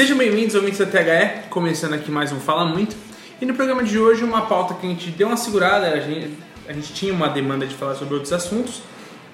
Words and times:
Sejam 0.00 0.16
bem-vindos, 0.16 0.54
ouvintes 0.54 0.78
da 0.78 0.86
THE, 0.86 1.50
começando 1.50 1.92
aqui 1.92 2.10
mais 2.10 2.32
um 2.32 2.40
Fala 2.40 2.64
Muito. 2.64 2.96
E 3.38 3.44
no 3.44 3.52
programa 3.52 3.84
de 3.84 3.98
hoje, 3.98 4.24
uma 4.24 4.46
pauta 4.46 4.72
que 4.72 4.86
a 4.86 4.88
gente 4.88 5.10
deu 5.10 5.26
uma 5.26 5.36
segurada, 5.36 5.88
a 5.88 6.00
gente, 6.00 6.38
a 6.66 6.72
gente 6.72 6.94
tinha 6.94 7.12
uma 7.12 7.28
demanda 7.28 7.66
de 7.66 7.74
falar 7.74 7.94
sobre 7.96 8.14
outros 8.14 8.32
assuntos, 8.32 8.80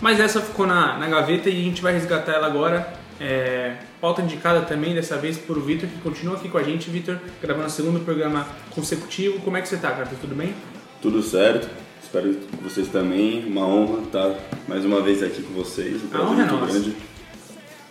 mas 0.00 0.18
essa 0.18 0.40
ficou 0.40 0.66
na, 0.66 0.98
na 0.98 1.06
gaveta 1.06 1.48
e 1.48 1.52
a 1.52 1.62
gente 1.62 1.80
vai 1.80 1.92
resgatar 1.92 2.32
ela 2.32 2.48
agora. 2.48 2.92
É, 3.20 3.76
pauta 4.00 4.22
indicada 4.22 4.62
também, 4.62 4.92
dessa 4.92 5.16
vez, 5.16 5.38
por 5.38 5.56
o 5.56 5.60
Vitor, 5.60 5.88
que 5.88 6.00
continua 6.00 6.34
aqui 6.34 6.48
com 6.48 6.58
a 6.58 6.64
gente. 6.64 6.90
Vitor, 6.90 7.16
gravando 7.40 7.68
o 7.68 7.70
segundo 7.70 8.04
programa 8.04 8.44
consecutivo. 8.70 9.38
Como 9.42 9.56
é 9.56 9.62
que 9.62 9.68
você 9.68 9.76
tá, 9.76 9.92
cara? 9.92 10.06
Tá 10.06 10.16
tudo 10.20 10.34
bem? 10.34 10.52
Tudo 11.00 11.22
certo. 11.22 11.70
Espero 12.02 12.34
que 12.34 12.56
vocês 12.56 12.88
também. 12.88 13.46
Uma 13.46 13.64
honra 13.64 14.02
estar 14.02 14.34
mais 14.66 14.84
uma 14.84 15.00
vez 15.00 15.22
aqui 15.22 15.42
com 15.42 15.54
vocês. 15.54 16.02
Um 16.02 16.06
A 16.06 16.08
prazer 16.08 16.26
honra 16.26 16.42
é 16.42 16.46
muito 16.46 16.60
nossa. 16.60 16.72
grande. 16.72 16.96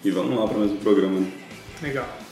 E 0.03 0.11
vamos 0.11 0.37
lá 0.37 0.45
para 0.45 0.57
mais 0.57 0.71
um 0.71 0.77
programa. 0.77 1.21
né? 1.21 1.31
Legal. 1.81 2.24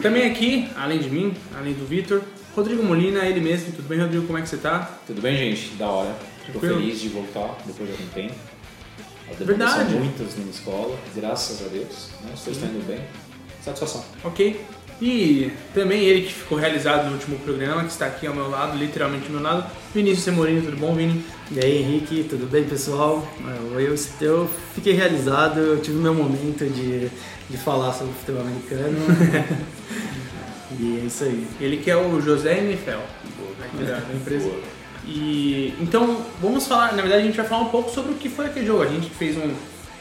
Também 0.00 0.30
aqui, 0.30 0.68
além 0.76 0.98
de 0.98 1.10
mim, 1.10 1.34
além 1.56 1.74
do 1.74 1.86
Vitor, 1.86 2.22
Rodrigo 2.54 2.82
Molina, 2.82 3.24
ele 3.24 3.40
mesmo. 3.40 3.72
Tudo 3.72 3.88
bem, 3.88 4.00
Rodrigo? 4.00 4.26
Como 4.26 4.38
é 4.38 4.42
que 4.42 4.48
você 4.48 4.56
tá? 4.56 4.98
Tudo 5.06 5.20
bem, 5.20 5.36
gente? 5.36 5.74
Da 5.76 5.88
hora. 5.88 6.14
Tô 6.52 6.58
feliz 6.58 7.00
de 7.00 7.08
voltar 7.08 7.56
depois 7.64 7.88
de 7.88 7.92
algum 7.92 8.08
tempo. 8.12 8.34
Verdade. 9.38 9.94
Muitas 9.94 10.36
na 10.36 10.50
escola, 10.50 10.98
graças 11.14 11.64
a 11.64 11.68
Deus. 11.68 12.10
Né? 12.22 12.30
As 12.32 12.40
coisas 12.42 12.62
estão 12.62 12.68
indo 12.68 12.86
bem. 12.86 13.00
Satisfação. 13.62 14.04
Ok. 14.24 14.60
E 15.02 15.50
também 15.74 16.04
ele 16.04 16.22
que 16.22 16.32
ficou 16.32 16.56
realizado 16.56 17.06
no 17.06 17.14
último 17.14 17.36
programa, 17.40 17.82
que 17.82 17.90
está 17.90 18.06
aqui 18.06 18.24
ao 18.24 18.32
meu 18.32 18.48
lado, 18.48 18.78
literalmente 18.78 19.26
ao 19.26 19.32
meu 19.32 19.42
lado, 19.42 19.68
Vinícius 19.92 20.22
Semorino, 20.22 20.62
tudo 20.62 20.76
bom, 20.76 20.94
Vini? 20.94 21.24
E 21.50 21.58
aí, 21.58 21.82
Henrique, 21.82 22.24
tudo 22.30 22.48
bem, 22.48 22.62
pessoal? 22.62 23.26
Eu, 23.74 23.80
eu, 24.20 24.48
fiquei 24.76 24.92
realizado, 24.92 25.58
eu 25.58 25.80
tive 25.80 25.96
meu 25.96 26.14
momento 26.14 26.64
de, 26.66 27.10
de 27.50 27.58
falar 27.58 27.92
sobre 27.94 28.12
futebol 28.12 28.42
americano. 28.42 28.96
e 30.78 31.00
é 31.02 31.04
isso 31.04 31.24
aí. 31.24 31.48
Ele 31.60 31.78
que 31.78 31.90
é 31.90 31.96
o 31.96 32.20
José 32.20 32.58
NFL, 32.58 33.00
aqui 33.60 33.84
da, 33.84 34.14
empresa. 34.14 34.52
E 35.04 35.74
então, 35.80 36.24
vamos 36.40 36.64
falar, 36.68 36.92
na 36.92 37.02
verdade 37.02 37.22
a 37.22 37.26
gente 37.26 37.36
vai 37.36 37.46
falar 37.46 37.62
um 37.62 37.70
pouco 37.70 37.90
sobre 37.90 38.12
o 38.12 38.14
que 38.14 38.28
foi 38.28 38.46
aquele 38.46 38.66
jogo. 38.66 38.84
A 38.84 38.86
gente 38.86 39.10
fez 39.10 39.36
um, 39.36 39.52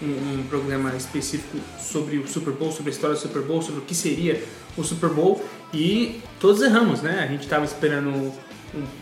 um, 0.01 0.39
um 0.39 0.43
programa 0.49 0.95
específico 0.95 1.57
sobre 1.79 2.17
o 2.17 2.27
Super 2.27 2.53
Bowl, 2.53 2.71
sobre 2.71 2.91
a 2.91 2.93
história 2.93 3.15
do 3.15 3.21
Super 3.21 3.41
Bowl, 3.41 3.61
sobre 3.61 3.81
o 3.81 3.83
que 3.83 3.95
seria 3.95 4.43
o 4.77 4.83
Super 4.83 5.09
Bowl 5.09 5.43
e 5.73 6.21
todos 6.39 6.61
erramos, 6.61 7.01
né? 7.01 7.23
A 7.23 7.27
gente 7.27 7.43
estava 7.43 7.65
esperando 7.65 8.09
um, 8.09 8.33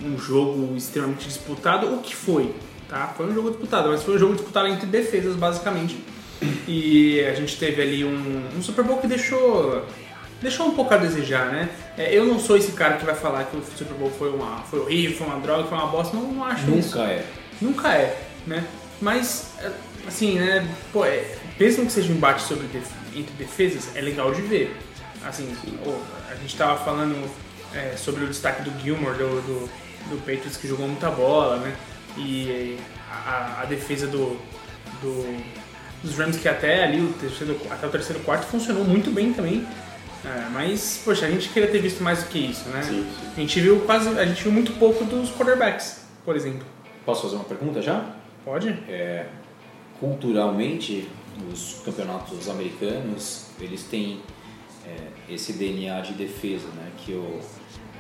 um 0.03 0.17
jogo 0.17 0.75
extremamente 0.75 1.28
disputado, 1.28 1.94
o 1.94 2.00
que 2.00 2.16
foi, 2.16 2.53
tá? 2.88 3.14
Foi 3.16 3.28
um 3.28 3.33
jogo 3.33 3.50
disputado, 3.52 3.89
mas 3.89 4.03
foi 4.03 4.16
um 4.16 4.19
jogo 4.19 4.33
disputado 4.33 4.67
entre 4.67 4.86
defesas, 4.86 5.36
basicamente. 5.36 5.97
E 6.67 7.22
a 7.22 7.34
gente 7.34 7.58
teve 7.58 7.81
ali 7.81 8.06
um, 8.06 8.61
Super 8.61 8.84
Bowl 8.84 8.97
que 8.97 9.08
deixou 9.08 9.86
deixou 10.41 10.67
um 10.67 10.72
pouco 10.72 10.94
a 10.94 10.97
desejar, 10.97 11.52
né? 11.52 11.69
É, 11.97 12.16
eu 12.16 12.25
não 12.25 12.39
sou 12.39 12.56
esse 12.56 12.72
cara 12.72 12.95
que 12.95 13.06
vai 13.06 13.16
falar 13.16 13.44
que 13.45 13.58
o 13.58 13.63
Super 13.75 13.95
Bowl 13.95 14.09
foi, 14.09 14.30
uma, 14.30 14.61
foi 14.61 14.80
horrível, 14.80 15.17
foi 15.17 15.28
uma 15.28 15.40
droga, 15.40 15.66
foi 15.66 15.78
uma 15.78 15.88
bosta. 15.88 16.16
Não, 16.16 16.31
não 16.31 16.46
acho 16.46 16.69
isso. 16.72 16.97
Nunca 16.97 17.09
é. 17.09 17.25
Nunca 17.62 17.94
é, 17.94 18.22
né? 18.47 18.66
Mas, 19.02 19.52
é, 19.59 19.69
assim, 20.07 20.39
né? 20.39 20.67
Pô, 20.91 21.05
é, 21.05 21.23
mesmo 21.59 21.85
que 21.85 21.91
seja 21.91 22.11
um 22.11 22.15
embate 22.15 22.41
sobre 22.43 22.67
def- 22.67 22.91
entre 23.15 23.33
defesas, 23.33 23.95
é 23.95 24.01
legal 24.01 24.33
de 24.33 24.41
ver. 24.41 24.75
Assim, 25.25 25.53
a 26.29 26.35
gente 26.35 26.55
tava 26.55 26.83
falando 26.83 27.29
é, 27.73 27.95
sobre 27.97 28.23
o 28.23 28.27
destaque 28.27 28.61
do 28.61 28.79
Gilmore, 28.81 29.17
do, 29.17 29.41
do, 29.41 29.69
do 30.09 30.17
Patriots, 30.19 30.55
que 30.57 30.67
jogou 30.67 30.87
muita 30.87 31.09
bola, 31.09 31.57
né? 31.57 31.75
E 32.17 32.77
a, 33.09 33.61
a 33.61 33.65
defesa 33.65 34.07
do, 34.07 34.39
do, 35.01 35.43
dos 36.01 36.17
Rams, 36.17 36.37
que 36.37 36.47
até 36.47 36.83
ali, 36.83 37.01
o 37.01 37.13
terceiro, 37.13 37.59
até 37.69 37.85
o 37.87 37.89
terceiro 37.89 38.21
quarto, 38.23 38.45
funcionou 38.45 38.83
muito 38.85 39.11
bem 39.11 39.33
também. 39.33 39.67
É, 40.25 40.49
mas, 40.51 41.01
poxa, 41.03 41.25
a 41.25 41.29
gente 41.29 41.49
queria 41.49 41.69
ter 41.69 41.79
visto 41.79 42.03
mais 42.03 42.23
do 42.23 42.29
que 42.29 42.39
isso, 42.39 42.67
né? 42.69 42.81
Sim, 42.83 43.07
sim. 43.09 43.31
A 43.37 43.39
gente 43.39 43.59
viu 43.61 43.79
quase, 43.81 44.09
a 44.19 44.25
gente 44.25 44.43
viu 44.43 44.51
muito 44.51 44.73
pouco 44.73 45.03
dos 45.05 45.29
quarterbacks, 45.31 46.01
por 46.25 46.35
exemplo. 46.35 46.66
Posso 47.05 47.23
fazer 47.23 47.35
uma 47.35 47.45
pergunta 47.45 47.81
já? 47.81 48.03
Pode? 48.43 48.69
É, 48.89 49.25
culturalmente, 49.99 51.07
os 51.53 51.81
campeonatos 51.85 52.49
americanos, 52.49 53.45
eles 53.59 53.83
têm 53.83 54.19
é, 54.85 55.33
esse 55.33 55.53
DNA 55.53 56.01
de 56.01 56.13
defesa, 56.13 56.67
né? 56.75 56.89
Que 56.97 57.11
o- 57.13 57.39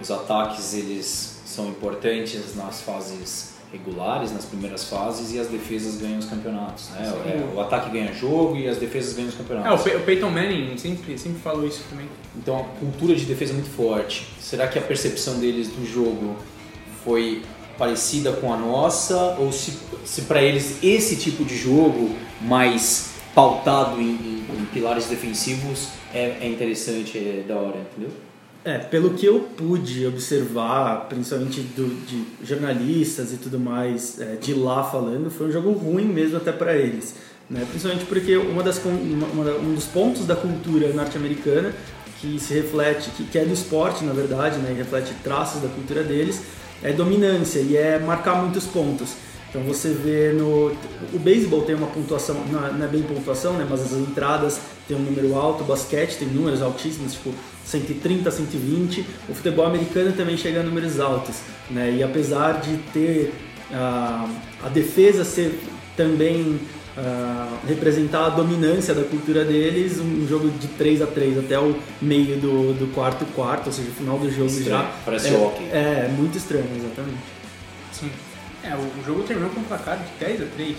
os 0.01 0.09
ataques, 0.09 0.73
eles 0.73 1.41
são 1.45 1.67
importantes 1.67 2.55
nas 2.55 2.81
fases 2.81 3.55
regulares, 3.71 4.31
nas 4.31 4.45
primeiras 4.45 4.85
fases, 4.85 5.31
e 5.33 5.39
as 5.39 5.47
defesas 5.47 5.97
ganham 5.97 6.17
os 6.17 6.25
campeonatos, 6.25 6.89
né? 6.89 7.03
É, 7.27 7.55
o 7.55 7.59
ataque 7.61 7.91
ganha 7.91 8.11
jogo 8.13 8.55
e 8.57 8.67
as 8.67 8.77
defesas 8.77 9.13
ganham 9.13 9.29
os 9.29 9.35
É, 9.35 9.37
o, 9.37 9.43
campeonatos. 9.43 9.83
Pe- 9.83 9.95
o 9.97 10.01
Peyton 10.03 10.29
Manning 10.31 10.75
sempre, 10.77 11.15
sempre 11.17 11.39
falou 11.41 11.67
isso 11.67 11.83
também. 11.89 12.07
Então 12.35 12.59
a 12.59 12.63
cultura 12.79 13.13
de 13.15 13.25
defesa 13.25 13.51
é 13.51 13.55
muito 13.55 13.69
forte. 13.69 14.25
Será 14.39 14.67
que 14.67 14.79
a 14.79 14.81
percepção 14.81 15.37
deles 15.39 15.67
do 15.67 15.85
jogo 15.85 16.35
foi 17.03 17.43
parecida 17.79 18.33
com 18.33 18.53
a 18.53 18.57
nossa? 18.57 19.15
Ou 19.39 19.51
se, 19.51 19.73
se 20.05 20.23
para 20.23 20.43
eles 20.43 20.77
esse 20.83 21.15
tipo 21.15 21.43
de 21.43 21.57
jogo 21.57 22.11
mais 22.41 23.11
pautado 23.33 23.99
em, 23.99 24.03
em- 24.11 24.45
em 24.59 24.65
pilares 24.73 25.05
defensivos 25.07 25.87
é, 26.13 26.37
é 26.41 26.47
interessante, 26.49 27.17
é 27.17 27.43
da 27.47 27.55
hora, 27.55 27.77
entendeu? 27.91 28.11
É, 28.65 28.77
pelo 28.77 29.11
que 29.11 29.25
eu 29.25 29.39
pude 29.55 30.05
observar, 30.05 31.07
principalmente 31.07 31.61
do, 31.61 31.87
de 32.05 32.25
jornalistas 32.45 33.31
e 33.31 33.37
tudo 33.37 33.57
mais, 33.57 34.19
é, 34.19 34.35
de 34.35 34.53
lá 34.53 34.83
falando, 34.83 35.31
foi 35.31 35.47
um 35.47 35.51
jogo 35.51 35.71
ruim 35.71 36.03
mesmo 36.05 36.35
até 36.37 36.51
para 36.51 36.75
eles. 36.75 37.15
Né? 37.49 37.65
Principalmente 37.69 38.05
porque 38.05 38.35
uma 38.35 38.61
das, 38.61 38.79
uma- 38.83 39.55
um 39.57 39.73
dos 39.73 39.85
pontos 39.85 40.25
da 40.25 40.35
cultura 40.35 40.91
norte-americana 40.91 41.73
que 42.19 42.37
se 42.37 42.53
reflete, 42.53 43.09
que, 43.11 43.23
que 43.23 43.39
é 43.39 43.45
do 43.45 43.53
esporte 43.53 44.03
na 44.03 44.11
verdade, 44.11 44.57
né? 44.59 44.71
e 44.71 44.77
reflete 44.77 45.13
traços 45.23 45.61
da 45.61 45.69
cultura 45.69 46.03
deles, 46.03 46.41
é 46.83 46.91
dominância 46.93 47.59
e 47.59 47.75
é 47.75 47.99
marcar 47.99 48.41
muitos 48.41 48.65
pontos. 48.65 49.15
Então 49.49 49.63
você 49.63 49.89
vê 49.89 50.31
no. 50.31 50.71
O 51.11 51.19
beisebol 51.19 51.63
tem 51.63 51.73
uma 51.73 51.87
pontuação, 51.87 52.35
não 52.51 52.83
é 52.83 52.85
é 52.85 52.87
bem 52.87 53.01
pontuação, 53.01 53.53
né? 53.53 53.65
Mas 53.67 53.81
as 53.81 53.93
entradas 53.93 54.61
tem 54.87 54.95
um 54.95 55.01
número 55.01 55.35
alto, 55.35 55.63
o 55.63 55.67
basquete 55.67 56.17
tem 56.17 56.27
números 56.27 56.61
altíssimos, 56.61 57.13
tipo 57.13 57.33
130, 57.65 58.29
120. 58.29 59.05
O 59.27 59.33
futebol 59.33 59.65
americano 59.65 60.11
também 60.11 60.37
chega 60.37 60.59
a 60.59 60.63
números 60.63 60.99
altos, 60.99 61.37
né? 61.69 61.95
E 61.97 62.03
apesar 62.03 62.61
de 62.61 62.77
ter 62.93 63.33
ah, 63.71 64.29
a 64.63 64.69
defesa 64.69 65.23
ser 65.23 65.59
também 65.97 66.59
ah, 67.01 67.57
representar 67.67 68.25
a 68.25 68.29
dominância 68.29 68.93
da 68.93 69.03
cultura 69.03 69.45
deles, 69.45 69.99
um 69.99 70.27
jogo 70.27 70.49
de 70.49 70.67
3 70.67 71.01
a 71.01 71.07
3 71.07 71.37
até 71.39 71.57
o 71.57 71.75
meio 72.01 72.37
do, 72.37 72.73
do 72.73 72.93
quarto 72.93 73.25
quarto, 73.33 73.67
ou 73.67 73.71
seja, 73.71 73.89
o 73.89 73.93
final 73.93 74.17
do 74.19 74.29
jogo 74.29 74.47
Estranho, 74.47 74.69
já. 74.69 74.91
parece 75.05 75.29
é, 75.29 75.37
hockey. 75.37 75.63
É, 75.71 76.05
é 76.05 76.13
muito 76.15 76.37
estranho, 76.37 76.65
exatamente. 76.75 77.19
Sim. 77.93 78.09
É, 78.63 78.75
o, 78.75 79.05
jogo 79.05 79.23
terminou 79.23 79.49
com 79.51 79.61
um 79.61 79.63
placar 79.63 79.97
de 79.97 80.25
10 80.25 80.41
a 80.41 80.45
3. 80.45 80.77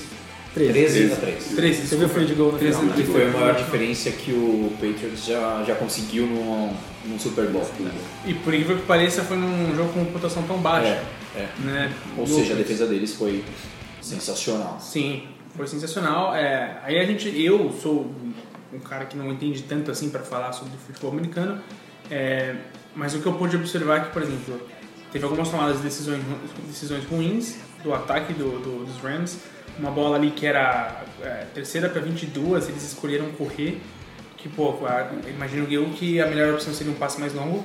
13. 0.52 0.72
13 0.72 1.12
a 1.12 1.16
3. 1.16 1.44
13, 1.56 1.86
Você 1.86 1.96
viu 1.96 2.06
o 2.06 2.08
field 2.10 2.34
goal 2.34 2.52
no 2.52 2.58
Treze 2.58 2.78
final? 2.78 2.92
a 2.92 2.96
Que 2.96 3.04
foi 3.04 3.26
a 3.26 3.30
maior 3.30 3.54
diferença 3.54 4.10
que 4.10 4.32
o 4.32 4.72
Patriots 4.80 5.24
já, 5.24 5.64
já 5.66 5.74
conseguiu 5.76 6.26
num, 6.26 6.72
num 7.06 7.18
Super 7.18 7.46
Bowl. 7.46 7.64
Né? 7.78 7.92
E 8.26 8.34
por 8.34 8.52
incrível 8.52 8.76
que 8.76 8.82
pareça, 8.84 9.22
foi 9.22 9.36
num 9.36 9.74
jogo 9.76 9.92
com 9.92 10.04
pontuação 10.06 10.42
tão 10.42 10.58
baixa. 10.58 11.02
É, 11.36 11.38
é. 11.40 11.48
Né? 11.64 11.92
Ou 12.18 12.26
No- 12.26 12.34
seja, 12.34 12.52
a 12.54 12.56
defesa 12.56 12.86
deles 12.86 13.14
foi 13.14 13.44
sensacional. 14.02 14.78
Sim, 14.80 15.22
foi 15.56 15.66
sensacional. 15.66 16.34
É, 16.34 16.78
aí 16.82 16.98
a 16.98 17.04
gente, 17.04 17.28
eu 17.42 17.72
sou 17.72 18.10
um 18.72 18.78
cara 18.78 19.04
que 19.04 19.16
não 19.16 19.30
entende 19.32 19.62
tanto 19.64 19.90
assim 19.90 20.10
para 20.10 20.20
falar 20.20 20.52
sobre 20.52 20.72
futebol 20.86 21.10
americano, 21.12 21.60
é, 22.10 22.54
mas 22.94 23.14
o 23.14 23.20
que 23.20 23.26
eu 23.26 23.32
pude 23.34 23.56
observar 23.56 23.96
é 23.98 24.00
que, 24.04 24.10
por 24.12 24.22
exemplo, 24.22 24.60
teve 25.12 25.24
algumas 25.24 25.48
tomadas 25.48 25.76
de 25.78 25.82
decisões, 25.82 26.22
decisões 26.66 27.04
ruins 27.04 27.56
do 27.82 27.92
ataque 27.94 28.32
do, 28.32 28.58
do- 28.60 28.84
dos 28.84 28.96
Rams. 28.98 29.38
Uma 29.78 29.90
bola 29.90 30.16
ali 30.16 30.30
que 30.32 30.46
era 30.46 31.04
é, 31.22 31.46
terceira 31.54 31.88
para 31.88 32.00
22, 32.00 32.68
eles 32.68 32.82
escolheram 32.82 33.30
correr. 33.32 33.80
Que, 34.36 34.48
pô, 34.48 34.74
imagino 35.28 35.66
eu 35.70 35.84
que 35.90 36.20
a 36.20 36.26
melhor 36.26 36.54
opção 36.54 36.72
seria 36.72 36.92
um 36.92 36.96
passe 36.96 37.20
mais 37.20 37.34
longo. 37.34 37.62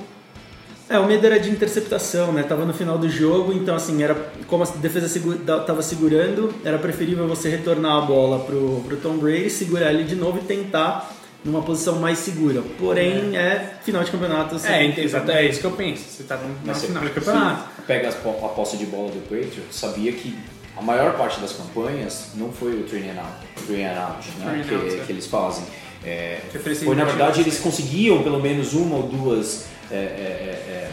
É, 0.88 1.00
o 1.00 1.06
medo 1.08 1.26
era 1.26 1.40
de 1.40 1.50
interceptação, 1.50 2.32
né? 2.32 2.44
Tava 2.44 2.64
no 2.64 2.74
final 2.74 2.98
do 2.98 3.10
jogo, 3.10 3.52
então 3.54 3.76
assim, 3.76 4.04
era 4.04 4.14
como 4.48 4.64
a 4.64 4.68
defesa 4.68 5.08
segu- 5.08 5.34
da- 5.36 5.60
tava 5.62 5.82
segurando, 5.82 6.54
era 6.64 6.78
preferível 6.78 7.28
você 7.28 7.50
retornar 7.50 7.98
a 7.98 8.02
bola 8.02 8.40
pro, 8.46 8.82
pro 8.86 8.98
Tom 8.98 9.18
Brady, 9.18 9.50
segurar 9.50 9.92
ele 9.92 10.04
de 10.04 10.16
novo 10.16 10.38
e 10.38 10.42
tentar 10.42 11.12
numa 11.44 11.62
posição 11.64 11.96
mais 11.96 12.20
segura. 12.20 12.62
Porém, 12.78 13.36
é, 13.36 13.74
final 13.84 14.04
de 14.04 14.12
campeonato. 14.12 14.60
você 14.60 14.68
É, 14.68 14.92
que- 14.92 15.02
exato, 15.02 15.32
é 15.32 15.46
isso 15.48 15.60
que 15.60 15.66
eu 15.66 15.72
penso. 15.72 16.04
Você 16.08 16.24
tá 16.24 16.38
no, 16.38 16.76
final 16.76 17.04
do 17.04 17.10
campeonato. 17.10 17.64
você 17.78 17.82
Pega 17.88 18.08
as 18.10 18.16
po- 18.16 18.46
a 18.46 18.50
posse 18.50 18.78
de 18.78 18.86
bola 18.86 19.10
do 19.10 19.22
Patriots, 19.24 19.64
sabia 19.72 20.12
que 20.12 20.38
a 20.78 20.82
maior 20.84 21.14
parte 21.18 21.40
das 21.40 21.54
campanhas 21.54 22.28
não 22.36 22.52
foi 22.52 22.74
o 22.80 22.84
three 22.84 23.10
and 23.10 23.20
out, 23.20 23.66
three 23.66 23.84
and 23.84 24.00
out 24.00 24.28
né, 24.40 24.46
and 24.46 24.76
out, 24.76 24.88
que, 24.90 24.96
é. 25.02 25.04
que 25.06 25.12
eles 25.12 25.26
fazem. 25.26 25.64
É, 26.04 26.42
Que 26.52 26.60
foi, 26.60 26.96
na 26.96 27.06
verdade, 27.06 27.42
eles 27.42 27.58
conseguiam 27.60 28.22
pelo 28.22 28.40
menos 28.40 28.74
uma 28.74 28.98
ou 28.98 29.04
duas 29.04 29.66
é, 29.92 29.96
é, 29.96 29.98
é, 29.98 30.92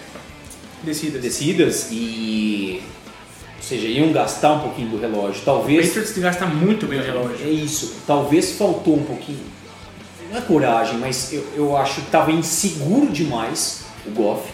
Descidas. 0.83 1.17
é, 1.17 1.19
descidas 1.21 1.89
e... 1.91 2.83
Ou 3.57 3.63
seja, 3.63 3.87
iam 3.87 4.13
gastar 4.13 4.55
um 4.55 4.61
pouquinho 4.61 4.89
do 4.89 4.99
relógio. 5.01 5.41
O 5.43 5.45
Talvez... 5.45 5.87
Patriots 5.87 6.19
gasta 6.19 6.47
muito 6.47 6.87
bem 6.87 6.99
o 6.99 7.03
relógio. 7.03 7.37
É 7.47 7.49
isso. 7.49 7.95
Talvez 8.07 8.53
faltou 8.53 8.97
um 8.97 9.05
pouquinho. 9.05 9.45
não 10.31 10.39
é 10.39 10.41
coragem, 10.41 10.99
mas 10.99 11.33
eu, 11.33 11.47
eu 11.55 11.77
acho 11.77 11.95
que 11.97 12.07
estava 12.07 12.33
inseguro 12.33 13.13
demais 13.13 13.85
o 14.05 14.11
Goff. 14.11 14.51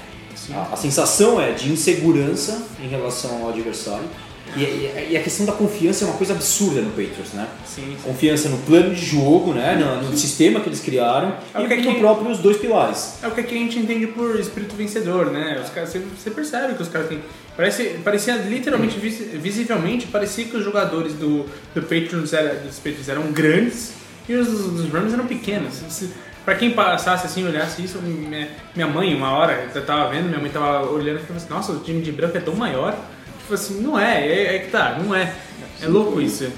A, 0.55 0.75
a 0.75 0.77
sensação 0.77 1.41
é 1.41 1.53
de 1.53 1.73
insegurança 1.73 2.67
em 2.83 2.89
relação 2.89 3.43
ao 3.43 3.49
adversário. 3.49 4.09
E, 4.57 4.61
e- 4.63 5.09
e 5.11 5.17
a 5.17 5.23
questão 5.23 5.45
da 5.47 5.53
confiança 5.53 6.05
é 6.05 6.09
uma 6.09 6.17
coisa 6.17 6.33
absurda 6.33 6.81
no 6.81 6.91
Patriots, 6.91 7.33
né? 7.33 7.47
Sim. 7.67 7.97
Confiança 8.03 8.49
no 8.49 8.59
plano 8.59 8.95
de 8.95 9.05
jogo, 9.05 9.53
né? 9.53 9.77
No, 9.77 10.11
no 10.11 10.17
sistema 10.17 10.61
que 10.61 10.69
eles 10.69 10.81
criaram 10.81 11.35
É 11.55 11.63
e 11.63 11.69
que 11.69 11.77
no 11.77 11.83
quem- 11.83 11.99
próprios 12.01 12.39
dois 12.39 12.57
pilares. 12.57 13.19
É 13.23 13.29
o 13.29 13.31
que 13.31 13.41
a 13.41 13.45
gente 13.45 13.79
entende 13.79 14.07
por 14.09 14.39
espírito 14.41 14.75
vencedor, 14.75 15.31
né? 15.31 15.61
Os 15.63 15.71
caras, 15.71 15.91
você, 15.91 16.31
percebe 16.31 16.75
que 16.75 16.83
os 16.83 16.89
caras 16.89 17.09
têm. 17.09 17.21
Parece, 17.57 17.99
parecia 18.05 18.35
literalmente, 18.37 18.99
vis- 18.99 19.33
visivelmente, 19.35 20.07
parecia 20.07 20.45
que 20.45 20.57
os 20.57 20.65
jogadores 20.65 21.13
do, 21.15 21.45
do 21.75 21.83
Patriots, 21.83 22.33
era, 22.33 22.55
dos 22.57 22.77
Patriots 22.77 23.09
eram 23.09 23.33
grandes 23.33 23.93
e 24.29 24.35
os 24.35 24.47
dos 24.49 24.91
Rams 24.93 25.13
eram 25.13 25.27
pequenos. 25.27 25.75
Pra 26.45 26.55
quem 26.55 26.71
passasse 26.71 27.27
assim, 27.27 27.47
olhasse 27.47 27.83
isso, 27.83 27.99
minha, 28.01 28.49
minha 28.75 28.87
mãe, 28.89 29.15
uma 29.15 29.33
hora, 29.33 29.69
eu 29.75 29.85
tava 29.85 30.09
vendo, 30.11 30.29
minha 30.29 30.41
mãe 30.41 30.51
tava 30.51 30.89
olhando 30.91 31.17
e 31.19 31.23
falou 31.23 31.37
assim: 31.37 31.49
Nossa, 31.51 31.73
o 31.73 31.81
time 31.81 32.01
de 32.01 32.11
branco 32.11 32.37
é 32.37 32.41
tão 32.41 32.55
maior. 32.55 32.97
Tipo 33.49 33.55
assim, 33.55 33.81
não 33.81 33.99
é, 33.99 34.27
é, 34.29 34.57
é 34.57 34.59
que 34.59 34.71
tá, 34.71 35.01
não 35.03 35.15
é. 35.15 35.33
É 35.83 35.87
louco 35.87 36.21
isso. 36.21 36.53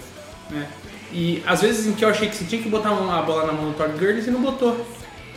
Né? 0.51 0.67
E 1.13 1.41
às 1.47 1.61
vezes 1.63 1.87
em 1.87 1.93
que 1.93 2.05
eu 2.05 2.09
achei 2.09 2.29
que 2.29 2.35
você 2.35 2.45
tinha 2.45 2.61
que 2.61 2.69
botar 2.69 2.91
uma- 2.91 3.21
a 3.21 3.23
bola 3.23 3.47
na 3.47 3.53
mão 3.53 3.71
do 3.71 3.77
Todd 3.77 3.93
Gurley, 3.97 4.21
você 4.21 4.31
não 4.33 4.41
botou. 4.43 4.85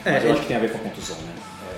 É, 0.03 0.13
Mas 0.13 0.23
eu 0.23 0.29
é- 0.29 0.31
acho 0.33 0.41
que 0.41 0.47
tem 0.47 0.57
a 0.57 0.59
ver 0.59 0.71
com 0.71 0.79
a 0.79 0.81
contusão, 0.81 1.15
né? 1.17 1.31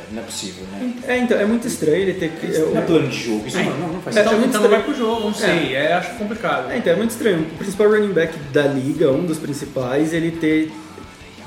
É, 0.10 0.14
não 0.16 0.22
é 0.22 0.26
possível, 0.26 0.64
né? 0.72 0.94
É, 1.08 1.18
então, 1.18 1.38
é 1.38 1.46
muito 1.46 1.68
estranho 1.68 1.98
ele 1.98 2.14
ter 2.14 2.30
que. 2.32 2.48
Não 2.58 2.78
é 2.78 2.82
plano 2.86 3.10
de 3.10 3.18
jogo, 3.22 3.46
isso 3.46 3.58
É. 3.58 3.64
não, 3.66 3.78
não, 3.90 4.02
faz 4.02 4.16
É, 4.16 4.24
sentido. 4.24 4.38
Então, 4.38 4.40
muito 4.40 4.58
então 4.58 4.70
vai 4.70 4.84
pro 4.84 4.96
jogo, 4.96 5.26
não 5.26 5.34
sei, 5.34 5.76
é, 5.76 5.92
acho 5.94 6.12
complicado. 6.16 6.72
É, 6.72 6.78
então 6.78 6.94
é 6.94 6.96
muito 6.96 7.12
estranho. 7.12 7.42
O 7.42 7.58
principal 7.58 7.90
running 7.90 8.14
back 8.14 8.38
da 8.54 8.64
liga, 8.64 9.12
um 9.12 9.26
dos 9.26 9.38
principais, 9.40 10.14
ele 10.14 10.32
ter 10.32 10.72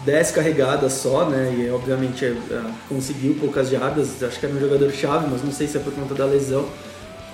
10 0.05 0.31
carregadas 0.33 0.93
só, 0.93 1.25
né? 1.31 1.55
E 1.59 1.71
obviamente 1.71 2.27
é, 2.27 2.29
é, 2.51 2.61
conseguiu 2.91 3.35
poucas 3.41 3.71
jardas. 3.71 4.23
Acho 4.23 4.39
que 4.39 4.45
era 4.45 4.55
um 4.55 4.61
jogador 4.61 4.91
chave, 4.93 5.27
mas 5.31 5.43
não 5.43 5.51
sei 5.53 5.67
se 5.67 5.79
é 5.79 5.81
por 5.81 5.95
conta 5.95 6.15
da 6.15 6.27
lesão. 6.27 6.69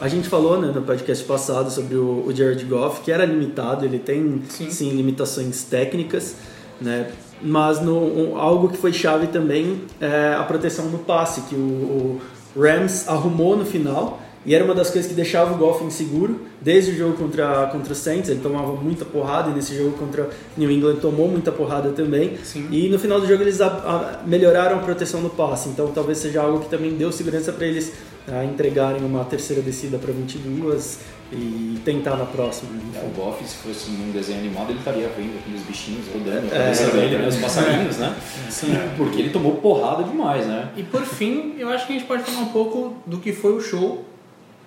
A 0.04 0.08
gente 0.08 0.28
falou 0.28 0.60
né, 0.60 0.70
no 0.70 0.82
podcast 0.82 1.24
passado 1.24 1.70
sobre 1.70 1.94
o, 1.96 2.26
o 2.26 2.30
Jared 2.36 2.62
Goff, 2.66 3.00
que 3.00 3.10
era 3.10 3.24
limitado, 3.24 3.86
ele 3.86 3.98
tem 3.98 4.42
Sim. 4.50 4.70
sim, 4.70 4.90
limitações 4.90 5.62
técnicas, 5.64 6.34
né? 6.78 7.08
Mas 7.40 7.80
no, 7.80 7.96
um- 7.96 8.36
algo 8.36 8.68
que 8.68 8.76
foi 8.76 8.92
chave 8.92 9.28
também 9.28 9.80
é 9.98 10.34
a 10.38 10.42
proteção 10.42 10.88
do 10.88 10.98
passe, 10.98 11.40
que 11.48 11.54
o, 11.54 11.58
o 11.58 12.20
Rams 12.60 13.08
arrumou 13.08 13.56
no 13.56 13.64
final. 13.64 14.20
E 14.44 14.54
era 14.54 14.62
uma 14.62 14.74
das 14.74 14.90
coisas 14.90 15.08
que 15.10 15.14
deixava 15.16 15.54
o 15.54 15.56
Goff 15.56 15.82
inseguro, 15.82 16.38
desde 16.60 16.90
o 16.90 16.94
jogo 16.98 17.14
contra, 17.16 17.66
contra 17.72 17.90
o 17.94 17.96
Saints, 17.96 18.28
ele 18.28 18.40
tomava 18.40 18.72
muita 18.74 19.02
porrada, 19.06 19.48
e 19.50 19.54
nesse 19.54 19.74
jogo 19.74 19.92
contra 19.92 20.28
New 20.54 20.70
England 20.70 20.96
tomou 20.96 21.26
muita 21.28 21.50
porrada 21.50 21.88
também. 21.92 22.36
Sim. 22.44 22.68
E 22.70 22.90
no 22.90 22.98
final 22.98 23.18
do 23.18 23.26
jogo 23.26 23.42
eles 23.42 23.62
a- 23.62 23.68
a- 23.68 24.20
melhoraram 24.26 24.76
a 24.76 24.80
proteção 24.80 25.22
do 25.22 25.30
passe, 25.30 25.70
então 25.70 25.86
talvez 25.94 26.18
seja 26.18 26.42
algo 26.42 26.60
que 26.60 26.68
também 26.68 26.90
deu 26.92 27.10
segurança 27.10 27.54
para 27.54 27.66
eles 27.66 27.90
ah, 28.28 28.44
entregarem 28.44 29.04
uma 29.04 29.24
terceira 29.24 29.60
descida 29.62 29.98
para 29.98 30.12
22 30.12 31.00
e 31.32 31.80
tentar 31.84 32.16
na 32.16 32.24
próxima. 32.24 32.70
né? 32.72 33.02
É, 33.02 33.06
O 33.06 33.10
Goff, 33.10 33.44
se 33.46 33.56
fosse 33.56 33.90
num 33.90 34.12
desenho 34.12 34.38
animado, 34.40 34.70
ele 34.70 34.78
estaria 34.78 35.08
vendo 35.16 35.38
aqueles 35.38 35.62
bichinhos 35.62 36.06
rodando 36.12 36.46
É, 36.46 36.58
cabeça 36.58 36.84
é, 36.84 36.90
dele, 36.90 37.18
né? 37.18 37.28
Os 37.28 37.36
passarinhos, 37.36 37.98
né? 37.98 38.16
Sim. 38.50 38.72
Porque 38.96 39.20
ele 39.20 39.30
tomou 39.30 39.56
porrada 39.56 40.04
demais, 40.04 40.46
né? 40.46 40.70
E 40.76 40.82
por 40.82 41.02
fim, 41.02 41.54
eu 41.58 41.68
acho 41.70 41.86
que 41.86 41.92
a 41.92 41.98
gente 41.98 42.06
pode 42.06 42.22
falar 42.22 42.40
um 42.40 42.52
pouco 42.52 42.96
do 43.06 43.18
que 43.18 43.32
foi 43.32 43.52
o 43.52 43.60
show, 43.60 44.04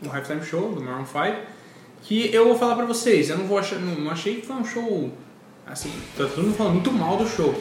o 0.04 0.10
halftime 0.10 0.44
show 0.44 0.74
do 0.74 0.82
Maroon 0.82 1.06
5, 1.06 1.38
que 2.04 2.34
eu 2.34 2.46
vou 2.46 2.58
falar 2.58 2.76
pra 2.76 2.86
vocês, 2.86 3.30
eu 3.30 3.38
não 3.38 3.46
vou 3.46 3.58
achar, 3.58 3.80
não, 3.80 3.96
não 3.96 4.12
achei 4.12 4.36
que 4.36 4.46
foi 4.46 4.56
um 4.56 4.66
show, 4.66 5.12
assim, 5.66 5.92
tá 6.18 6.26
todo 6.26 6.44
mundo 6.44 6.56
falando 6.56 6.74
muito 6.74 6.92
mal 6.92 7.18
do 7.18 7.28
show. 7.28 7.56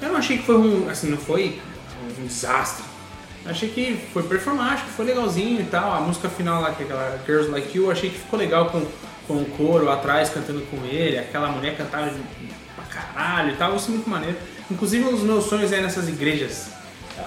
Eu 0.00 0.08
não 0.10 0.16
achei 0.16 0.38
que 0.38 0.44
foi 0.44 0.56
um, 0.56 0.88
assim, 0.88 1.08
não 1.10 1.16
foi 1.18 1.58
um 2.20 2.26
desastre. 2.26 2.84
Achei 3.46 3.68
que 3.68 3.98
foi 4.12 4.22
performático, 4.22 4.88
foi 4.96 5.04
legalzinho 5.04 5.60
e 5.60 5.64
tal. 5.64 5.92
A 5.92 6.00
música 6.00 6.28
final 6.28 6.62
lá, 6.62 6.70
que 6.72 6.82
é 6.82 6.86
aquela 6.86 7.18
Girls 7.26 7.50
Like 7.50 7.76
You, 7.76 7.84
eu 7.86 7.90
achei 7.90 8.08
que 8.10 8.18
ficou 8.18 8.38
legal 8.38 8.66
com, 8.70 8.84
com 9.26 9.34
o 9.34 9.44
coro 9.44 9.90
atrás 9.90 10.30
cantando 10.30 10.62
com 10.70 10.78
ele, 10.86 11.18
aquela 11.18 11.48
mulher 11.48 11.76
cantava 11.76 12.08
de- 12.10 12.20
pra 12.74 12.84
caralho 12.86 13.52
e 13.52 13.56
tal, 13.56 13.76
isso 13.76 13.88
é 13.88 13.94
muito 13.94 14.08
maneiro. 14.08 14.36
Inclusive, 14.70 15.04
um 15.04 15.10
dos 15.12 15.22
meus 15.22 15.44
sonhos 15.44 15.72
é 15.72 15.80
nessas 15.80 16.08
igrejas 16.08 16.68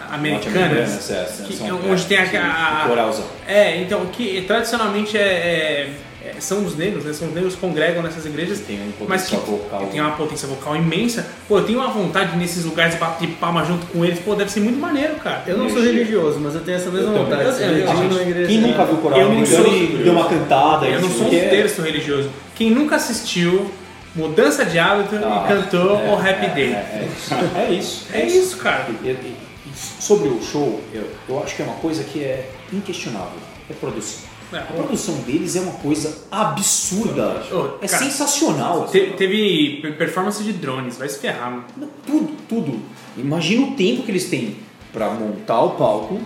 americanas, 0.10 0.54
Norte-americanas, 0.54 1.12
é, 1.12 1.44
que- 1.46 1.56
são- 1.56 1.80
onde 1.92 2.06
tem 2.06 2.18
a, 2.18 2.84
a- 2.84 2.88
coralzão. 2.88 3.26
é, 3.48 3.78
então, 3.82 4.06
que 4.08 4.42
tradicionalmente 4.42 5.18
é, 5.18 5.22
é- 5.22 5.26
é- 5.26 5.94
são 6.40 6.66
os 6.66 6.76
negros, 6.76 7.04
né? 7.06 7.14
São 7.14 7.28
os 7.28 7.34
negros 7.34 7.56
que 7.56 7.62
congregam 7.62 8.02
nessas 8.04 8.26
igrejas. 8.26 8.60
Tem 8.60 8.78
um 8.80 9.06
mas 9.08 9.26
que 9.28 9.36
vocal. 9.36 9.88
tem 9.92 10.02
uma 10.02 10.12
potência 10.12 10.48
vocal 10.48 10.76
imensa. 10.76 11.28
Pô, 11.48 11.58
eu 11.60 11.64
tenho 11.66 11.80
uma 11.80 11.90
vontade 11.90 12.36
nesses 12.38 12.66
lugares 12.66 12.94
de 12.94 13.00
bater 13.00 13.28
palma 13.40 13.64
junto 13.66 13.86
com 13.88 14.04
eles. 14.06 14.20
Pô, 14.20 14.36
deve 14.36 14.52
ser 14.52 14.60
muito 14.60 14.80
maneiro, 14.80 15.16
cara. 15.16 15.44
Eu 15.48 15.58
não 15.58 15.70
sou 15.70 15.82
religioso, 15.82 16.40
mas 16.40 16.56
eu 16.56 16.62
tenho 16.62 16.78
essa 16.78 16.90
mesma 16.90 17.14
Eu 17.16 17.24
vontade. 17.24 17.44
Eu-. 17.44 18.48
Quem 18.48 18.62
nunca 18.62 18.86
viu 18.86 18.98
coral 18.98 19.20
Eu 19.20 19.30
não 19.34 19.46
sou- 19.46 19.68
e 19.68 20.02
deu 20.04 20.14
uma 20.14 20.28
cantada? 20.30 20.86
Eu 20.88 21.02
não 21.02 21.10
sou 21.10 21.28
um 21.28 21.34
é- 21.36 21.48
terço 21.50 21.82
religioso. 21.82 22.30
Quem 22.56 22.72
nunca 22.72 22.96
assistiu 22.96 23.70
Mudança 24.16 24.66
de 24.66 24.80
Hábito 24.80 25.16
Ah, 25.24 25.46
e 25.46 25.48
cantou 25.54 26.00
é, 26.00 26.10
o 26.10 26.16
Happy 26.16 26.46
é, 26.48 26.50
Day. 26.50 26.74
É, 26.74 26.76
é 26.76 27.08
isso. 27.08 27.34
É 27.56 27.72
isso. 27.72 28.06
É 28.14 28.26
isso, 28.26 28.58
cara. 28.58 28.88
E- 29.04 29.08
e- 29.08 29.12
e 29.12 29.72
sobre 30.02 30.28
o 30.30 30.42
show, 30.42 30.82
eu, 30.92 31.04
eu 31.30 31.44
acho 31.44 31.56
que 31.56 31.62
é 31.62 31.66
uma 31.66 31.76
coisa 31.76 32.04
que 32.04 32.24
é 32.24 32.50
inquestionável. 32.74 33.38
É 33.70 33.74
produção. 33.74 34.22
É. 34.52 34.58
A 34.58 34.62
produção 34.62 35.16
deles 35.22 35.56
é 35.56 35.60
uma 35.62 35.74
coisa 35.74 36.24
absurda. 36.32 37.44
Ô, 37.52 37.84
é 37.84 37.88
cara, 37.88 38.04
sensacional. 38.04 38.88
Te- 38.88 39.14
teve 39.18 39.94
performance 39.98 40.42
de 40.44 40.54
drones, 40.54 40.98
vai 40.98 41.10
se 41.10 41.20
ferrar, 41.20 41.52
mano. 41.52 41.66
Tudo, 42.06 42.30
tudo. 42.48 42.80
Imagina 43.18 43.68
o 43.68 43.72
tempo 43.72 44.04
que 44.04 44.12
eles 44.12 44.30
têm 44.30 44.56
para 44.94 45.10
montar 45.10 45.62
o 45.62 45.72
palco, 45.72 46.20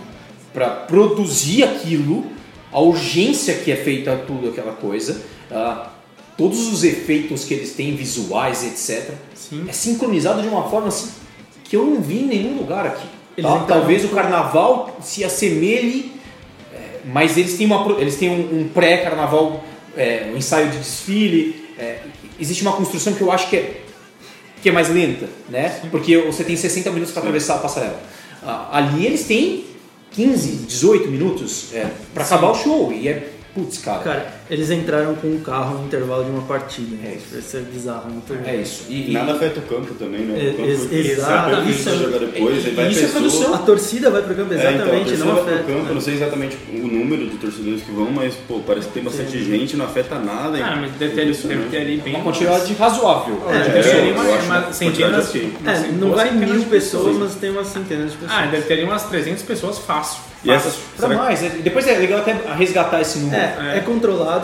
para 0.52 0.68
produzir 0.68 1.64
aquilo, 1.64 2.24
a 2.72 2.80
urgência 2.80 3.54
que 3.54 3.72
é 3.72 3.76
feita 3.76 4.16
tudo 4.26 4.48
aquela 4.50 4.72
coisa, 4.72 5.20
ah, 5.50 5.90
todos 6.36 6.72
os 6.72 6.84
efeitos 6.84 7.44
que 7.44 7.54
eles 7.54 7.72
têm 7.72 7.94
visuais, 7.96 8.64
etc. 8.64 9.14
Sim. 9.34 9.64
É 9.68 9.72
sincronizado 9.72 10.42
de 10.42 10.48
uma 10.48 10.68
forma 10.68 10.88
assim 10.88 11.10
que 11.64 11.76
eu 11.76 11.86
não 11.86 12.00
vi 12.02 12.20
em 12.20 12.26
nenhum 12.26 12.58
lugar 12.58 12.86
aqui. 12.86 13.06
Tá? 13.40 13.60
Talvez 13.60 14.04
o 14.04 14.08
carnaval 14.08 14.98
se 15.00 15.24
assemelhe, 15.24 16.12
mas 17.04 17.36
eles 17.36 17.56
têm, 17.56 17.66
uma, 17.66 18.00
eles 18.00 18.16
têm 18.16 18.30
um, 18.30 18.60
um 18.60 18.68
pré-carnaval, 18.68 19.64
é, 19.96 20.30
um 20.32 20.36
ensaio 20.36 20.70
de 20.70 20.78
desfile. 20.78 21.66
é, 21.78 21.98
existe 22.38 22.62
uma 22.62 22.72
construção 22.72 23.12
que 23.14 23.20
eu 23.20 23.30
acho 23.30 23.48
que 23.48 23.56
é 23.56 23.82
que 24.62 24.68
é 24.68 24.72
mais 24.72 24.88
lenta, 24.88 25.28
né? 25.48 25.80
Porque 25.90 26.16
você 26.18 26.44
tem 26.44 26.54
60 26.54 26.88
minutos 26.92 27.12
para 27.12 27.22
atravessar 27.22 27.56
a 27.56 27.58
passarela. 27.58 28.00
Ah, 28.44 28.68
ali 28.70 29.04
eles 29.04 29.26
têm 29.26 29.64
15, 30.12 30.66
18 30.66 31.08
minutos 31.08 31.70
para 32.14 32.22
acabar 32.22 32.52
o 32.52 32.54
show. 32.54 32.92
E 32.92 33.08
é, 33.08 33.28
putz, 33.52 33.78
cara, 33.78 34.02
Cara, 34.04 34.41
eles 34.52 34.70
entraram 34.70 35.14
com 35.14 35.28
um 35.28 35.40
carro 35.40 35.78
no 35.78 35.86
intervalo 35.86 36.24
de 36.24 36.30
uma 36.30 36.42
partida. 36.42 36.94
É 37.02 37.08
né? 37.08 37.16
isso. 37.16 37.38
Isso 37.38 37.56
é 37.56 37.60
bizarro. 37.60 38.10
Muito 38.10 38.34
é 38.46 38.56
isso. 38.56 38.84
E, 38.88 39.10
e- 39.10 39.12
Nada 39.14 39.32
afeta 39.32 39.60
o 39.60 39.62
campo 39.62 39.94
também, 39.94 40.20
né? 40.26 40.46
É, 40.46 40.50
O 40.50 40.54
campo 40.56 40.68
ex- 40.68 40.84
vai 40.90 40.98
exato. 40.98 41.70
Isso 41.70 41.88
é- 41.88 41.92
jogar 41.96 42.18
depois, 42.18 42.64
vai 42.74 42.88
isso 42.90 42.98
é 43.00 43.02
pessoa. 43.04 43.10
produção. 43.22 43.54
A 43.54 43.58
torcida 43.58 44.10
vai 44.10 44.22
pro 44.22 44.34
campo, 44.34 44.52
É, 44.52 44.56
então, 44.58 44.68
a 44.68 44.72
exatamente, 44.74 45.04
torcida 45.06 45.24
não 45.24 45.34
vai 45.34 45.42
pro 45.44 45.54
afeta. 45.54 45.66
campo, 45.68 45.78
eu 45.78 45.84
né? 45.84 45.94
não 45.94 46.00
sei 46.02 46.14
exatamente 46.14 46.58
o 46.72 46.86
número 46.86 47.26
de 47.30 47.36
torcedores 47.38 47.82
que 47.82 47.92
vão, 47.92 48.10
mas 48.10 48.34
pô, 48.46 48.60
parece 48.66 48.88
que 48.88 48.92
tem 48.94 49.02
bastante 49.04 49.42
gente, 49.44 49.76
não 49.76 49.86
afeta 49.86 50.18
nada. 50.18 50.58
Ah, 50.62 50.76
mas 50.80 50.92
deve 50.92 51.14
ter, 51.14 51.24
deve 51.48 51.68
ter 51.70 51.76
ali 51.78 51.96
bem. 51.98 52.14
uma 52.14 52.22
quantidade 52.24 52.74
razoável. 52.74 53.42
É, 53.48 53.56
É, 53.56 53.68
deve 53.70 53.82
ter 53.90 53.96
ali 54.00 54.12
uma, 54.12 54.72
centenas. 54.72 54.78
quantidade 54.78 55.28
ok. 55.28 55.52
umas 55.62 55.78
É, 55.84 55.88
não 55.92 56.10
vai 56.12 56.30
mil 56.30 56.62
pessoas, 56.64 57.16
mas 57.16 57.34
tem 57.36 57.50
umas 57.50 57.68
centenas 57.68 58.12
de 58.12 58.18
pessoas. 58.18 58.38
Ah, 58.38 58.46
deve 58.46 58.64
ter 58.66 58.74
ali 58.74 58.84
umas 58.84 59.02
300 59.04 59.42
pessoas 59.42 59.78
fácil. 59.78 60.30
E 60.44 60.50
essas, 60.50 60.74
Pra 60.96 61.06
mais, 61.06 61.40
né? 61.40 61.52
depois 61.62 61.86
é 61.86 61.96
legal 61.96 62.18
até 62.18 62.32
resgatar 62.56 63.00
esse 63.00 63.20
número. 63.20 63.40
É, 63.40 63.76
é 63.76 63.80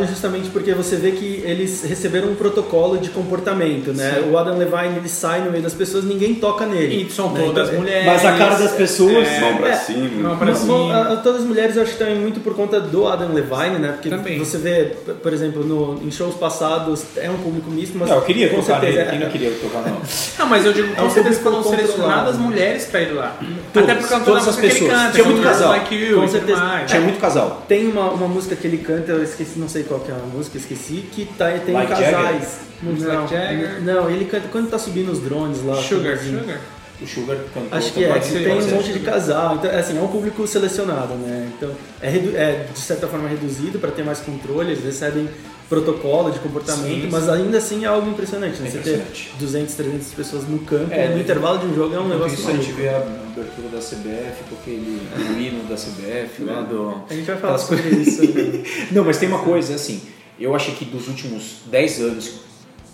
justamente 0.07 0.49
porque 0.51 0.73
você 0.75 0.97
vê 0.97 1.13
que 1.13 1.43
eles 1.45 1.83
receberam 1.83 2.29
um 2.29 2.35
protocolo 2.35 2.99
de 2.99 3.11
comportamento, 3.11 3.93
né? 3.93 4.23
O 4.31 4.37
Adam 4.37 4.57
Levine 4.57 4.97
ele 4.99 5.09
sai 5.09 5.41
no 5.43 5.51
meio 5.51 5.63
das 5.63 5.75
pessoas, 5.75 6.05
ninguém 6.05 6.35
toca 6.35 6.67
nele. 6.67 7.07
E 7.09 7.11
são 7.13 7.31
né? 7.33 7.43
todas 7.45 7.69
Então, 7.69 7.81
mulheres. 7.81 8.07
Mas 8.07 8.25
a 8.25 8.33
cara 8.37 8.57
das 8.57 8.73
pessoas. 8.73 9.27
É, 9.29 9.41
mão 9.41 9.57
pra 9.57 9.69
É, 9.71 9.75
cima. 9.77 10.29
mão 10.29 10.37
pra 10.39 10.55
cima. 10.55 11.21
todas 11.23 11.43
as 11.43 11.47
mulheres 11.47 11.77
eu 11.77 11.83
acho 11.83 11.93
que 11.93 11.99
também 11.99 12.17
muito 12.17 12.41
por 12.41 12.55
conta 12.55 12.81
do 12.81 13.07
Adam 13.07 13.33
Levine, 13.33 13.79
né? 13.79 13.93
Porque 13.93 14.09
Também. 14.11 14.39
você 14.39 14.59
vê, 14.59 14.93
por 15.23 15.33
exemplo, 15.33 15.65
no, 15.65 16.01
em 16.07 16.11
shows 16.11 16.35
passados 16.35 17.03
é 17.17 17.31
um 17.31 17.39
público 17.39 17.71
misto, 17.71 17.97
mas 17.99 18.09
Não, 18.09 18.17
eu 18.17 18.23
queria 18.23 18.49
com 18.49 18.57
tocar 18.61 18.81
certeza 18.81 18.99
nele, 18.99 19.11
quem 19.11 19.19
é- 19.19 19.25
não 19.25 19.31
queria 19.31 19.51
tocar 19.51 19.83
não. 19.83 19.99
Não, 20.39 20.47
mas 20.47 20.65
eu 20.67 20.73
digo, 20.73 20.93
É 20.93 20.97
com 20.97 21.07
um 21.07 21.11
certeza 21.11 21.41
foram 21.41 21.63
selecionadas 21.63 22.37
mulheres 22.37 22.85
pra 22.87 23.01
ir 23.03 23.13
lá. 23.13 23.37
Todas, 23.73 23.89
Até 23.91 24.01
por 24.01 24.09
causa 24.09 24.25
todas 24.25 24.45
da 24.45 24.51
as 24.51 24.57
música 24.57 24.61
que 24.63 24.67
ele 24.77 24.87
pessoas. 24.89 25.03
canta, 25.03 25.13
Tinha 25.15 25.25
muito 25.27 25.41
é 25.41 25.45
casal. 25.45 25.69
Like 25.71 25.95
You, 25.95 26.21
Com 26.21 26.29
certeza. 26.29 26.83
Tinha 26.87 27.01
muito 27.01 27.21
casal. 27.21 27.63
Tem 27.69 27.87
uma, 27.89 28.11
uma 28.11 28.29
música 28.29 28.57
que 28.57 28.67
ele 28.67 28.79
canta, 28.79 29.13
eu 29.13 29.23
esqueci, 29.23 29.59
não 29.59 29.69
sei 29.69 29.83
qual 29.89 30.01
que 30.01 30.11
é 30.11 30.15
a 30.15 30.19
música, 30.19 30.59
esqueci, 30.59 31.09
que 31.11 31.25
tá, 31.25 31.51
tem 31.59 31.75
Like 31.75 31.91
casais. 31.91 32.61
Não, 32.83 32.93
Like 32.93 33.35
Jagger? 33.35 33.83
não, 33.83 34.11
ele 34.11 34.27
canta 34.27 34.49
quando 34.49 34.71
tá 34.71 34.79
subindo 34.79 35.11
os 35.11 35.21
drones 35.21 35.65
lá. 35.65 35.77
Sugar, 35.77 36.15
assim. 36.15 36.39
Sugar. 36.39 36.61
O 37.01 37.07
Sugar 37.07 37.37
cantou. 37.55 37.79
Acho 37.79 37.93
que 37.93 38.05
é, 38.05 38.19
que 38.19 38.31
tem 38.31 38.61
um 38.61 38.71
monte 38.71 38.93
de 38.93 39.01
casal. 39.01 39.55
Então, 39.57 39.71
é 39.71 39.79
assim, 39.79 39.97
é 39.97 40.01
um 40.01 40.09
público 40.09 40.47
selecionado, 40.47 41.15
né? 41.15 41.51
Então, 41.57 41.71
é, 42.03 42.09
é 42.09 42.69
de 42.73 42.79
certa 42.79 43.07
forma 43.07 43.29
reduzido 43.29 43.79
para 43.79 43.91
ter 43.91 44.05
mais 44.05 44.21
controle. 44.21 44.73
Eles 44.73 44.85
recebem 44.85 45.29
protocolo, 45.69 46.31
de 46.31 46.39
comportamento, 46.39 47.03
Sim, 47.03 47.09
mas 47.11 47.25
sim. 47.25 47.31
ainda 47.31 47.59
assim 47.59 47.85
é 47.85 47.89
algo 47.89 48.09
impressionante. 48.09 48.59
Né? 48.61 48.69
É 48.69 48.71
Você 48.71 48.79
impressionante. 48.79 49.31
ter 49.33 49.39
200, 49.39 49.75
300 49.75 50.15
pessoas 50.15 50.49
no 50.49 50.59
campo, 50.61 50.93
É, 50.93 51.09
no 51.09 51.21
intervalo 51.21 51.59
de 51.59 51.67
um 51.67 51.75
jogo 51.75 51.95
é 51.95 52.01
um 52.01 52.09
negócio 52.09 52.35
isso, 52.35 52.49
a 52.49 52.53
gente 52.53 52.73
maluco. 52.73 52.83
vê 52.83 52.89
a 52.89 52.97
abertura 52.99 53.69
da 53.69 53.79
CBF 53.79 54.45
com 54.49 54.55
aquele 54.57 55.01
o 55.17 55.41
hino 55.41 55.65
da 55.69 55.75
CBF 55.77 56.43
lá 56.45 56.63
do... 56.63 57.03
A 57.09 57.15
gente 57.15 57.27
vai 57.27 57.37
falar 57.37 57.59
sobre 57.59 57.89
isso. 57.91 58.23
né? 58.23 58.65
Não, 58.93 59.05
mas 59.05 59.19
tem 59.19 59.29
uma 59.29 59.41
coisa, 59.41 59.75
assim, 59.75 60.01
eu 60.41 60.55
achei 60.55 60.75
que 60.75 60.85
dos 60.85 61.07
últimos 61.09 61.59
10 61.67 62.01
anos 62.01 62.41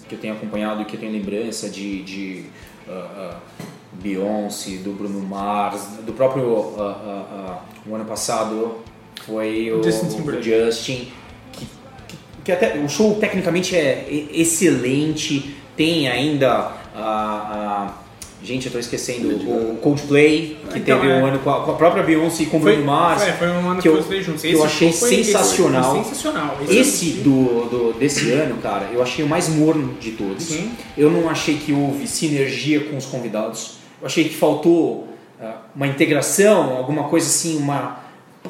que 0.08 0.14
eu 0.14 0.18
tenho 0.18 0.34
acompanhado 0.34 0.82
e 0.82 0.84
que 0.84 0.96
eu 0.96 1.00
tenho 1.00 1.12
lembrança 1.12 1.68
de, 1.68 2.02
de 2.02 2.44
ah, 2.88 3.40
ah, 3.60 3.66
Beyoncé, 3.92 4.78
do 4.78 4.92
Bruno 4.92 5.20
Mars, 5.20 5.82
do 6.04 6.12
próprio 6.12 6.74
ah, 6.76 6.82
ah, 6.82 7.62
o 7.86 7.94
ano 7.94 8.04
passado 8.04 8.78
foi 9.26 9.72
o 9.72 9.82
Justin 9.82 10.08
Timberlake. 10.08 10.50
Justin, 10.50 11.12
que, 12.44 12.52
até 12.52 12.76
o 12.78 12.88
show 12.88 13.14
tecnicamente 13.16 13.74
é 13.74 14.06
excelente, 14.32 15.54
tem 15.76 16.08
ainda 16.08 16.72
a, 16.94 17.00
a 17.98 18.04
Gente, 18.42 18.66
eu 18.66 18.72
tô 18.72 18.78
esquecendo 18.78 19.28
o 19.28 19.78
Coldplay, 19.80 20.58
que 20.70 20.78
Então, 20.80 21.00
teve 21.00 21.10
é. 21.10 21.16
um 21.16 21.24
ano 21.24 21.38
com 21.38 21.48
a, 21.48 21.72
própria 21.76 22.02
Beyoncé 22.02 22.42
e 22.42 22.46
com 22.46 22.58
o 22.58 22.60
Foi, 22.60 22.72
Bruno 22.74 22.86
Mars. 22.88 23.22
é, 23.22 23.32
foi 23.32 23.48
um 23.48 23.70
ano 23.70 23.76
que 23.80 23.88
que, 23.88 23.88
os 23.88 24.04
três 24.04 24.26
juntos. 24.26 24.42
que 24.42 24.48
eu 24.48 24.58
Esse 24.58 24.66
achei 24.66 24.92
foi- 24.92 25.08
esse 25.14 25.14
foi 25.14 25.24
sensacional. 25.24 26.04
sensacional. 26.04 26.58
Esse 26.68 27.06
do, 27.22 27.64
do- 27.70 27.92
desse 27.98 28.30
ano, 28.32 28.56
cara, 28.58 28.90
eu 28.92 29.02
achei 29.02 29.24
o 29.24 29.28
mais 29.28 29.48
morno 29.48 29.94
de 29.98 30.10
todos. 30.10 30.44
Sim. 30.44 30.72
Eu 30.94 31.10
não 31.10 31.30
achei 31.30 31.56
que 31.56 31.72
houve 31.72 32.06
sinergia 32.06 32.80
com 32.80 32.98
os 32.98 33.06
convidados. 33.06 33.76
Eu 33.98 34.06
achei 34.06 34.24
que 34.24 34.34
faltou 34.34 35.08
ah, 35.40 35.62
uma 35.74 35.86
integração, 35.86 36.76
alguma 36.76 37.04
coisa 37.04 37.26
assim, 37.26 37.56
uma 37.56 37.98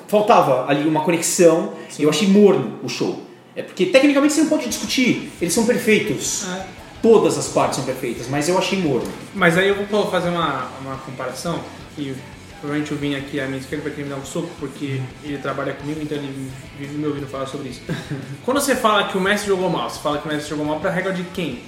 faltava 0.08 0.68
ali 0.68 0.88
uma 0.88 1.02
conexão. 1.04 1.72
Eu 2.00 2.10
achei 2.10 2.26
morno 2.26 2.80
o 2.82 2.88
show. 2.88 3.20
É 3.56 3.62
porque 3.62 3.87
tecnicamente 3.87 4.34
você 4.34 4.42
não 4.42 4.49
pode 4.49 4.68
discutir, 4.68 5.30
eles 5.40 5.54
são 5.54 5.64
perfeitos. 5.64 6.44
É. 6.49 6.66
Todas 7.00 7.37
as 7.37 7.49
partes 7.49 7.76
são 7.76 7.84
perfeitas, 7.84 8.28
mas 8.28 8.49
eu 8.49 8.56
achei 8.56 8.78
morno. 8.78 9.11
Mas 9.34 9.58
aí 9.58 9.68
eu 9.68 9.87
vou 9.87 10.11
fazer 10.11 10.30
uma, 10.30 10.68
uma 10.80 10.96
comparação 10.96 11.61
e 11.99 12.14
provavelmente 12.61 12.92
eu 12.92 12.99
vim 12.99 13.14
aqui 13.14 13.38
à 13.38 13.46
minha 13.46 13.58
esquerda 13.58 13.82
para 13.82 13.92
querer 13.92 14.04
me 14.04 14.11
dar 14.11 14.16
um 14.16 14.25
soco 14.25 14.49
porque 14.58 15.00
ele 15.23 15.37
trabalha 15.37 15.75
comigo, 15.75 16.00
então 16.02 16.16
ele 16.16 16.50
vive 16.78 16.94
me 16.94 17.06
ouvindo 17.06 17.26
falar 17.26 17.46
sobre 17.46 17.68
isso. 17.68 17.82
Quando 18.44 18.58
você 18.58 18.75
fala 18.75 19.04
que 19.04 19.18
o 19.18 19.20
Messi 19.20 19.46
jogou 19.46 19.68
mal, 19.68 19.90
você 19.90 20.00
fala 20.00 20.18
que 20.18 20.26
o 20.26 20.32
Messi 20.32 20.49
jogou 20.49 20.64
mal 20.64 20.80
pra 20.80 20.90
régua 20.90 21.12
de 21.12 21.23
quem? 21.25 21.62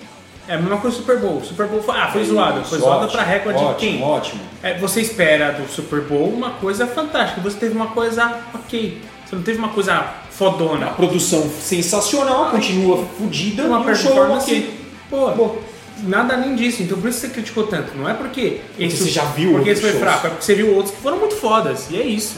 É 0.49 0.55
a 0.55 0.59
mesma 0.59 0.79
coisa 0.79 0.97
do 0.97 1.01
Super 1.01 1.19
Bowl. 1.19 1.39
O 1.39 1.45
Super 1.45 1.67
Bowl 1.67 1.83
foi, 1.83 1.97
ah, 1.97 2.09
foi 2.09 2.25
zoado. 2.25 2.65
Foi 2.65 2.79
zoado 2.79 3.05
Ótimo, 3.05 3.13
pra 3.13 3.23
régua 3.23 3.53
de 3.53 3.65
ótimo, 3.65 3.75
quem? 3.75 4.03
Ótimo. 4.03 4.41
É, 4.63 4.79
você 4.79 5.01
espera 5.01 5.53
do 5.53 5.69
Super 5.69 6.03
Bowl 6.03 6.29
uma 6.29 6.53
coisa 6.53 6.87
fantástica. 6.87 7.41
Você 7.41 7.59
teve 7.59 7.75
uma 7.75 7.89
coisa 7.89 8.43
ok. 8.55 9.03
Você 9.27 9.35
não 9.35 9.43
teve 9.43 9.59
uma 9.59 9.71
coisa 9.71 10.15
A 10.37 10.39
fodona. 10.39 10.87
produção 10.89 11.49
sensacional, 11.61 12.51
continua 12.51 13.05
fodida, 13.19 13.65
Uma 13.65 13.89
e 13.89 13.93
o 13.93 13.97
show 13.97 14.17
ok. 14.31 14.71
Pô, 15.09 15.57
nada 16.03 16.35
além 16.35 16.55
disso. 16.55 16.83
Então 16.83 16.99
por 17.01 17.09
isso 17.09 17.21
você 17.21 17.29
criticou 17.29 17.67
tanto. 17.67 17.97
Não 17.97 18.09
é 18.09 18.15
porque, 18.15 18.61
esse, 18.79 18.97
você 18.99 19.11
já 19.11 19.25
viu 19.25 19.53
porque 19.53 19.71
esse 19.71 19.81
foi 19.81 19.91
shows. 19.91 20.03
fraco, 20.03 20.27
é 20.27 20.31
porque 20.31 20.45
você 20.45 20.55
viu 20.55 20.75
outros 20.75 20.95
que 20.95 21.01
foram 21.01 21.19
muito 21.19 21.37
fodas. 21.37 21.87
E 21.91 21.97
é 21.97 22.03
isso. 22.07 22.37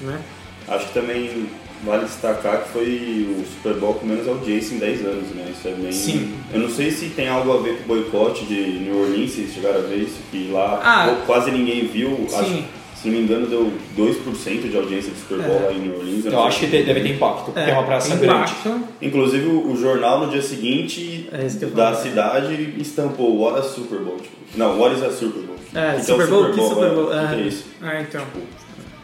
Né? 0.00 0.18
Acho 0.66 0.86
que 0.88 0.94
também 0.94 1.46
vale 1.84 2.04
destacar 2.06 2.62
que 2.64 2.70
foi 2.70 3.28
o 3.38 3.44
Super 3.54 3.74
Bowl 3.78 3.94
com 3.94 4.06
menos 4.06 4.26
audiência 4.26 4.74
em 4.74 4.78
10 4.78 5.04
anos, 5.06 5.28
né? 5.30 5.46
Isso 5.56 5.68
é 5.68 5.70
bem. 5.72 5.92
Sim. 5.92 6.34
Eu 6.52 6.60
não 6.60 6.70
sei 6.70 6.90
se 6.90 7.10
tem 7.10 7.28
algo 7.28 7.52
a 7.56 7.60
ver 7.62 7.76
com 7.78 7.84
o 7.84 7.86
boicote 7.86 8.44
de 8.46 8.60
New 8.80 9.00
Orleans, 9.02 9.30
se 9.30 9.36
vocês 9.42 9.54
chegaram 9.54 9.78
a 9.78 9.82
ver 9.82 9.98
isso, 9.98 10.16
que 10.30 10.50
lá 10.50 10.80
Ah. 10.82 11.08
pô, 11.08 11.26
quase 11.26 11.50
ninguém 11.52 11.86
viu. 11.86 12.26
Sim. 12.28 12.36
Acho, 12.36 12.64
se 13.00 13.08
não 13.08 13.16
me 13.18 13.22
engano, 13.24 13.46
deu 13.46 13.72
2% 13.96 14.70
de 14.70 14.76
audiência 14.76 15.12
do 15.12 15.18
Super 15.18 15.38
Bowl 15.46 15.60
É. 15.60 15.66
lá 15.66 15.72
em 15.72 15.78
New 15.80 15.98
Orleans. 15.98 16.24
Eu 16.24 16.32
não 16.32 16.44
acho 16.44 16.60
que 16.60 16.66
deve 16.66 17.00
ter 17.00 17.08
impacto, 17.14 17.44
porque 17.52 17.60
É, 17.60 17.70
é 17.70 17.72
uma 17.72 17.84
praça 17.84 18.16
grande. 18.16 18.52
Inclusive 19.00 19.46
o 19.46 19.68
o 19.72 19.76
jornal 19.76 20.24
no 20.26 20.30
dia 20.32 20.42
seguinte 20.42 21.28
É 21.32 21.46
eu 21.64 21.70
da 21.70 21.94
cidade 21.94 22.74
estampou 22.78 23.38
What 23.38 23.58
a 23.60 23.62
Super 23.62 23.98
Bowl. 24.00 24.16
Tipo, 24.16 24.36
não, 24.56 24.78
What 24.80 24.96
is 24.96 25.02
a 25.02 25.10
Super 25.10 25.42
Bowl? 25.42 25.56
É, 25.74 25.96
que 25.96 26.04
Super 26.04 26.24
o 26.24 26.28
Bowl, 26.30 26.44
que 26.52 26.60
Super 26.62 26.90
Bowl? 26.90 27.12
é, 27.12 27.20
que 27.20 27.26
que 27.28 27.34
É. 27.34 27.44
é 27.44 27.46
isso? 27.48 27.64
É, 27.82 28.00
então. 28.00 28.24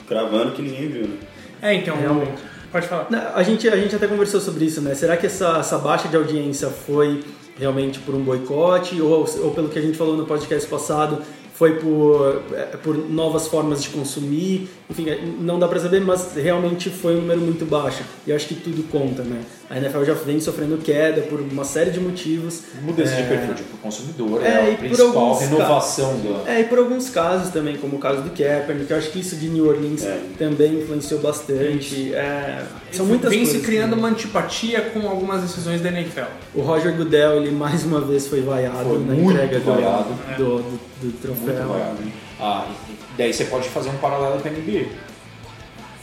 Cravando 0.08 0.52
que 0.52 0.62
ninguém 0.62 0.88
viu, 0.88 1.02
né? 1.02 1.16
É, 1.62 1.74
então. 1.74 1.96
Realmente. 1.96 2.32
Pode 2.72 2.88
falar. 2.88 3.06
Não, 3.10 3.20
A 3.36 3.42
gente, 3.42 3.68
a 3.68 3.76
gente 3.76 3.94
até 3.94 4.06
conversou 4.06 4.40
sobre 4.40 4.64
isso, 4.64 4.80
né? 4.80 4.94
Será 4.94 5.16
que 5.16 5.26
essa, 5.26 5.58
essa 5.58 5.78
baixa 5.78 6.08
de 6.08 6.16
audiência 6.16 6.68
foi 6.68 7.22
realmente 7.58 8.00
por 8.00 8.14
um 8.14 8.20
boicote 8.20 9.00
ou, 9.00 9.24
ou 9.42 9.50
pelo 9.52 9.68
que 9.68 9.78
a 9.78 9.82
gente 9.82 9.96
falou 9.96 10.16
no 10.16 10.26
podcast 10.26 10.68
passado, 10.68 11.18
foi 11.54 11.76
por, 11.76 12.42
por 12.82 12.96
novas 13.08 13.46
formas 13.46 13.82
de 13.82 13.88
consumir? 13.90 14.68
Enfim, 14.90 15.08
é, 15.08 15.18
não 15.40 15.58
dá 15.58 15.66
pra 15.66 15.80
saber, 15.80 16.00
mas 16.02 16.34
realmente 16.34 16.90
foi 16.90 17.16
um 17.16 17.20
número 17.22 17.40
muito 17.40 17.64
baixo. 17.64 18.02
E 18.26 18.30
eu 18.30 18.36
acho 18.36 18.46
que 18.48 18.54
tudo 18.54 18.82
conta, 18.90 19.22
né? 19.22 19.40
A 19.70 19.78
NFL 19.78 20.04
já 20.04 20.12
vem 20.12 20.38
sofrendo 20.40 20.76
queda 20.76 21.22
por 21.22 21.40
uma 21.40 21.64
série 21.64 21.90
de 21.90 21.98
motivos. 21.98 22.60
Mudança 22.82 23.14
É. 23.14 23.22
de 23.22 23.28
perfil 23.28 23.54
para 23.54 23.74
o 23.74 23.78
consumidor 23.78 24.44
É, 24.44 24.48
é, 24.48 24.50
e 24.52 24.56
a 24.74 24.76
por 24.76 24.78
principal 24.80 25.06
alguns 25.08 25.40
renovação 25.40 26.12
do. 26.18 26.46
É, 26.46 26.60
e 26.60 26.64
por 26.64 26.78
alguns 26.78 27.08
casos 27.08 27.50
também, 27.50 27.78
como 27.78 27.96
o 27.96 27.98
caso 27.98 28.20
do 28.20 28.30
Kaepernick, 28.30 28.90
eu 28.90 28.98
acho 28.98 29.10
que 29.10 29.20
isso 29.20 29.36
de 29.36 29.48
New 29.48 29.66
Orleans 29.66 30.04
É. 30.04 30.20
também 30.38 30.74
influenciou 30.80 31.18
bastante. 31.20 32.12
É, 32.14 32.64
são 32.92 33.06
muitas 33.06 33.30
Vem 33.30 33.38
coisas. 33.44 33.56
se 33.62 33.66
criando 33.66 33.92
né? 33.92 33.96
uma 33.96 34.08
antipatia 34.08 34.82
com 34.82 35.08
algumas 35.08 35.40
decisões 35.40 35.80
da 35.80 35.88
NFL. 35.88 36.24
O 36.54 36.60
Roger 36.60 36.94
Goodell, 36.94 37.38
ele 37.38 37.50
mais 37.50 37.84
uma 37.84 38.02
vez 38.02 38.26
foi 38.28 38.42
vaiado 38.42 38.84
Foi 38.84 38.98
na 38.98 39.14
entrega 39.16 39.60
do, 39.60 39.64
vaiado. 39.64 40.08
do, 40.36 40.56
do, 40.58 40.80
do 41.00 41.12
troféu. 41.22 41.54
Muito 41.54 41.68
vaiado. 41.68 41.98
Ah, 42.38 42.66
daí 43.16 43.32
você 43.32 43.44
pode 43.46 43.68
fazer 43.68 43.90
um 43.90 43.96
paralelo 43.98 44.40
com 44.40 44.48
a 44.48 44.50
NBA, 44.50 44.86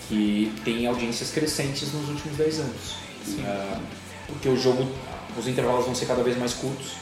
que 0.07 0.51
tem 0.63 0.87
audiências 0.87 1.31
crescentes 1.31 1.93
nos 1.93 2.09
últimos 2.09 2.37
10 2.37 2.59
anos. 2.59 2.95
Ah, 3.45 3.77
porque 4.27 4.49
o 4.49 4.57
jogo, 4.57 4.87
os 5.37 5.47
intervalos 5.47 5.85
vão 5.85 5.95
ser 5.95 6.05
cada 6.05 6.23
vez 6.23 6.37
mais 6.37 6.53
curtos, 6.53 6.93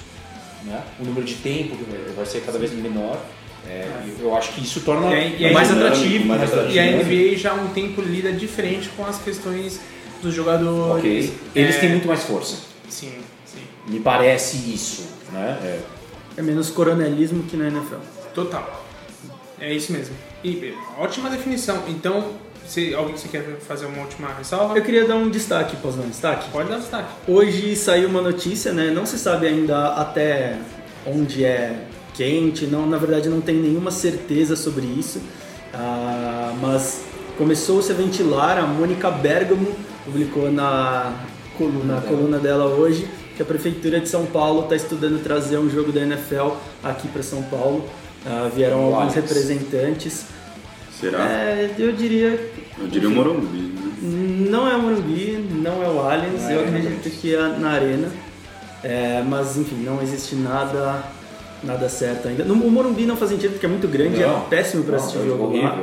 né? 0.64 0.84
o 1.00 1.06
número 1.06 1.26
de 1.26 1.36
tempo 1.36 1.76
vai 2.16 2.26
ser 2.26 2.42
cada 2.42 2.60
vez 2.60 2.72
menor. 2.74 3.20
É, 3.68 3.88
e 4.06 4.22
eu 4.22 4.36
acho 4.36 4.54
que 4.54 4.62
isso 4.62 4.80
torna 4.82 5.12
E 5.12 5.14
aí- 5.14 5.36
e 5.40 5.46
aí- 5.46 5.54
mais 5.54 5.68
dinâmico, 5.68 5.94
atrativo. 5.96 6.26
mais 6.26 6.40
mais 6.40 6.52
atrativo. 6.54 6.76
E 6.76 6.80
a. 6.80 6.86
NBA 7.34 7.38
já 7.38 7.52
há 7.52 7.56
um 7.56 7.68
tempo 7.68 8.02
lida 8.02 8.32
diferente 8.32 8.90
com 8.96 9.06
as 9.06 9.20
questões 9.22 9.80
dos 10.24 10.34
jogadores. 10.34 10.98
Ok. 10.98 11.34
Eles 11.54 11.76
É, 11.76 11.80
têm 11.80 11.90
muito 11.90 12.08
mais 12.08 12.24
força. 12.24 12.56
Sim, 12.90 13.12
sim. 13.46 13.60
Me 13.88 14.00
parece 14.00 14.58
isso. 14.74 15.04
Né? 15.32 15.60
É. 15.62 15.80
É 16.38 16.42
menos 16.42 16.70
coronelismo 16.70 17.44
que 17.44 17.58
na 17.58 17.68
NFL. 17.68 17.98
Total. 18.34 18.86
É 19.60 19.74
isso 19.74 19.92
mesmo. 19.92 20.16
E 20.44 20.74
ótima 20.98 21.30
definição. 21.30 21.84
Então, 21.88 22.34
se 22.66 22.94
alguém 22.94 23.14
que 23.14 23.22
você 23.22 23.28
quer 23.28 23.44
fazer 23.60 23.86
uma 23.88 24.02
última 24.02 24.34
ressalva, 24.34 24.78
Eu 24.78 24.84
queria 24.84 25.06
dar 25.06 25.16
um 25.16 25.30
destaque, 25.30 25.76
posso 25.78 25.98
dar 25.98 26.04
um 26.04 26.10
destaque? 26.10 26.50
pode 26.52 26.70
dar 26.70 26.78
destaque. 26.78 27.10
Hoje 27.28 27.76
saiu 27.76 28.10
uma 28.10 28.22
notícia, 28.22 28.72
né? 28.72 28.92
Não 28.92 29.06
se 29.06 29.18
sabe 29.18 29.48
ainda 29.48 29.94
até 29.96 30.58
onde 31.06 31.44
é 31.44 31.88
quente, 32.14 32.66
não, 32.66 32.86
na 32.86 32.98
verdade 32.98 33.30
não 33.30 33.40
tem 33.40 33.56
nenhuma 33.56 33.92
certeza 33.92 34.56
sobre 34.56 34.86
isso, 34.86 35.22
ah, 35.74 36.54
mas 36.62 37.06
começou-se 37.38 37.90
a 37.92 37.96
ventilar, 37.96 38.58
a 38.58 38.68
Mônica 38.68 39.10
Bergamo 39.10 39.74
publicou 40.04 40.52
na 40.52 41.14
coluna, 41.58 41.96
na 41.96 42.02
coluna 42.02 42.38
dela 42.38 42.66
hoje 42.66 43.08
que 43.38 43.42
a 43.42 43.46
Prefeitura 43.46 44.02
de 44.02 44.10
São 44.10 44.26
Paulo 44.26 44.64
está 44.64 44.76
estudando 44.76 45.24
trazer 45.24 45.58
um 45.58 45.70
jogo 45.70 45.94
da 45.94 46.02
NFL 46.02 46.50
aqui 46.84 47.08
para 47.08 47.24
São 47.24 47.42
Paulo. 47.44 47.86
Ah, 48.26 48.50
vieram 48.54 48.94
alguns 48.94 49.14
representantes. 49.14 50.26
Será? 51.00 51.20
É, 51.24 51.74
eu 51.78 51.92
diria 51.94 52.40
Eu 52.78 52.88
diria 52.88 53.08
o 53.08 53.12
Morumbi. 53.12 53.58
Né? 53.58 53.80
não 54.50 54.68
é 54.68 54.76
o 54.76 54.82
Morumbi, 54.82 55.46
não 55.52 55.84
é 55.84 55.88
o 55.88 56.00
Allianz, 56.00 56.44
é, 56.50 56.56
eu 56.56 56.66
não 56.66 56.76
é. 56.76 56.80
acredito 56.80 57.10
que 57.10 57.36
é 57.36 57.48
na 57.58 57.72
Arena. 57.72 58.10
É, 58.84 59.22
mas 59.28 59.58
enfim, 59.58 59.78
não 59.84 60.02
existe 60.02 60.36
nada 60.36 61.04
nada 61.62 61.90
certo 61.90 62.28
ainda. 62.30 62.44
No, 62.46 62.54
o 62.54 62.72
Morumbi 62.72 63.06
não 63.06 63.18
faz 63.18 63.32
sentido 63.32 63.52
porque 63.52 63.66
é 63.66 63.70
muito 63.70 63.88
grande, 63.88 64.20
Não. 64.20 64.38
é 64.38 64.46
péssimo 64.50 64.84
para 64.84 64.96
assistir 64.96 65.18
é 65.18 65.22
o 65.22 65.26
jogo 65.28 65.58
lá. 65.58 65.78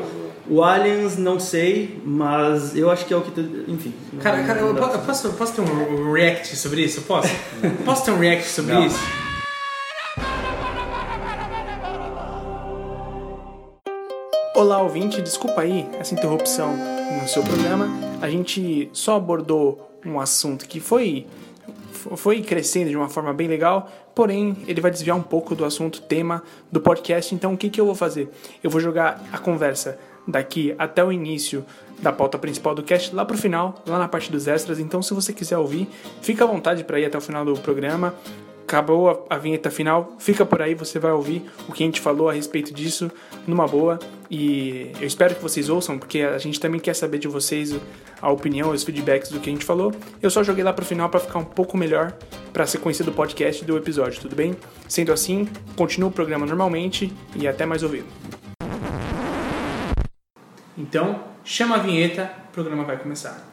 O 0.48 0.62
Allianz 0.62 1.18
não 1.18 1.40
sei, 1.40 2.00
mas 2.04 2.76
eu 2.76 2.88
acho 2.90 3.04
que 3.04 3.12
é 3.12 3.16
o 3.16 3.20
que 3.20 3.32
tu, 3.32 3.40
enfim. 3.68 3.92
Cara, 4.20 4.42
cara 4.44 4.60
eu, 4.60 4.68
eu 4.68 4.98
posso, 5.00 5.28
posso 5.30 5.52
ter 5.54 5.60
um 5.60 6.12
react 6.12 6.56
sobre 6.56 6.82
isso? 6.82 7.02
Posso? 7.02 7.28
posso 7.84 8.04
ter 8.04 8.12
um 8.12 8.18
react 8.18 8.46
sobre 8.48 8.72
Não. 8.72 8.86
isso? 8.86 8.98
Olá, 14.56 14.80
ouvinte, 14.80 15.20
desculpa 15.20 15.60
aí 15.60 15.86
essa 16.00 16.14
interrupção 16.14 16.74
no 17.20 17.28
seu 17.28 17.42
programa. 17.42 17.90
A 18.22 18.30
gente 18.30 18.88
só 18.90 19.16
abordou 19.16 20.00
um 20.02 20.18
assunto 20.18 20.66
que 20.66 20.80
foi 20.80 21.26
foi 22.16 22.40
crescendo 22.40 22.88
de 22.88 22.96
uma 22.96 23.10
forma 23.10 23.34
bem 23.34 23.48
legal, 23.48 23.86
porém 24.14 24.56
ele 24.66 24.80
vai 24.80 24.90
desviar 24.90 25.14
um 25.14 25.22
pouco 25.22 25.54
do 25.54 25.62
assunto 25.62 26.00
tema 26.00 26.42
do 26.72 26.80
podcast. 26.80 27.34
Então 27.34 27.52
o 27.52 27.56
que, 27.56 27.68
que 27.68 27.78
eu 27.78 27.84
vou 27.84 27.94
fazer? 27.94 28.30
Eu 28.64 28.70
vou 28.70 28.80
jogar 28.80 29.22
a 29.30 29.36
conversa 29.36 29.98
daqui 30.26 30.74
até 30.78 31.04
o 31.04 31.12
início 31.12 31.62
da 31.98 32.10
pauta 32.10 32.38
principal 32.38 32.74
do 32.74 32.82
cast 32.82 33.14
lá 33.14 33.26
pro 33.26 33.36
final, 33.36 33.74
lá 33.86 33.98
na 33.98 34.08
parte 34.08 34.32
dos 34.32 34.48
extras. 34.48 34.78
Então 34.78 35.02
se 35.02 35.12
você 35.12 35.34
quiser 35.34 35.58
ouvir, 35.58 35.86
fica 36.22 36.44
à 36.44 36.46
vontade 36.46 36.82
para 36.82 36.98
ir 36.98 37.04
até 37.04 37.18
o 37.18 37.20
final 37.20 37.44
do 37.44 37.52
programa. 37.60 38.14
acabou 38.62 39.10
a, 39.10 39.34
a, 39.34 39.38
vinheta 39.38 39.70
final. 39.70 40.14
Fica 40.18 40.46
por 40.46 40.62
aí, 40.62 40.74
você 40.74 40.98
vai 40.98 41.12
ouvir 41.12 41.44
o 41.68 41.72
que 41.74 41.82
a 41.82 41.86
gente 41.86 42.00
falou 42.00 42.30
a 42.30 42.32
respeito 42.32 42.72
disso 42.72 43.10
numa 43.46 43.66
boa. 43.66 43.98
E 44.30 44.90
eu 45.00 45.06
espero 45.06 45.34
que 45.34 45.42
vocês 45.42 45.68
ouçam, 45.68 45.98
porque 45.98 46.20
a 46.20 46.38
gente 46.38 46.58
também 46.58 46.80
quer 46.80 46.94
saber 46.94 47.18
de 47.18 47.28
vocês 47.28 47.74
a 48.20 48.30
opinião, 48.30 48.70
os 48.70 48.82
feedbacks 48.82 49.30
do 49.30 49.40
que 49.40 49.48
a 49.48 49.52
gente 49.52 49.64
falou. 49.64 49.92
Eu 50.20 50.30
só 50.30 50.42
joguei 50.42 50.64
lá 50.64 50.72
pro 50.72 50.84
final 50.84 51.08
para 51.08 51.20
ficar 51.20 51.38
um 51.38 51.44
pouco 51.44 51.76
melhor 51.76 52.12
para 52.52 52.64
a 52.64 52.66
sequência 52.66 53.04
do 53.04 53.12
podcast 53.12 53.62
e 53.62 53.66
do 53.66 53.76
episódio, 53.76 54.20
tudo 54.20 54.34
bem? 54.34 54.56
Sendo 54.88 55.12
assim, 55.12 55.48
continua 55.76 56.08
o 56.08 56.12
programa 56.12 56.46
normalmente 56.46 57.12
e 57.36 57.46
até 57.46 57.64
mais 57.64 57.82
ouvir. 57.82 58.04
Então, 60.76 61.20
chama 61.44 61.76
a 61.76 61.78
vinheta, 61.78 62.30
o 62.48 62.52
programa 62.52 62.84
vai 62.84 62.98
começar. 62.98 63.50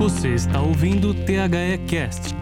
Você 0.00 0.28
está 0.28 0.62
ouvindo 0.62 1.10
o 1.10 1.14
THE 1.14 1.76
Cast. 1.86 2.34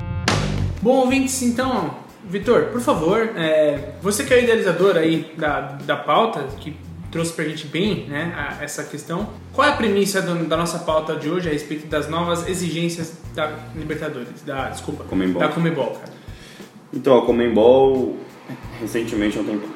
Bom, 0.80 0.98
ouvintes, 0.98 1.42
então, 1.42 1.92
Vitor, 2.24 2.66
por 2.66 2.80
favor, 2.80 3.32
é, 3.34 3.94
você 4.00 4.24
que 4.24 4.32
é 4.32 4.36
o 4.36 4.40
idealizador 4.44 4.96
aí 4.96 5.34
da, 5.36 5.72
da 5.84 5.96
pauta, 5.96 6.44
que 6.60 6.76
trouxe 7.10 7.32
pra 7.32 7.44
gente 7.46 7.66
bem 7.66 8.06
né, 8.06 8.32
a, 8.36 8.62
essa 8.62 8.84
questão, 8.84 9.28
qual 9.52 9.66
é 9.66 9.72
a 9.72 9.76
premissa 9.76 10.22
do, 10.22 10.46
da 10.46 10.56
nossa 10.56 10.78
pauta 10.78 11.16
de 11.16 11.28
hoje 11.28 11.48
a 11.48 11.52
respeito 11.52 11.88
das 11.88 12.08
novas 12.08 12.48
exigências 12.48 13.18
da 13.34 13.52
Libertadores, 13.74 14.40
da, 14.46 14.68
desculpa, 14.68 15.02
Comembol. 15.02 15.42
da 15.42 15.48
Comebol, 15.48 15.94
cara? 15.94 16.12
Então, 16.94 17.18
a 17.18 17.26
Comembol, 17.26 18.18
recentemente, 18.80 19.36
há 19.36 19.40
um 19.40 19.44
tempo 19.44 19.68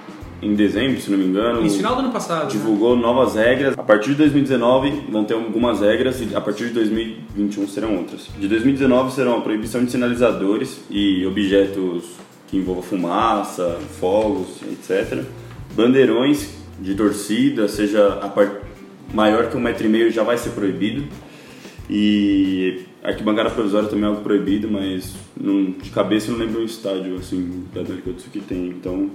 em 0.42 0.54
dezembro, 0.54 1.00
se 1.00 1.08
não 1.08 1.16
me 1.16 1.24
engano. 1.24 1.62
No 1.62 1.70
final 1.70 1.94
do 1.94 2.00
ano 2.00 2.10
passado. 2.10 2.50
Divulgou 2.50 2.96
né? 2.96 3.02
novas 3.02 3.36
regras. 3.36 3.78
A 3.78 3.82
partir 3.82 4.10
de 4.10 4.16
2019 4.16 5.04
vão 5.08 5.24
ter 5.24 5.34
algumas 5.34 5.80
regras 5.80 6.20
e 6.20 6.34
a 6.34 6.40
partir 6.40 6.66
de 6.66 6.74
2021 6.74 7.68
serão 7.68 7.96
outras. 7.96 8.28
De 8.36 8.48
2019 8.48 9.12
serão 9.12 9.38
a 9.38 9.40
proibição 9.40 9.84
de 9.84 9.90
sinalizadores 9.92 10.82
e 10.90 11.24
objetos 11.24 12.16
que 12.48 12.56
envolvam 12.56 12.82
fumaça, 12.82 13.78
fogos, 14.00 14.60
etc. 14.62 15.22
Bandeirões 15.74 16.54
de 16.80 16.94
torcida, 16.96 17.68
seja 17.68 18.10
part... 18.34 18.52
maior 19.14 19.48
que 19.48 19.56
um 19.56 19.60
metro 19.60 19.86
e 19.86 19.88
meio 19.88 20.10
já 20.10 20.24
vai 20.24 20.36
ser 20.36 20.50
proibido. 20.50 21.04
E 21.88 22.80
arquibancada 23.02 23.48
provisória 23.50 23.88
também 23.88 24.04
é 24.04 24.08
algo 24.08 24.22
proibido, 24.22 24.68
mas 24.68 25.14
não, 25.36 25.66
de 25.66 25.90
cabeça 25.90 26.30
eu 26.30 26.36
não 26.36 26.44
lembro 26.44 26.62
um 26.62 26.64
estádio 26.64 27.16
assim 27.16 27.64
da 27.72 27.82
que 27.84 28.40
tem. 28.40 28.68
Então 28.68 29.08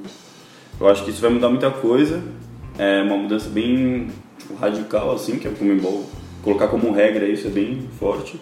eu 0.79 0.87
acho 0.87 1.03
que 1.03 1.11
isso 1.11 1.21
vai 1.21 1.29
mudar 1.29 1.49
muita 1.49 1.69
coisa. 1.71 2.21
É 2.77 3.01
uma 3.01 3.17
mudança 3.17 3.49
bem 3.49 4.07
radical, 4.59 5.13
assim, 5.13 5.39
que 5.39 5.47
é 5.47 5.51
o 5.51 5.55
Comembol 5.55 6.05
colocar 6.47 6.69
como 6.69 6.91
regra 6.91 7.27
isso 7.27 7.47
é 7.47 7.49
bem 7.49 7.89
forte. 7.99 8.39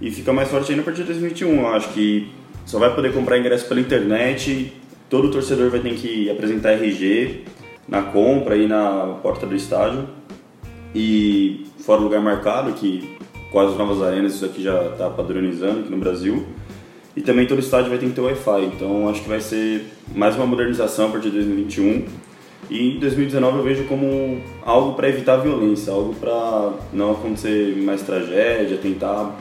E 0.00 0.10
fica 0.10 0.32
mais 0.32 0.48
forte 0.48 0.70
ainda 0.70 0.82
a 0.82 0.84
partir 0.84 1.00
de 1.00 1.08
2021. 1.08 1.60
Eu 1.60 1.66
acho 1.68 1.92
que 1.92 2.30
só 2.64 2.78
vai 2.78 2.94
poder 2.94 3.12
comprar 3.12 3.38
ingresso 3.38 3.66
pela 3.66 3.80
internet, 3.80 4.72
todo 5.08 5.30
torcedor 5.30 5.68
vai 5.68 5.80
ter 5.80 5.94
que 5.94 6.30
apresentar 6.30 6.72
RG 6.72 7.44
na 7.88 8.02
compra 8.02 8.56
e 8.56 8.68
na 8.68 9.18
porta 9.20 9.46
do 9.46 9.56
estádio. 9.56 10.08
E 10.94 11.66
fora 11.80 12.00
o 12.00 12.04
lugar 12.04 12.20
marcado, 12.20 12.72
que 12.72 13.16
com 13.50 13.58
as 13.58 13.76
novas 13.76 14.00
arenas 14.00 14.34
isso 14.34 14.44
aqui 14.44 14.62
já 14.62 14.86
está 14.86 15.10
padronizando 15.10 15.80
aqui 15.80 15.90
no 15.90 15.98
Brasil. 15.98 16.46
E 17.16 17.20
também 17.20 17.46
todo 17.46 17.58
estádio 17.58 17.90
vai 17.90 17.98
ter 17.98 18.06
que 18.06 18.12
ter 18.12 18.20
Wi-Fi, 18.20 18.64
então 18.66 19.08
acho 19.08 19.22
que 19.22 19.28
vai 19.28 19.40
ser 19.40 19.92
mais 20.14 20.36
uma 20.36 20.46
modernização 20.46 21.08
a 21.08 21.10
partir 21.10 21.30
de 21.30 21.36
2021. 21.36 22.06
E 22.68 22.98
2019 23.00 23.58
eu 23.58 23.64
vejo 23.64 23.84
como 23.84 24.40
algo 24.64 24.94
para 24.94 25.08
evitar 25.08 25.38
violência, 25.38 25.92
algo 25.92 26.14
para 26.14 26.72
não 26.92 27.12
acontecer 27.12 27.76
mais 27.78 28.02
tragédia, 28.02 28.76
tentar 28.76 29.34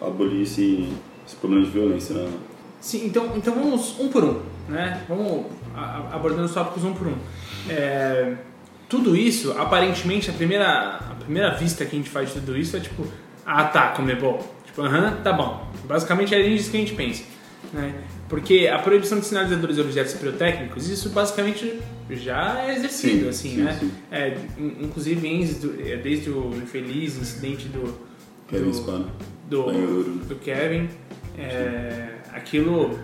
abolir 0.00 0.42
esse, 0.42 0.88
esse 1.26 1.36
problema 1.36 1.66
de 1.66 1.70
violência. 1.70 2.14
Né? 2.14 2.30
Sim, 2.80 3.04
então, 3.04 3.32
então 3.36 3.54
vamos 3.54 4.00
um 4.00 4.08
por 4.08 4.24
um, 4.24 4.40
né? 4.70 5.02
Vamos 5.06 5.46
abordando 6.10 6.44
os 6.44 6.54
tópicos 6.54 6.82
um 6.82 6.94
por 6.94 7.08
um. 7.08 7.14
É, 7.68 8.36
tudo 8.88 9.14
isso, 9.14 9.52
aparentemente, 9.58 10.30
a 10.30 10.32
primeira, 10.32 10.96
a 10.96 11.14
primeira 11.20 11.54
vista 11.54 11.84
que 11.84 11.94
a 11.94 11.98
gente 11.98 12.08
faz 12.08 12.32
de 12.32 12.40
tudo 12.40 12.56
isso 12.56 12.74
é 12.74 12.80
tipo, 12.80 13.06
ah 13.44 13.64
tá, 13.64 13.94
bom 14.18 14.57
aham, 14.78 15.20
tá 15.22 15.32
bom. 15.32 15.66
Basicamente 15.84 16.34
é 16.34 16.40
isso 16.40 16.70
que 16.70 16.76
a 16.76 16.80
gente 16.80 16.94
pensa. 16.94 17.22
Né? 17.72 17.94
Porque 18.28 18.68
a 18.72 18.78
proibição 18.78 19.18
de 19.18 19.26
sinalizadores 19.26 19.76
e 19.76 19.80
objetos 19.80 20.14
pirotécnicos, 20.14 20.88
isso 20.88 21.10
basicamente 21.10 21.80
já 22.10 22.60
é 22.62 22.74
exercido, 22.74 23.24
sim, 23.24 23.28
assim, 23.28 23.50
sim, 23.50 23.62
né? 23.62 23.76
Sim. 23.78 23.90
É, 24.10 24.38
inclusive 24.80 25.26
é, 25.86 25.96
desde 25.96 26.30
o 26.30 26.54
infeliz 26.56 27.16
incidente 27.16 27.68
do 27.68 27.94
Kevin 28.48 28.70
do, 29.48 29.62
do, 29.62 30.24
do, 30.26 30.36
Kevin, 30.36 30.88
é, 31.38 32.14
aquilo 32.32 32.98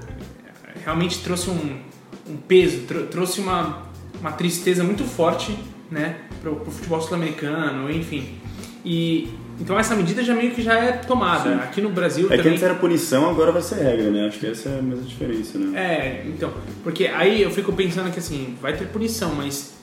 realmente 0.84 1.22
trouxe 1.22 1.50
um, 1.50 1.80
um 2.28 2.36
peso, 2.36 2.82
trouxe 3.10 3.40
uma, 3.40 3.82
uma 4.20 4.32
tristeza 4.32 4.82
muito 4.82 5.04
forte, 5.04 5.56
né, 5.90 6.16
pro, 6.40 6.62
o 6.62 6.70
futebol 6.70 7.00
sul-americano, 7.00 7.90
enfim. 7.90 8.38
E 8.84 9.28
então 9.60 9.78
essa 9.78 9.94
medida 9.94 10.22
já 10.22 10.34
meio 10.34 10.52
que 10.52 10.62
já 10.62 10.74
é 10.74 10.92
tomada. 10.92 11.50
Sim. 11.50 11.60
Aqui 11.60 11.80
no 11.80 11.90
Brasil 11.90 12.26
é 12.26 12.30
também... 12.30 12.42
que 12.42 12.48
antes 12.50 12.62
era 12.62 12.74
punição, 12.74 13.28
agora 13.28 13.52
vai 13.52 13.62
ser 13.62 13.76
regra, 13.76 14.10
né? 14.10 14.26
Acho 14.26 14.38
que 14.38 14.46
essa 14.46 14.68
é 14.68 14.78
a 14.78 14.82
mesma 14.82 15.04
diferença, 15.04 15.58
né? 15.58 15.78
É, 15.78 16.24
então, 16.26 16.52
porque 16.82 17.06
aí 17.06 17.42
eu 17.42 17.50
fico 17.50 17.72
pensando 17.72 18.10
que 18.12 18.18
assim, 18.18 18.56
vai 18.60 18.76
ter 18.76 18.86
punição, 18.86 19.34
mas 19.34 19.74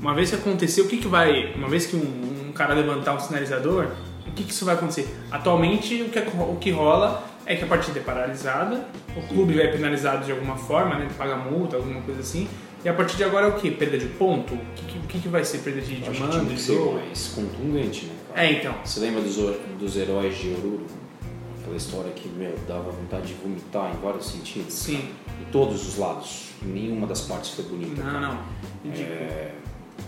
uma 0.00 0.14
vez 0.14 0.30
que 0.30 0.36
acontecer, 0.36 0.80
o 0.80 0.88
que 0.88 0.98
que 0.98 1.08
vai... 1.08 1.52
Uma 1.54 1.68
vez 1.68 1.86
que 1.86 1.96
um, 1.96 2.48
um 2.48 2.52
cara 2.52 2.74
levantar 2.74 3.14
um 3.14 3.20
sinalizador, 3.20 3.88
o 4.26 4.32
que 4.32 4.44
que 4.44 4.50
isso 4.50 4.64
vai 4.64 4.74
acontecer? 4.74 5.08
Atualmente, 5.30 6.02
o 6.02 6.08
que, 6.08 6.18
o 6.18 6.56
que 6.56 6.70
rola 6.70 7.24
é 7.46 7.54
que 7.54 7.64
a 7.64 7.66
partida 7.66 8.00
é 8.00 8.02
paralisada, 8.02 8.86
o 9.16 9.22
clube 9.28 9.54
vai 9.54 9.68
penalizado 9.70 10.24
de 10.24 10.32
alguma 10.32 10.56
forma, 10.56 10.96
né? 10.96 11.08
Paga 11.16 11.36
multa, 11.36 11.76
alguma 11.76 12.00
coisa 12.02 12.20
assim, 12.20 12.48
e 12.84 12.88
a 12.88 12.92
partir 12.92 13.16
de 13.16 13.24
agora 13.24 13.46
é 13.46 13.48
o 13.48 13.52
que? 13.54 13.70
Perda 13.70 13.96
de 13.96 14.06
ponto? 14.06 14.52
O 14.54 14.58
que, 14.86 14.98
que, 15.08 15.20
que 15.20 15.28
vai 15.28 15.42
ser 15.42 15.58
perda 15.58 15.80
de, 15.80 15.96
de 15.96 16.20
mando? 16.20 16.44
Que 16.46 16.60
ser 16.60 16.78
mais 16.78 17.28
contundente, 17.28 18.06
né? 18.06 18.13
É, 18.34 18.52
então. 18.52 18.74
Você 18.84 19.00
lembra 19.00 19.22
dos, 19.22 19.36
dos 19.78 19.96
heróis 19.96 20.36
de 20.36 20.50
Oruro? 20.50 20.86
Aquela 21.60 21.76
história 21.76 22.10
que 22.10 22.28
meu, 22.28 22.54
dava 22.66 22.90
vontade 22.90 23.28
de 23.28 23.34
vomitar 23.34 23.94
em 23.94 24.00
vários 24.00 24.26
sentidos. 24.26 24.74
Sim. 24.74 25.08
Em 25.40 25.50
todos 25.50 25.86
os 25.86 25.96
lados. 25.96 26.50
Nenhuma 26.60 27.06
das 27.06 27.22
partes 27.22 27.50
foi 27.50 27.64
bonita. 27.64 28.02
Não, 28.02 28.12
cara. 28.12 28.20
não. 28.20 28.92
É, 28.92 29.52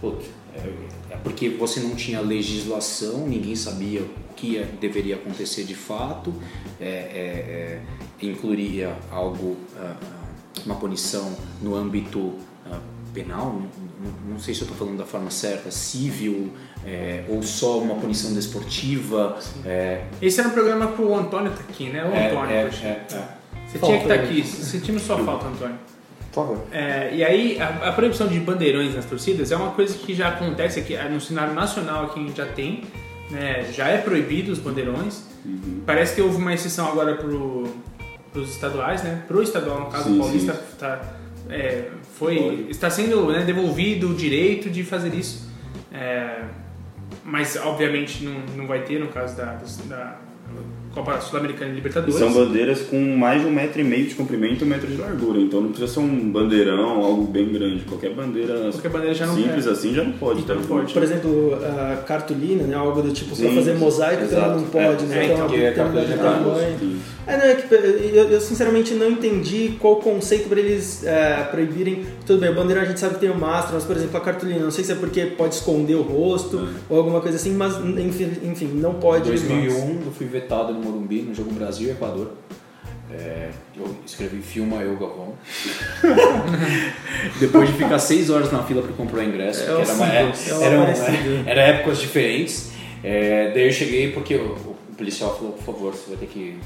puta, 0.00 0.24
é, 0.54 1.14
é, 1.14 1.16
porque 1.16 1.48
você 1.50 1.80
não 1.80 1.94
tinha 1.94 2.20
legislação, 2.20 3.26
ninguém 3.26 3.54
sabia 3.54 4.02
o 4.02 4.34
que 4.34 4.62
deveria 4.80 5.16
acontecer 5.16 5.64
de 5.64 5.74
fato, 5.74 6.34
é, 6.80 6.84
é, 6.84 7.82
é 8.22 8.26
incluiria 8.26 8.96
algo, 9.10 9.56
ah, 9.76 9.96
ah, 10.02 10.60
uma 10.64 10.74
punição 10.76 11.34
no 11.62 11.74
âmbito 11.74 12.34
penal, 13.16 13.62
não, 13.98 14.32
não, 14.32 14.38
sei 14.38 14.52
se 14.52 14.60
eu 14.60 14.66
estou 14.66 14.76
falando 14.76 14.98
da 14.98 15.06
forma 15.06 15.30
certa, 15.30 15.70
civil, 15.70 16.52
é, 16.84 17.24
ou 17.30 17.42
só 17.42 17.78
uma 17.78 17.94
punição 17.94 18.34
desportiva. 18.34 19.38
É... 19.64 20.04
Esse 20.20 20.38
era 20.38 20.50
um 20.50 20.52
programa 20.52 20.88
para 20.88 21.02
o 21.02 21.16
Antônio 21.16 21.50
estar 21.50 21.64
tá 21.64 21.70
aqui, 21.70 21.88
né? 21.88 22.04
O 22.04 22.14
é, 22.14 22.28
Antônio, 22.28 22.54
é, 22.54 22.60
é, 22.60 22.62
é, 22.62 23.04
Você 23.66 23.78
tinha 23.78 23.96
que 23.96 24.04
estar 24.04 24.18
tá 24.18 24.22
aqui, 24.22 24.44
sentindo 24.44 25.00
sua 25.00 25.18
falta, 25.24 25.46
Antônio. 25.46 25.78
Por 26.30 26.34
favor. 26.34 26.64
É, 26.70 27.14
e 27.14 27.24
aí, 27.24 27.58
a, 27.58 27.88
a, 27.88 27.92
proibição 27.92 28.28
de 28.28 28.38
bandeirões 28.38 28.94
nas 28.94 29.06
torcidas 29.06 29.50
é 29.50 29.56
uma 29.56 29.70
coisa 29.70 29.96
que 29.96 30.14
já 30.14 30.28
acontece 30.28 30.78
aqui, 30.78 30.94
no 31.08 31.20
cenário 31.20 31.54
nacional 31.54 32.04
aqui 32.04 32.20
a 32.20 32.22
gente 32.22 32.36
já 32.36 32.46
tem, 32.46 32.84
né? 33.30 33.64
já 33.72 33.88
é 33.88 33.96
proibido 33.96 34.52
os 34.52 34.58
bandeirões. 34.58 35.22
Uhum. 35.42 35.80
Parece 35.86 36.14
que 36.14 36.20
houve 36.20 36.36
uma 36.36 36.52
exceção 36.52 36.86
agora 36.86 37.16
para 37.16 37.28
os 38.40 38.50
estaduais, 38.50 39.02
né? 39.02 39.22
Para 39.26 39.38
o 39.38 39.42
estadual, 39.42 39.80
no 39.80 39.86
caso, 39.86 40.14
o 40.14 40.18
Paulista 40.18 40.52
está 40.52 41.00
é, 41.48 41.88
foi, 42.18 42.66
está 42.70 42.88
sendo 42.88 43.30
né, 43.30 43.44
devolvido 43.44 44.10
o 44.10 44.14
direito 44.14 44.70
de 44.70 44.82
fazer 44.82 45.14
isso. 45.14 45.50
É, 45.92 46.44
mas 47.24 47.56
obviamente 47.56 48.24
não, 48.24 48.40
não 48.56 48.66
vai 48.66 48.82
ter 48.82 48.98
no 48.98 49.08
caso 49.08 49.36
da, 49.36 49.58
da 49.86 50.18
Copa 50.96 51.20
Sul-Americana 51.20 51.72
e 51.72 51.74
Libertadores. 51.74 52.14
E 52.14 52.18
são 52.18 52.32
bandeiras 52.32 52.80
com 52.80 52.98
mais 53.18 53.42
de 53.42 53.46
um 53.46 53.52
metro 53.52 53.78
e 53.82 53.84
meio 53.84 54.06
de 54.06 54.14
comprimento 54.14 54.64
e 54.64 54.66
um 54.66 54.70
metro 54.70 54.86
de 54.86 54.96
largura, 54.96 55.38
então 55.38 55.60
não 55.60 55.68
precisa 55.68 55.92
ser 55.92 56.00
um 56.00 56.30
bandeirão, 56.32 57.04
algo 57.04 57.24
bem 57.26 57.52
grande. 57.52 57.84
Qualquer 57.84 58.14
bandeira, 58.14 58.70
Qualquer 58.72 58.88
bandeira 58.88 59.14
já 59.14 59.26
não 59.26 59.34
simples 59.34 59.66
é. 59.66 59.70
assim 59.70 59.92
já 59.92 60.02
não 60.02 60.12
pode. 60.12 60.40
Então, 60.40 60.56
não 60.56 60.64
pode. 60.64 60.94
Por 60.94 61.02
exemplo, 61.02 61.54
a 61.54 61.96
cartolina, 61.96 62.64
né, 62.64 62.74
algo 62.74 63.02
do 63.02 63.12
tipo, 63.12 63.36
para 63.36 63.50
fazer 63.50 63.74
mosaico 63.74 64.26
também 64.26 64.48
não 64.48 64.62
pode, 64.64 65.04
é, 65.04 65.08
né? 65.08 65.26
É, 65.26 65.32
então, 65.32 65.54
é, 65.54 65.70
tamanho. 66.16 67.00
É, 67.26 67.36
não, 67.36 67.44
é 67.44 67.54
que 67.56 67.74
eu, 67.74 68.30
eu, 68.30 68.40
sinceramente 68.40 68.94
não 68.94 69.10
entendi 69.10 69.76
qual 69.80 69.94
o 69.94 69.96
conceito 69.96 70.48
para 70.48 70.60
eles 70.60 71.04
é, 71.04 71.42
proibirem. 71.50 72.06
Tudo 72.24 72.40
bem, 72.40 72.50
a 72.50 72.52
bandeira 72.52 72.82
a 72.82 72.84
gente 72.84 73.00
sabe 73.00 73.14
que 73.14 73.20
tem 73.20 73.30
o 73.30 73.38
mastro, 73.38 73.74
mas 73.74 73.84
por 73.84 73.96
exemplo 73.96 74.16
a 74.16 74.20
cartolina, 74.20 74.60
não 74.60 74.70
sei 74.70 74.84
se 74.84 74.92
é 74.92 74.94
porque 74.94 75.26
pode 75.26 75.56
esconder 75.56 75.96
o 75.96 76.02
rosto 76.02 76.58
é. 76.58 76.68
ou 76.88 76.98
alguma 76.98 77.20
coisa 77.20 77.36
assim, 77.36 77.52
mas 77.52 77.76
enfim, 77.98 78.30
enfim 78.44 78.70
não 78.74 78.94
pode. 78.94 79.28
Em 79.28 79.32
2001 79.32 80.00
eu 80.06 80.12
fui 80.12 80.26
vetado 80.26 80.72
no 80.72 80.85
Morumbi, 80.86 81.22
no 81.22 81.34
jogo 81.34 81.50
Brasil 81.52 81.88
e 81.88 81.90
Equador. 81.92 82.32
É, 83.10 83.50
eu 83.76 83.96
escrevi 84.04 84.42
Filma 84.42 84.76
Eu 84.82 84.96
Galvão. 84.98 85.34
Depois 87.38 87.68
de 87.68 87.74
ficar 87.76 87.98
seis 87.98 88.30
horas 88.30 88.50
na 88.50 88.62
fila 88.62 88.82
para 88.82 88.92
comprar 88.92 89.20
o 89.20 89.22
ingresso, 89.24 89.62
É 89.62 89.64
era, 89.66 89.94
uma- 89.94 90.06
é- 90.12 90.18
eram- 90.62 90.82
parecido. 90.84 91.42
era 91.48 91.60
épocas 91.62 91.98
diferentes. 91.98 92.70
É, 93.04 93.52
daí 93.52 93.66
eu 93.66 93.72
cheguei 93.72 94.10
porque 94.12 94.34
o, 94.34 94.52
o 94.52 94.76
policial 94.96 95.36
falou, 95.36 95.52
por 95.52 95.62
favor, 95.64 95.92
você 95.94 96.08
vai 96.10 96.16
ter 96.18 96.26
que 96.26 96.58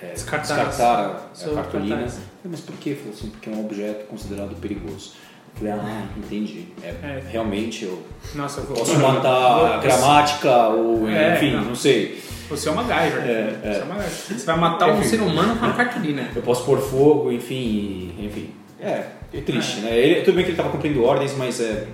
é, 0.00 0.06
é, 0.06 0.12
Descartar 0.12 0.64
descartar 0.66 1.30
a- 1.44 1.54
cartolina. 1.54 2.06
Mas 2.44 2.60
por 2.60 2.76
quê? 2.76 2.94
Falou 2.94 3.12
assim, 3.14 3.28
porque 3.30 3.50
é 3.50 3.52
um 3.52 3.60
objeto 3.64 4.06
considerado 4.06 4.54
perigoso. 4.60 5.12
Falei, 5.58 5.72
ah, 5.72 6.04
entendi. 6.16 6.66
É, 6.82 6.88
É. 6.88 7.22
Realmente 7.30 7.84
eu 7.84 8.02
Nossa, 8.34 8.60
vou- 8.62 8.76
posso 8.76 8.96
matar 8.98 9.74
a 9.74 9.78
gramática 9.78 10.68
ou 10.68 11.08
É, 11.08 11.34
enfim, 11.36 11.52
não. 11.52 11.64
não 11.64 11.74
sei. 11.74 12.22
Você 12.48 12.68
é 12.68 12.72
uma 12.72 12.82
MacGyver. 12.82 13.22
É, 13.24 13.56
é. 13.62 13.72
Você 13.74 13.80
é 13.80 13.84
uma. 13.84 13.94
Você 14.02 14.46
vai 14.46 14.56
matar 14.56 14.88
um 14.90 15.02
ser 15.02 15.20
humano 15.20 15.56
com 15.56 15.66
uma 15.66 15.74
cartolina. 15.74 16.28
Eu 16.34 16.42
posso 16.42 16.64
pôr 16.64 16.78
fogo, 16.80 17.30
enfim, 17.32 18.14
enfim. 18.18 18.50
É, 18.80 19.04
é 19.34 19.40
triste, 19.44 19.80
né? 19.80 19.94
Ele, 19.98 20.20
tudo 20.22 20.36
bem 20.36 20.44
que 20.44 20.50
ele 20.52 20.56
estava 20.56 20.70
cumprindo 20.70 21.02
ordens, 21.04 21.34
mas 21.36 21.60
é. 21.60 21.86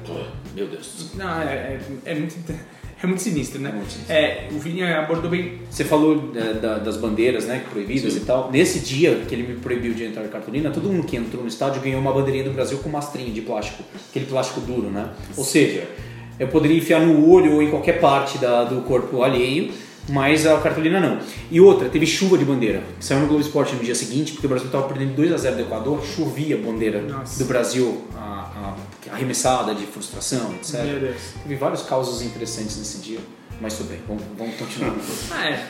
Meu 0.55 0.67
Deus. 0.69 1.11
Não, 1.15 1.41
é, 1.43 1.45
é, 1.47 1.81
é 2.05 2.15
muito, 2.15 2.37
é 3.05 3.07
muito 3.09 3.23
sinistro, 3.23 3.61
né? 3.61 3.71
É 3.71 3.73
muito 3.73 3.91
sinistro. 3.93 4.15
É, 4.15 4.49
o 4.53 4.59
Vini 4.59 4.83
abordou 4.83 5.31
bem. 5.31 5.59
Você 5.71 5.85
falou 5.85 6.31
é, 6.35 6.55
da- 6.55 6.79
das 6.79 6.97
bandeiras, 6.97 7.47
né, 7.47 7.63
proibidas 7.71 8.17
e 8.17 8.21
tal. 8.21 8.51
Nesse 8.51 8.81
dia 8.81 9.23
que 9.29 9.35
ele 9.35 9.43
me 9.45 9.55
proibiu 9.61 9.95
de 9.95 10.05
entrar 10.05 10.25
em 10.25 10.29
cartolina, 10.29 10.71
todo 10.71 10.89
mundo 10.89 11.07
que 11.07 11.17
entrou 11.17 11.43
no 11.43 11.49
estádio 11.49 11.81
ganhou 11.83 12.01
uma 12.01 12.13
bandeirinha 12.13 12.45
do 12.45 12.51
Brasil 12.53 12.79
com 12.79 12.89
mastrinho 12.89 13.33
de 13.33 13.41
plástico, 13.43 13.83
aquele 14.11 14.27
plástico 14.27 14.61
duro, 14.61 14.91
né? 14.91 15.11
Ou 15.37 15.45
seja, 15.45 15.85
eu 16.39 16.49
poderia 16.49 16.77
enfiar 16.79 17.01
no 17.01 17.31
olho 17.31 17.53
ou 17.55 17.63
em 17.63 17.71
qualquer 17.71 18.01
parte 18.01 18.39
da- 18.39 18.65
do 18.65 18.81
corpo 18.83 19.23
alheio, 19.23 19.71
mas 20.09 20.47
a 20.47 20.59
cartolina 20.59 21.01
não. 21.01 21.19
E 21.51 21.61
outra, 21.61 21.89
teve 21.89 22.07
chuva 22.07 22.37
de 22.37 22.45
bandeira. 22.45 22.83
Saiu 23.01 23.21
no 23.21 23.27
Globo 23.27 23.43
Esporte 23.43 23.75
no 23.75 23.83
dia 23.83 23.95
seguinte, 23.95 24.33
porque 24.33 24.47
o 24.47 24.49
Brasil 24.51 24.67
estava 24.67 24.87
perdendo 24.89 25.15
2 25.15 25.33
a 25.33 25.37
0 25.37 25.57
do 25.57 25.63
Equador, 25.63 26.05
chovia 26.05 26.57
a 26.57 26.59
bandeira 26.59 27.01
Nossa. 27.03 27.43
do 27.43 27.47
Brasil 27.49 28.05
a- 28.17 28.77
a- 29.11 29.15
arremessada 29.15 29.75
de 29.75 29.87
frustração, 29.87 30.53
etc. 30.55 30.83
Meu 30.85 31.01
Deus. 31.01 31.17
Teve 31.43 31.57
vários 31.57 31.83
causos 31.83 32.23
interessantes 32.23 32.77
nesse 32.79 32.99
dia, 32.99 33.19
mas 33.61 33.77
tudo 33.77 33.89
bem, 33.91 34.01
vamos, 34.07 34.23
vamos 34.37 34.57
continuar. 34.57 34.95
Ah, 35.31 35.49
é. 35.49 35.67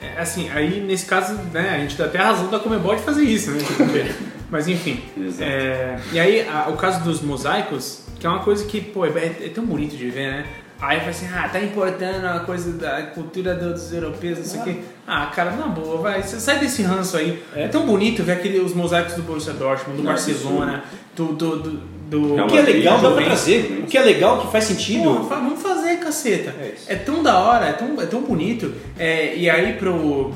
É, 0.00 0.18
Assim, 0.20 0.48
aí 0.50 0.80
nesse 0.80 1.06
caso, 1.06 1.34
né, 1.52 1.70
a 1.70 1.78
gente 1.78 1.96
dá 1.96 2.04
até 2.06 2.18
a 2.18 2.26
razão 2.26 2.48
da 2.50 2.58
Comebol 2.58 2.94
de 2.96 3.02
fazer 3.02 3.22
isso, 3.24 3.50
né? 3.50 3.58
Porque- 3.76 4.12
Mas 4.50 4.68
enfim. 4.68 5.02
É, 5.40 5.98
e 6.12 6.20
aí, 6.20 6.46
a- 6.48 6.68
o 6.68 6.76
caso 6.76 7.02
dos 7.02 7.20
mosaicos, 7.22 8.00
que 8.20 8.26
é 8.26 8.30
uma 8.30 8.40
coisa 8.40 8.64
que, 8.66 8.80
pô, 8.80 9.04
é, 9.04 9.08
é 9.08 9.50
tão 9.52 9.64
bonito 9.64 9.96
de 9.96 10.08
ver, 10.10 10.30
né? 10.30 10.46
Aí 10.86 10.98
fala 10.98 11.10
assim, 11.10 11.28
ah, 11.34 11.48
tá 11.48 11.60
importando 11.60 12.26
a 12.26 12.40
coisa 12.40 12.72
da 12.72 13.02
cultura 13.02 13.54
dos 13.54 13.92
europeus, 13.92 14.38
não 14.38 14.44
sei 14.44 14.60
o 14.60 14.64
quê. 14.64 14.76
Ah, 15.06 15.26
cara, 15.34 15.50
na 15.52 15.66
boa, 15.66 15.98
vai, 15.98 16.22
você 16.22 16.38
sai 16.40 16.58
desse 16.58 16.82
ranço 16.82 17.16
aí. 17.16 17.42
É, 17.54 17.68
tão 17.68 17.86
bonito 17.86 18.22
ver 18.22 18.32
aquele, 18.32 18.58
os 18.60 18.74
mosaicos 18.74 19.14
do 19.14 19.22
Borussia 19.22 19.52
Dortmund, 19.52 19.96
do 19.98 20.02
Não, 20.04 20.12
Barcelona, 20.12 20.84
do, 21.16 21.26
do, 21.32 21.56
do, 21.58 21.70
do- 22.10 22.34
Real 22.34 22.46
O 22.46 22.50
que 22.50 22.58
é 22.58 22.62
legal 22.62 23.00
dá 23.00 23.10
pra 23.10 23.24
trazer. 23.24 23.80
O 23.84 23.86
que 23.86 23.96
é 23.98 24.02
legal, 24.02 24.40
que 24.42 24.52
faz 24.52 24.64
sentido. 24.64 25.04
Pô, 25.04 25.22
vamos 25.24 25.60
fazer, 25.62 25.96
caceta. 25.98 26.50
É. 26.60 26.74
É, 26.88 26.96
tão 26.96 27.22
da 27.22 27.38
hora, 27.38 27.66
é 27.66 27.72
tão, 27.72 28.00
é 28.00 28.06
tão 28.06 28.22
bonito. 28.22 28.72
É, 28.98 29.34
e 29.36 29.48
aí, 29.50 29.74
pro, 29.74 30.32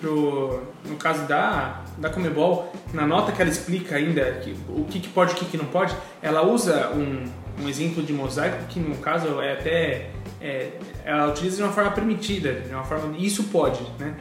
pro, 0.00 0.62
no 0.88 0.96
caso 0.96 1.26
da, 1.26 1.80
da 1.98 2.08
Comebol, 2.10 2.72
na 2.92 3.06
nota 3.06 3.32
que 3.32 3.40
ela 3.40 3.50
explica 3.50 3.96
ainda 3.96 4.22
que, 4.42 4.56
o 4.68 4.84
que, 4.84 4.98
que 5.00 5.08
pode 5.08 5.32
e 5.32 5.34
o 5.34 5.38
que, 5.38 5.44
que 5.44 5.56
não 5.56 5.66
pode, 5.66 5.94
ela 6.22 6.42
usa 6.44 6.88
um, 6.94 7.24
um 7.62 7.68
exemplo 7.68 8.02
de 8.02 8.12
mosaico 8.12 8.64
que, 8.68 8.78
no 8.80 8.96
caso, 8.96 9.40
é 9.40 9.52
até. 9.52 10.10
é, 10.40 10.70
ela 11.04 11.28
utiliza 11.28 11.56
de 11.56 11.62
uma 11.62 11.72
forma 11.72 11.90
permitida, 11.90 12.52
de 12.52 12.74
uma 12.74 12.84
forma. 12.84 13.16
Isso 13.18 13.44
pode, 13.44 13.80
né? 13.98 14.14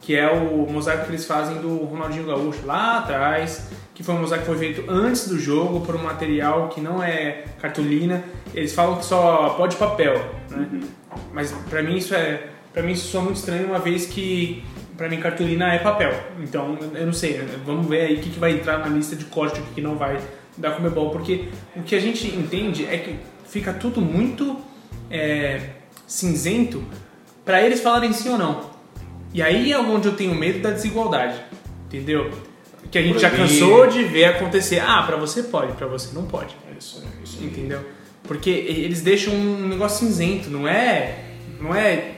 Que 0.00 0.14
é 0.14 0.30
o 0.30 0.70
mosaico 0.70 1.04
que 1.04 1.10
eles 1.10 1.26
fazem 1.26 1.56
do 1.56 1.76
Ronaldinho 1.84 2.26
Gaúcho 2.26 2.64
lá 2.64 2.98
atrás, 2.98 3.68
que 3.94 4.02
foi 4.02 4.14
um 4.14 4.20
mosaico 4.20 4.44
que 4.44 4.50
foi 4.50 4.58
feito 4.58 4.84
antes 4.88 5.28
do 5.28 5.38
jogo 5.38 5.80
por 5.80 5.96
um 5.96 6.02
material 6.02 6.68
que 6.68 6.80
não 6.80 7.02
é 7.02 7.44
cartolina. 7.60 8.22
Eles 8.54 8.72
falam 8.72 8.96
que 8.96 9.04
só 9.04 9.50
pode 9.56 9.76
papel, 9.76 10.14
né? 10.50 10.68
Mas 11.32 11.52
pra 11.68 11.82
mim 11.82 11.96
isso 11.96 12.14
é, 12.14 12.48
para 12.72 12.82
mim 12.82 12.92
isso 12.92 13.08
soa 13.08 13.22
muito 13.22 13.36
estranho 13.36 13.66
uma 13.66 13.78
vez 13.78 14.06
que 14.06 14.62
pra 14.96 15.08
mim 15.08 15.18
cartolina 15.18 15.72
é 15.72 15.78
papel. 15.78 16.12
Então, 16.40 16.78
eu 16.94 17.06
não 17.06 17.12
sei, 17.12 17.40
vamos 17.64 17.86
ver 17.86 18.02
aí 18.02 18.14
o 18.16 18.20
que, 18.20 18.30
que 18.30 18.38
vai 18.38 18.52
entrar 18.52 18.78
na 18.78 18.88
lista 18.88 19.16
de 19.16 19.24
código 19.26 19.58
e 19.66 19.70
o 19.70 19.74
que 19.74 19.80
não 19.80 19.96
vai 19.96 20.18
da 20.56 20.70
Comebol, 20.70 21.10
porque 21.10 21.48
o 21.74 21.82
que 21.82 21.94
a 21.94 22.00
gente 22.00 22.26
entende 22.26 22.86
é 22.86 22.98
que 22.98 23.16
fica 23.48 23.72
tudo 23.72 24.00
muito 24.00 24.56
é, 25.10 25.60
cinzento 26.06 26.82
pra 27.44 27.62
eles 27.62 27.80
falarem 27.80 28.12
sim 28.12 28.30
ou 28.30 28.38
não. 28.38 28.70
E 29.32 29.42
aí 29.42 29.72
é 29.72 29.78
onde 29.78 30.08
eu 30.08 30.14
tenho 30.14 30.34
medo 30.34 30.60
da 30.60 30.70
desigualdade, 30.70 31.38
entendeu? 31.86 32.30
Que 32.90 32.98
a 32.98 33.02
gente 33.02 33.18
já 33.18 33.28
Proibir. 33.28 33.48
cansou 33.48 33.86
de 33.86 34.04
ver 34.04 34.24
acontecer. 34.24 34.80
Ah, 34.80 35.02
pra 35.02 35.16
você 35.16 35.42
pode, 35.42 35.72
pra 35.72 35.86
você 35.86 36.14
não 36.14 36.24
pode. 36.24 36.56
Isso, 36.78 37.02
isso. 37.22 37.42
Entendeu? 37.42 37.80
Porque 38.22 38.50
eles 38.50 39.02
deixam 39.02 39.34
um 39.34 39.68
negócio 39.68 40.06
cinzento, 40.06 40.50
não 40.50 40.66
é, 40.66 41.18
não 41.60 41.74
é 41.74 42.12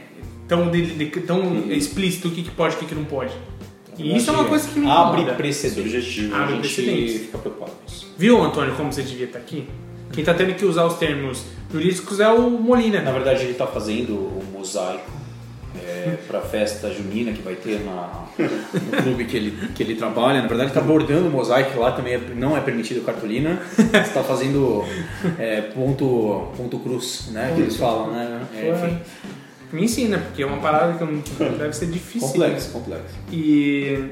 tão, 0.46 0.70
tão 1.26 1.70
explícito 1.70 2.28
o 2.28 2.30
que, 2.30 2.42
que 2.42 2.50
pode 2.50 2.74
e 2.74 2.76
o 2.76 2.80
que, 2.80 2.86
que 2.86 2.94
não 2.94 3.04
pode. 3.04 3.32
E 3.98 4.16
isso 4.16 4.30
é 4.30 4.32
uma 4.32 4.44
coisa 4.44 4.68
que 4.68 4.78
me 4.78 4.86
Abre 4.88 5.20
incomoda. 5.22 5.36
precedente. 5.36 5.80
Subjetivo. 5.90 6.34
Abre 6.34 6.52
a 6.52 6.56
gente 6.56 6.74
precedentes. 6.74 7.20
fica 7.22 7.38
preocupado 7.38 7.72
com 7.72 7.90
isso. 7.92 8.06
Viu, 8.16 8.42
Antônio, 8.42 8.74
como 8.74 8.92
você 8.92 9.02
devia 9.02 9.26
estar 9.26 9.38
aqui? 9.38 9.68
Quem 10.12 10.24
tá 10.24 10.32
tendo 10.34 10.54
que 10.54 10.64
usar 10.64 10.84
os 10.86 10.94
termos 10.94 11.44
jurídicos 11.72 12.20
é 12.20 12.28
o 12.28 12.48
Molina. 12.50 13.02
Na 13.02 13.10
verdade, 13.12 13.42
ele 13.42 13.52
está 13.52 13.66
fazendo 13.66 14.12
o 14.14 14.42
mosaico 14.52 15.10
é, 15.84 16.16
para 16.26 16.38
a 16.38 16.42
festa 16.42 16.90
junina 16.90 17.32
que 17.32 17.42
vai 17.42 17.54
ter 17.54 17.80
na, 17.84 18.24
no 18.38 19.02
clube 19.02 19.24
que 19.26 19.36
ele, 19.36 19.68
que 19.74 19.82
ele 19.82 19.96
trabalha. 19.96 20.40
Na 20.40 20.48
verdade, 20.48 20.70
está 20.70 20.80
bordando 20.80 21.28
o 21.28 21.30
mosaico 21.30 21.78
lá 21.78 21.92
também 21.92 22.14
é- 22.14 22.20
não 22.34 22.56
é 22.56 22.60
permitido 22.60 23.04
cartolina. 23.04 23.60
Está 23.92 24.22
fazendo 24.22 24.82
é, 25.38 25.60
ponto, 25.60 26.48
ponto 26.56 26.78
cruz, 26.78 27.28
né? 27.32 27.52
Que 27.54 27.60
eles 27.62 27.76
falam, 27.76 28.10
né? 28.12 28.40
É, 28.54 28.70
enfim, 28.70 28.98
Me 29.72 29.84
ensina, 29.84 30.18
porque 30.18 30.42
é 30.42 30.46
uma 30.46 30.58
parada 30.58 30.94
que 30.96 31.02
eu 31.02 31.06
não, 31.06 31.58
deve 31.58 31.72
ser 31.74 31.86
difícil. 31.86 32.28
complexo, 32.28 32.70
complexo. 32.70 33.14
E 33.30 34.10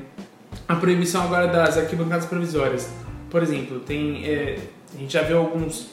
a 0.69 0.75
proibição 0.77 1.23
agora 1.23 1.47
das 1.49 1.79
arquibancadas 1.79 2.27
provisórias. 2.27 2.89
Por 3.31 3.43
exemplo, 3.43 3.81
tem, 3.81 4.25
é, 4.27 4.59
a 4.95 4.99
gente 4.99 5.13
já 5.13 5.23
viu 5.23 5.39
alguns, 5.39 5.89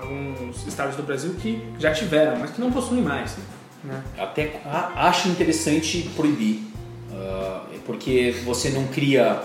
alguns 0.00 0.66
estados 0.66 0.96
do 0.96 1.02
Brasil 1.02 1.34
que 1.40 1.62
já 1.78 1.92
tiveram, 1.92 2.38
mas 2.38 2.50
que 2.50 2.60
não 2.60 2.72
possuem 2.72 3.02
mais. 3.02 3.36
Né? 3.84 4.02
Até 4.18 4.60
a- 4.64 5.08
acho 5.08 5.28
interessante 5.28 6.10
proibir, 6.16 6.62
ah, 7.12 7.64
porque 7.86 8.34
você 8.44 8.70
não 8.70 8.86
cria 8.88 9.40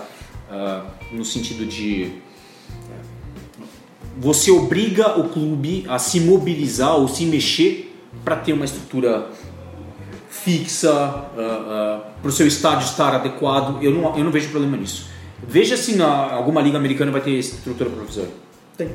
ah, 0.50 0.84
no 1.12 1.24
sentido 1.24 1.64
de 1.64 2.22
você 4.16 4.50
obriga 4.50 5.18
o 5.18 5.28
clube 5.28 5.84
a 5.88 5.98
se 5.98 6.20
mobilizar 6.20 6.96
ou 6.96 7.08
se 7.08 7.24
mexer 7.26 7.92
para 8.24 8.36
ter 8.36 8.52
uma 8.52 8.64
estrutura 8.64 9.28
fixa, 10.44 10.92
para 12.20 12.28
o 12.28 12.30
seu 12.30 12.46
estádio 12.46 12.84
estar 12.84 13.14
adequado. 13.14 13.82
Eu 13.82 13.92
não, 13.92 14.16
eu 14.16 14.24
não 14.24 14.30
vejo 14.30 14.50
problema 14.50 14.76
nisso. 14.76 15.08
Veja 15.46 15.76
se 15.76 15.96
na 15.96 16.06
alguma 16.06 16.60
liga 16.60 16.76
americana 16.76 17.10
vai 17.10 17.20
ter 17.20 17.32
estrutura 17.32 17.88
provisória. 17.88 18.30
Tem. 18.76 18.90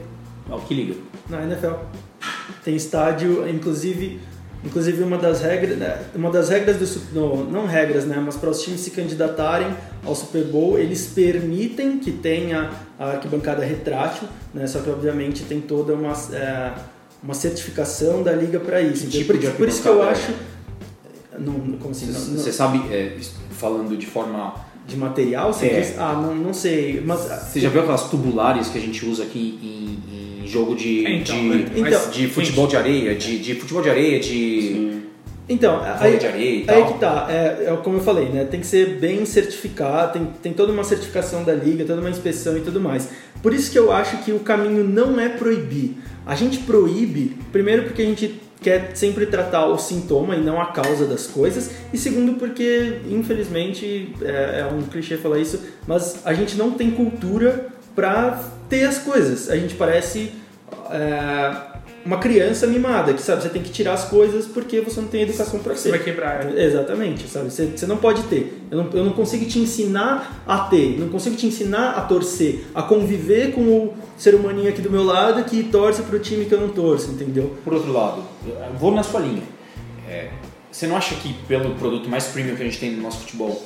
Ah, 0.51 0.57
que 0.67 0.73
liga? 0.73 0.95
Na 1.27 1.43
NFL. 1.43 1.73
Tem 2.63 2.75
estádio, 2.75 3.47
inclusive, 3.47 4.19
inclusive 4.63 5.01
uma 5.03 5.17
das 5.17 5.41
regras, 5.41 5.77
né, 5.77 5.99
uma 6.15 6.29
das 6.29 6.49
regras 6.49 6.77
do 6.77 7.13
no, 7.13 7.49
não 7.49 7.65
regras, 7.65 8.05
né, 8.05 8.21
mas 8.23 8.35
para 8.35 8.49
os 8.49 8.61
times 8.61 8.81
se 8.81 8.91
candidatarem 8.91 9.73
ao 10.05 10.13
Super 10.13 10.43
Bowl, 10.43 10.77
eles 10.77 11.07
permitem 11.07 11.99
que 11.99 12.11
tenha 12.11 12.71
a 12.97 13.11
arquibancada 13.11 13.63
retrátil, 13.63 14.27
né, 14.53 14.67
só 14.67 14.79
que 14.79 14.89
obviamente 14.89 15.43
tem 15.43 15.61
toda 15.61 15.93
uma 15.93 16.13
é, 16.33 16.73
uma 17.23 17.33
certificação 17.33 18.23
da 18.23 18.31
liga 18.33 18.59
para 18.59 18.81
isso. 18.81 19.05
Então, 19.05 19.19
tipo 19.19 19.33
por, 19.33 19.51
por 19.57 19.67
isso 19.67 19.81
que 19.81 19.87
eu 19.87 20.01
arquibancada 20.01 20.11
acho 20.11 20.33
não, 21.39 21.53
como 21.77 21.91
assim, 21.91 22.07
não- 22.07 22.13
Você 22.37 22.51
sabe, 22.51 22.81
é, 22.93 23.17
falando 23.51 23.95
de 23.97 24.05
forma 24.05 24.53
de 24.87 24.97
material, 24.97 25.53
você 25.53 25.67
É. 25.67 25.79
diz, 25.81 25.99
ah, 25.99 26.13
não, 26.13 26.33
não 26.35 26.53
sei, 26.53 27.01
mas 27.05 27.19
Você 27.21 27.59
já 27.59 27.69
viu 27.69 27.81
aquelas 27.81 28.09
tubulares 28.09 28.69
que 28.69 28.77
a 28.77 28.81
gente 28.81 29.05
usa 29.05 29.23
aqui 29.23 29.59
em, 29.61 30.43
em 30.43 30.47
jogo 30.47 30.75
de, 30.75 31.05
É, 31.05 31.15
então, 31.17 31.35
de, 31.35 31.79
mas- 31.79 31.93
Então, 31.93 32.11
de 32.11 32.27
futebol 32.27 32.65
de 32.67 32.75
areia, 32.75 33.15
de, 33.15 33.37
de 33.39 33.55
futebol 33.55 33.83
de 33.83 33.89
areia, 33.89 34.19
de 34.19 34.99
Então, 35.47 35.79
vôlei 35.79 36.13
aí, 36.13 36.19
de 36.19 36.27
areia 36.27 36.63
e 36.63 36.69
aí 36.69 36.85
que 36.85 36.99
tá, 36.99 37.27
é, 37.29 37.65
é 37.71 37.77
como 37.83 37.97
eu 37.97 38.01
falei, 38.03 38.29
né? 38.29 38.45
Tem 38.45 38.59
que 38.59 38.67
ser 38.67 38.99
bem 38.99 39.25
certificado, 39.25 40.13
tem, 40.13 40.27
tem 40.43 40.53
toda 40.53 40.71
uma 40.71 40.83
certificação 40.83 41.43
da 41.43 41.53
liga, 41.53 41.83
toda 41.85 41.99
uma 42.01 42.09
inspeção 42.09 42.55
e 42.57 42.61
tudo 42.61 42.79
mais. 42.79 43.09
Por 43.41 43.53
isso 43.53 43.71
que 43.71 43.77
eu 43.79 43.91
acho 43.91 44.17
que 44.23 44.31
o 44.31 44.39
caminho 44.39 44.83
não 44.83 45.19
é 45.19 45.27
proibir. 45.29 45.97
A 46.25 46.35
gente 46.35 46.59
proíbe, 46.59 47.35
primeiro 47.51 47.83
porque 47.83 48.01
a 48.01 48.05
gente 48.05 48.39
quer 48.61 48.95
sempre 48.95 49.25
tratar 49.25 49.65
o 49.67 49.77
sintoma 49.77 50.35
e 50.35 50.41
não 50.41 50.61
a 50.61 50.67
causa 50.67 51.05
das 51.05 51.27
coisas, 51.27 51.71
e 51.93 51.97
segundo 51.97 52.33
porque, 52.33 52.99
infelizmente, 53.09 54.13
é, 54.21 54.61
é 54.61 54.65
um 54.65 54.83
clichê 54.83 55.17
falar 55.17 55.39
isso, 55.39 55.61
mas 55.87 56.21
a 56.25 56.33
gente 56.33 56.57
não 56.57 56.71
tem 56.71 56.91
cultura 56.91 57.67
pra 57.95 58.43
ter 58.69 58.83
as 58.85 58.99
coisas. 58.99 59.49
A 59.49 59.55
gente 59.55 59.75
parece 59.75 60.31
é, 60.91 61.68
uma 62.09 62.17
criança 62.17 62.65
mimada, 62.65 63.13
que 63.13 63.21
sabe, 63.21 63.43
você 63.43 63.49
tem 63.49 63.61
que 63.61 63.69
tirar 63.69 63.93
as 63.93 64.05
coisas 64.05 64.47
porque 64.47 64.81
você 64.81 64.99
não 64.99 65.07
tem 65.07 65.21
educação 65.21 65.59
para 65.59 65.75
Você 65.75 65.83
ser. 65.83 65.89
vai 65.91 65.99
quebrar. 65.99 66.43
né? 66.43 66.63
Exatamente, 66.63 67.27
sabe? 67.27 67.51
Você, 67.51 67.67
você 67.67 67.85
não 67.85 67.97
pode 67.97 68.23
ter. 68.23 68.63
Eu 68.71 68.83
não, 68.83 68.89
eu 68.93 69.05
não 69.05 69.11
consigo 69.13 69.45
te 69.45 69.59
ensinar 69.59 70.43
a 70.47 70.57
ter, 70.61 70.99
não 70.99 71.07
consigo 71.09 71.35
te 71.35 71.45
ensinar 71.45 71.91
a 71.91 72.01
torcer, 72.01 72.65
a 72.73 72.81
conviver 72.81 73.51
com 73.51 73.61
o 73.61 73.93
ser 74.17 74.33
humaninho 74.33 74.69
aqui 74.69 74.81
do 74.81 74.89
meu 74.89 75.03
lado 75.03 75.43
que 75.43 75.61
torce 75.63 76.01
pro 76.01 76.17
time 76.17 76.45
que 76.45 76.51
eu 76.53 76.59
não 76.59 76.69
torço, 76.69 77.11
entendeu? 77.11 77.55
Por 77.63 77.75
outro 77.75 77.93
lado, 77.93 78.23
eu 78.43 78.55
vou 78.79 78.91
na 78.91 79.03
sua 79.03 79.19
linha. 79.19 79.43
É, 80.09 80.29
você 80.71 80.87
não 80.87 80.95
acha 80.97 81.13
que 81.13 81.31
pelo 81.47 81.75
produto 81.75 82.09
mais 82.09 82.25
premium 82.25 82.55
que 82.55 82.63
a 82.63 82.65
gente 82.65 82.79
tem 82.79 82.91
no 82.95 83.03
nosso 83.03 83.19
futebol 83.19 83.63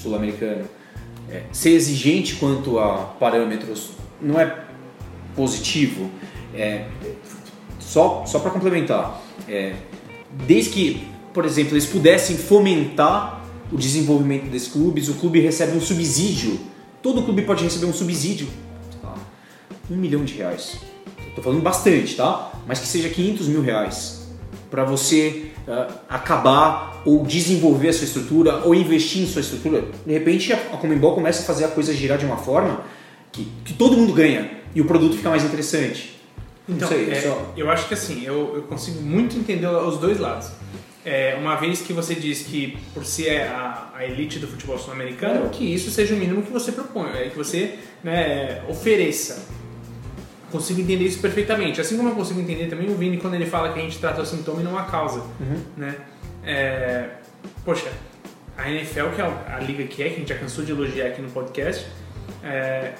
sul-americano, 0.00 0.62
é, 1.28 1.42
ser 1.50 1.70
exigente 1.70 2.36
quanto 2.36 2.78
a 2.78 2.98
parâmetros 3.18 3.90
não 4.22 4.38
é 4.40 4.54
positivo? 5.34 6.08
É, 6.54 6.86
só 7.90 8.24
só 8.24 8.38
para 8.38 8.52
complementar, 8.52 9.20
é, 9.48 9.74
desde 10.46 10.70
que, 10.70 11.08
por 11.34 11.44
exemplo, 11.44 11.72
eles 11.72 11.86
pudessem 11.86 12.36
fomentar 12.36 13.44
o 13.72 13.76
desenvolvimento 13.76 14.48
desses 14.48 14.68
clubes, 14.68 15.08
o 15.08 15.14
clube 15.14 15.40
recebe 15.40 15.76
um 15.76 15.80
subsídio. 15.80 16.58
Todo 17.02 17.22
clube 17.22 17.42
pode 17.42 17.64
receber 17.64 17.86
um 17.86 17.92
subsídio. 17.92 18.48
lá, 19.02 19.14
Um 19.90 19.96
milhão 19.96 20.24
de 20.24 20.34
reais. 20.34 20.78
Tô 21.34 21.42
falando 21.42 21.62
bastante, 21.62 22.14
tá? 22.14 22.52
Mas 22.66 22.78
que 22.78 22.86
seja 22.86 23.08
500 23.08 23.48
mil 23.48 23.62
reais 23.62 24.28
para 24.70 24.84
você 24.84 25.50
ah, 25.66 25.88
acabar 26.08 27.02
ou 27.04 27.24
desenvolver 27.24 27.88
a 27.88 27.92
sua 27.92 28.04
estrutura 28.04 28.62
ou 28.64 28.74
investir 28.74 29.22
em 29.22 29.26
sua 29.26 29.40
estrutura. 29.40 29.84
De 30.06 30.12
repente 30.12 30.52
a 30.52 30.56
a 30.56 30.76
Comembol 30.76 31.14
começa 31.14 31.42
a 31.42 31.44
fazer 31.44 31.64
a 31.64 31.68
coisa 31.68 31.92
girar 31.92 32.18
de 32.18 32.24
uma 32.26 32.36
forma 32.36 32.82
que, 33.32 33.48
que 33.64 33.72
todo 33.72 33.96
mundo 33.96 34.12
ganha 34.12 34.48
e 34.74 34.80
o 34.80 34.84
produto 34.84 35.16
fica 35.16 35.30
mais 35.30 35.44
interessante. 35.44 36.19
Então, 36.68 36.88
sei, 36.88 37.10
é, 37.10 37.20
só- 37.20 37.52
eu 37.56 37.70
acho 37.70 37.88
que 37.88 37.94
assim, 37.94 38.24
eu, 38.24 38.52
eu 38.56 38.62
consigo 38.62 39.00
muito 39.02 39.36
entender 39.36 39.66
os 39.66 39.98
dois 39.98 40.18
lados. 40.18 40.50
É, 41.04 41.34
uma 41.40 41.56
vez 41.56 41.80
que 41.80 41.92
você 41.94 42.14
diz 42.14 42.42
que 42.42 42.76
por 42.92 43.04
ser 43.06 43.42
a, 43.42 43.90
a 43.94 44.04
elite 44.04 44.38
do 44.38 44.46
futebol 44.46 44.78
sul-americano, 44.78 45.48
que 45.48 45.64
isso 45.64 45.90
seja 45.90 46.14
o 46.14 46.18
mínimo 46.18 46.42
que 46.42 46.52
você 46.52 46.72
propõe, 46.72 47.10
é, 47.10 47.28
que 47.30 47.36
você 47.36 47.78
né, 48.04 48.62
ofereça. 48.68 49.46
Consigo 50.52 50.80
entender 50.80 51.04
isso 51.04 51.20
perfeitamente. 51.20 51.80
Assim 51.80 51.96
como 51.96 52.08
eu 52.10 52.14
consigo 52.14 52.40
entender 52.40 52.66
também 52.66 52.90
o 52.90 52.96
Vini 52.96 53.16
quando 53.16 53.34
ele 53.34 53.46
fala 53.46 53.72
que 53.72 53.78
a 53.78 53.82
gente 53.82 53.98
trata 53.98 54.20
o 54.20 54.26
sintoma 54.26 54.60
e 54.60 54.64
não 54.64 54.76
a 54.76 54.82
causa. 54.82 55.24
Né? 55.76 55.94
É, 56.44 57.08
poxa, 57.64 57.88
a 58.58 58.70
NFL, 58.70 59.06
que 59.14 59.20
é 59.22 59.24
a 59.24 59.56
a 59.56 59.60
liga 59.60 59.84
que 59.84 60.02
é, 60.02 60.08
que 60.08 60.16
a 60.16 60.18
gente 60.18 60.28
já 60.28 60.36
cansou 60.36 60.64
de 60.64 60.72
elogiar 60.72 61.06
aqui 61.06 61.22
no 61.22 61.30
podcast, 61.30 61.86
é, 62.42 62.92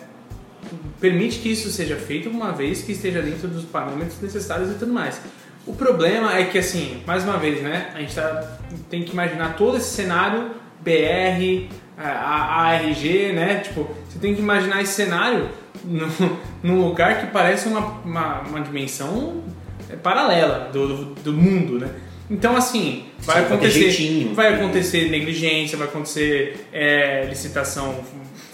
permite 1.01 1.39
que 1.39 1.51
isso 1.51 1.71
seja 1.71 1.97
feito 1.97 2.29
uma 2.29 2.53
vez 2.53 2.83
que 2.83 2.93
esteja 2.93 3.23
dentro 3.23 3.49
dos 3.49 3.65
parâmetros 3.65 4.21
necessários 4.21 4.71
e 4.71 4.75
tudo 4.75 4.93
mais. 4.93 5.21
O 5.67 5.75
problema 5.75 6.37
é 6.37 6.45
que, 6.45 6.59
assim, 6.59 7.03
mais 7.07 7.25
uma 7.25 7.37
vez, 7.37 7.63
né, 7.63 7.91
a 7.95 8.01
gente 8.01 8.15
tá, 8.15 8.59
tem 8.89 9.03
que 9.05 9.13
imaginar 9.13 9.57
todo 9.57 9.77
esse 9.77 9.91
cenário 9.91 10.53
BR, 10.81 11.69
ARG, 11.97 13.33
né, 13.33 13.61
tipo, 13.61 13.89
você 14.09 14.19
tem 14.19 14.35
que 14.35 14.41
imaginar 14.41 14.81
esse 14.81 14.93
cenário 14.93 15.51
num, 15.85 16.09
num 16.63 16.81
lugar 16.81 17.21
que 17.21 17.27
parece 17.27 17.69
uma, 17.69 17.81
uma, 18.05 18.41
uma 18.41 18.61
dimensão 18.61 19.45
é, 19.91 19.97
paralela 19.97 20.71
do, 20.73 20.89
do, 20.89 21.05
do 21.23 21.33
mundo, 21.33 21.79
né. 21.79 21.91
Então, 22.31 22.57
assim, 22.57 23.07
vai 23.19 23.45
acontecer, 23.45 24.33
vai 24.35 24.55
acontecer 24.55 25.11
negligência, 25.11 25.77
vai 25.77 25.89
acontecer 25.89 26.65
é, 26.73 27.27
licitação 27.29 28.05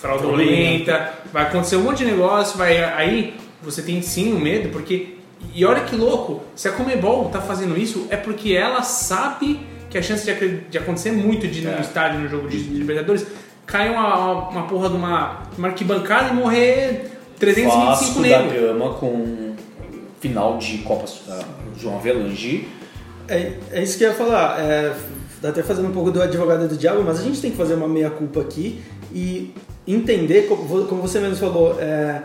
fraudulenta, 0.06 1.12
vai 1.32 1.44
acontecer 1.44 1.76
um 1.76 1.82
monte 1.82 1.98
de 1.98 2.06
negócio, 2.06 2.56
vai 2.56 2.82
aí 2.82 3.34
você 3.62 3.82
tem 3.82 4.00
sim 4.02 4.32
o 4.32 4.38
medo, 4.40 4.68
porque 4.70 5.16
e 5.54 5.64
olha 5.64 5.82
que 5.82 5.96
louco, 5.96 6.42
se 6.54 6.68
a 6.68 6.72
Comebol 6.72 7.28
tá 7.28 7.40
fazendo 7.40 7.76
isso 7.76 8.06
é 8.10 8.16
porque 8.16 8.54
ela 8.54 8.82
sabe 8.82 9.60
que 9.90 9.98
a 9.98 10.02
chance 10.02 10.24
de, 10.24 10.58
de 10.68 10.78
acontecer 10.78 11.12
muito 11.12 11.46
de 11.46 11.60
ir 11.60 11.64
no 11.64 11.72
É. 11.72 11.80
estádio 11.80 12.20
no 12.20 12.28
jogo 12.28 12.48
de, 12.48 12.62
de 12.62 12.74
Libertadores 12.74 13.26
cai 13.66 13.90
uma, 13.90 14.48
uma 14.48 14.62
porra 14.66 14.88
de 14.88 14.96
uma, 14.96 15.42
uma 15.56 15.68
arquibancada 15.68 16.30
e 16.30 16.34
morrer 16.34 17.10
325 17.38 17.86
Vasco 17.86 18.14
da 18.14 18.20
negros. 18.20 18.60
Gama 18.60 18.94
com 18.94 19.54
final 20.20 20.58
de 20.58 20.78
Copa 20.78 21.04
ah, 21.28 21.44
João 21.78 21.96
Avelange. 21.96 22.68
É, 23.28 23.54
é 23.72 23.82
isso 23.82 23.98
que 23.98 24.04
eu 24.04 24.08
ia 24.10 24.14
falar. 24.14 24.58
É, 24.60 24.94
até 25.44 25.62
fazendo 25.62 25.88
um 25.88 25.92
pouco 25.92 26.10
do 26.10 26.22
advogado 26.22 26.66
do 26.66 26.76
diabo, 26.76 27.02
mas 27.04 27.20
a 27.20 27.22
gente 27.22 27.40
tem 27.40 27.50
que 27.50 27.56
fazer 27.56 27.74
uma 27.74 27.88
meia-culpa 27.88 28.40
aqui 28.40 28.80
e 29.12 29.52
entender, 29.86 30.42
como 30.48 31.00
você 31.02 31.20
mesmo 31.20 31.36
falou, 31.36 31.76
é, 31.80 32.20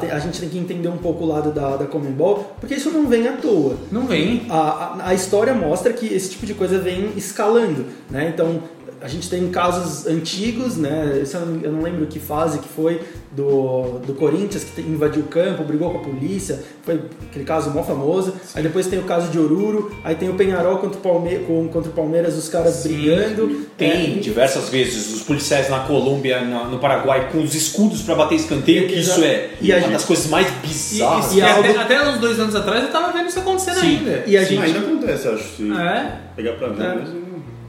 tem- 0.00 0.10
a 0.10 0.18
gente 0.18 0.40
tem 0.40 0.48
que 0.48 0.58
entender 0.58 0.88
um 0.88 0.96
pouco 0.96 1.24
o 1.24 1.26
lado 1.26 1.52
da, 1.52 1.76
da 1.76 1.84
Comembol, 1.86 2.54
porque 2.60 2.74
isso 2.74 2.90
não 2.90 3.06
vem 3.06 3.28
à 3.28 3.32
toa. 3.32 3.76
Não 3.92 4.06
vem. 4.06 4.46
A, 4.50 4.56
a, 4.58 5.08
a 5.10 5.14
história 5.14 5.54
mostra 5.54 5.92
que 5.92 6.06
esse 6.12 6.30
tipo 6.30 6.44
de 6.46 6.54
coisa 6.54 6.78
vem 6.78 7.10
escalando, 7.16 7.86
né? 8.10 8.30
Então 8.34 8.60
a 9.04 9.08
gente 9.08 9.28
tem 9.28 9.50
casos 9.50 10.06
antigos, 10.06 10.78
né? 10.78 11.22
Eu 11.30 11.40
não, 11.40 11.60
eu 11.60 11.72
não 11.72 11.82
lembro 11.82 12.06
que 12.06 12.18
fase 12.18 12.58
que 12.58 12.66
foi 12.68 13.02
do, 13.32 13.98
do 14.06 14.14
Corinthians 14.14 14.64
que 14.64 14.80
invadiu 14.80 15.20
o 15.22 15.26
campo, 15.26 15.62
brigou 15.62 15.90
com 15.90 15.98
a 15.98 16.00
polícia, 16.02 16.62
foi 16.82 16.98
aquele 17.28 17.44
caso 17.44 17.68
mó 17.70 17.82
famoso. 17.82 18.32
Aí 18.54 18.62
depois 18.62 18.86
tem 18.86 18.98
o 18.98 19.02
caso 19.02 19.28
de 19.30 19.38
Oruro, 19.38 19.94
aí 20.02 20.14
tem 20.14 20.30
o 20.30 20.34
Penharol 20.34 20.78
contra 20.78 20.98
o, 20.98 21.02
Palme, 21.02 21.36
com, 21.40 21.68
contra 21.68 21.90
o 21.90 21.92
Palmeiras, 21.92 22.34
os 22.34 22.48
caras 22.48 22.82
brigando. 22.84 23.66
Tem 23.76 24.16
É, 24.16 24.20
diversas 24.20 24.70
vezes 24.70 25.12
os 25.14 25.20
policiais 25.22 25.68
na 25.68 25.80
Colômbia, 25.80 26.40
na- 26.42 26.64
no 26.64 26.78
Paraguai, 26.78 27.28
com 27.30 27.42
os 27.42 27.54
escudos 27.54 28.00
para 28.00 28.14
bater 28.14 28.36
escanteio, 28.36 28.88
que 28.88 28.94
Exato. 28.94 29.20
isso 29.20 29.28
é 29.28 29.50
E 29.60 29.70
uma 29.70 29.80
gente- 29.80 29.92
das 29.92 30.04
coisas 30.06 30.26
mais 30.28 30.46
E, 30.48 30.66
bizarras. 30.66 31.32
e- 31.32 31.36
e 31.36 31.40
é 31.42 31.44
até, 31.44 31.68
algo- 31.68 31.78
até 31.80 32.08
uns 32.10 32.18
dois 32.20 32.40
anos 32.40 32.54
atrás 32.54 32.82
eu 32.84 32.90
tava 32.90 33.12
vendo 33.12 33.28
isso 33.28 33.38
acontecendo 33.40 33.80
Sim. 33.80 33.98
ainda. 33.98 34.24
E 34.26 34.34
a 34.38 34.40
Sim, 34.46 34.54
gente 34.56 34.62
ainda 34.62 34.78
acontece, 34.78 35.28
acho. 35.28 35.44
Se 35.56 35.70
É. 35.70 36.12
pegar 36.34 36.52
pra 36.52 36.68
ver, 36.68 36.82
É. 37.02 37.04
Seu 37.04 37.23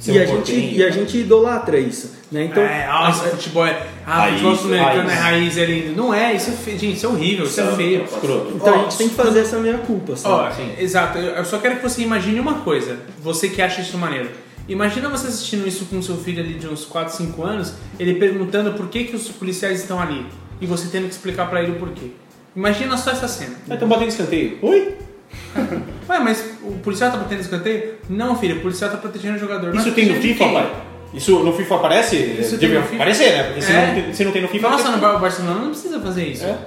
e 0.08 0.20
a, 0.20 0.26
gente, 0.26 0.52
e 0.54 0.84
a 0.84 0.90
gente 0.92 1.18
idolatra 1.18 1.80
isso, 1.80 2.12
né? 2.32 2.46
Então, 2.46 2.62
é, 2.62 2.86
ah, 2.90 3.10
esse 3.10 3.30
futebol 3.30 3.66
é. 3.66 3.88
Ah, 4.06 4.20
Raiz, 4.20 4.34
futebol 4.34 4.56
sul-americano 4.56 5.10
é 5.10 5.14
raiz. 5.14 5.58
é 5.58 5.66
lindo. 5.66 5.96
Não 5.96 6.14
é, 6.14 6.34
isso 6.34 6.50
é 6.50 6.54
feio. 6.54 6.78
Gente, 6.78 6.98
isso 6.98 7.06
é 7.06 7.10
horrível, 7.10 7.46
isso 7.46 7.60
é 7.60 7.64
Isso 7.64 7.74
é 7.74 7.76
feio. 7.76 8.04
Escroto. 8.04 8.54
então 8.56 8.74
Ó, 8.74 8.76
a 8.76 8.84
gente 8.84 8.98
tem 8.98 9.10
que 9.10 9.16
fazer 9.16 9.40
essa 9.40 9.58
meia 9.58 9.78
culpa, 9.80 10.16
sabe? 10.16 10.56
Ó, 10.62 10.82
exato, 10.82 11.18
eu 11.18 11.46
só 11.46 11.58
quero 11.60 11.78
que 11.78 11.84
você 11.84 12.02
imagine 12.02 12.40
uma 12.40 12.56
coisa, 12.56 13.00
você 13.22 13.50
que 13.50 13.62
acha 13.62 13.82
isso 13.82 13.98
maneiro. 13.98 14.30
Imagina 14.68 15.10
você 15.10 15.28
assistindo 15.28 15.68
isso 15.68 15.86
com 15.86 16.02
seu 16.02 16.18
filho 16.18 16.44
ali 16.44 16.56
de 16.56 16.68
uns 16.68 16.86
4, 16.86 17.16
5 17.16 17.44
anos, 17.44 17.74
ele 18.00 18.16
perguntando 18.16 18.74
por 18.74 18.88
que, 18.88 19.04
que 19.06 19.16
os 19.16 19.30
policiais 19.30 19.82
estão 19.82 20.00
ali 20.00 20.26
e 20.60 20.66
você 20.66 20.88
tendo 20.92 21.04
que 21.04 21.14
explicar 21.14 21.50
pra 21.50 21.62
ele 21.62 21.74
o 21.74 21.76
porquê. 21.76 22.12
Imagina 22.56 22.98
só 22.98 23.12
essa 23.12 23.28
cena. 23.28 23.56
Aí 23.68 23.74
estão 23.74 23.88
batendo 23.88 24.10
escanteio. 24.10 24.58
Oi? 24.62 24.96
Ué, 26.10 26.20
mas 26.20 26.44
o 26.64 26.72
policial 26.84 27.12
tá 27.12 27.18
batendo 27.18 27.40
escanteio? 27.42 27.96
Não, 28.10 28.38
filho, 28.38 28.58
o 28.58 28.62
policial 28.62 28.90
tá 28.92 28.98
protegendo 28.98 29.36
o 29.36 29.40
jogador. 29.40 29.74
Mas 29.74 29.86
Isso 29.86 29.96
tem 29.96 30.06
no 30.08 30.16
FIFA, 30.22 30.50
pai? 30.50 30.72
Isso 31.14 31.40
no 31.40 31.54
FIFA 31.54 31.76
aparece? 31.76 32.16
Isso 32.18 32.56
no 32.56 32.60
FIFA. 32.60 32.96
aparecer, 32.96 33.32
né? 33.34 33.44
Porque 33.44 33.62
se, 33.62 33.72
É. 33.72 33.88
não, 33.88 33.94
tem- 34.04 34.14
se 34.14 34.26
não 34.26 34.32
tem 34.32 34.42
no 34.42 34.48
FIFA... 34.50 34.70
Nossa, 34.70 34.92
no 34.92 35.00
tem- 35.00 35.20
Barcelona 35.20 35.60
não 35.62 35.70
precisa 35.70 36.00
fazer 36.00 36.28
isso. 36.28 36.44
É. 36.46 36.58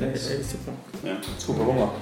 É, 0.00 0.04
é 0.04 0.12
esse 0.14 0.54
o 0.54 0.58
ponto. 0.58 0.78
É. 1.04 1.16
Desculpa, 1.36 1.64
vamos 1.64 1.82
lá. 1.82 1.92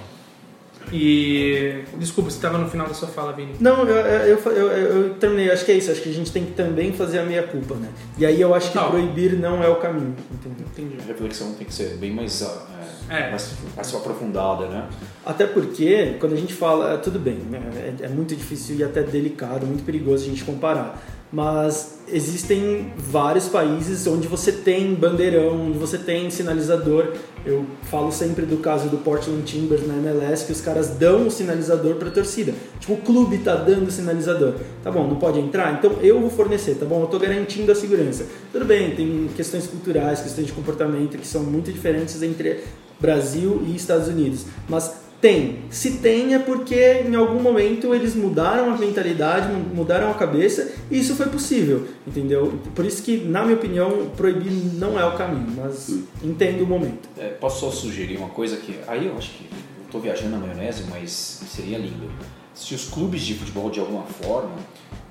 E. 0.92 1.82
Desculpa, 1.98 2.30
você 2.30 2.40
tava 2.40 2.58
no 2.58 2.68
final 2.68 2.86
da 2.86 2.94
sua 2.94 3.08
fala, 3.08 3.32
Vini. 3.32 3.54
Não, 3.58 3.84
eu, 3.88 3.96
eu, 3.96 4.38
eu, 4.38 4.52
eu- 4.52 5.02
eu 5.02 5.14
terminei, 5.14 5.50
acho 5.50 5.64
que 5.64 5.72
é 5.72 5.74
isso, 5.74 5.90
acho 5.90 6.00
que 6.00 6.10
a 6.10 6.12
gente 6.12 6.30
tem 6.30 6.44
que 6.44 6.52
também 6.52 6.92
fazer 6.92 7.18
a 7.18 7.24
meia 7.24 7.42
culpa, 7.42 7.74
né? 7.74 7.88
E 8.18 8.24
aí 8.24 8.40
eu 8.40 8.54
acho 8.54 8.68
que 8.70 8.78
Tá. 8.78 8.84
proibir 8.84 9.32
não 9.32 9.64
é 9.64 9.68
o 9.68 9.76
caminho, 9.76 10.14
entendeu? 10.32 10.64
Entendi. 10.72 10.96
A 11.02 11.06
reflexão 11.08 11.52
tem 11.54 11.66
que 11.66 11.74
ser 11.74 11.96
bem 11.96 12.12
mais, 12.12 12.40
ah, 12.42 12.66
é, 13.08 13.30
mais, 13.30 13.54
mais 13.76 13.94
aprofundada, 13.94 14.66
né? 14.66 14.88
Até 15.24 15.46
porque, 15.46 16.16
quando 16.18 16.32
a 16.32 16.36
gente 16.36 16.54
fala, 16.54 16.94
é, 16.94 16.96
tudo 16.96 17.18
bem, 17.18 17.36
né, 17.50 17.60
é, 18.00 18.06
é 18.06 18.08
muito 18.08 18.34
difícil 18.34 18.76
e 18.76 18.84
até 18.84 19.02
delicado, 19.02 19.66
muito 19.66 19.84
perigoso 19.84 20.24
a 20.24 20.28
gente 20.28 20.44
comparar. 20.44 21.00
Mas 21.32 21.98
existem 22.08 22.92
vários 22.96 23.48
países 23.48 24.06
onde 24.06 24.28
você 24.28 24.52
tem 24.52 24.94
bandeirão, 24.94 25.66
onde 25.66 25.78
você 25.78 25.98
tem 25.98 26.30
sinalizador. 26.30 27.14
Eu 27.44 27.66
falo 27.82 28.12
sempre 28.12 28.46
do 28.46 28.58
caso 28.58 28.88
do 28.88 28.98
Portland 28.98 29.42
Timbers 29.42 29.86
na 29.86 29.94
MLS, 29.94 30.46
que 30.46 30.52
os 30.52 30.60
caras 30.60 30.90
dão 30.90 31.26
o 31.26 31.30
sinalizador 31.30 31.96
para 31.96 32.08
a 32.08 32.10
torcida. 32.12 32.54
Tipo, 32.78 32.94
o 32.94 32.96
clube 32.98 33.38
tá 33.38 33.56
dando 33.56 33.88
o 33.88 33.90
sinalizador. 33.90 34.54
Tá 34.84 34.90
bom, 34.90 35.06
não 35.06 35.16
pode 35.16 35.40
entrar? 35.40 35.74
Então 35.74 35.96
eu 36.00 36.20
vou 36.20 36.30
fornecer, 36.30 36.76
tá 36.76 36.86
bom? 36.86 37.02
Eu 37.02 37.08
tô 37.08 37.18
garantindo 37.18 37.72
a 37.72 37.74
segurança. 37.74 38.26
Tudo 38.52 38.64
bem, 38.64 38.94
tem 38.94 39.28
questões 39.34 39.66
culturais, 39.66 40.20
questões 40.20 40.46
de 40.46 40.52
comportamento 40.52 41.18
que 41.18 41.26
são 41.26 41.42
muito 41.42 41.72
diferentes 41.72 42.22
entre 42.22 42.62
Brasil 43.00 43.62
e 43.66 43.74
Estados 43.76 44.08
Unidos. 44.08 44.46
Mas 44.68 45.04
tem. 45.20 45.60
Se 45.70 45.92
tem 45.98 46.34
é 46.34 46.38
porque 46.38 47.02
em 47.06 47.14
algum 47.14 47.40
momento 47.40 47.94
eles 47.94 48.14
mudaram 48.14 48.72
a 48.72 48.76
mentalidade, 48.76 49.48
mu- 49.52 49.74
mudaram 49.74 50.10
a 50.10 50.14
cabeça 50.14 50.72
e 50.90 50.98
isso 50.98 51.14
foi 51.14 51.26
possível, 51.26 51.86
entendeu? 52.06 52.58
Por 52.74 52.84
isso 52.84 53.02
que, 53.02 53.16
na 53.18 53.42
minha 53.42 53.56
opinião, 53.56 54.10
proibir 54.16 54.52
não 54.74 54.98
é 55.00 55.04
o 55.06 55.16
caminho, 55.16 55.46
mas 55.56 55.90
entendo 56.22 56.62
o 56.64 56.66
momento. 56.66 57.08
É, 57.18 57.28
posso 57.28 57.60
só 57.60 57.70
sugerir 57.70 58.16
uma 58.18 58.28
coisa 58.28 58.56
que. 58.58 58.78
Aí 58.86 59.06
eu 59.06 59.16
acho 59.16 59.30
que 59.30 59.48
tô 59.90 59.98
viajando 59.98 60.30
na 60.32 60.38
maionese, 60.38 60.84
mas 60.90 61.40
seria 61.48 61.78
lindo. 61.78 62.10
Se 62.54 62.74
os 62.74 62.86
clubes 62.88 63.22
de 63.22 63.34
futebol, 63.34 63.70
de 63.70 63.80
alguma 63.80 64.02
forma, 64.04 64.52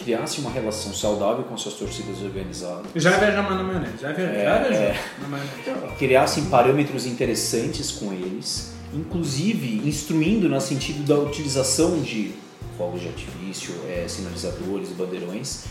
criassem 0.06 0.42
uma 0.42 0.52
relação 0.52 0.94
saudável 0.94 1.44
com 1.44 1.58
suas 1.58 1.74
torcidas 1.76 2.22
organizadas, 2.22 2.86
Já 2.96 3.18
viaja 3.18 3.42
mais 3.42 3.58
na 3.58 3.64
maionese, 3.64 3.94
já 4.00 4.12
viajou, 4.14 4.36
É, 4.36 4.76
é. 4.76 5.04
na 5.22 5.28
maionese. 5.28 5.96
criassem 5.98 6.46
parâmetros 6.46 7.06
interessantes 7.06 7.92
com 7.92 8.14
eles 8.14 8.76
inclusive 8.94 9.82
instruindo 9.88 10.48
no 10.48 10.60
sentido 10.62 11.04
da 11.06 11.18
utilização 11.20 12.00
de 12.02 12.34
fogos 12.78 13.02
de 13.02 13.08
artifício, 13.08 13.74
é, 13.88 14.06
sinalizadores, 14.08 14.90
bandeirões, 14.90 15.66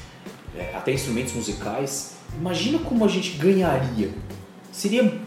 é, 0.57 0.75
até 0.75 0.93
instrumentos 0.93 1.33
musicais. 1.33 2.13
Imagina 2.39 2.79
como 2.79 3.05
a 3.05 3.09
gente 3.09 3.31
ganharia. 3.37 4.11
Seria 4.73 5.21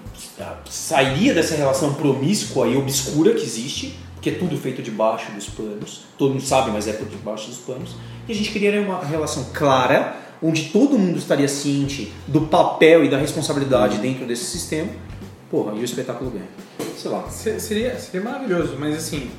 sairia 0.69 1.33
dessa 1.33 1.55
relação 1.55 1.93
promíscua 1.93 2.67
e 2.67 2.75
obscura 2.75 3.33
que 3.33 3.43
existe, 3.43 3.97
porque 4.17 4.31
é 4.31 4.33
tudo 4.33 4.57
feito 4.57 4.81
debaixo 4.81 5.31
dos 5.31 5.47
panos. 5.47 6.05
Todo 6.17 6.31
mundo 6.31 6.43
sabe, 6.43 6.71
mas 6.71 6.87
é 6.87 6.93
por 6.93 7.07
debaixo 7.07 7.47
dos 7.47 7.59
panos. 7.59 7.95
E 8.27 8.31
a 8.31 8.35
gente 8.35 8.51
criaria 8.51 8.81
uma 8.81 9.03
relação 9.03 9.45
clara, 9.53 10.17
onde 10.41 10.69
todo 10.69 10.97
mundo 10.97 11.19
estaria 11.19 11.47
ciente 11.47 12.11
do 12.25 12.41
papel 12.41 13.05
e 13.05 13.09
da 13.09 13.17
responsabilidade 13.17 13.99
dentro 13.99 14.25
desse 14.25 14.45
sistema. 14.45 14.89
Porra, 15.51 15.73
e 15.75 15.79
o 15.79 15.83
espetáculo 15.83 16.31
ganha. 16.31 16.47
Sei 16.97 17.11
lá. 17.11 17.29
Seria, 17.29 17.97
seria 17.99 18.21
maravilhoso, 18.21 18.75
mas 18.79 18.97
assim, 18.97 19.29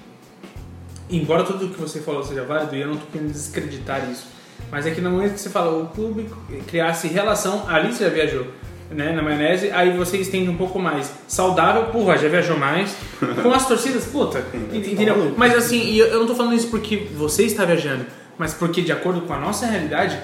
embora 1.11 1.43
tudo 1.43 1.67
o 1.67 1.71
que 1.71 1.81
você 1.81 2.01
falou 2.01 2.23
seja 2.23 2.45
válido, 2.45 2.77
e 2.77 2.81
eu 2.81 2.87
não 2.87 2.95
estou 2.95 3.11
querendo 3.11 3.33
desacreditar 3.33 4.09
isso, 4.09 4.27
mas 4.71 4.87
é 4.87 4.93
que 4.93 5.01
no 5.01 5.11
momento 5.11 5.35
que 5.35 5.41
você 5.41 5.51
fala 5.51 5.77
o 5.77 5.89
clube 5.89 6.31
criasse 6.69 7.09
relação, 7.09 7.69
ali 7.69 7.93
você 7.93 8.05
já 8.05 8.11
viajou. 8.11 8.47
Né, 8.91 9.13
na 9.13 9.21
maionese, 9.21 9.71
aí 9.71 9.95
você 9.95 10.17
estende 10.17 10.49
um 10.49 10.57
pouco 10.57 10.79
mais 10.79 11.13
saudável, 11.29 11.87
porra, 11.93 12.17
já 12.17 12.27
viajou 12.27 12.57
mais. 12.57 12.97
Com 13.43 13.53
as 13.53 13.69
torcidas, 13.69 14.07
puta, 14.07 14.43
entendeu? 14.73 15.35
Mas 15.37 15.55
assim, 15.55 15.95
eu 15.97 16.21
não 16.21 16.27
tô 16.27 16.35
falando 16.35 16.55
isso 16.55 16.69
porque 16.69 16.97
você 17.15 17.45
está 17.45 17.67
viajando, 17.67 18.07
mas 18.39 18.55
porque 18.55 18.81
de 18.81 18.91
acordo 18.91 19.21
com 19.21 19.35
a 19.35 19.39
nossa 19.39 19.67
realidade, 19.67 20.19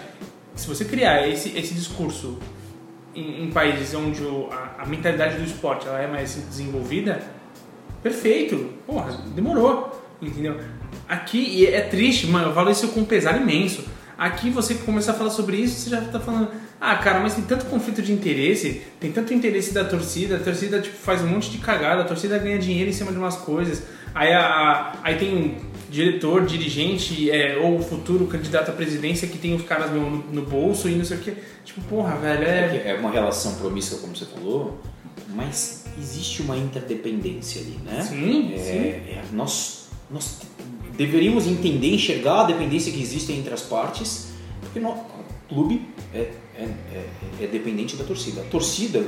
se 0.55 0.66
você 0.66 0.85
criar 0.85 1.29
esse, 1.29 1.50
esse 1.59 1.74
discurso 1.74 2.38
em, 3.14 3.44
em 3.44 3.50
países 3.50 3.94
onde 3.94 4.22
o, 4.22 4.48
a, 4.50 4.83
a, 4.83 4.87
mentalidade 4.87 5.37
do 5.37 5.44
esporte 5.44 5.87
ela 5.87 6.00
é 6.00 6.07
mais 6.07 6.35
desenvolvida, 6.35 7.22
perfeito, 8.03 8.70
porra, 8.87 9.12
demorou, 9.35 10.03
entendeu? 10.20 10.59
Aqui, 11.09 11.38
e 11.38 11.66
é 11.66 11.81
triste, 11.81 12.27
mano, 12.27 12.48
eu 12.48 12.55
falo 12.55 12.70
isso 12.70 12.88
com 12.88 13.00
um 13.00 13.05
pesar 13.05 13.40
imenso. 13.40 13.85
Aqui 14.16 14.48
você 14.50 14.74
começar 14.74 15.12
a 15.12 15.14
falar 15.14 15.31
sobre 15.31 15.57
isso, 15.57 15.81
você 15.81 15.90
já 15.90 16.00
está 16.00 16.20
falando, 16.20 16.48
ah, 16.92 16.97
cara, 16.97 17.20
mas 17.20 17.35
tem 17.35 17.44
tanto 17.44 17.64
conflito 17.64 18.03
de 18.03 18.12
interesse, 18.12 18.83
tem 19.01 19.11
tanto 19.11 19.33
interesse 19.33 19.73
da 19.73 19.85
torcida, 19.85 20.37
a 20.37 20.38
torcida 20.38 20.81
tipo, 20.81 20.97
faz 20.97 21.23
um 21.23 21.27
monte 21.27 21.51
de 21.51 21.57
cagada, 21.57 22.03
a 22.03 22.05
torcida 22.05 22.38
ganha 22.38 22.59
dinheiro 22.59 22.90
em 22.90 22.92
cima 22.92 23.11
de 23.11 23.16
umas 23.16 23.37
coisas, 23.37 23.85
aí, 24.14 24.33
a, 24.35 24.40
a 24.44 24.99
aí 25.03 25.16
tem 25.16 25.35
um 25.35 25.55
diretor, 25.88 26.44
dirigente 26.44 27.31
é, 27.31 27.57
ou 27.57 27.81
futuro 27.81 28.27
candidato 28.27 28.70
à 28.70 28.75
presidência 28.75 29.27
que 29.27 29.38
tem 29.38 29.55
os 29.55 29.62
caras 29.62 29.92
no, 29.92 30.11
no 30.11 30.42
bolso 30.42 30.88
e 30.88 30.94
não 30.94 31.05
sei 31.05 31.16
o 31.16 31.20
que. 31.20 31.35
Tipo, 31.64 31.81
porra, 31.83 32.16
velho, 32.16 32.44
é... 32.44 32.90
É 32.90 32.94
uma 32.99 33.11
relação 33.11 33.55
promíscua, 33.55 34.01
como 34.01 34.14
você 34.14 34.27
falou, 34.27 34.79
mas 35.35 35.87
existe 35.99 36.42
uma 36.42 36.57
interdependência 36.57 37.62
ali, 37.62 37.79
né? 37.85 38.03
Sim, 38.03 38.55
é, 38.55 38.59
sim. 38.59 38.79
É, 38.79 39.23
nós, 39.33 39.88
nós 40.11 40.42
deveríamos 40.99 41.47
entender, 41.47 41.94
enxergar 41.94 42.42
a 42.42 42.44
dependência 42.44 42.92
que 42.92 43.01
existe 43.01 43.33
entre 43.33 43.55
as 43.55 43.62
partes, 43.62 44.29
porque 44.61 44.81
no, 44.81 44.90
o 44.90 45.25
clube 45.49 45.88
é, 46.12 46.31
é, 46.57 46.62
é, 46.62 47.07
é, 47.45 47.47
dependente 47.47 47.97
da 47.97 48.05
torcida. 48.05 48.40
A 48.40 48.45
torcida, 48.45 49.05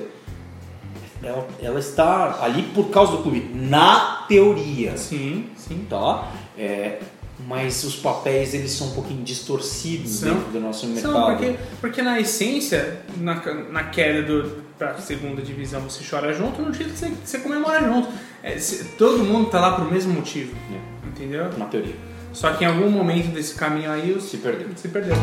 ela, 1.22 1.48
ela, 1.62 1.78
está 1.78 2.42
ali 2.42 2.62
por 2.62 2.90
causa 2.90 3.12
do 3.12 3.22
clube, 3.22 3.50
na 3.54 4.24
teoria. 4.28 4.96
Sim, 4.96 5.50
sim. 5.56 5.86
Tá? 5.88 6.32
É, 6.58 7.00
mas 7.46 7.84
os 7.84 7.96
papéis 7.96 8.54
eles 8.54 8.70
são 8.72 8.88
um 8.88 8.92
pouquinho 8.92 9.22
distorcidos 9.22 10.10
são, 10.10 10.34
dentro 10.34 10.52
do 10.52 10.60
nosso 10.60 10.86
mercado. 10.86 11.12
São, 11.12 11.26
porque, 11.26 11.56
porque 11.80 12.02
na 12.02 12.18
essência, 12.18 13.02
na, 13.18 13.34
na 13.70 13.84
queda 13.84 14.22
do, 14.22 14.64
para 14.78 14.96
segunda 14.98 15.42
divisão 15.42 15.80
você 15.82 16.02
chora 16.08 16.32
junto, 16.32 16.60
no 16.62 16.72
título 16.72 16.96
você, 16.96 17.12
você 17.24 17.38
comemora 17.38 17.84
junto. 17.84 18.08
É, 18.42 18.58
se, 18.58 18.84
todo 18.96 19.22
mundo 19.22 19.50
tá 19.50 19.60
lá 19.60 19.72
pro 19.72 19.90
mesmo 19.90 20.14
motivo. 20.14 20.54
É. 20.72 21.08
Entendeu? 21.08 21.50
Na 21.56 21.66
teoria. 21.66 21.96
Só 22.32 22.52
que 22.52 22.64
em 22.64 22.66
algum 22.66 22.90
momento 22.90 23.32
desse 23.32 23.54
caminho 23.54 23.90
aí 23.90 24.12
os... 24.12 24.24
se 24.24 24.36
perdeu. 24.38 24.68
Se 24.76 24.88
perdeu. 24.88 25.16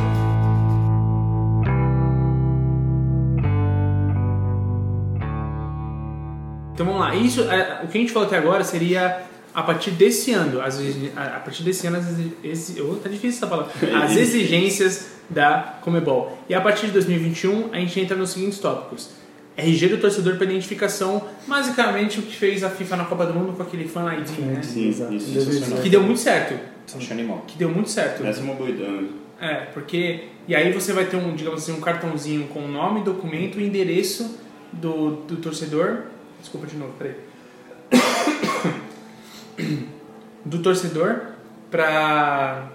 Então 6.74 6.86
vamos 6.86 7.02
lá. 7.02 7.16
Isso, 7.16 7.42
é, 7.44 7.82
o 7.84 7.88
que 7.88 7.98
a 7.98 8.02
gente 8.02 8.12
falou 8.12 8.28
até 8.28 8.38
agora 8.38 8.64
seria 8.64 9.24
a 9.54 9.62
partir 9.62 9.92
desse 9.92 10.32
ano, 10.32 10.60
as, 10.60 10.80
a 11.16 11.40
partir 11.40 11.64
desse 11.64 11.86
ano, 11.86 11.98
as, 11.98 12.76
oh, 12.80 12.96
tá 12.96 13.08
difícil 13.08 13.38
essa 13.38 13.48
palavra, 13.48 13.72
as 14.04 14.18
exigências 14.18 15.14
da 15.30 15.78
Comebol. 15.82 16.38
E 16.50 16.56
a 16.56 16.62
partir 16.62 16.88
de 16.88 16.94
2021 16.94 17.70
a 17.72 17.78
gente 17.78 18.00
entra 18.00 18.18
nos 18.18 18.32
seguintes 18.32 18.60
tópicos. 18.60 19.12
RG 19.56 19.88
do 19.88 19.98
torcedor 20.00 20.36
para 20.38 20.46
identificação, 20.46 21.24
basicamente 21.48 22.20
o 22.20 22.24
que 22.24 22.36
fez 22.36 22.64
a 22.64 22.72
FIFA 22.72 22.96
na 22.98 23.06
Copa 23.06 23.28
do 23.28 23.36
Mundo 23.36 23.54
com 23.56 23.62
aquele 23.62 23.88
fan 23.88 24.12
ID, 24.16 24.40
né? 24.40 24.64
Sim, 24.64 24.90
Exato. 24.90 25.14
isso. 25.14 25.76
Que 25.84 25.90
deu 25.90 26.02
muito 26.02 26.20
certo. 26.20 26.60
Animal. 27.12 27.44
Que 27.48 27.58
deu 27.58 27.70
muito 27.70 27.92
certo. 27.92 28.26
Essa 28.26 28.40
é 28.40 28.44
uma 28.44 28.56
boa 28.56 28.70
ideia. 28.70 29.04
É, 29.40 29.56
porque. 29.74 30.30
E 30.48 30.56
aí 30.56 30.74
você 30.74 30.92
vai 30.92 31.06
ter 31.06 31.18
um, 31.18 31.36
digamos 31.36 31.62
assim, 31.62 31.72
um 31.72 31.80
cartãozinho 31.80 32.48
com 32.48 32.68
nome, 32.68 33.02
documento 33.02 33.62
e 33.62 33.66
endereço 33.66 34.38
do, 34.74 35.18
do 35.28 35.38
torcedor. 35.38 36.06
Desculpa 36.44 36.68
de 36.68 36.76
novo, 36.76 36.92
peraí. 37.00 37.16
Do 40.44 40.60
torcedor 40.62 41.22
para 41.72 42.70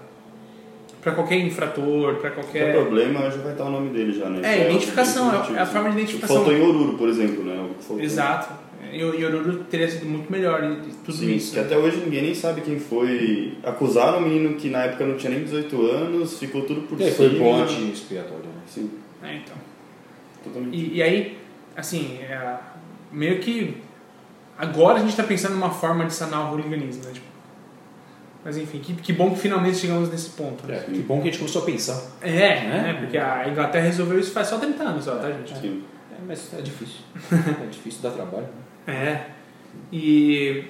para 1.01 1.13
qualquer 1.13 1.37
infrator, 1.37 2.15
para 2.15 2.31
qualquer. 2.31 2.73
Qualquer 2.73 2.73
problema 2.73 3.31
já 3.31 3.37
vai 3.37 3.51
estar 3.51 3.65
o 3.65 3.69
nome 3.69 3.91
dele 3.91 4.11
já, 4.11 4.27
né? 4.27 4.41
É, 4.43 4.69
identificação, 4.69 5.31
é, 5.31 5.53
é 5.53 5.59
a 5.59 5.65
forma 5.67 5.91
de 5.91 5.97
identificação. 5.97 6.37
Faltou 6.37 6.53
em 6.53 6.61
Oruro, 6.61 6.97
por 6.97 7.07
exemplo, 7.07 7.43
né? 7.43 7.69
Exato. 7.99 8.53
E 8.91 9.03
Oruro 9.03 9.65
teria 9.65 9.87
sido 9.87 10.07
muito 10.07 10.31
melhor 10.31 10.63
e 10.63 10.91
tudo 11.05 11.13
Sim, 11.15 11.35
isso. 11.35 11.51
Que 11.53 11.59
né? 11.59 11.65
até 11.65 11.77
hoje 11.77 11.97
ninguém 11.97 12.23
nem 12.23 12.33
sabe 12.33 12.61
quem 12.61 12.79
foi. 12.79 13.53
Acusaram 13.63 14.17
o 14.17 14.21
menino 14.21 14.55
que 14.55 14.67
na 14.67 14.85
época 14.85 15.05
não 15.05 15.15
tinha 15.15 15.31
nem 15.31 15.43
18 15.43 15.81
anos, 15.85 16.39
ficou 16.39 16.63
tudo 16.63 16.81
por 16.81 16.99
é, 16.99 17.11
cima. 17.11 17.29
Foi 17.29 17.39
ponte 17.39 17.91
expiatório, 17.91 18.45
né? 18.45 18.61
Sim. 18.67 18.89
É, 19.23 19.35
então. 19.35 19.55
Totalmente. 20.43 20.75
E, 20.75 20.95
e 20.95 21.03
aí, 21.03 21.37
assim, 21.77 22.17
é, 22.21 22.57
meio 23.11 23.39
que. 23.39 23.81
Agora 24.57 24.97
a 24.97 24.99
gente 24.99 25.11
está 25.11 25.23
pensando 25.23 25.53
numa 25.53 25.69
forma 25.69 26.05
de 26.05 26.13
sanar 26.13 26.47
o 26.47 26.51
hooliganismo, 26.51 27.03
né? 27.05 27.11
Tipo, 27.13 27.29
mas 28.43 28.57
enfim, 28.57 28.79
que, 28.79 28.93
que 28.93 29.13
bom 29.13 29.31
que 29.31 29.39
finalmente 29.39 29.77
chegamos 29.77 30.09
nesse 30.09 30.29
ponto. 30.31 30.65
Né? 30.65 30.77
É, 30.77 30.79
que 30.79 30.99
bom 31.01 31.21
que 31.21 31.27
a 31.27 31.31
gente 31.31 31.39
começou 31.39 31.61
a 31.61 31.65
pensar. 31.65 32.01
É, 32.21 32.61
né? 32.61 32.97
porque 32.99 33.17
a 33.17 33.47
Inglaterra 33.49 33.85
resolveu 33.85 34.19
isso 34.19 34.31
faz 34.31 34.47
só 34.47 34.57
30 34.57 34.83
anos, 34.83 35.03
só, 35.03 35.15
tá, 35.15 35.29
gente? 35.29 35.57
Sim. 35.59 35.83
É, 36.11 36.15
mas 36.25 36.53
é 36.57 36.61
difícil. 36.61 37.01
é 37.31 37.65
difícil, 37.69 38.01
dá 38.01 38.11
trabalho. 38.11 38.47
É. 38.87 39.25
E 39.91 40.65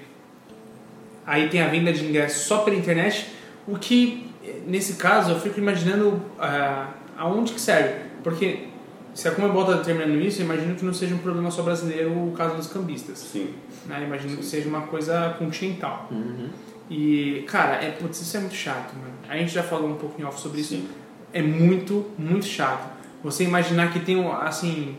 aí 1.25 1.47
tem 1.49 1.62
a 1.62 1.67
venda 1.67 1.93
de 1.93 2.06
ingressos 2.06 2.41
só 2.41 2.60
pela 2.60 2.75
internet, 2.75 3.28
o 3.67 3.78
que, 3.78 4.28
nesse 4.65 4.95
caso, 4.95 5.32
eu 5.32 5.39
fico 5.39 5.60
imaginando 5.60 6.10
uh, 6.10 6.88
aonde 7.17 7.54
que 7.54 7.62
serve. 7.62 8.10
Porque 8.23 8.69
se 9.13 9.28
a 9.28 9.32
Comebol 9.32 9.63
está 9.63 9.74
determinando 9.76 10.19
isso, 10.19 10.41
eu 10.41 10.45
imagino 10.45 10.76
que 10.76 10.86
não 10.86 10.93
seja 10.93 11.15
um 11.15 11.19
problema 11.19 11.52
só 11.52 11.62
brasileiro 11.62 12.12
o 12.12 12.32
caso 12.32 12.56
dos 12.56 12.67
cambistas. 12.67 13.19
Sim. 13.19 13.54
Né? 13.86 14.04
Imagino 14.06 14.32
Sim. 14.32 14.38
que 14.38 14.45
seja 14.45 14.69
uma 14.69 14.82
coisa 14.82 15.36
continental. 15.38 16.08
Uhum. 16.12 16.50
E, 16.89 17.43
cara, 17.48 17.76
é, 17.84 17.91
putz, 17.91 18.22
isso 18.22 18.38
é 18.38 18.39
muito 18.39 18.56
chato, 18.56 18.93
mano. 18.95 19.13
A 19.28 19.38
gente 19.38 19.52
já 19.52 19.63
falou 19.63 19.89
um 19.89 19.95
pouco 19.95 20.19
em 20.22 20.26
off 20.26 20.39
sobre 20.39 20.62
isso. 20.62 20.76
Sim. 20.76 20.88
É 21.34 21.41
muito, 21.41 22.06
muito 22.17 22.45
chato. 22.45 22.89
Você 23.24 23.43
imaginar 23.43 23.91
que 23.91 24.00
tem, 24.00 24.26
assim, 24.41 24.95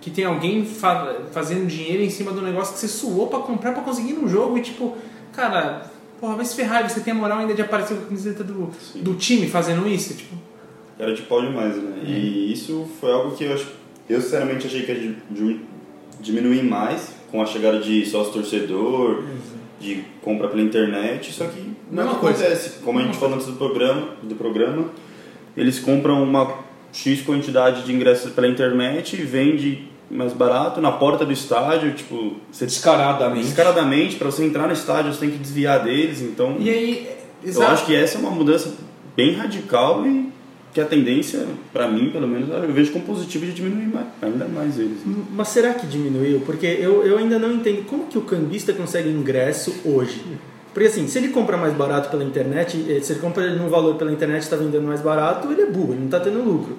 que 0.00 0.10
tem 0.10 0.24
alguém 0.24 0.64
fa 0.64 1.16
fazendo 1.32 1.66
dinheiro 1.66 2.02
em 2.02 2.10
cima 2.10 2.30
do 2.30 2.42
negócio 2.42 2.74
que 2.74 2.80
você 2.80 2.88
suou 2.88 3.26
pra 3.28 3.40
comprar 3.40 3.72
pra 3.72 3.82
conseguir 3.82 4.12
no 4.12 4.28
jogo 4.28 4.58
e, 4.58 4.62
tipo, 4.62 4.96
cara, 5.32 5.90
porra, 6.20 6.36
vai 6.36 6.44
se 6.44 6.54
ferrar. 6.54 6.88
Você 6.88 7.00
tem 7.00 7.12
a 7.12 7.16
moral 7.16 7.38
ainda 7.38 7.54
de 7.54 7.62
aparecer 7.62 7.96
com 7.96 8.02
a 8.02 8.06
camiseta 8.06 8.44
do, 8.44 8.70
do 8.96 9.14
time 9.14 9.48
fazendo 9.48 9.88
isso, 9.88 10.14
tipo... 10.14 10.51
Era 10.98 11.14
de 11.14 11.22
pau 11.22 11.40
demais, 11.40 11.76
né? 11.76 12.02
É. 12.04 12.10
E 12.10 12.52
isso 12.52 12.86
foi 13.00 13.10
algo 13.12 13.34
que 13.36 13.44
eu, 13.44 13.54
acho, 13.54 13.66
eu 14.08 14.20
sinceramente 14.20 14.66
achei 14.66 14.82
que 14.82 14.92
ia 14.92 15.14
diminuir 16.20 16.62
mais 16.62 17.14
com 17.30 17.42
a 17.42 17.46
chegada 17.46 17.80
de 17.80 18.04
sócio-torcedor, 18.06 19.22
de 19.80 20.04
compra 20.20 20.48
pela 20.48 20.62
internet, 20.62 21.32
só 21.32 21.46
que 21.46 21.60
não 21.90 22.04
Mesma 22.04 22.12
acontece. 22.18 22.70
coisa. 22.70 22.84
Como 22.84 22.98
a 22.98 23.02
gente 23.02 23.16
falou 23.16 23.34
antes 23.34 23.46
do 23.46 23.54
programa, 23.54 24.08
do 24.22 24.34
programa, 24.34 24.86
eles 25.56 25.78
compram 25.80 26.22
uma 26.22 26.54
X 26.92 27.22
quantidade 27.22 27.84
de 27.84 27.92
ingressos 27.92 28.30
pela 28.32 28.46
internet 28.46 29.14
e 29.16 29.22
vende 29.22 29.88
mais 30.10 30.32
barato 30.34 30.78
na 30.80 30.92
porta 30.92 31.24
do 31.24 31.32
estádio, 31.32 31.94
tipo, 31.94 32.36
você 32.50 32.66
Descaradamente. 32.66 33.46
descaradamente 33.46 34.16
para 34.16 34.30
você 34.30 34.44
entrar 34.44 34.66
no 34.66 34.72
estádio, 34.74 35.12
você 35.12 35.20
tem 35.20 35.30
que 35.30 35.38
desviar 35.38 35.82
deles, 35.82 36.20
então 36.20 36.56
E 36.60 36.68
aí, 36.68 37.08
eu 37.42 37.48
exato. 37.48 37.72
acho 37.72 37.86
que 37.86 37.96
essa 37.96 38.18
é 38.18 38.20
uma 38.20 38.30
mudança 38.30 38.74
bem 39.16 39.32
radical 39.32 40.06
e 40.06 40.30
que 40.72 40.80
a 40.80 40.86
tendência, 40.86 41.46
para 41.72 41.86
mim, 41.86 42.10
pelo 42.10 42.26
menos, 42.26 42.48
eu 42.48 42.72
vejo 42.72 42.92
como 42.92 43.04
positivo 43.04 43.44
de 43.44 43.52
diminuir 43.52 43.88
mais, 43.88 44.06
ainda 44.22 44.48
mais 44.48 44.78
eles. 44.78 44.98
Mas 45.30 45.48
será 45.48 45.74
que 45.74 45.86
diminuiu? 45.86 46.40
Porque 46.40 46.66
eu, 46.66 47.04
eu 47.04 47.18
ainda 47.18 47.38
não 47.38 47.52
entendo 47.52 47.84
como 47.84 48.06
que 48.06 48.16
o 48.16 48.22
cambista 48.22 48.72
consegue 48.72 49.10
ingresso 49.10 49.74
hoje. 49.84 50.22
Porque 50.72 50.88
assim, 50.88 51.06
se 51.06 51.18
ele 51.18 51.28
compra 51.28 51.58
mais 51.58 51.74
barato 51.74 52.08
pela 52.08 52.24
internet, 52.24 52.82
eh, 52.88 53.00
se 53.02 53.12
ele 53.12 53.20
compra 53.20 53.54
num 53.54 53.68
valor 53.68 53.96
pela 53.96 54.10
internet 54.10 54.42
está 54.42 54.56
vendendo 54.56 54.86
mais 54.86 55.02
barato, 55.02 55.52
ele 55.52 55.60
é 55.60 55.66
burro, 55.66 55.92
ele 55.92 56.00
não 56.00 56.06
está 56.06 56.18
tendo 56.20 56.42
lucro. 56.42 56.78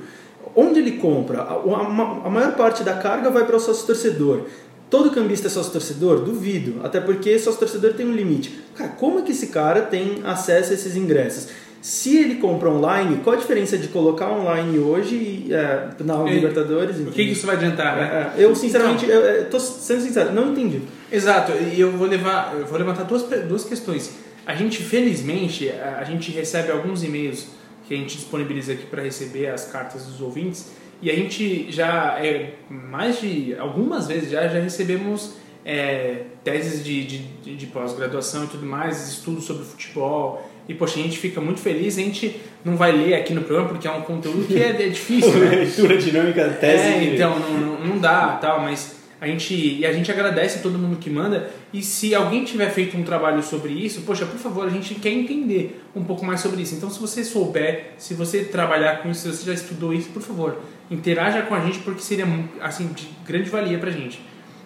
Onde 0.56 0.80
ele 0.80 0.94
compra? 0.94 1.42
A, 1.42 1.54
a, 1.54 2.26
a 2.26 2.30
maior 2.30 2.56
parte 2.56 2.84
da 2.84 2.96
carga 2.96 3.30
vai 3.30 3.46
para 3.46 3.56
o 3.56 3.60
sócio 3.60 3.86
torcedor. 3.86 4.46
todo 4.90 5.12
cambista 5.12 5.48
é 5.48 5.50
sócio 5.52 5.72
torcedor? 5.72 6.22
Duvido. 6.22 6.82
Até 6.84 7.00
porque 7.00 7.38
sócio 7.38 7.60
torcedor 7.60 7.94
tem 7.94 8.08
um 8.08 8.14
limite. 8.14 8.60
Cara, 8.76 8.90
como 8.92 9.20
é 9.20 9.22
que 9.22 9.32
esse 9.32 9.48
cara 9.48 9.82
tem 9.82 10.22
acesso 10.24 10.72
a 10.72 10.74
esses 10.74 10.96
ingressos? 10.96 11.50
Se 11.84 12.18
ele 12.18 12.36
compra 12.36 12.70
online, 12.70 13.18
qual 13.26 13.36
a 13.36 13.40
diferença 13.40 13.78
de 13.78 13.90
colocar 13.90 14.32
online 14.32 14.80
hoje 14.80 15.48
é, 15.52 15.90
na 16.02 16.24
Libertadores? 16.24 16.98
O 16.98 17.12
que, 17.12 17.26
que 17.26 17.32
isso 17.34 17.46
vai 17.46 17.58
adiantar, 17.58 17.98
né? 17.98 18.32
É, 18.38 18.42
é, 18.42 18.46
eu, 18.46 18.56
sinceramente, 18.56 19.06
eu, 19.06 19.20
eu 19.20 19.50
tô 19.50 19.60
sendo 19.60 20.00
sincero, 20.02 20.32
não 20.32 20.54
entendi. 20.54 20.82
Exato, 21.12 21.52
e 21.52 21.78
eu 21.78 21.92
vou 21.92 22.08
levar, 22.08 22.56
eu 22.58 22.66
vou 22.66 22.78
levantar 22.78 23.04
duas, 23.04 23.24
duas 23.24 23.66
questões. 23.66 24.14
A 24.46 24.56
gente, 24.56 24.82
felizmente, 24.82 25.70
a, 25.70 26.06
gente 26.06 26.32
recebe 26.32 26.72
alguns 26.72 27.04
e-mails 27.04 27.48
que 27.86 27.94
a 27.94 27.98
gente 27.98 28.16
disponibiliza 28.16 28.72
aqui 28.72 28.86
para 28.86 29.02
receber 29.04 29.48
as 29.48 29.66
cartas 29.66 30.06
dos 30.06 30.22
ouvintes 30.22 30.72
e 31.02 31.12
a 31.12 31.14
gente 31.14 31.70
já, 31.70 32.18
é, 32.18 32.54
mais 32.70 33.20
de 33.20 33.56
algumas 33.60 34.08
vezes 34.08 34.32
já, 34.32 34.48
já 34.48 34.60
recebemos 34.62 35.34
é, 35.66 36.24
teses 36.46 36.82
de, 36.84 37.04
de- 37.04 37.56
de 37.58 37.66
pós-graduação 37.68 38.46
e 38.46 38.48
tudo 38.48 38.66
mais, 38.66 39.10
estudos 39.10 39.44
sobre 39.44 39.66
futebol. 39.66 40.50
E, 40.68 40.74
poxa, 40.74 41.00
a 41.00 41.04
gente 41.04 41.18
fica 41.18 41.42
muito 41.42 41.60
feliz. 41.60 41.98
A 41.98 42.02
gente 42.02 42.40
não 42.64 42.76
vai 42.78 42.92
ler 42.92 43.16
aqui 43.16 43.34
no 43.34 43.42
programa 43.42 43.70
porque 43.70 43.88
é 43.88 43.92
um 43.92 44.02
conteúdo 44.02 44.46
que 44.48 44.62
é, 44.62 44.70
é 44.70 44.88
difícil, 44.90 45.34
né? 45.34 45.50
Leitura 45.66 45.98
dinâmica, 45.98 46.50
tese. 46.60 46.84
É, 46.84 47.04
então, 47.16 47.38
não, 47.40 47.54
não, 47.60 47.80
não 47.88 47.98
dá, 48.00 48.38
tal, 48.42 48.62
mas 48.62 49.02
a 49.20 49.28
gente, 49.28 49.54
e 49.54 49.86
a 49.86 49.92
gente 49.94 50.12
agradece 50.12 50.60
a 50.60 50.62
todo 50.62 50.78
mundo 50.78 50.98
que 50.98 51.10
manda. 51.10 51.50
E 51.74 51.82
se 51.82 52.14
alguém 52.16 52.44
tiver 52.46 52.70
feito 52.70 52.98
um 52.98 53.04
trabalho 53.04 53.42
sobre 53.44 53.72
isso, 53.74 54.02
poxa, 54.02 54.26
por 54.26 54.38
favor, 54.38 54.66
a 54.66 54.70
gente 54.70 54.96
quer 54.96 55.12
entender 55.12 55.82
um 55.96 56.04
pouco 56.04 56.26
mais 56.26 56.40
sobre 56.42 56.62
isso. 56.62 56.76
Então, 56.76 56.90
se 56.90 57.00
você 57.00 57.24
souber, 57.24 57.92
se 57.98 58.14
você 58.14 58.44
trabalhar 58.46 59.02
com 59.02 59.10
isso, 59.10 59.22
se 59.30 59.38
você 59.38 59.46
já 59.46 59.54
estudou 59.54 59.94
isso, 59.94 60.10
por 60.10 60.22
favor, 60.22 60.58
interaja 60.92 61.42
com 61.44 61.56
a 61.56 61.60
gente 61.62 61.80
porque 61.80 62.02
seria 62.02 62.26
assim 62.62 62.88
de 62.88 63.10
grande 63.26 63.50
valia 63.50 63.78
pra 63.78 63.92
gente. 63.92 64.22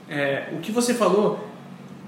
É, 0.09 0.45
o 0.53 0.57
que 0.59 0.71
você 0.71 0.93
falou 0.93 1.39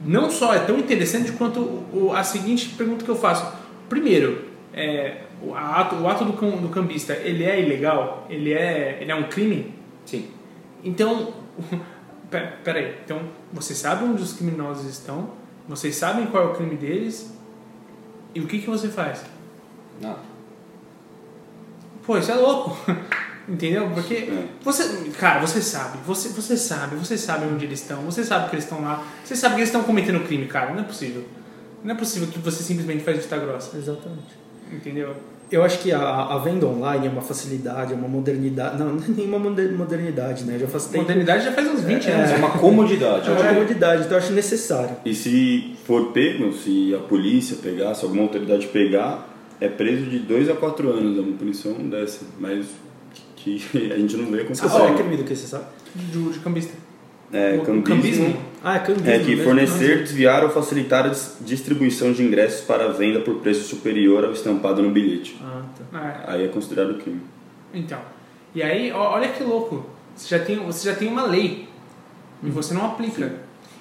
não 0.05 0.29
só 0.29 0.53
é 0.53 0.59
tão 0.59 0.77
interessante 0.77 1.31
quanto 1.33 1.59
o- 1.59 2.11
a 2.15 2.23
seguinte 2.23 2.69
pergunta 2.77 3.03
que 3.03 3.09
eu 3.11 3.15
faço. 3.15 3.45
Primeiro, 3.89 4.45
é, 4.73 5.23
o 5.41 5.53
ato, 5.55 5.95
o 5.95 6.07
ato 6.07 6.23
do, 6.25 6.31
do 6.33 6.69
cambista, 6.69 7.13
ele 7.13 7.43
é 7.43 7.59
ilegal? 7.59 8.25
Ele 8.29 8.53
é, 8.53 8.99
ele 9.01 9.11
é 9.11 9.15
um 9.15 9.23
crime? 9.23 9.73
Sim. 10.05 10.29
Então, 10.83 11.33
pe- 12.29 12.47
peraí, 12.63 12.95
então 13.03 13.21
você 13.51 13.73
sabe 13.73 14.03
onde 14.05 14.21
os 14.21 14.33
criminosos 14.33 14.85
estão, 14.85 15.31
vocês 15.67 15.95
sabem 15.95 16.27
qual 16.27 16.43
é 16.43 16.47
o 16.47 16.53
crime 16.55 16.75
deles, 16.75 17.33
e 18.35 18.39
o 18.39 18.47
que, 18.47 18.59
que 18.59 18.69
você 18.69 18.87
faz? 18.89 19.23
Não. 20.01 20.15
Pô, 22.05 22.17
isso 22.17 22.31
é 22.31 22.35
louco, 22.35 22.77
entendeu? 23.47 23.89
Porque 23.93 24.15
É. 24.15 24.45
você, 24.63 25.09
cara, 25.19 25.39
você 25.45 25.61
sabe, 25.61 25.97
você, 26.05 26.29
você 26.29 26.57
sabe, 26.57 26.95
você 26.95 27.17
sabe 27.17 27.45
onde 27.45 27.65
eles 27.65 27.81
estão, 27.81 28.01
você 28.03 28.23
sabe 28.23 28.49
que 28.49 28.55
eles 28.55 28.65
estão 28.65 28.81
lá, 28.81 29.03
você 29.23 29.35
sabe 29.35 29.55
que 29.55 29.61
eles 29.61 29.69
estão 29.69 29.83
cometendo 29.83 30.19
crime, 30.25 30.47
cara, 30.47 30.73
não 30.73 30.79
é 30.81 30.83
possível. 30.83 31.23
Não 31.83 31.95
é 31.95 31.97
possível 31.97 32.27
que 32.27 32.39
você 32.39 32.61
simplesmente 32.63 33.03
faz 33.03 33.17
vista 33.17 33.37
grossa, 33.37 33.77
Exatamente. 33.77 34.21
entendeu? 34.71 35.15
Eu 35.51 35.63
acho 35.63 35.79
que 35.79 35.91
a, 35.91 35.99
a 35.99 36.37
venda 36.37 36.67
online 36.67 37.07
é 37.07 37.09
uma 37.09 37.21
facilidade, 37.23 37.93
é 37.93 37.95
uma 37.95 38.07
modernidade. 38.07 38.77
Não, 38.77 38.93
não 38.93 39.03
é 39.03 39.07
nenhuma 39.07 39.39
moder- 39.39 39.71
modernidade, 39.75 40.43
né? 40.43 40.59
Já 40.59 40.67
faz 40.67 40.85
tempo. 40.85 41.01
Modernidade 41.03 41.43
já 41.43 41.51
faz 41.51 41.67
uns 41.67 41.81
20 41.81 42.07
É, 42.07 42.11
anos. 42.13 42.31
É 42.31 42.35
uma 42.35 42.51
comodidade. 42.51 43.27
É 43.29 43.31
uma 43.33 43.43
comodidade, 43.53 44.01
então 44.03 44.17
eu 44.17 44.23
acho 44.23 44.33
necessário. 44.33 44.95
E 45.03 45.13
se 45.15 45.75
for 45.85 46.11
pego, 46.11 46.53
se 46.53 46.93
a 46.93 46.99
polícia 46.99 47.57
pegar, 47.57 47.95
se 47.95 48.03
alguma 48.05 48.23
autoridade 48.23 48.67
pegar, 48.67 49.27
é 49.59 49.67
preso 49.67 50.05
de 50.05 50.19
2 50.19 50.49
a 50.51 50.53
4 50.55 50.87
anos, 50.89 51.17
é 51.17 51.21
uma 51.21 51.35
punição 51.37 51.73
dessa. 51.89 52.25
Mas 52.39 52.67
que 53.35 53.55
a 53.91 53.97
gente 53.97 54.17
não 54.17 54.29
vê 54.29 54.43
com 54.43 54.53
Você 54.53 54.67
sabe 54.69 54.91
é 54.93 54.95
crime 54.97 55.17
do 55.17 55.23
que 55.23 55.35
você 55.35 55.47
sabe? 55.47 55.63
De, 55.95 56.29
de 56.31 56.39
cambista. 56.39 56.73
É, 57.31 57.55
O- 57.57 57.61
cambismo, 57.61 57.83
cambismo? 57.83 58.41
Ah, 58.63 58.75
é 58.75 58.79
cambismo. 58.79 59.09
É 59.09 59.19
que 59.19 59.25
mesmo? 59.29 59.43
fornecer, 59.43 59.99
desviar 60.03 60.43
ou 60.43 60.49
facilitar 60.49 61.05
a 61.05 61.09
dis- 61.09 61.37
distribuição 61.41 62.11
de 62.11 62.23
ingressos 62.23 62.61
para 62.61 62.87
venda 62.91 63.19
por 63.21 63.35
preço 63.35 63.63
superior 63.67 64.25
ao 64.25 64.31
estampado 64.31 64.81
no 64.81 64.89
bilhete. 64.91 65.37
Ah, 65.43 65.61
tá. 65.91 66.23
É, 66.27 66.33
Aí 66.33 66.45
é 66.45 66.47
considerado 66.47 66.95
crime. 66.97 67.21
então. 67.73 67.99
E 68.53 68.63
aí, 68.63 68.91
ó, 68.91 69.13
olha 69.13 69.29
que 69.29 69.43
louco. 69.43 69.85
Você 70.15 70.35
já 70.35 70.43
tem, 70.43 70.57
você 70.57 70.89
já 70.89 70.95
tem 70.95 71.07
uma 71.07 71.23
lei 71.27 71.67
Uhum. 72.41 72.49
e 72.49 72.51
você 72.51 72.73
não 72.73 72.85
aplica. 72.85 73.31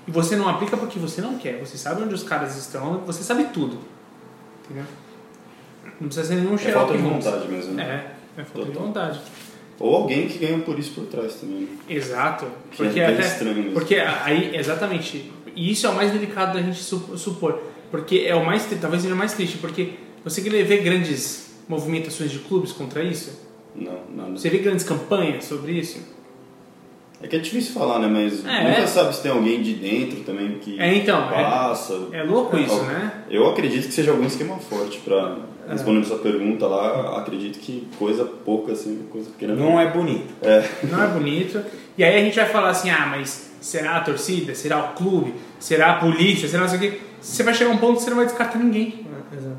E 0.06 0.10
você 0.10 0.36
não 0.36 0.46
aplica 0.48 0.76
porque 0.76 0.98
você 0.98 1.20
não 1.22 1.38
quer. 1.38 1.58
Você 1.60 1.76
sabe 1.78 2.02
onde 2.02 2.14
os 2.14 2.22
caras 2.22 2.56
estão, 2.56 2.98
você 3.06 3.22
sabe 3.22 3.44
tudo. 3.52 3.78
Entendeu? 4.64 4.84
Não 6.00 6.06
precisa 6.08 6.26
ser 6.28 6.34
nenhum 6.36 6.54
É 6.54 6.58
Sherlock 6.58 6.86
falta 6.92 6.96
de 6.96 7.02
vontade 7.02 7.48
mesmo, 7.48 7.72
né? 7.74 8.12
É, 8.36 8.40
é 8.40 8.44
falta 8.44 8.66
de 8.68 8.72
Total. 8.72 8.86
vontade. 8.86 9.20
Ou 9.80 9.94
alguém 9.94 10.26
que 10.28 10.38
ganha 10.38 10.58
por 10.58 10.78
isso 10.78 10.90
por 10.92 11.06
trás 11.06 11.34
também. 11.34 11.60
né? 11.60 11.68
Exato. 11.88 12.46
Que 12.70 12.78
Porque 12.78 13.00
é 13.00 13.06
até 13.06 13.20
estranho 13.20 13.54
mesmo. 13.56 13.72
porque 13.72 13.94
aí, 13.96 14.56
exatamente. 14.56 15.30
E 15.54 15.70
isso 15.70 15.86
é 15.86 15.90
o 15.90 15.94
mais 15.94 16.10
delicado 16.12 16.54
da 16.54 16.62
gente 16.62 16.78
su- 16.82 17.16
supor. 17.16 17.60
Porque 17.90 18.24
é 18.26 18.34
o 18.34 18.44
mais, 18.44 18.66
talvez 18.80 19.02
seja 19.02 19.14
o 19.14 19.16
mais 19.16 19.32
triste, 19.34 19.58
porque 19.58 19.90
você 20.24 20.42
quer 20.42 20.50
ver 20.64 20.82
grandes 20.82 21.54
movimentações 21.68 22.30
de 22.30 22.38
clubes 22.40 22.72
contra 22.72 23.02
isso? 23.02 23.46
Não, 23.74 23.98
nada. 24.14 24.30
Você 24.36 24.50
vê 24.50 24.58
grandes 24.58 24.84
campanhas 24.84 25.44
sobre 25.44 25.72
isso? 25.72 25.98
É 27.20 27.26
que 27.26 27.34
é 27.36 27.38
difícil 27.40 27.74
falar, 27.74 27.98
né? 27.98 28.06
Mas 28.06 28.44
É. 28.44 28.68
nunca 28.68 28.86
sabe 28.86 29.14
se 29.14 29.22
tem 29.22 29.30
alguém 29.32 29.60
de 29.60 29.74
dentro 29.74 30.20
também 30.20 30.58
que 30.60 30.78
É, 30.80 30.94
então, 30.94 31.28
é- 31.32 31.42
passa. 31.42 32.08
É 32.12 32.22
louco 32.22 32.56
isso, 32.56 32.78
Ó, 32.80 32.84
né? 32.84 33.12
Eu 33.28 33.48
acredito 33.50 33.86
que 33.86 33.92
seja 33.92 34.12
algum 34.12 34.24
esquema 34.24 34.56
forte 34.58 34.98
pra 35.00 35.36
É. 35.68 35.72
responder 35.72 36.00
essa 36.02 36.14
pergunta 36.16 36.66
lá. 36.68 37.18
Acredito 37.18 37.58
que 37.58 37.88
coisa 37.98 38.24
pouca, 38.24 38.72
assim, 38.72 39.06
coisa 39.10 39.30
pequena. 39.30 39.54
Não 39.54 39.80
é 39.80 39.86
bonito. 39.90 40.32
Não 40.90 41.02
é 41.02 41.06
bonito. 41.08 41.60
E 41.96 42.04
aí 42.04 42.16
a 42.20 42.24
gente 42.24 42.36
vai 42.36 42.46
falar 42.46 42.70
assim, 42.70 42.88
ah, 42.90 43.06
mas 43.10 43.50
será 43.60 43.96
a 43.96 44.00
torcida? 44.00 44.54
Será 44.54 44.78
o 44.78 44.88
clube? 44.94 45.34
Será 45.58 45.92
a 45.92 45.94
polícia? 45.96 46.48
Será 46.48 46.62
não 46.62 46.68
sei 46.68 46.78
o 46.78 46.80
quê? 46.82 47.00
Você 47.20 47.42
vai 47.42 47.52
chegar 47.52 47.72
a 47.72 47.74
um 47.74 47.78
ponto 47.78 47.96
que 47.96 48.02
você 48.04 48.10
não 48.10 48.16
vai 48.18 48.26
descartar 48.26 48.58
ninguém. 48.60 49.04
É, 49.32 49.36
exato. 49.36 49.56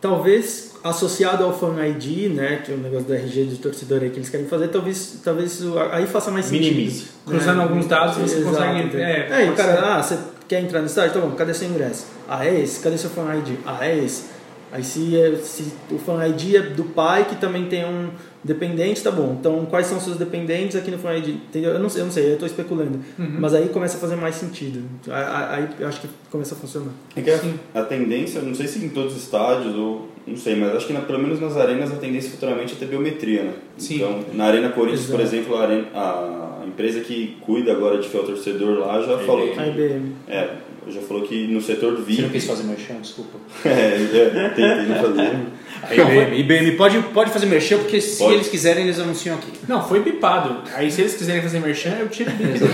Talvez 0.00 0.72
associado 0.84 1.42
ao 1.44 1.58
Fan 1.58 1.74
ID, 1.88 2.32
né, 2.32 2.62
que 2.64 2.70
é 2.70 2.74
o 2.74 2.78
negócio 2.78 3.06
do 3.06 3.12
RG 3.14 3.44
de 3.46 3.56
torcedor 3.56 4.00
aí 4.02 4.10
que 4.10 4.16
eles 4.18 4.28
querem 4.28 4.46
fazer, 4.46 4.68
talvez, 4.68 5.20
talvez 5.24 5.54
isso 5.54 5.74
aí 5.90 6.06
faça 6.06 6.30
mais 6.30 6.46
sentido. 6.46 6.74
Minimize. 6.76 7.06
Cruzando 7.26 7.62
alguns 7.62 7.86
dados, 7.86 8.16
você 8.16 8.38
Exato, 8.38 8.56
consegue- 8.56 8.96
é, 8.96 9.28
É, 9.30 9.46
e 9.46 9.50
o 9.50 9.54
cara, 9.54 9.96
ah, 9.96 10.02
você 10.02 10.16
quer 10.46 10.60
entrar 10.62 10.80
no 10.80 10.86
estádio? 10.86 11.14
Tá 11.14 11.20
bom, 11.20 11.30
cadê 11.32 11.52
seu 11.52 11.68
ingresso? 11.68 12.06
Ah, 12.28 12.46
é 12.46 12.60
esse? 12.60 12.78
Cadê 12.80 12.96
seu 12.96 13.10
Fan 13.10 13.34
ID? 13.38 13.56
Ah, 13.66 13.78
é 13.84 13.98
esse. 13.98 14.24
Aí 14.70 14.82
se, 14.84 15.16
é- 15.18 15.36
se 15.36 15.72
o 15.90 15.98
Fan 15.98 16.26
ID 16.28 16.54
é 16.56 16.60
do 16.60 16.84
pai, 16.84 17.24
que 17.26 17.36
também 17.36 17.66
tem 17.66 17.84
um 17.84 18.08
dependente, 18.44 19.02
tá 19.02 19.10
bom. 19.10 19.36
Então, 19.38 19.66
quais 19.66 19.86
são 19.86 19.98
os 19.98 20.04
seus 20.04 20.16
dependentes 20.16 20.76
aqui 20.76 20.90
no 20.90 20.98
Fan 20.98 21.16
ID? 21.16 21.28
Entendeu? 21.28 21.72
Eu 21.72 21.78
não 21.78 21.88
sei, 21.88 22.02
eu 22.02 22.04
não 22.06 22.12
sei, 22.12 22.32
eu 22.32 22.38
tô 22.38 22.46
especulando. 22.46 23.00
Uhum. 23.18 23.36
Mas 23.40 23.54
aí 23.54 23.68
começa 23.68 23.96
a 23.96 24.00
fazer 24.00 24.16
mais 24.16 24.34
sentido. 24.36 24.82
Aí, 25.08 25.24
aí 25.62 25.68
eu 25.80 25.88
acho 25.88 26.00
que 26.02 26.08
começa 26.30 26.54
a 26.54 26.58
funcionar. 26.58 26.90
É 27.16 27.22
que 27.22 27.30
a, 27.30 27.40
a 27.74 27.82
tendência, 27.82 28.40
não 28.42 28.54
sei 28.54 28.66
se 28.66 28.78
em 28.84 28.90
todos 28.90 29.16
os 29.16 29.22
estádios 29.22 29.74
ou 29.74 30.08
não 30.26 30.36
sei, 30.36 30.54
mas 30.54 30.74
acho 30.76 30.86
que 30.86 30.92
na- 30.92 31.00
pelo 31.00 31.18
menos 31.18 31.40
nas 31.40 31.56
arenas 31.56 31.90
a 31.90 31.96
tendência 31.96 32.30
futuramente 32.30 32.74
é 32.74 32.76
ter 32.76 32.86
biometria, 32.86 33.44
né? 33.44 33.52
Sim. 33.78 33.96
Então, 33.96 34.20
na 34.34 34.44
Arena 34.44 34.68
Corinthians, 34.68 35.06
por 35.06 35.20
Exato. 35.20 35.34
exemplo, 35.36 35.56
a, 35.56 35.62
arena- 35.62 35.88
a 35.94 36.64
empresa 36.66 37.00
que 37.00 37.38
cuida 37.40 37.72
agora 37.72 37.96
de 37.98 38.06
fiel 38.08 38.24
torcedor 38.24 38.78
lá 38.78 39.00
já 39.00 39.18
falou 39.18 39.48
que 39.50 39.58
A 39.58 39.66
IBM. 39.66 40.12
é, 40.28 40.50
já 40.90 41.00
falou 41.00 41.22
que 41.22 41.46
no 41.46 41.60
setor 41.60 41.94
Você 41.96 42.02
VIP 42.02 42.22
não 42.22 42.28
quis 42.30 42.44
fazer 42.44 42.62
merchan, 42.64 42.94
desculpa. 43.00 43.38
é, 43.68 43.98
já 44.12 44.48
tentei 44.50 44.86
não 44.86 44.96
fazer. 44.96 45.36
A 45.80 45.94
IBM, 45.94 46.40
IBM 46.40 46.70
pode, 46.76 46.98
pode 47.14 47.30
fazer 47.30 47.46
merchan, 47.46 47.78
porque 47.78 48.00
se 48.00 48.18
Pode. 48.18 48.34
eles 48.34 48.48
quiserem, 48.48 48.84
eles 48.84 48.98
anunciam 48.98 49.36
aqui. 49.36 49.52
Não, 49.68 49.86
foi 49.86 50.00
bipado. 50.00 50.62
Aí 50.74 50.90
se 50.90 51.00
eles 51.02 51.14
quiserem 51.14 51.40
fazer 51.40 51.60
merchan, 51.60 51.90
eu 52.00 52.08
tiro 52.08 52.30
o 52.30 52.34
bip 52.34 52.52
depois 52.58 52.68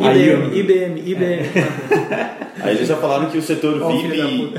e 0.00 0.06
Aí, 0.06 0.28
IBM, 0.30 0.58
IBM, 0.58 1.10
IBM. 1.10 1.48
Aí 2.60 2.76
eles 2.76 2.88
já 2.88 2.96
falaram 2.96 3.30
que 3.30 3.38
o 3.38 3.42
setor 3.42 3.78
da 3.78 3.88
VIP 3.88 4.54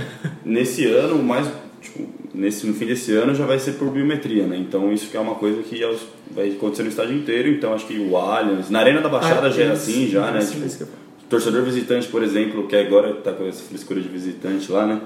nesse 0.45 0.85
ano, 0.85 1.21
mais 1.21 1.47
tipo, 1.81 2.07
nesse 2.33 2.65
no 2.67 2.73
fim 2.73 2.85
desse 2.85 3.11
ano 3.13 3.35
já 3.35 3.45
vai 3.45 3.59
ser 3.59 3.73
por 3.73 3.89
biometria, 3.91 4.45
né? 4.47 4.55
Então 4.57 4.91
isso 4.93 5.09
que 5.09 5.17
é 5.17 5.19
uma 5.19 5.35
coisa 5.35 5.61
que 5.63 5.83
aos- 5.83 6.05
vai 6.31 6.49
acontecer 6.49 6.83
no 6.83 6.89
estádio 6.89 7.15
inteiro, 7.17 7.49
então 7.49 7.73
acho 7.73 7.85
que 7.85 7.97
o 7.99 8.15
Allianz, 8.15 8.69
na 8.69 8.79
Arena 8.79 9.01
da 9.01 9.09
Baixada 9.09 9.47
Ah, 9.47 9.49
já 9.49 9.63
é 9.63 9.71
assim 9.71 10.07
já, 10.07 10.31
né? 10.31 10.39
Tipo, 10.39 10.87
torcedor 11.29 11.63
visitante, 11.63 12.07
por 12.07 12.23
exemplo, 12.23 12.67
que 12.67 12.75
agora 12.75 13.13
tá 13.15 13.31
com 13.33 13.45
essa 13.47 13.63
frescura 13.63 14.01
de 14.01 14.07
visitante 14.07 14.71
lá, 14.71 14.85
né? 14.85 15.01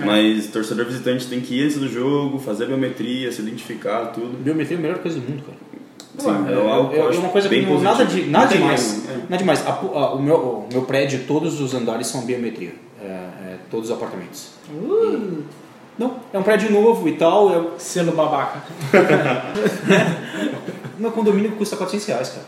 É. 0.00 0.04
Mas 0.04 0.46
torcedor 0.46 0.86
visitante 0.86 1.26
tem 1.26 1.40
que 1.40 1.60
ir 1.60 1.64
antes 1.64 1.78
do 1.78 1.88
jogo, 1.88 2.38
fazer 2.38 2.64
a 2.64 2.66
biometria, 2.68 3.30
se 3.30 3.42
identificar, 3.42 4.06
tudo. 4.06 4.36
Biometria 4.42 4.76
é 4.76 4.78
a 4.78 4.82
melhor 4.82 4.98
coisa 4.98 5.20
do 5.20 5.28
mundo, 5.30 5.42
cara. 5.44 5.58
Sim, 6.16 6.30
é, 6.48 6.96
é 6.96 7.16
é 7.16 7.18
uma 7.18 7.28
coisa 7.28 7.48
que 7.48 7.54
bem 7.56 7.66
não, 7.66 7.80
nada, 7.80 8.04
positivo. 8.04 8.24
de, 8.26 8.30
nada 8.30 8.46
demais. 8.54 9.04
é. 9.08 9.16
Nada 9.16 9.36
demais. 9.36 9.66
A 9.66 9.70
a- 9.72 10.14
o, 10.14 10.22
meu, 10.22 10.36
o 10.36 10.68
meu 10.72 10.82
prédio, 10.82 11.24
todos 11.26 11.60
os 11.60 11.74
andares 11.74 12.06
são 12.06 12.24
biometria. 12.24 12.72
É, 13.02 13.06
é, 13.06 13.56
todos 13.70 13.90
os 13.90 13.96
apartamentos. 13.96 14.50
Uh, 14.72 15.42
Não, 15.98 16.14
é 16.32 16.38
um 16.38 16.42
prédio 16.42 16.70
novo 16.70 17.08
e 17.08 17.12
tal. 17.16 17.50
Eu, 17.50 17.72
selo 17.78 18.12
babaca. 18.12 18.62
meu 20.98 21.10
condomínio 21.10 21.52
custa 21.52 21.76
400 21.76 22.06
reais, 22.06 22.28
cara. 22.30 22.46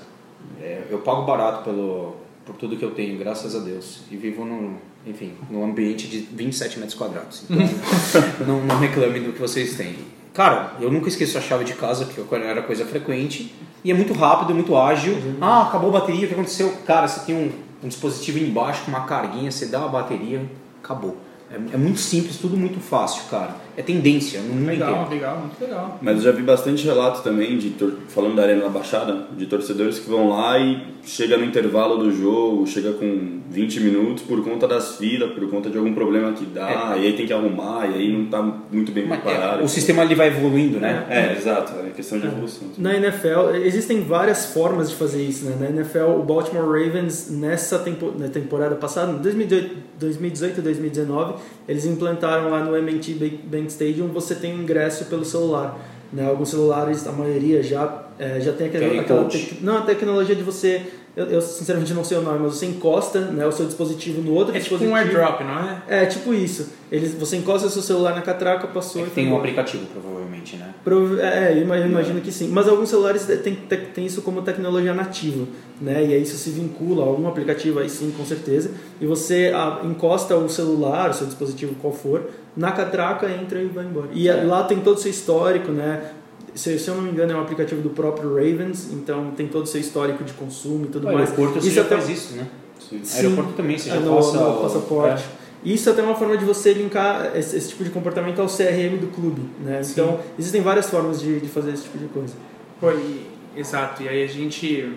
É, 0.62 0.83
eu 0.89 0.99
pago 0.99 1.22
barato 1.22 1.64
pelo, 1.64 2.16
por 2.47 2.55
tudo 2.55 2.76
que 2.76 2.84
eu 2.84 2.92
tenho, 2.92 3.18
graças 3.18 3.57
a 3.57 3.59
Deus. 3.59 4.03
E 4.11 4.16
vivo 4.16 4.44
num, 4.44 4.76
enfim, 5.05 5.32
num 5.51 5.64
ambiente 5.64 6.07
de 6.07 6.20
27 6.20 6.78
metros 6.78 6.97
quadrados. 6.97 7.42
Então, 7.51 7.66
não, 8.47 8.64
não 8.64 8.78
reclame 8.78 9.18
do 9.18 9.32
que 9.32 9.40
vocês 9.40 9.76
têm. 9.76 9.97
cara, 10.32 10.76
eu 10.80 10.90
nunca 10.90 11.09
esqueço 11.09 11.36
a 11.36 11.40
chave 11.40 11.64
de 11.64 11.74
casa, 11.74 12.05
que 12.05 12.20
era 12.34 12.62
coisa 12.62 12.86
frequente, 12.86 13.53
e 13.82 13.90
é 13.90 13.94
muito 13.94 14.12
rápido, 14.12 14.55
muito 14.55 14.76
ágil. 14.76 15.16
Ah, 15.40 15.62
acabou 15.62 15.90
a 15.90 16.01
bateria, 16.01 16.24
o 16.24 16.28
que 16.28 16.34
aconteceu? 16.34 16.72
Cara, 16.86 17.09
você 17.09 17.26
tem 17.26 17.34
um, 17.34 17.51
um 17.84 17.88
dispositivo 17.88 18.38
embaixo 18.38 18.84
com 18.84 18.92
uma 18.92 19.05
carguinha, 19.05 19.51
você 19.51 19.66
dá 19.66 19.84
a 19.84 19.88
bateria, 19.88 20.49
acabou. 20.82 21.16
É, 21.51 21.57
é 21.57 21.76
muito 21.76 21.99
simples, 21.99 22.36
tudo 22.36 22.57
muito 22.57 22.80
fácil, 22.80 23.24
cara. 23.28 23.57
É 23.77 23.83
tendência 23.83 24.41
no 24.41 24.55
mundo 24.55 24.66
Legal, 24.68 24.91
inteiro. 25.03 25.11
legal, 25.11 25.39
muito 25.39 25.61
legal. 25.61 25.99
Mas 26.01 26.16
eu 26.16 26.22
já 26.22 26.33
vi 26.33 26.43
bastante 26.43 26.85
relato 26.85 27.22
também, 27.22 27.59
de 27.59 27.74
falando 28.09 28.35
da 28.37 28.43
Arena 28.43 28.62
da 28.62 28.68
Baixada, 28.70 29.27
de 29.37 29.47
torcedores 29.47 29.99
que 29.99 30.09
vão 30.09 30.31
lá 30.31 30.59
e 30.59 30.97
chega 31.05 31.37
no 31.37 31.45
intervalo 31.45 31.99
do 31.99 32.11
jogo, 32.11 32.66
chega 32.66 32.93
com 32.93 33.41
20 33.51 33.81
minutos 33.81 34.22
por 34.24 34.43
conta 34.43 34.66
das 34.66 34.97
filas, 34.97 35.31
por 35.33 35.49
conta 35.49 35.70
de 35.70 35.79
algum 35.79 35.95
problema 35.95 36.33
que 36.33 36.45
dá, 36.47 36.95
e 36.99 37.07
aí 37.07 37.12
tem 37.12 37.27
que 37.27 37.33
arrumar, 37.33 37.89
e 37.91 37.95
aí 37.95 38.12
não 38.12 38.27
tá 38.27 38.43
muito 38.72 38.91
bem 38.91 39.07
Mas, 39.07 39.20
preparado. 39.20 39.61
é, 39.61 39.64
o 39.64 39.68
sistema 39.68 40.03
ele 40.03 40.14
vai 40.16 40.29
evoluindo, 40.29 40.81
né? 40.81 41.07
É, 41.09 41.33
exato, 41.37 41.72
é 41.87 41.91
questão 41.91 42.18
de 42.18 42.27
evolução. 42.27 42.68
Na 42.79 42.95
NFL, 42.97 43.55
existem 43.62 44.01
várias 44.03 44.47
formas 44.47 44.91
de 44.91 44.97
fazer 44.97 45.22
isso, 45.22 45.45
né? 45.45 45.57
Na 45.61 45.66
NFL, 45.68 46.18
o 46.18 46.22
Baltimore 46.24 46.64
Ravens, 46.66 47.31
nessa 47.31 47.79
tempo, 47.79 48.12
na 48.18 48.29
temporada 48.29 48.74
passada, 48.74 49.12
em 49.12 49.18
2018, 49.18 49.77
2018 50.01 50.59
e 50.59 50.62
2019, 50.62 51.35
eles 51.68 51.85
implantaram 51.87 52.51
lá 52.51 52.64
no 52.64 52.77
M&T 52.77 53.12
Bank- 53.45 53.66
Stadium, 53.69 54.09
você 54.09 54.35
tem 54.35 54.55
um 54.55 54.62
ingresso 54.62 55.07
pelo 55.07 55.25
celular. 55.25 55.79
Né? 56.12 56.27
Alguns 56.27 56.51
celulares, 56.51 57.07
a 57.07 57.12
maioria 57.12 57.62
já, 57.62 58.07
é, 58.19 58.41
já 58.41 58.53
tem 58.53 58.69
aquela, 58.69 58.85
aquela 59.01 59.25
tec- 59.25 59.61
não, 59.62 59.79
a 59.79 59.83
tecnologia 59.83 60.35
de 60.37 60.43
você, 60.43 60.83
eu, 61.17 61.27
eu 61.27 61.41
sinceramente 61.41 61.95
não 61.95 62.05
sei 62.05 62.19
o 62.19 62.23
nome, 62.23 62.39
mas 62.41 62.55
você 62.55 62.67
encosta 62.67 63.21
né, 63.23 63.47
o 63.47 63.51
seu 63.53 63.64
dispositivo 63.67 64.21
no 64.21 64.33
outro 64.35 64.55
É 64.55 64.61
tipo 64.61 64.77
dispositivo. 64.77 64.93
um 64.93 64.97
airdrop, 64.97 65.41
não 65.41 65.59
é? 65.59 65.83
É, 66.03 66.07
tipo 66.07 66.35
isso. 66.35 66.69
Eles, 66.93 67.14
você 67.14 67.37
encosta 67.39 67.67
o 67.67 67.71
seu 67.71 67.83
celular 67.83 68.14
na 68.14 68.23
catraca, 68.23 68.67
passou 68.69 69.03
É 69.03 69.07
e 69.07 69.11
tem 69.11 69.33
um 69.33 69.37
aplicativo, 69.37 69.87
provavelmente, 69.87 70.57
né? 70.57 70.75
Prova- 70.85 71.21
É, 71.21 71.53
eu 71.57 71.62
imagino, 71.62 71.89
imagino 71.91 72.21
que 72.21 72.31
sim. 72.31 72.49
Mas 72.49 72.69
alguns 72.69 72.89
celulares 72.91 73.25
tem, 73.43 73.57
tem, 73.57 74.05
isso 74.07 74.21
como 74.23 74.43
tecnologia 74.43 74.93
nativa, 74.95 75.47
né? 75.81 76.05
E 76.05 76.12
aí 76.14 76.23
isso 76.23 76.37
se 76.37 76.51
vincula 76.51 77.03
a 77.03 77.07
algum 77.07 77.27
aplicativo 77.27 77.79
aí 77.81 77.89
sim, 77.89 78.12
com 78.17 78.25
certeza. 78.25 78.71
E 79.01 79.07
você 79.07 79.51
ah, 79.55 79.81
encosta 79.85 80.37
o 80.37 80.49
celular, 80.49 81.11
o 81.11 81.14
seu 81.14 81.27
dispositivo 81.27 81.75
qual 81.81 81.93
for, 81.93 82.31
na 82.57 82.71
catraca, 82.73 83.29
entra 83.31 83.61
e 83.61 83.67
vai 83.67 83.85
embora. 83.85 84.09
E 84.12 84.29
É. 84.29 84.35
lá 84.45 84.62
tem 84.64 84.81
todo 84.81 84.97
o 84.97 85.01
seu 85.01 85.11
histórico, 85.11 85.73
né? 85.73 86.12
Se, 86.55 86.78
se 86.78 86.89
eu 86.89 86.95
não 86.95 87.03
me 87.03 87.11
engano 87.11 87.32
é 87.32 87.37
um 87.37 87.41
aplicativo 87.43 87.82
do 87.82 87.91
próprio 87.91 88.30
Ravens, 88.34 88.91
então 88.93 89.30
tem 89.37 89.47
todo 89.47 89.64
o 89.64 89.66
seu 89.66 89.80
histórico 89.80 90.24
de 90.24 90.32
consumo 90.32 90.87
e 90.87 90.89
tudo 90.89 91.07
No 91.07 91.12
mais. 91.12 91.30
aeroporto 91.30 91.59
Isso 91.59 91.70
já 91.70 91.82
até- 91.82 91.97
faz 91.97 92.09
isso, 92.09 92.34
né? 92.34 92.47
Sim. 92.80 93.01
Sim. 93.05 93.16
Aeroporto 93.18 93.53
também, 93.53 93.76
você 93.78 93.91
já 93.91 93.97
É, 93.97 94.01
no, 94.01 94.16
passa 94.16 94.39
no 94.39 94.51
o- 94.51 94.62
passaporte. 94.62 95.24
é. 95.43 95.47
Isso 95.68 95.91
até 95.91 96.01
é 96.01 96.05
uma 96.05 96.14
forma 96.14 96.37
de 96.39 96.45
você 96.45 96.72
linkar 96.72 97.32
esse, 97.37 97.57
esse 97.57 97.68
tipo 97.70 97.82
de 97.84 97.91
comportamento 97.91 98.41
ao 98.41 98.47
CRM 98.49 98.97
do 98.99 99.09
clube, 99.09 99.43
né? 99.64 99.82
Sim. 99.82 99.93
Então, 99.93 100.20
existem 100.39 100.61
várias 100.62 100.89
formas 100.89 101.20
de, 101.20 101.41
de 101.41 101.49
fazer 101.49 101.72
esse 101.72 101.82
tipo 101.82 101.99
de 101.99 102.07
coisa. 102.07 102.34
Pô, 102.80 102.91
e- 102.93 103.26
exato. 103.57 104.03
E 104.03 104.09
aí 104.09 104.22
a 104.22 104.26
gente, 104.26 104.93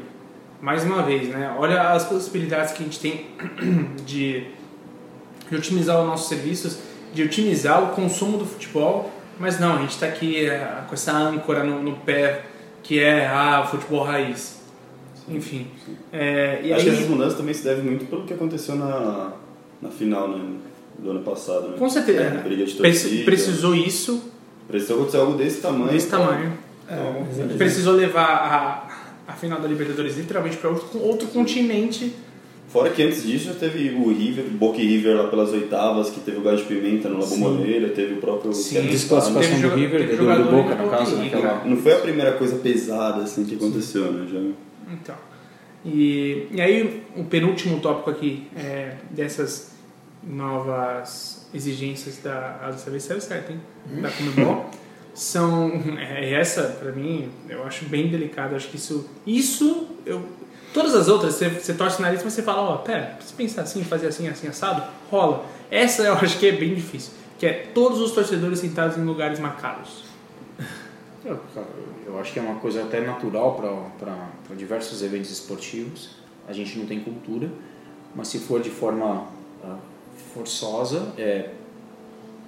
mais 0.62 0.84
uma 0.84 1.02
vez, 1.02 1.28
né? 1.30 1.56
Olha 1.58 1.90
as 1.92 2.06
possibilidades 2.06 2.72
que 2.74 2.84
a 2.84 2.86
gente 2.86 3.00
tem 3.00 3.26
de, 4.06 4.46
de 5.50 5.56
otimizar 5.58 6.00
os 6.02 6.08
nossos 6.08 6.30
serviços, 6.30 6.78
de 7.14 7.24
otimizar 7.24 7.84
o 7.84 7.96
consumo 7.96 8.38
do 8.38 8.46
futebol, 8.46 9.12
mas 9.40 9.60
não, 9.60 9.78
a 9.78 9.80
gente 9.80 9.92
está 9.92 10.06
aqui 10.06 10.46
é, 10.46 10.84
com 10.88 10.94
essa 10.94 11.12
âncora 11.14 11.64
no, 11.64 11.82
no 11.82 11.96
pé 11.98 12.44
que 12.84 13.00
é 13.00 13.28
ah, 13.28 13.64
o 13.66 13.68
futebol 13.70 14.04
raiz. 14.04 14.60
Enfim. 15.28 15.68
É, 16.12 16.62
e 16.64 16.74
Acho 16.74 16.84
que 16.84 16.90
aí, 16.90 16.96
essas 16.96 17.10
mudanças 17.10 17.38
também 17.38 17.54
se 17.54 17.64
devem 17.64 17.84
muito 17.84 18.06
pelo 18.06 18.24
que 18.24 18.34
aconteceu 18.34 18.76
na, 18.76 19.34
na 19.82 19.90
final 19.90 20.28
né, 20.28 20.44
do 20.98 21.12
ano 21.12 21.22
passado. 21.22 21.70
Né? 21.70 21.78
com 21.78 21.90
certeza, 21.90 22.22
É, 22.22 22.30
briga 22.44 22.66
de 22.66 22.74
torcida. 22.74 23.26
precisou 23.26 23.76
isso 23.76 24.32
Precisou 24.70 24.98
acontecer 24.98 25.18
algo 25.18 25.36
desse 25.36 25.62
tamanho. 25.62 25.92
desse 25.92 26.08
tamanho. 26.10 26.54
Então, 26.86 27.28
exatamente. 27.28 27.58
Precisou 27.58 27.96
levar 27.96 28.24
a, 29.28 29.32
a 29.32 29.34
final 29.34 29.60
da 29.60 29.68
Libertadores 29.68 30.16
literalmente 30.16 30.58
para 30.58 30.70
outro, 30.70 31.00
outro 31.00 31.28
continente. 31.30 32.16
Fora 32.70 32.90
que 32.92 33.02
antes 33.02 33.24
disso 33.24 33.46
já 33.46 33.54
teve 33.56 33.90
o 33.96 34.10
River, 34.14 34.46
o 34.46 34.50
Boca 34.52 34.80
e 34.80 34.86
River 34.88 35.18
lá 35.18 35.28
pelas 35.28 35.52
oitavas, 35.52 36.10
que 36.12 36.20
teve 36.20 36.38
o 36.38 36.42
Gás 36.42 36.60
de 36.60 36.66
Pimenta 36.68 37.10
no 37.10 37.20
La 37.20 37.26
Sim. 37.26 37.40
Bomboneira, 37.40 37.90
teve 37.90 38.14
o 38.14 38.18
próprio... 38.18 38.54
Sim. 38.54 38.82
Desclassificação 38.84 39.50
Teve 39.52 39.56
do 39.56 39.62
joga- 39.70 39.76
River, 39.76 40.00
teve 40.02 40.12
do, 40.12 40.18
do 40.18 40.24
jogador 40.24 40.52
Boca, 40.52 40.76
no 40.76 40.90
caso, 40.90 41.16
naquela... 41.18 41.66
Não 41.66 41.78
foi 41.78 41.94
a 41.94 42.00
primeira 42.00 42.34
coisa 42.34 42.58
pesada 42.58 43.24
assim 43.24 43.44
que 43.46 43.56
aconteceu, 43.56 44.12
né? 44.12 44.28
Já... 44.32 44.40
Então. 44.94 45.16
E, 45.86 46.48
e 46.52 46.62
aí, 46.62 47.04
o 47.16 47.24
penúltimo 47.24 47.80
tópico 47.80 48.10
aqui 48.10 48.48
é 48.56 48.96
dessas 49.12 49.72
novas 50.22 51.48
exigências 51.54 52.18
da. 52.24 52.60
A 52.62 52.72
dessa 52.72 52.90
vez 52.92 53.04
saiu 53.04 53.22
certo, 53.22 53.52
hein? 53.52 53.60
Da 54.02 54.10
Comebol. 54.12 54.70
São. 55.14 55.72
É, 56.00 56.34
essa, 56.34 56.64
pra 56.64 56.92
mim, 56.92 57.30
eu 57.50 57.64
acho 57.64 57.86
bem 57.86 58.08
delicado. 58.10 58.56
Acho 58.56 58.70
que 58.70 58.78
isso. 58.78 59.10
Isso, 59.26 59.88
eu. 60.06 60.22
Todas 60.74 60.94
as 60.96 61.08
outras, 61.08 61.36
você, 61.36 61.50
você 61.50 61.74
torce 61.74 62.00
o 62.00 62.02
nariz, 62.02 62.24
mas 62.24 62.34
você 62.34 62.44
fala, 62.44 62.62
ó, 62.62 62.78
pera, 62.78 63.18
se 63.22 63.34
pensar 63.34 63.64
assim, 63.64 63.84
fazer 63.84 64.08
assim, 64.08 64.28
assim, 64.28 64.48
assado, 64.48 64.84
rola. 65.10 65.46
Essa 65.72 66.04
eu 66.04 66.14
acho 66.22 66.38
que 66.38 66.48
é 66.48 66.52
bem 66.52 66.76
difícil. 66.76 67.14
Que 67.40 67.46
é 67.48 67.54
todos 67.74 68.00
os 68.00 68.12
torcedores 68.12 68.60
sentados 68.60 68.98
em 68.98 69.04
lugares 69.04 69.40
marcados. 69.40 70.04
Eu, 71.26 71.38
cara, 71.54 71.68
eu 72.06 72.20
acho 72.20 72.32
que 72.34 72.40
é 72.40 72.42
uma 72.42 72.56
coisa 72.60 72.84
até 72.84 73.02
natural 73.02 73.56
para 74.00 74.56
diversos 74.56 75.02
eventos 75.02 75.30
esportivos. 75.32 76.12
A 76.48 76.54
gente 76.54 76.78
não 76.78 76.86
tem 76.86 77.00
cultura, 77.02 77.50
mas 78.16 78.28
se 78.30 78.40
for 78.40 78.62
de 78.62 78.70
forma 78.70 79.28
ah, 79.64 79.78
forçosa 80.34 81.14
é, 81.18 81.50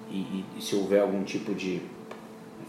e, 0.09 0.15
e- 0.17 0.45
e 0.57 0.61
se 0.61 0.76
houver 0.76 1.01
algum 1.01 1.24
tipo 1.24 1.53
de 1.53 1.82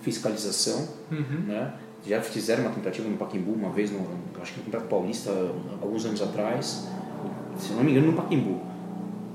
fiscalização, 0.03 0.89
Uhum. 1.11 1.45
né? 1.47 1.73
Já 2.07 2.21
fizeram 2.21 2.63
uma 2.63 2.73
tentativa 2.73 3.09
no 3.09 3.17
Paquimbu 3.17 3.53
uma 3.53 3.71
vez, 3.71 3.91
no, 3.91 4.01
acho 4.41 4.53
que 4.53 4.59
no 4.59 4.65
Campeonato 4.65 4.91
Paulista, 4.91 5.31
alguns 5.81 6.05
anos 6.05 6.21
atrás, 6.21 6.89
se 7.59 7.73
não 7.75 7.85
me 7.85 7.93
engano, 7.93 8.09
no 8.09 8.13
Paquimbu. 8.15 8.61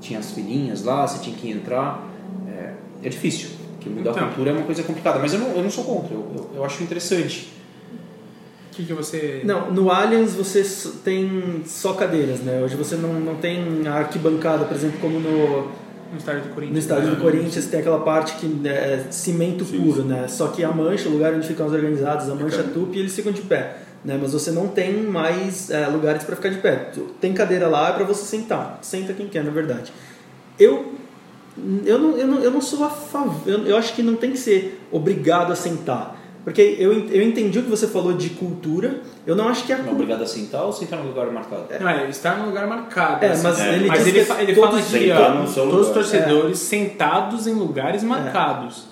Tinha 0.00 0.18
as 0.18 0.32
filhinhas 0.32 0.84
lá, 0.84 1.06
você 1.06 1.18
tinha 1.22 1.34
que 1.36 1.50
entrar. 1.50 2.06
É, 2.46 2.74
é 3.02 3.08
difícil, 3.08 3.50
porque 3.72 3.88
mudar 3.88 4.10
Então. 4.10 4.22
a 4.22 4.26
cultura 4.26 4.50
é 4.50 4.52
uma 4.52 4.64
coisa 4.64 4.82
complicada, 4.82 5.18
mas 5.18 5.32
eu 5.32 5.40
não, 5.40 5.48
eu 5.48 5.62
não 5.62 5.70
sou 5.70 5.84
contra, 5.84 6.14
eu, 6.14 6.20
eu, 6.36 6.50
eu 6.56 6.64
acho 6.64 6.82
interessante. 6.82 7.52
O 8.70 8.74
que, 8.78 8.84
que 8.84 8.92
você. 8.92 9.40
Não, 9.44 9.72
no 9.72 9.90
Allianz 9.90 10.34
você 10.34 10.62
tem 11.02 11.62
só 11.66 11.94
cadeiras, 11.94 12.40
né? 12.40 12.62
Hoje 12.62 12.76
você 12.76 12.94
não, 12.94 13.12
não 13.14 13.34
tem 13.36 13.86
arquibancada, 13.88 14.66
por 14.66 14.76
exemplo, 14.76 15.00
como 15.00 15.18
no, 15.18 15.68
No 16.12 16.18
estádio 16.18 16.42
do 16.42 16.48
Corinthians. 16.54 16.72
no 16.72 16.78
estádio 16.78 17.10
do 17.10 17.16
né? 17.16 17.22
Corinthians 17.22 17.66
tem 17.66 17.80
aquela 17.80 18.00
parte 18.00 18.34
que 18.36 18.68
é 18.68 19.06
cimento 19.10 19.64
Sim, 19.64 19.80
puro, 19.82 20.02
sim. 20.02 20.08
né? 20.08 20.26
Só 20.28 20.48
que 20.48 20.64
a 20.64 20.70
mancha, 20.72 21.08
o 21.08 21.12
lugar 21.12 21.34
onde 21.34 21.46
ficam 21.46 21.66
os 21.66 21.72
organizados, 21.72 22.28
a 22.30 22.34
mancha 22.34 22.58
Fica- 22.62 22.70
tupi, 22.74 22.98
eles 22.98 23.14
ficam 23.14 23.32
de 23.32 23.42
pé. 23.42 23.78
Né? 24.04 24.18
Mas 24.20 24.32
você 24.32 24.50
não 24.50 24.68
tem 24.68 24.92
mais 25.02 25.70
é, 25.70 25.86
lugares 25.88 26.22
para 26.24 26.36
ficar 26.36 26.50
de 26.50 26.58
pé. 26.58 26.90
Tem 27.20 27.32
cadeira 27.34 27.68
lá 27.68 27.92
para 27.92 28.04
você 28.04 28.24
sentar. 28.24 28.78
Senta 28.80 29.12
quem 29.12 29.26
quer, 29.28 29.42
na 29.44 29.50
verdade. 29.50 29.92
Eu, 30.58 30.94
eu, 31.84 31.98
não, 31.98 32.16
eu, 32.16 32.26
não, 32.26 32.38
eu 32.40 32.50
não 32.50 32.60
sou 32.60 32.84
a 32.84 32.90
favor. 32.90 33.42
Eu, 33.46 33.66
eu 33.66 33.76
acho 33.76 33.94
que 33.94 34.02
não 34.02 34.14
tem 34.16 34.30
que 34.30 34.38
ser 34.38 34.80
obrigado 34.92 35.52
a 35.52 35.56
sentar. 35.56 36.17
Porque 36.48 36.76
eu, 36.78 36.92
eu 37.08 37.22
entendi 37.22 37.58
o 37.58 37.62
que 37.62 37.68
você 37.70 37.86
falou 37.86 38.14
de 38.14 38.30
cultura. 38.30 39.00
Eu 39.26 39.36
não 39.36 39.48
acho 39.48 39.64
que 39.64 39.72
a 39.72 39.76
Não 39.76 39.84
é 39.84 39.88
cultura. 39.88 40.04
obrigado 40.14 40.22
a 40.22 40.26
sentar 40.26 40.62
ou 40.64 40.72
sentar 40.72 40.98
no 41.00 41.08
lugar 41.08 41.26
marcado? 41.30 41.66
Não, 41.78 41.88
é 41.88 42.08
estar 42.08 42.38
no 42.38 42.46
lugar 42.46 42.66
marcado. 42.66 43.24
É, 43.24 43.28
assim. 43.28 43.42
mas 43.42 43.60
É. 43.60 43.74
ele 43.74 43.88
Mas 43.88 44.06
ele, 44.06 44.18
que 44.20 44.24
fa- 44.24 44.42
ele 44.42 44.54
todos 44.54 44.70
fala 44.70 45.42
ó, 45.42 45.46
seu 45.46 45.68
todos 45.70 45.88
os 45.88 45.92
torcedores 45.92 46.58
sentados 46.58 47.46
em 47.46 47.52
lugares 47.54 48.02
marcados. 48.02 48.86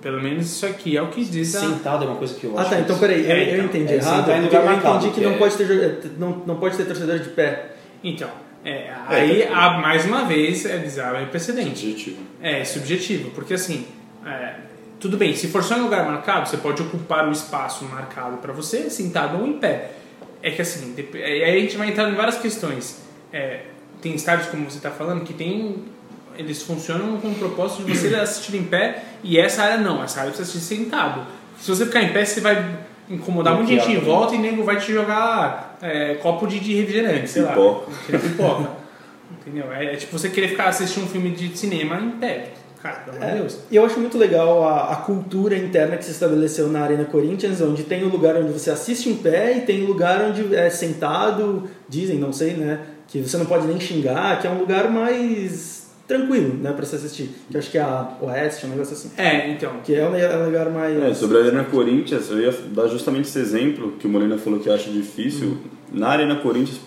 Pelo 0.00 0.20
menos 0.22 0.46
isso 0.46 0.66
aqui 0.66 0.96
é 0.96 1.02
o 1.02 1.08
que 1.08 1.24
diz 1.24 1.54
a... 1.56 1.60
Sentado 1.60 2.04
é 2.04 2.06
uma 2.08 2.16
coisa 2.16 2.34
que 2.34 2.44
eu 2.44 2.56
Ah 2.56 2.60
acho 2.62 2.70
tá, 2.70 2.76
que- 2.76 2.82
então 2.82 2.98
peraí, 2.98 3.24
eu, 3.24 3.30
É, 3.30 3.42
eu 3.42 3.54
então, 3.54 3.64
entendi 3.66 3.92
é 3.92 3.96
errado. 3.96 4.28
eu 4.30 4.36
entendi 4.36 5.08
que 5.08 5.10
que 5.14 5.20
não, 5.20 5.32
é- 5.32 5.38
pode 5.38 5.56
ter, 5.56 6.02
não, 6.18 6.42
não 6.46 6.56
pode 6.56 6.76
ter 6.76 6.84
torcedor 6.84 7.18
de 7.18 7.28
pé. 7.30 7.72
Então, 8.02 8.28
é, 8.64 8.90
aí, 9.06 9.42
tá. 9.42 9.56
há, 9.56 9.78
mais 9.78 10.04
uma 10.04 10.24
vez, 10.24 10.64
é 10.66 10.76
bizarro, 10.78 11.16
é 11.16 11.24
precedente. 11.26 11.78
Subjetivo. 11.80 12.16
É, 12.42 12.64
subjetivo, 12.64 13.30
porque 13.30 13.54
assim, 13.54 13.86
é, 14.26 14.54
tudo 15.00 15.16
bem, 15.16 15.34
se 15.34 15.48
for 15.48 15.62
só 15.62 15.76
em 15.76 15.82
lugar 15.82 16.04
marcado, 16.04 16.48
você 16.48 16.56
pode 16.56 16.82
ocupar 16.82 17.28
o 17.28 17.32
espaço 17.32 17.84
marcado 17.84 18.38
para 18.38 18.52
você, 18.52 18.90
sentado 18.90 19.38
ou 19.38 19.46
em 19.46 19.54
pé. 19.54 19.92
É 20.42 20.50
que 20.50 20.62
assim, 20.62 20.94
é, 21.14 21.24
aí 21.24 21.58
a 21.58 21.60
gente 21.60 21.76
vai 21.76 21.88
entrar 21.88 22.10
em 22.10 22.14
várias 22.14 22.38
questões. 22.38 23.00
É, 23.32 23.62
tem 24.00 24.14
estádios, 24.14 24.48
como 24.48 24.68
você 24.68 24.78
está 24.78 24.90
falando, 24.90 25.24
que 25.24 25.32
tem. 25.32 25.84
Eles 26.36 26.62
funcionam 26.62 27.20
com 27.20 27.28
o 27.28 27.34
propósito 27.34 27.84
de 27.84 27.96
você 27.96 28.14
assistir 28.16 28.56
em 28.56 28.64
pé 28.64 29.02
e 29.22 29.38
essa 29.38 29.62
área 29.62 29.78
não, 29.78 30.02
essa 30.02 30.20
área 30.20 30.32
precisa 30.32 30.50
assistir 30.50 30.76
sentado. 30.76 31.26
Se 31.60 31.68
você 31.68 31.86
ficar 31.86 32.02
em 32.02 32.12
pé, 32.12 32.24
você 32.24 32.40
vai 32.40 32.78
incomodar 33.10 33.54
muita 33.54 33.72
gente 33.72 33.90
em 33.90 33.98
volta 33.98 34.34
e 34.34 34.38
nego 34.38 34.62
vai 34.62 34.78
te 34.78 34.92
jogar 34.92 35.76
é, 35.82 36.14
copo 36.16 36.46
de, 36.46 36.60
de 36.60 36.74
refrigerante, 36.74 37.28
sei 37.28 37.42
Pipoca. 37.42 37.90
lá. 37.90 38.18
Pipoca. 38.18 38.70
Entendeu? 39.40 39.72
É, 39.72 39.94
é 39.94 39.96
tipo 39.96 40.16
você 40.16 40.28
querer 40.28 40.48
ficar 40.48 40.68
assistindo 40.68 41.04
um 41.04 41.08
filme 41.08 41.30
de 41.30 41.56
cinema 41.56 41.96
em 41.96 42.10
pé. 42.10 42.52
Cara, 42.82 43.00
pelo 43.00 43.16
amor 43.16 43.30
de 43.30 43.38
Deus. 43.38 43.58
E 43.70 43.76
eu 43.76 43.84
acho 43.84 43.98
muito 43.98 44.16
legal 44.16 44.62
a, 44.62 44.92
a 44.92 44.96
cultura 44.96 45.56
interna 45.56 45.96
que 45.96 46.04
se 46.04 46.12
estabeleceu 46.12 46.68
na 46.68 46.80
Arena 46.80 47.04
Corinthians, 47.04 47.60
onde 47.60 47.82
tem 47.82 48.04
o 48.04 48.08
lugar 48.08 48.36
onde 48.36 48.52
você 48.52 48.70
assiste 48.70 49.08
em 49.08 49.16
pé 49.16 49.56
e 49.56 49.60
tem 49.62 49.82
o 49.84 49.86
lugar 49.86 50.22
onde 50.22 50.54
é 50.54 50.70
sentado, 50.70 51.68
dizem, 51.88 52.18
não 52.18 52.32
sei, 52.32 52.54
né? 52.54 52.80
Que 53.08 53.20
você 53.20 53.36
não 53.36 53.46
pode 53.46 53.66
nem 53.66 53.80
xingar, 53.80 54.40
que 54.40 54.46
é 54.46 54.50
um 54.50 54.58
lugar 54.58 54.90
mais 54.90 55.88
tranquilo, 56.06 56.54
né, 56.54 56.72
pra 56.72 56.86
se 56.86 56.96
assistir. 56.96 57.30
Que 57.50 57.56
eu 57.56 57.58
acho 57.58 57.70
que 57.70 57.78
é 57.78 57.82
a 57.82 58.16
Oeste, 58.22 58.64
um 58.64 58.70
negócio 58.70 58.94
assim. 58.94 59.10
É, 59.16 59.50
então. 59.50 59.74
Que 59.84 59.94
é 59.94 60.08
um 60.08 60.14
é 60.14 60.36
um 60.36 60.46
lugar 60.46 60.70
mais. 60.70 61.00
É, 61.02 61.14
sobre 61.14 61.36
a 61.36 61.40
Arena 61.42 61.64
Corinthians, 61.64 62.30
eu 62.30 62.40
ia 62.40 62.54
dar 62.72 62.88
justamente 62.88 63.28
esse 63.28 63.38
exemplo 63.38 63.92
que 63.98 64.06
o 64.06 64.10
Molina 64.10 64.38
falou 64.38 64.58
que 64.58 64.70
acha 64.70 64.90
difícil. 64.90 65.58
Na 65.92 66.08
Arena 66.08 66.36
Corinthians, 66.36 66.80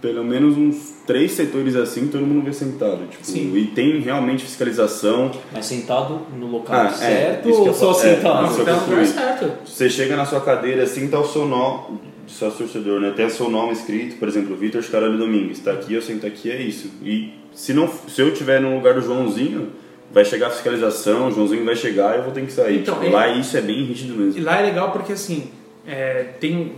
pelo 0.00 0.22
menos 0.24 0.56
uns 0.56 0.94
três 1.06 1.32
setores 1.32 1.74
assim, 1.74 2.08
todo 2.08 2.24
mundo 2.26 2.44
vê 2.44 2.52
sentado. 2.52 3.06
Tipo, 3.10 3.24
Sim. 3.24 3.56
E 3.56 3.66
tem 3.68 3.98
realmente 4.00 4.44
fiscalização. 4.44 5.30
Mas 5.52 5.66
sentado 5.66 6.20
no 6.38 6.46
local 6.46 6.76
Ah, 6.76 6.86
é, 6.88 6.90
certo 6.92 7.48
eu 7.48 7.54
ou 7.64 7.74
só. 7.74 7.90
É, 7.92 7.94
sentado? 8.16 8.42
não, 8.46 8.60
Então, 8.60 8.64
não 8.86 8.92
é 9.00 9.04
fui. 9.04 9.06
certo. 9.06 9.52
Você 9.64 9.88
chega 9.90 10.16
na 10.16 10.24
sua 10.26 10.40
cadeira 10.40 10.82
assim, 10.82 11.08
tá 11.08 11.18
o 11.18 11.26
seu 11.26 11.46
nome, 11.46 11.98
seu 12.28 12.50
torcedor, 12.50 13.00
né? 13.00 13.12
Tem 13.16 13.26
o 13.26 13.30
seu 13.30 13.48
nome 13.48 13.72
escrito, 13.72 14.16
por 14.16 14.28
exemplo, 14.28 14.54
Vitor 14.56 14.82
Scaroli 14.82 15.16
Domingues, 15.16 15.60
tá 15.60 15.72
aqui, 15.72 15.94
eu 15.94 16.02
sento 16.02 16.26
aqui, 16.26 16.50
é 16.50 16.60
isso. 16.60 16.90
E 17.02 17.32
se, 17.54 17.72
não, 17.72 17.88
se 17.88 18.20
eu 18.20 18.34
tiver 18.34 18.60
no 18.60 18.74
lugar 18.76 18.94
do 18.94 19.00
Joãozinho, 19.00 19.70
vai 20.12 20.24
chegar 20.24 20.48
a 20.48 20.50
fiscalização, 20.50 21.28
o 21.28 21.32
Joãozinho 21.32 21.64
vai 21.64 21.74
chegar 21.76 22.14
e 22.14 22.18
eu 22.18 22.22
vou 22.24 22.32
ter 22.32 22.44
que 22.44 22.52
sair. 22.52 22.80
Então, 22.80 22.94
Tipo, 22.96 23.06
é- 23.06 23.10
Lá 23.10 23.28
isso 23.28 23.56
é 23.56 23.60
bem 23.62 23.82
rígido 23.84 24.14
E 24.14 24.18
mesmo. 24.18 24.44
lá 24.44 24.60
é 24.60 24.66
legal 24.66 24.92
porque 24.92 25.12
assim, 25.12 25.48
é, 25.86 26.24
tem 26.40 26.72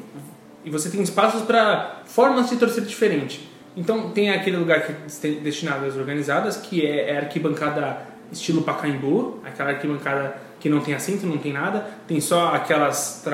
e 0.69 0.71
você 0.71 0.91
tem 0.91 1.01
espaços 1.01 1.41
para 1.43 2.03
formas 2.05 2.51
de 2.51 2.57
torcer 2.57 2.85
diferente. 2.85 3.49
Então 3.75 4.11
tem 4.11 4.29
aquele 4.31 4.59
lugar 4.59 4.83
que 4.83 4.93
é 4.93 5.31
destinado 5.41 5.87
às 5.87 5.97
organizadas, 5.97 6.59
que 6.59 6.85
é, 6.85 7.11
é 7.13 7.17
arquibancada 7.19 7.97
estilo 8.31 8.61
Pacaembu, 8.61 9.39
aquela 9.45 9.71
arquibancada 9.71 10.37
que 10.61 10.69
não 10.69 10.81
tem 10.81 10.93
assento, 10.93 11.25
não 11.27 11.39
tem 11.39 11.53
nada, 11.53 11.87
tem 12.07 12.21
só 12.21 12.49
aquelas 12.55 13.25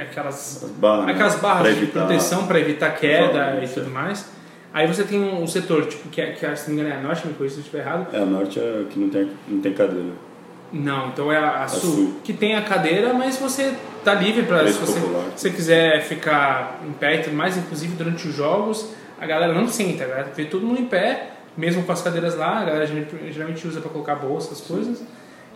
aquelas 0.00 0.62
As 0.62 0.70
barras, 0.70 1.06
né? 1.06 1.12
aquelas 1.12 1.34
barras 1.36 1.74
de 1.74 1.82
evitar- 1.82 2.06
proteção 2.06 2.46
para 2.46 2.60
evitar 2.60 2.90
queda 2.94 3.58
e 3.60 3.64
isso. 3.64 3.74
tudo 3.80 3.90
mais. 3.90 4.26
Aí 4.72 4.86
você 4.86 5.02
tem 5.02 5.18
um, 5.20 5.46
setor 5.46 5.86
tipo 5.86 6.08
que, 6.10 6.20
é- 6.20 6.32
que 6.32 6.56
se 6.56 6.68
não 6.68 6.76
me 6.76 6.82
engano 6.82 6.94
é 6.94 6.98
a 6.98 7.02
norte, 7.02 7.26
me 7.26 7.32
corrija 7.34 7.54
se 7.54 7.60
eu 7.60 7.64
estiver 7.64 7.80
errado, 7.82 8.06
É, 8.14 8.18
a 8.22 8.26
norte 8.26 8.60
é 8.60 8.84
que 8.88 8.98
não 9.00 9.08
tem, 9.08 9.28
não 9.48 9.60
tem 9.60 9.72
cadeira. 9.72 10.10
não, 10.72 11.08
então 11.08 11.32
é 11.32 11.38
a, 11.38 11.64
a 11.64 11.68
sul, 11.68 11.90
sul. 11.90 12.14
que 12.22 12.34
tem 12.34 12.54
a 12.54 12.60
cadeira, 12.62 13.14
mas 13.14 13.38
você 13.38 13.74
tá 14.14 14.14
livre 14.14 14.42
para 14.44 14.66
se 14.66 14.78
você, 14.78 15.00
se 15.36 15.50
quiser 15.50 16.02
ficar 16.02 16.80
em 16.86 16.92
pé 16.92 17.16
e 17.16 17.22
tudo 17.22 17.36
mais, 17.36 17.56
inclusive 17.56 17.94
durante 17.94 18.26
os 18.28 18.34
jogos, 18.34 18.92
a 19.20 19.26
galera 19.26 19.52
não 19.52 19.68
senta, 19.68 20.04
a 20.04 20.06
galera 20.06 20.32
vê 20.34 20.44
todo 20.44 20.64
mundo 20.66 20.80
em 20.80 20.86
pé, 20.86 21.30
mesmo 21.56 21.82
com 21.82 21.92
as 21.92 22.00
cadeiras 22.00 22.36
lá, 22.36 22.60
a 22.60 22.64
galera 22.64 22.86
geralmente- 22.86 23.66
usa 23.66 23.80
para 23.80 23.90
colocar 23.90 24.14
bolsa, 24.14 24.52
essas 24.52 24.66
coisas. 24.66 25.02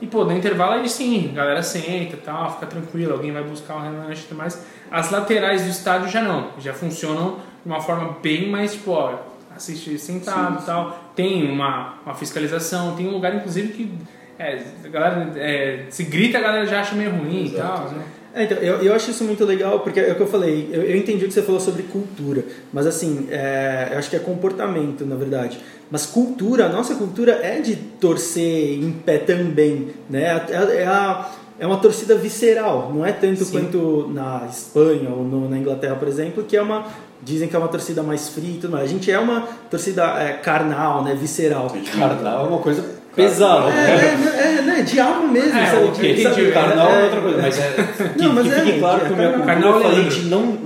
E 0.00 0.06
pô, 0.06 0.24
no 0.24 0.36
intervalo 0.36 0.72
aí 0.72 0.88
sim, 0.88 1.30
a 1.32 1.36
galera 1.36 1.62
senta 1.62 2.14
e 2.14 2.18
tal, 2.24 2.54
fica 2.54 2.66
tranquilo, 2.66 3.12
alguém 3.12 3.30
vai 3.30 3.44
buscar 3.44 3.76
um 3.76 3.82
relanche 3.82 4.22
e 4.24 4.28
tudo 4.28 4.38
mais. 4.38 4.60
As 4.90 5.10
laterais 5.10 5.62
do 5.62 5.68
estádio 5.70 6.08
já 6.08 6.20
não, 6.20 6.50
já 6.58 6.74
funcionam 6.74 7.36
de 7.64 7.70
uma 7.70 7.80
forma 7.80 8.16
bem 8.20 8.50
mais, 8.50 8.72
tipo, 8.72 8.90
ó, 8.90 9.14
assistir 9.54 9.96
sentado 9.98 10.60
e 10.60 10.66
tal. 10.66 11.12
Tem 11.14 11.48
uma, 11.48 11.94
uma 12.04 12.14
fiscalização, 12.14 12.96
tem 12.96 13.06
um 13.06 13.12
lugar 13.12 13.32
inclusive 13.34 13.68
que 13.68 13.92
é, 14.38 14.60
a 14.84 14.88
galera, 14.88 15.32
é, 15.36 15.84
se 15.88 16.02
grita, 16.02 16.38
a 16.38 16.40
galera 16.40 16.66
já 16.66 16.80
acha 16.80 16.96
meio 16.96 17.10
ruim 17.12 17.44
e 17.44 17.50
tal, 17.50 17.88
né? 17.90 18.02
É, 18.34 18.44
então, 18.44 18.56
eu, 18.58 18.76
eu 18.82 18.94
acho 18.94 19.10
isso 19.10 19.24
muito 19.24 19.44
legal, 19.44 19.80
porque 19.80 20.00
é 20.00 20.12
o 20.12 20.14
que 20.14 20.22
eu 20.22 20.26
falei, 20.26 20.70
eu, 20.72 20.82
eu 20.82 20.96
entendi 20.96 21.24
o 21.24 21.28
que 21.28 21.34
você 21.34 21.42
falou 21.42 21.60
sobre 21.60 21.82
cultura, 21.82 22.44
mas 22.72 22.86
assim, 22.86 23.28
é, 23.30 23.90
eu 23.92 23.98
acho 23.98 24.08
que 24.08 24.16
é 24.16 24.18
comportamento, 24.18 25.04
na 25.04 25.16
verdade. 25.16 25.58
Mas 25.90 26.06
cultura, 26.06 26.64
a 26.66 26.68
nossa 26.70 26.94
cultura 26.94 27.32
é 27.42 27.60
de 27.60 27.76
torcer 27.76 28.78
em 28.82 28.90
pé 28.90 29.18
também, 29.18 29.88
né? 30.08 30.22
É, 30.50 30.76
é 30.82 30.86
a- 30.86 31.30
é 31.60 31.66
uma 31.66 31.76
torcida 31.76 32.14
visceral, 32.16 32.90
não 32.94 33.04
é 33.04 33.12
tanto 33.12 33.44
Sim. 33.44 33.52
quanto 33.52 34.08
na 34.12 34.46
Espanha 34.50 35.10
ou 35.10 35.22
no- 35.22 35.48
na 35.48 35.58
Inglaterra, 35.58 35.94
por 35.96 36.08
exemplo, 36.08 36.42
que 36.42 36.56
é 36.56 36.62
uma 36.62 36.86
dizem 37.24 37.46
que 37.46 37.54
é 37.54 37.58
uma 37.58 37.68
torcida 37.68 38.02
mais 38.02 38.28
fria 38.30 38.50
e 38.56 38.58
tudo 38.58 38.72
mais. 38.72 38.82
A 38.84 38.88
gente 38.88 39.08
é 39.08 39.16
uma 39.16 39.42
torcida 39.70 40.02
é, 40.18 40.32
carnal, 40.32 41.04
né, 41.04 41.14
visceral. 41.14 41.68
Carnaval 41.96 42.46
é 42.46 42.48
uma 42.48 42.58
coisa 42.58 42.84
pesada. 43.14 43.68
É, 43.70 43.72
né? 43.96 44.38
é, 44.38 44.58
é, 44.58 44.62
né, 44.62 44.82
de 44.82 45.00
alma 45.00 45.26
mesmo, 45.28 45.58
É, 45.58 45.66
sabe? 45.66 45.84
ok, 45.84 46.14
De- 46.14 46.20
entendi. 46.22 46.52
Carnaval 46.52 46.92
é 46.92 47.00
É, 47.00 47.04
outra 47.04 47.20
coisa, 47.20 47.42
mas 47.42 47.58
é. 47.58 47.70
Que, 47.70 48.22
Não, 48.22 48.32
mas 48.34 48.46
que 48.46 48.52
é, 48.52 48.60
fique 48.60 48.78
claro 48.78 49.00
que 49.06 49.12
o 49.12 49.16
meu 49.16 49.32
Carnaval 49.40 49.74
eu 49.76 49.82
falei 49.82 50.06
é 50.06 50.08
de 50.08 50.20
não. 50.22 50.58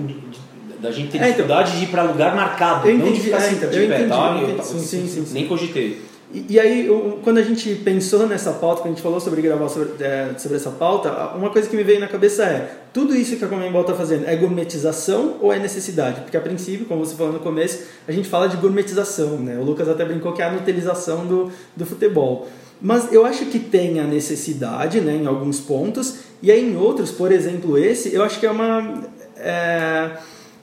da 0.81 0.91
gente 0.91 1.09
ter 1.11 1.17
É, 1.19 1.21
então. 1.21 1.31
dificuldade 1.31 1.79
de 1.79 1.85
ir 1.85 1.89
para 1.89 2.03
lugar 2.03 2.35
marcado, 2.37 2.89
não 2.93 3.13
de 3.13 3.21
ficar 3.21 3.37
é, 3.37 3.41
assim 3.41 3.55
de 3.57 3.87
pé, 3.87 4.05
tá? 4.05 4.63
sim, 4.63 4.79
sim, 4.81 5.07
sim. 5.09 5.27
Nem 5.33 5.47
cogitei. 5.47 6.03
E, 6.33 6.55
e 6.55 6.61
aí, 6.61 6.89
quando 7.23 7.39
a 7.39 7.43
gente 7.43 7.75
pensou 7.77 8.27
nessa 8.27 8.53
pauta, 8.53 8.83
quando 8.83 8.93
a 8.93 8.95
gente 8.95 9.03
falou 9.03 9.21
sobre 9.21 9.41
gravar 9.41 9.69
sobre, 9.69 10.03
é, 10.03 10.35
sobre 10.37 10.57
essa 10.57 10.71
pauta, 10.71 11.11
uma 11.37 11.51
coisa 11.51 11.69
que 11.69 11.77
me 11.77 11.85
veio 11.85 12.01
na 12.01 12.09
cabeça 12.09 12.45
é: 12.45 12.79
tudo 12.93 13.15
isso 13.15 13.37
que 13.37 13.45
a 13.45 13.49
Comembol 13.49 13.83
está 13.83 13.95
fazendo 13.95 14.27
é 14.27 14.35
gourmetização 14.35 15.37
ou 15.41 15.53
é 15.53 15.59
necessidade? 15.59 16.23
Porque 16.23 16.37
a 16.37 16.41
princípio, 16.41 16.87
como 16.87 17.05
você 17.05 17.15
falou 17.15 17.33
no 17.33 17.41
começo, 17.41 17.85
a 18.09 18.13
gente 18.13 18.29
fala 18.29 18.49
de 18.49 18.57
gourmetização, 18.57 19.39
né? 19.39 19.57
O 19.59 19.63
Lucas 19.63 19.89
até 19.89 20.05
brincou 20.05 20.33
que 20.33 20.43
é 20.43 20.47
a 20.47 20.51
nutelização 20.51 21.27
do, 21.27 21.51
do 21.77 21.87
futebol. 21.87 22.49
Mas 22.81 23.13
eu 23.13 23.25
acho 23.25 23.47
que 23.47 23.59
tem 23.59 24.01
a 24.01 24.05
necessidade, 24.05 25.01
né, 25.01 25.17
em 25.17 25.27
alguns 25.27 25.61
pontos, 25.61 26.19
e 26.43 26.51
aí 26.51 26.63
em 26.63 26.77
outros, 26.77 27.11
por 27.11 27.33
exemplo, 27.33 27.79
esse, 27.79 28.15
eu 28.15 28.23
acho 28.23 28.39
que 28.39 28.45
é 28.45 28.51
uma. 28.51 29.03
é, 29.39 30.11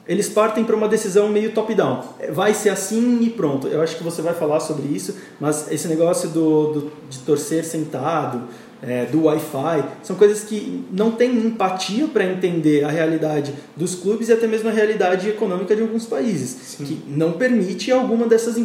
eles 0.08 0.28
partem 0.30 0.64
para 0.66 0.76
uma 0.76 0.88
decisão 0.88 1.30
meio 1.30 1.52
top-down. 1.54 2.02
Vai 2.32 2.54
ser 2.54 2.70
assim 2.70 3.22
e 3.22 3.30
pronto. 3.30 3.68
Eu 3.68 3.82
acho 3.82 3.96
que 3.98 4.04
você 4.04 4.22
vai 4.22 4.34
falar 4.34 4.60
sobre 4.60 4.88
isso, 4.88 5.16
mas 5.40 5.72
esse 5.72 5.88
negócio 5.88 6.30
do, 6.30 6.74
do- 6.74 6.92
de 7.10 7.20
torcer 7.20 7.64
sentado, 7.64 8.42
é, 8.86 9.06
do 9.06 9.24
Wi-Fi, 9.24 9.82
são 10.04 10.18
coisas 10.18 10.44
que 10.44 10.84
não 10.92 11.12
têm 11.12 11.32
empatia 11.38 12.06
para 12.08 12.26
entender 12.26 12.84
a 12.84 12.90
realidade 12.90 13.54
dos 13.78 13.96
clubes 13.96 14.28
e 14.28 14.34
até 14.34 14.46
mesmo 14.46 14.68
a 14.68 14.74
realidade 14.74 15.30
econômica 15.30 15.74
de 15.74 15.82
alguns 15.84 16.06
países, 16.06 16.76
que 16.76 17.02
não 17.08 17.32
permite 17.32 17.90
alguma 17.94 18.28
dessas, 18.28 18.56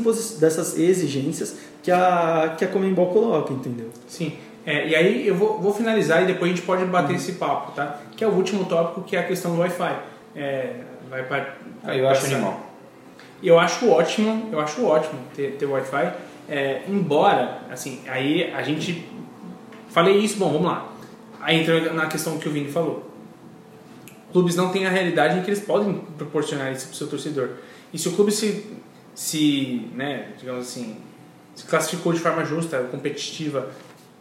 dessas 0.41 0.77
exigências 0.77 1.55
que 1.85 1.93
a, 1.93 2.57
que 2.59 2.65
a 2.65 2.69
Comembol 2.69 3.07
coloca, 3.13 3.53
entendeu? 3.53 3.87
Sim. 4.09 4.33
É, 4.67 4.89
e 4.89 4.95
aí 4.97 5.27
eu 5.29 5.37
vou, 5.37 5.61
vou 5.61 5.73
finalizar 5.73 6.25
e 6.25 6.27
depois 6.27 6.51
a 6.51 6.55
gente 6.55 6.67
pode 6.67 6.85
bater 6.87 7.15
esse 7.15 7.33
papo, 7.33 7.71
tá? 7.73 8.01
Que 8.17 8.25
é 8.25 8.27
o 8.27 8.33
último 8.33 8.65
tópico, 8.65 9.03
que 9.03 9.15
é 9.15 9.21
a 9.21 9.23
questão 9.23 9.55
do 9.55 9.61
Wi-Fi. 9.61 9.99
É, 10.35 10.73
vai 11.09 11.25
pra, 11.25 11.55
Ah, 11.85 11.97
eu 11.97 12.09
acho 12.09 12.27
animal. 12.27 12.69
Eu 13.43 13.59
acho 13.59 13.89
ótimo, 13.89 14.49
eu 14.51 14.61
acho 14.61 14.85
ótimo 14.85 15.21
ter, 15.35 15.53
ter 15.53 15.67
Wi-Fi. 15.67 16.13
É, 16.49 16.83
embora, 16.89 17.63
assim, 17.71 18.01
aí 18.09 18.53
a 18.53 18.63
gente. 18.63 19.07
Falei 19.91 20.19
isso, 20.19 20.39
bom, 20.39 20.51
vamos 20.51 20.67
lá. 20.67 20.93
Aí 21.41 21.61
entra 21.61 21.93
na 21.93 22.07
questão 22.07 22.39
que 22.39 22.49
o 22.49 22.53
Vini 22.53 22.71
falou. 22.71 23.09
Clubes 24.33 24.57
não 24.57 24.71
têm 24.71 24.87
a 24.87 24.91
realidade 24.91 25.39
em 25.39 25.43
que 25.43 25.49
eles 25.49 25.61
podem 25.61 25.95
proporcionar 26.17 26.73
isso 26.73 26.87
para 26.87 26.95
o 26.95 26.97
seu 26.97 27.07
torcedor. 27.07 27.51
E 27.93 27.99
se 27.99 28.09
o 28.09 28.13
clube 28.13 28.31
se, 28.31 28.67
se 29.15 29.89
né, 29.95 30.33
digamos 30.39 30.67
assim, 30.69 30.97
se 31.55 31.65
classificou 31.65 32.13
de 32.13 32.21
forma 32.21 32.45
justa, 32.45 32.79
competitiva 32.91 33.71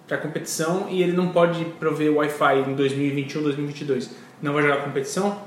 para 0.07 0.17
a 0.17 0.19
competição 0.19 0.88
e 0.89 1.03
ele 1.03 1.11
não 1.11 1.29
pode 1.29 1.65
prover 1.79 2.15
Wi-Fi 2.15 2.69
em 2.69 2.75
2021, 2.75 3.43
2022, 3.43 4.09
não 4.41 4.53
vai 4.53 4.63
jogar 4.63 4.83
competição? 4.83 5.41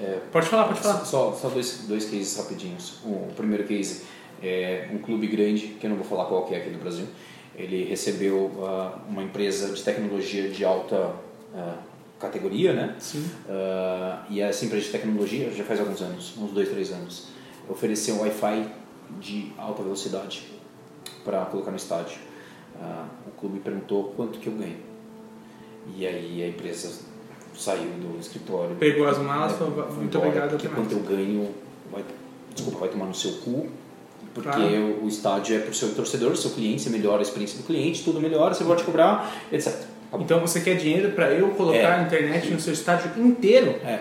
É, 0.00 0.20
Pode 0.30 0.46
falar, 0.46 0.68
pode 0.68 0.80
falar. 0.80 1.04
Só, 1.04 1.32
só 1.32 1.48
dois, 1.48 1.84
dois 1.88 2.04
cases 2.04 2.36
rapidinhos. 2.36 3.00
O 3.04 3.32
primeiro 3.34 3.64
case 3.64 4.04
é 4.42 4.88
um 4.92 4.98
clube 4.98 5.26
grande, 5.26 5.68
que 5.80 5.86
eu 5.86 5.90
não 5.90 5.96
vou 5.96 6.06
falar 6.06 6.26
qual 6.26 6.44
que 6.46 6.54
é 6.54 6.58
aqui 6.58 6.70
no 6.70 6.78
Brasil. 6.78 7.06
Ele 7.54 7.84
recebeu 7.84 8.52
ah, 8.62 8.98
uma 9.08 9.22
empresa 9.22 9.72
de 9.72 9.82
tecnologia 9.82 10.48
de 10.50 10.64
alta 10.64 11.14
ah, 11.54 11.78
categoria, 12.20 12.74
né? 12.74 12.94
Sim. 12.98 13.26
Ah, 13.48 14.24
e 14.28 14.40
essa 14.40 14.64
empresa 14.66 14.86
de 14.86 14.92
tecnologia, 14.92 15.50
já 15.50 15.64
faz 15.64 15.80
alguns 15.80 16.02
anos, 16.02 16.34
uns 16.36 16.50
dois, 16.50 16.68
três 16.68 16.92
anos, 16.92 17.28
ofereceu 17.68 18.20
Wi-Fi 18.20 18.70
de 19.20 19.52
alta 19.56 19.82
velocidade 19.82 20.46
para 21.24 21.44
colocar 21.46 21.70
no 21.70 21.76
estádio. 21.76 22.18
O 23.26 23.30
clube 23.40 23.60
perguntou 23.60 24.12
quanto 24.14 24.38
que 24.38 24.48
eu 24.48 24.52
ganho. 24.52 24.76
E 25.96 26.06
aí 26.06 26.42
a 26.42 26.48
empresa 26.48 27.05
saiu 27.58 27.88
do 27.90 28.18
escritório. 28.20 28.76
Pegou 28.76 29.06
as 29.08 29.18
malas, 29.18 29.52
É, 29.52 29.56
falou, 29.56 29.86
foi 29.88 29.96
muito 29.96 30.18
obrigado, 30.18 30.50
Porque 30.50 30.68
quanto 30.68 30.92
eu 30.92 31.00
ganho, 31.00 31.50
vai, 31.92 32.04
desculpa, 32.54 32.78
vai 32.80 32.88
tomar 32.88 33.06
no 33.06 33.14
seu 33.14 33.32
cu. 33.32 33.68
Porque 34.34 34.50
Claro. 34.50 34.98
o, 35.02 35.08
estádio 35.08 35.56
é 35.56 35.60
para 35.60 35.70
o 35.70 35.74
seu 35.74 35.94
torcedor, 35.94 36.36
seu 36.36 36.50
cliente, 36.50 36.82
você 36.82 36.90
melhora 36.90 37.20
a 37.20 37.22
experiência 37.22 37.56
do 37.58 37.64
cliente, 37.64 38.04
tudo 38.04 38.20
melhora, 38.20 38.52
você 38.52 38.64
pode 38.64 38.84
cobrar, 38.84 39.32
etc. 39.50 39.68
Acabou. 40.08 40.24
Então 40.24 40.40
você 40.40 40.60
quer 40.60 40.74
dinheiro 40.76 41.12
para 41.12 41.30
eu 41.32 41.48
colocar 41.50 41.78
É. 41.78 41.94
a 42.00 42.02
internet 42.02 42.50
no 42.50 42.60
seu 42.60 42.72
estádio 42.74 43.10
inteiro? 43.24 43.70
É, 43.82 44.00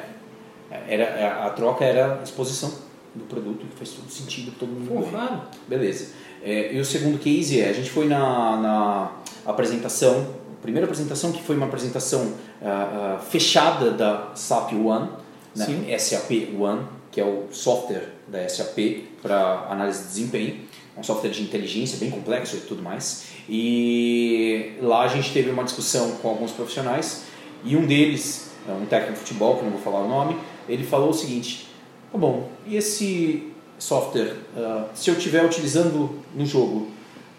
era, 0.90 1.46
a 1.46 1.50
troca 1.52 1.86
era 1.86 2.20
a 2.20 2.24
exposição 2.24 2.72
do 3.14 3.24
produto, 3.26 3.66
que 3.66 3.78
faz 3.78 3.92
todo 3.92 4.10
sentido, 4.10 4.52
todo 4.60 4.68
mundo 4.70 4.88
Pô, 4.90 4.96
ganha. 4.96 5.10
claro. 5.12 5.42
Beleza. 5.70 6.10
É, 6.44 6.74
e 6.74 6.80
o 6.80 6.86
segundo 6.86 7.18
case 7.18 7.62
é, 7.62 7.70
a 7.70 7.74
gente 7.74 7.90
foi 7.90 8.06
na, 8.06 8.58
na 8.58 9.12
apresentação, 9.46 10.28
primeira 10.66 10.86
apresentação 10.86 11.32
que 11.32 11.42
foi 11.44 11.56
uma 11.56 11.68
apresentação 11.68 12.34
ah, 12.62 13.18
ah, 13.18 13.20
fechada 13.20 13.92
da 13.92 14.32
SAP 14.36 14.74
One, 14.74 15.10
né. 15.56 15.98
SAP 15.98 16.32
One, 16.60 16.82
que 17.12 17.22
é 17.22 17.24
o 17.24 17.46
software 17.52 18.10
da 18.28 18.48
SAP 18.50 19.06
para 19.22 19.68
análise 19.70 20.02
de 20.02 20.08
desempenho, 20.08 20.60
é 20.98 21.00
um 21.00 21.04
software 21.04 21.30
de 21.30 21.44
inteligência 21.44 21.98
bem 21.98 22.10
complexo 22.10 22.58
e 22.58 22.62
tudo 22.62 22.82
mais. 22.82 23.26
E 23.48 24.74
lá 24.82 25.04
a 25.04 25.08
gente 25.08 25.32
teve 25.32 25.50
uma 25.52 25.64
discussão 25.64 26.12
com 26.22 26.30
alguns 26.30 26.52
profissionais 26.52 27.26
e 27.64 27.76
um 27.76 27.86
deles, 27.86 28.52
é 28.68 28.72
um 28.72 28.86
técnico 28.86 29.14
de 29.14 29.20
futebol, 29.20 29.58
que 29.58 29.64
não 29.64 29.72
vou 29.72 29.82
falar 29.82 30.02
o 30.02 30.10
nome, 30.10 30.36
ele 30.68 30.84
falou 30.84 31.12
o 31.12 31.14
seguinte: 31.14 31.70
tá 32.12 32.18
bom, 32.18 32.50
e 32.66 32.76
esse 32.76 33.54
software, 33.78 34.36
ah, 34.58 34.88
se 34.96 35.10
eu 35.10 35.16
estiver 35.16 35.46
utilizando 35.46 36.20
no 36.34 36.46
jogo, 36.46 36.90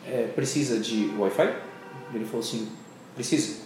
é, 0.07 0.29
precisa 0.35 0.79
de 0.79 1.11
Wi-Fi? 1.19 1.53
Ele 2.15 2.25
falou 2.25 2.41
assim, 2.41 2.69
precisa. 3.17 3.65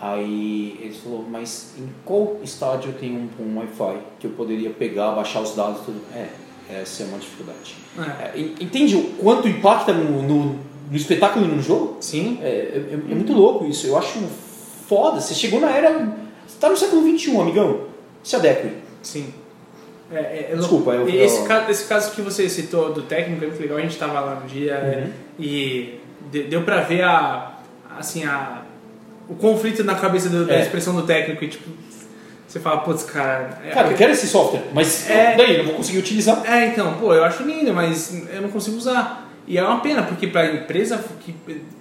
Aí 0.00 0.78
ele 0.82 0.94
falou, 0.94 1.24
mas 1.30 1.72
em 1.78 1.88
qual 2.04 2.38
estádio 2.42 2.92
tem 2.92 3.16
um, 3.16 3.42
um 3.42 3.58
Wi-Fi 3.58 3.98
que 4.20 4.26
eu 4.26 4.32
poderia 4.32 4.68
pegar, 4.70 5.12
baixar 5.12 5.40
os 5.40 5.54
dados 5.54 5.80
e 5.80 5.84
tudo? 5.84 6.00
É, 6.14 6.28
essa 6.82 7.04
é 7.04 7.06
uma 7.06 7.18
dificuldade. 7.18 7.76
É. 7.98 8.02
É, 8.36 8.38
en- 8.40 8.54
entende 8.60 8.96
o 8.96 9.02
quanto 9.22 9.48
impacta 9.48 9.92
no, 9.94 10.22
no, 10.22 10.44
no 10.90 10.96
espetáculo 10.96 11.46
e 11.46 11.48
no 11.48 11.62
jogo? 11.62 11.96
Sim. 12.00 12.38
É, 12.42 12.46
é- 12.48 12.92
é 12.92 13.14
muito 13.14 13.32
louco 13.32 13.64
isso. 13.66 13.86
Eu 13.86 13.96
acho 13.96 14.18
foda. 14.88 15.20
Você 15.20 15.32
chegou 15.32 15.60
na 15.60 15.70
era. 15.70 15.90
Você 16.46 16.58
tá 16.60 16.68
no 16.68 16.76
século 16.76 17.02
XXI, 17.18 17.40
amigão. 17.40 17.84
Se 18.22 18.36
adeque. 18.36 18.72
Sim. 19.02 19.32
É, 20.12 20.16
é, 20.18 20.48
é 20.52 20.56
Desculpa, 20.56 20.90
eu- 20.92 21.08
esse, 21.08 21.38
eu- 21.40 21.44
caso, 21.46 21.70
esse 21.70 21.84
caso 21.86 22.10
que 22.14 22.20
você 22.20 22.48
citou 22.48 22.92
do 22.92 23.02
técnico 23.02 23.44
é 23.44 23.46
muito 23.48 23.60
legal. 23.60 23.78
A 23.78 23.80
gente 23.80 23.96
tava 23.96 24.20
lá 24.20 24.34
no 24.40 24.46
dia 24.48 25.02
Uhum. 25.06 25.12
e 25.38 25.98
de- 26.30 26.42
deu 26.44 26.62
pra 26.62 26.82
ver 26.82 27.02
a, 27.04 27.58
assim, 27.98 28.24
a, 28.24 28.63
o 29.28 29.34
conflito 29.34 29.82
na 29.84 29.94
cabeça 29.94 30.28
do- 30.28 30.44
da 30.46 30.54
É. 30.54 30.62
expressão 30.62 30.94
do 30.94 31.02
técnico 31.02 31.44
e 31.44 31.48
tipo, 31.48 31.68
você 32.46 32.60
fala, 32.60 32.78
putz, 32.78 33.02
cara. 33.04 33.58
é- 33.64 33.70
Cara, 33.70 33.88
eu 33.90 33.96
quero 33.96 34.12
esse 34.12 34.26
software, 34.28 34.62
mas 34.72 35.08
É. 35.10 35.34
daí 35.36 35.58
não 35.58 35.64
vou 35.66 35.74
conseguir 35.74 35.98
utilizar. 35.98 36.42
É, 36.46 36.66
então, 36.66 36.94
pô, 36.94 37.12
eu 37.14 37.24
acho 37.24 37.42
lindo, 37.42 37.72
mas 37.72 38.22
eu 38.32 38.42
não 38.42 38.48
consigo 38.50 38.76
usar. 38.76 39.28
E 39.46 39.58
é 39.58 39.62
uma 39.62 39.80
pena, 39.80 40.02
porque 40.02 40.26
para 40.26 40.42
a 40.42 40.54
empresa 40.54 41.02
que 41.20 41.34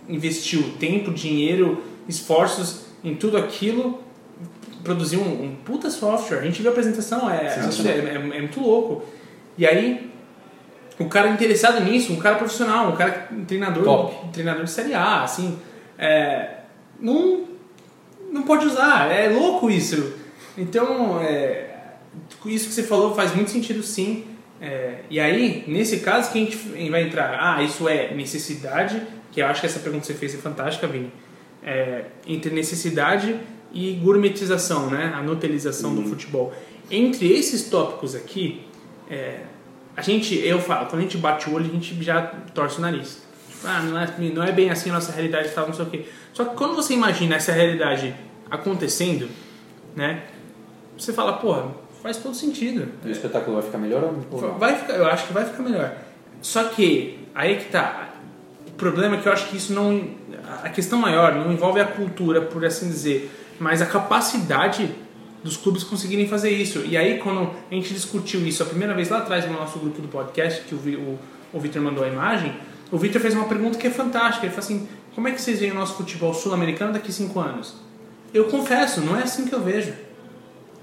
investiu 0.10 0.74
tempo, 0.80 1.12
dinheiro, 1.12 1.82
esforços 2.10 2.86
em 3.04 3.16
tudo 3.16 3.38
aquilo, 3.38 4.02
produzir 4.84 5.18
um, 5.18 5.22
um 5.46 5.56
puta 5.64 5.90
software. 5.90 6.40
A 6.40 6.42
gente 6.42 6.62
viu 6.62 6.70
a 6.70 6.74
apresentação, 6.74 7.30
é, 7.30 7.46
é, 7.46 7.90
é- 7.90 8.16
é 8.38 8.40
muito 8.42 8.60
louco. 8.60 9.04
E 9.58 9.66
aí, 9.66 10.12
o 11.00 11.06
cara 11.06 11.30
interessado 11.30 11.80
nisso, 11.82 12.12
um 12.12 12.18
cara 12.18 12.36
profissional, 12.36 12.90
um 12.90 12.96
cara 12.96 13.28
um 13.32 13.46
treinador, 13.46 14.26
um 14.26 14.32
treinador 14.32 14.64
de 14.66 14.72
série 14.72 14.94
A, 14.94 15.24
assim, 15.24 15.58
é, 15.98 16.50
não, 17.04 17.44
não 18.32 18.44
pode 18.44 18.66
usar. 18.66 19.12
É 19.12 19.28
louco 19.28 19.70
isso. 19.70 20.14
Então, 20.58 21.20
é, 21.20 21.76
isso 22.46 22.70
que 22.70 22.74
você 22.74 22.84
falou 22.84 23.14
faz 23.14 23.36
muito 23.36 23.52
sentido 23.52 23.84
sim. 23.84 24.24
É, 24.62 25.02
e 25.10 25.20
aí, 25.20 25.66
nesse 25.68 26.00
caso, 26.00 26.32
que 26.32 26.40
a 26.40 26.42
gente 26.42 26.90
vai 26.90 27.04
entrar? 27.04 27.38
Ah, 27.38 27.62
isso 27.62 27.90
é 27.90 28.14
necessidade, 28.14 29.02
que 29.32 29.42
eu 29.42 29.48
acho 29.48 29.60
que 29.60 29.68
essa 29.68 29.80
pergunta 29.80 30.02
que 30.02 30.08
você 30.08 30.18
fez 30.18 30.34
é 30.34 30.38
fantástica, 30.38 30.88
Vini. 30.88 31.12
É, 31.62 32.06
entre 32.26 32.54
necessidade 32.54 33.38
e 33.74 33.94
gourmetização, 33.94 34.90
né? 34.90 35.12
A 35.14 35.22
nutelização 35.22 35.94
do 35.94 36.04
futebol. 36.04 36.54
Entre 36.90 37.32
esses 37.32 37.64
tópicos 37.70 38.16
aqui, 38.16 38.62
é, 39.10 39.42
a 39.98 40.02
gente, 40.02 40.36
eu 40.36 40.60
falo, 40.60 40.86
quando 40.88 41.00
a 41.00 41.04
gente 41.04 41.18
bate 41.18 41.50
o 41.50 41.54
olho, 41.54 41.66
a 41.66 41.74
gente 41.74 42.02
já 42.02 42.22
torce 42.22 42.78
o 42.78 42.82
nariz. 42.82 43.23
Ah, 43.66 43.82
não 43.82 44.00
é, 44.00 44.08
não 44.34 44.44
é 44.44 44.52
bem 44.52 44.70
assim 44.70 44.90
a 44.90 44.94
nossa 44.94 45.12
realidade 45.12 45.48
e 45.48 45.52
tal, 45.52 45.68
não 45.68 45.74
sei 45.74 45.86
o 45.86 45.90
quê. 45.90 46.06
Só 46.34 46.46
que 46.46 46.56
quando 46.56 46.76
você 46.76 46.94
imagina 46.94 47.36
essa 47.36 47.52
realidade 47.52 48.14
acontecendo, 48.50 49.30
né? 49.96 50.24
Você 50.98 51.12
fala, 51.14 51.34
porra, 51.34 51.72
faz 52.02 52.18
todo 52.18 52.36
sentido. 52.36 52.88
E 53.04 53.08
o 53.08 53.12
espetáculo 53.12 53.56
vai 53.56 53.66
ficar 53.66 53.78
melhor 53.78 54.04
ou 54.04 54.14
não? 54.14 54.58
Vai 54.60 54.76
ficar, 54.76 54.94
eu 54.94 55.06
acho 55.08 55.28
que 55.28 55.34
vai 55.34 55.46
ficar 55.46 55.64
melhor. 55.64 55.96
Só 56.42 56.66
que 56.66 57.28
aí 57.34 57.58
que 57.58 57.66
tá. 57.66 58.10
O 58.68 58.72
problema 58.72 59.16
é 59.16 59.22
que 59.22 59.28
eu 59.28 59.32
acho 59.32 59.48
que 59.50 59.58
isso 59.58 59.74
não. 59.74 60.10
A 60.64 60.70
questão 60.70 61.00
maior 61.00 61.36
não 61.36 61.52
envolve 61.52 61.80
a 61.80 61.86
cultura, 61.86 62.42
por 62.42 62.66
assim 62.66 62.88
dizer, 62.88 63.32
mas 63.60 63.82
a 63.82 63.86
capacidade 63.86 64.94
dos 65.44 65.58
clubes 65.58 65.84
conseguirem 65.84 66.28
fazer 66.28 66.50
isso. 66.50 66.80
E 66.86 66.98
aí, 66.98 67.20
quando 67.20 67.52
a 67.70 67.74
gente 67.74 67.94
discutiu 67.94 68.46
isso 68.46 68.64
a 68.64 68.66
primeira 68.66 68.94
vez 68.94 69.10
lá 69.10 69.20
atrás 69.20 69.46
no 69.46 69.54
nosso 69.54 69.78
grupo 69.78 70.02
do 70.02 70.08
podcast, 70.08 70.62
que 70.64 70.74
o, 70.74 70.78
o, 70.78 71.20
o 71.54 71.60
Victor 71.60 71.82
mandou 71.82 72.04
a 72.04 72.08
imagem, 72.08 72.56
o 72.94 72.98
Victor 73.00 73.20
fez 73.20 73.34
uma 73.34 73.46
pergunta 73.46 73.78
que 73.78 73.88
é 73.88 73.90
fantástica. 73.90 74.46
Ele 74.46 74.54
falou 74.54 74.66
assim: 74.66 74.88
como 75.16 75.28
é 75.28 75.32
que 75.32 75.42
vocês 75.42 75.60
veem 75.60 75.72
o 75.72 75.76
nosso 75.76 75.96
futebol 75.96 76.32
sul-americano 76.32 76.94
daqui 76.94 77.10
a 77.10 77.12
cinco 77.12 77.40
anos? 77.40 77.74
Eu 78.32 78.46
confesso, 78.46 79.02
não 79.02 79.20
é 79.20 79.24
assim 79.24 79.46
que 79.46 79.54
eu 79.54 79.62
vejo. 79.62 79.92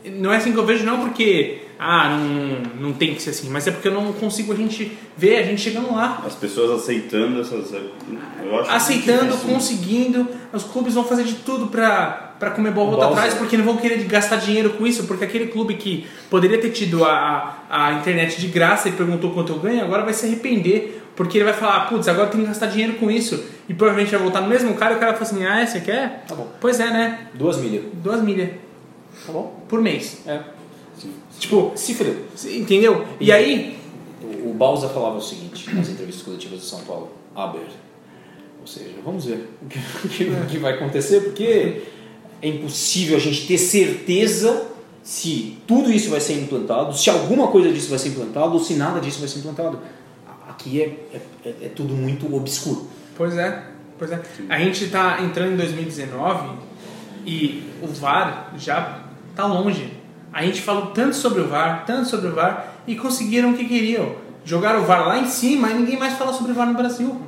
Não 0.04 0.32
é 0.32 0.38
assim 0.38 0.52
que 0.52 0.58
eu 0.58 0.66
vejo, 0.66 0.84
não 0.84 1.00
porque 1.00 1.61
ah, 1.78 2.08
não, 2.11 2.88
não 2.88 2.92
tem 2.92 3.14
que 3.14 3.22
ser 3.22 3.30
assim, 3.30 3.48
mas 3.48 3.66
é 3.66 3.70
porque 3.70 3.88
eu 3.88 3.94
não 3.94 4.12
consigo 4.12 4.52
a 4.52 4.56
gente 4.56 4.98
ver 5.16 5.38
a 5.38 5.42
gente 5.44 5.61
chegando 5.61 5.94
lá. 5.94 6.22
As 6.26 6.34
pessoas 6.34 6.82
aceitando 6.82 7.40
essas. 7.40 7.72
Eu 7.72 8.61
acho 8.61 8.70
Aceitando, 8.70 9.32
difícil. 9.32 9.48
conseguindo, 9.48 10.28
os 10.52 10.64
clubes 10.64 10.94
vão 10.94 11.04
fazer 11.04 11.24
de 11.24 11.34
tudo 11.36 11.68
pra, 11.68 12.34
pra 12.38 12.50
comer 12.50 12.72
bola 12.72 12.96
Balsa. 12.96 13.12
atrás, 13.12 13.34
porque 13.34 13.56
não 13.56 13.64
vão 13.64 13.76
querer 13.76 14.02
gastar 14.04 14.36
dinheiro 14.36 14.70
com 14.70 14.86
isso, 14.86 15.04
porque 15.04 15.24
aquele 15.24 15.46
clube 15.46 15.74
que 15.74 16.06
poderia 16.28 16.58
ter 16.61 16.70
tido 16.70 17.04
a, 17.04 17.64
a 17.70 17.92
internet 17.94 18.40
de 18.40 18.48
graça 18.48 18.88
e 18.88 18.92
perguntou 18.92 19.30
quanto 19.30 19.52
eu 19.52 19.58
ganho, 19.58 19.82
agora 19.82 20.02
vai 20.02 20.12
se 20.12 20.26
arrepender, 20.26 20.99
porque 21.16 21.38
ele 21.38 21.44
vai 21.44 21.52
falar, 21.54 21.88
putz, 21.88 22.08
agora 22.08 22.28
tem 22.28 22.40
que 22.40 22.46
gastar 22.46 22.66
dinheiro 22.66 22.94
com 22.94 23.11
isso, 23.11 23.42
e 23.68 23.74
provavelmente 23.74 24.11
vai 24.12 24.20
voltar 24.22 24.40
no 24.40 24.48
mesmo 24.48 24.74
cara 24.74 24.94
e 24.94 24.96
o 24.96 25.00
cara 25.00 25.12
vai 25.12 25.24
falar 25.24 25.30
assim, 25.40 25.44
ah, 25.46 25.66
você 25.66 25.80
quer? 25.80 26.24
Tá 26.26 26.34
bom. 26.34 26.46
Pois 26.61 26.80
é, 26.80 26.86
né? 26.90 27.28
Duas 27.34 27.56
milhas. 27.58 27.84
Duas 27.94 28.22
milhas 28.22 28.50
Tá 29.26 29.32
bom? 29.32 29.62
por 29.68 29.80
mês. 29.82 30.18
É. 30.26 30.40
Tipo, 31.38 31.72
Se 31.74 31.94
fudeu. 31.94 32.16
entendeu? 32.44 33.06
E 33.18 33.32
aí, 33.32 33.78
O, 34.22 34.50
o 34.50 34.54
Balsa 34.54 34.88
falava 34.88 35.16
o 35.16 35.22
seguinte 35.22 35.74
nas 35.74 35.88
entrevistas 35.88 36.22
coletivas 36.24 36.61
de 36.61 36.66
São 36.66 36.80
Paulo: 36.80 37.11
Aber. 37.34 37.61
Ou 38.61 38.66
seja, 38.66 38.90
vamos 39.04 39.24
ver 39.24 39.48
o 39.62 39.66
que, 39.66 39.78
o 39.78 40.08
que- 40.08 40.24
o 40.24 40.46
que 40.46 40.58
vai 40.58 40.74
acontecer, 40.74 41.20
porque 41.22 41.82
é 42.42 42.48
impossível 42.48 43.16
a 43.16 43.20
gente 43.20 43.46
ter 43.46 43.56
certeza 43.56 44.66
se 45.02 45.56
tudo 45.66 45.90
isso 45.90 46.11
vai 46.11 46.20
ser 46.20 46.34
implantado, 46.34 46.94
se 46.96 47.08
alguma 47.08 47.48
coisa 47.48 47.72
disso 47.72 47.88
vai 47.88 47.98
ser 47.98 48.11
implantado 48.11 48.52
ou 48.52 48.61
se 48.61 48.74
nada 48.74 49.00
disso 49.00 49.18
vai 49.18 49.28
ser 49.28 49.38
implantado. 49.38 49.78
Aqui 50.61 50.82
é, 50.82 50.84
é, 51.14 51.20
é- 51.48 51.54
é 51.66 51.68
tudo 51.74 51.94
muito 51.94 52.32
obscuro. 52.34 52.86
Pois 53.16 53.36
é, 53.36 53.62
pois 53.98 54.12
é. 54.12 54.20
A 54.48 54.58
gente 54.58 54.88
tá 54.88 55.18
entrando 55.22 55.52
em 55.54 55.56
2019 55.56 56.50
e 57.24 57.62
o 57.82 57.86
VAR 57.86 58.52
já 58.58 58.98
tá 59.34 59.46
longe. 59.46 59.90
A 60.32 60.42
gente 60.44 60.61
falou 60.61 60.88
tanto 60.88 61.16
sobre 61.16 61.40
o 61.40 61.48
VAR, 61.48 61.84
tanto 61.86 62.08
sobre 62.08 62.28
o 62.28 62.34
VAR 62.34 62.74
e 62.86 62.94
conseguiram 62.94 63.52
o 63.52 63.56
que 63.56 63.64
queriam. 63.64 64.14
Jogaram 64.44 64.80
o 64.80 64.84
VAR 64.84 65.06
lá 65.08 65.18
em 65.18 65.26
cima 65.26 65.70
e 65.70 65.74
ninguém 65.74 65.98
mais 65.98 66.14
fala 66.14 66.32
sobre 66.32 66.52
o 66.52 66.54
VAR 66.54 66.66
no 66.66 66.74
Brasil. 66.74 67.20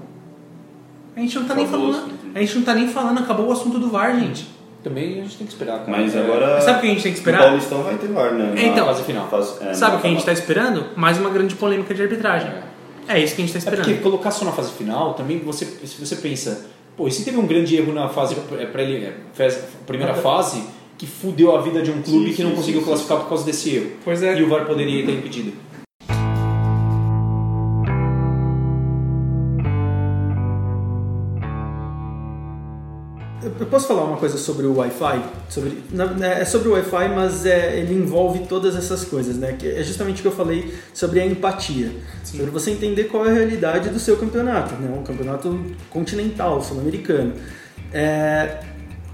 A 1.16 1.20
gente 1.20 1.39
não 1.39 1.47
tá 1.47 1.55
nem 1.55 1.64
o 1.64 1.68
falando. 1.68 2.12
A 2.35 2.39
gente 2.41 2.55
não 2.57 2.62
tá 2.62 2.74
nem 2.74 2.89
falando, 2.89 3.18
acabou 3.20 3.49
o 3.49 3.53
assunto 3.53 3.78
do 3.78 3.89
VAR, 3.91 4.18
gente. 4.18 4.49
Também 4.85 5.20
a 5.20 5.22
gente 5.22 5.37
tem 5.37 5.47
que 5.47 5.53
esperar. 5.53 5.78
cara. 5.80 5.91
Mas 5.91 6.14
É, 6.14 6.20
agora. 6.20 6.61
Sabe 6.61 6.78
o 6.78 6.80
que 6.83 6.87
a 6.87 6.91
gente 6.91 7.03
tem 7.03 7.12
que 7.12 7.18
O 7.18 7.20
esperar? 7.20 7.43
Paulistão 7.43 7.83
vai 7.83 7.95
ter 7.97 8.09
VAR, 8.09 8.33
né? 8.35 8.53
Na 8.55 8.62
Então, 8.62 8.87
fase 8.87 9.03
final. 9.05 9.28
fase- 9.28 9.62
é, 9.64 9.74
Sabe 9.74 9.97
o 9.97 10.01
que 10.01 10.07
a 10.07 10.11
gente 10.11 10.24
tá 10.24 10.33
esperando? 10.33 10.87
Mais 10.97 11.18
uma 11.18 11.30
grande 11.30 11.55
polêmica 11.55 11.95
de 11.95 12.03
arbitragem. 12.03 12.49
É 12.51 12.62
isso 13.09 13.34
que 13.34 13.42
a 13.42 13.46
gente 13.46 13.53
tá 13.53 13.59
É 13.59 13.59
esperando. 13.59 13.84
porque 13.84 14.00
colocar 14.00 14.30
só 14.30 14.44
na 14.44 14.53
fase 14.53 14.72
final, 14.72 15.14
também 15.14 15.38
você, 15.40 15.64
se 15.64 15.98
você 16.05 16.16
pensa, 16.16 16.66
pô, 16.96 17.09
e 17.09 17.11
se 17.12 17.24
teve 17.24 17.36
um 17.36 17.46
grande 17.46 17.76
erro 17.76 17.92
na 17.92 18.09
fase 18.09 18.34
pré- 18.34 18.66
pré- 18.66 19.12
fase- 19.34 19.61
primeira 19.86 20.14
fase 20.14 20.62
que 20.98 21.07
fudeu 21.07 21.55
a 21.57 21.61
vida 21.61 21.82
de 21.82 21.90
um 21.90 22.00
clube 22.03 22.30
Sim, 22.30 22.34
que 22.36 22.42
não 22.44 22.50
sim, 22.50 22.57
conseguiu 22.57 22.80
sim, 22.80 22.86
classificar 22.86 23.18
por 23.18 23.28
causa 23.28 23.44
desse 23.44 23.74
erro. 23.74 23.90
Pois 24.05 24.22
é. 24.22 24.38
E 24.38 24.42
o 24.42 24.48
VAR 24.48 24.64
poderia 24.66 25.05
ter 25.05 25.12
impedido. 25.12 25.53
Eu 33.59 33.66
posso 33.66 33.88
falar 33.88 34.05
uma 34.05 34.16
coisa 34.18 34.38
sobre 34.38 34.66
o 34.66 34.76
Wi-Fi? 34.76 35.20
Sobre, 35.48 35.82
na- 35.90 36.07
né, 36.07 36.42
é 36.42 36.44
sobre 36.44 36.68
o 36.68 36.72
Wi-Fi, 36.72 37.09
mas 37.09 37.44
é, 37.44 37.76
ele 37.80 37.92
envolve 37.94 38.40
todas 38.46 38.76
essas 38.76 39.05
coisas, 39.05 39.36
né? 39.36 39.55
Que 39.59 39.66
é 39.68 39.82
justamente 39.82 40.18
o 40.20 40.22
que 40.22 40.28
eu 40.28 40.32
falei 40.32 40.72
sobre 40.94 41.18
a 41.20 41.26
empatia. 41.26 41.90
Sobre 42.37 42.51
você 42.51 42.70
entender 42.70 43.05
qual 43.05 43.26
é 43.26 43.30
a 43.30 43.35
realidade 43.35 43.91
do 43.91 43.99
seu 43.99 44.16
campeonato, 44.16 44.74
né? 44.76 44.91
Um 44.99 45.03
campeonato 45.03 45.61
continental, 45.91 46.62
sul-americano. 46.62 47.35
É, 47.93 48.61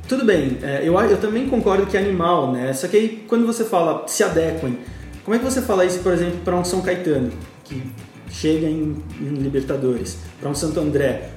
tudo 0.06 0.24
bem, 0.24 0.58
é, 0.62 0.80
eu, 0.84 0.98
eu 1.00 1.18
também 1.18 1.48
concordo 1.48 1.84
que 1.86 1.96
é 1.96 2.00
animal, 2.00 2.52
né? 2.52 2.72
Só 2.72 2.86
que 2.86 2.96
aí 2.96 3.24
quando 3.26 3.44
você 3.44 3.64
fala 3.64 4.06
se 4.06 4.22
adequem, 4.22 4.78
como 5.24 5.34
é 5.34 5.38
que 5.38 5.44
você 5.44 5.60
fala 5.60 5.84
isso, 5.84 5.98
por 5.98 6.12
exemplo, 6.12 6.40
para 6.44 6.56
um 6.56 6.64
São 6.64 6.80
Caetano, 6.80 7.30
que 7.64 7.82
chega 8.30 8.66
em, 8.66 8.96
em 9.20 9.34
Libertadores, 9.34 10.16
para 10.40 10.48
um 10.48 10.54
Santo 10.54 10.78
André? 10.78 11.30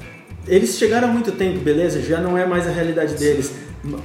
Eles 0.48 0.78
chegaram 0.78 1.10
há 1.10 1.12
muito 1.12 1.32
tempo, 1.34 1.60
beleza? 1.60 2.02
Já 2.02 2.22
não 2.22 2.38
é 2.38 2.46
mais 2.46 2.68
a 2.68 2.72
realidade 2.72 3.16
deles, 3.16 3.54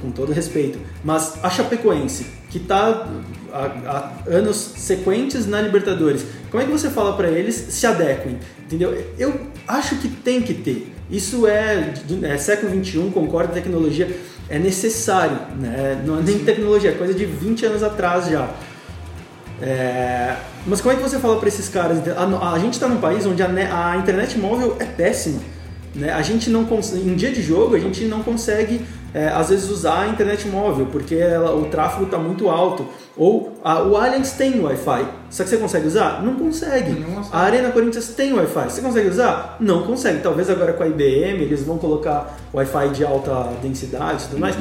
com 0.01 0.11
todo 0.11 0.31
respeito. 0.31 0.79
Mas 1.03 1.39
a 1.43 1.49
Chapecoense, 1.49 2.25
que 2.49 2.57
está 2.57 3.07
há, 3.57 3.89
há 4.27 4.29
anos 4.29 4.55
sequentes 4.57 5.45
na 5.47 5.61
Libertadores, 5.61 6.25
como 6.51 6.61
é 6.61 6.65
que 6.65 6.71
você 6.71 6.89
fala 6.89 7.15
para 7.15 7.29
eles 7.29 7.55
se 7.55 7.85
adequem? 7.85 8.37
Entendeu? 8.65 8.95
Eu 9.17 9.33
acho 9.67 9.95
que 9.95 10.07
tem 10.07 10.41
que 10.41 10.53
ter. 10.53 10.93
Isso 11.09 11.47
é, 11.47 11.93
é 12.23 12.37
século 12.37 12.71
XXI, 12.83 13.11
concordo, 13.13 13.53
tecnologia 13.53 14.09
é 14.49 14.59
necessário. 14.59 15.37
Né? 15.59 16.01
Não 16.05 16.19
é 16.19 16.21
nem 16.21 16.39
tecnologia, 16.39 16.91
é 16.91 16.93
coisa 16.93 17.13
de 17.13 17.25
20 17.25 17.65
anos 17.65 17.83
atrás 17.83 18.27
já. 18.29 18.49
É, 19.61 20.35
mas 20.65 20.81
como 20.81 20.93
é 20.93 20.97
que 20.97 21.01
você 21.01 21.17
fala 21.17 21.37
para 21.37 21.47
esses 21.47 21.67
caras? 21.69 21.99
A, 22.15 22.53
a 22.53 22.59
gente 22.59 22.73
está 22.73 22.87
num 22.87 22.99
país 22.99 23.25
onde 23.25 23.41
a, 23.41 23.47
a 23.91 23.97
internet 23.97 24.37
móvel 24.37 24.75
é 24.79 24.85
péssima. 24.85 25.39
Né? 25.95 26.11
A 26.11 26.21
gente 26.21 26.49
não 26.49 26.65
cons- 26.65 26.93
em 26.93 27.15
dia 27.15 27.31
de 27.31 27.41
jogo 27.41 27.75
a 27.75 27.79
gente 27.79 28.03
não 28.05 28.21
consegue 28.21 28.81
é, 29.17 29.29
às 29.29 29.49
vezes 29.49 29.67
usar 29.71 30.01
a 30.01 30.07
internet 30.09 30.47
móvel, 30.47 30.85
porque 30.91 31.15
ela, 31.15 31.55
o 31.55 31.65
tráfego 31.65 32.03
está 32.03 32.19
muito 32.19 32.47
alto. 32.49 32.85
Ou 33.17 33.51
a, 33.63 33.81
o 33.81 33.97
Allianz 33.97 34.33
tem 34.33 34.59
Wi-Fi, 34.61 35.07
só 35.31 35.43
que 35.43 35.49
você 35.49 35.57
consegue 35.57 35.87
usar? 35.87 36.23
Não 36.23 36.35
consegue. 36.35 36.91
Não 36.91 37.15
consegue. 37.15 37.35
A 37.35 37.39
Arena 37.39 37.71
Corinthians 37.71 38.09
tem 38.09 38.31
Wi-Fi, 38.33 38.69
você 38.69 38.79
consegue 38.79 39.09
usar? 39.09 39.57
Não 39.59 39.81
consegue. 39.87 40.21
Talvez 40.21 40.51
agora 40.51 40.71
com 40.73 40.83
a 40.83 40.87
IBM 40.87 41.41
eles 41.41 41.63
vão 41.63 41.79
colocar 41.79 42.37
Wi-Fi 42.53 42.89
de 42.89 43.03
alta 43.03 43.53
densidade 43.59 44.25
e 44.25 44.27
tudo 44.27 44.39
mais. 44.39 44.55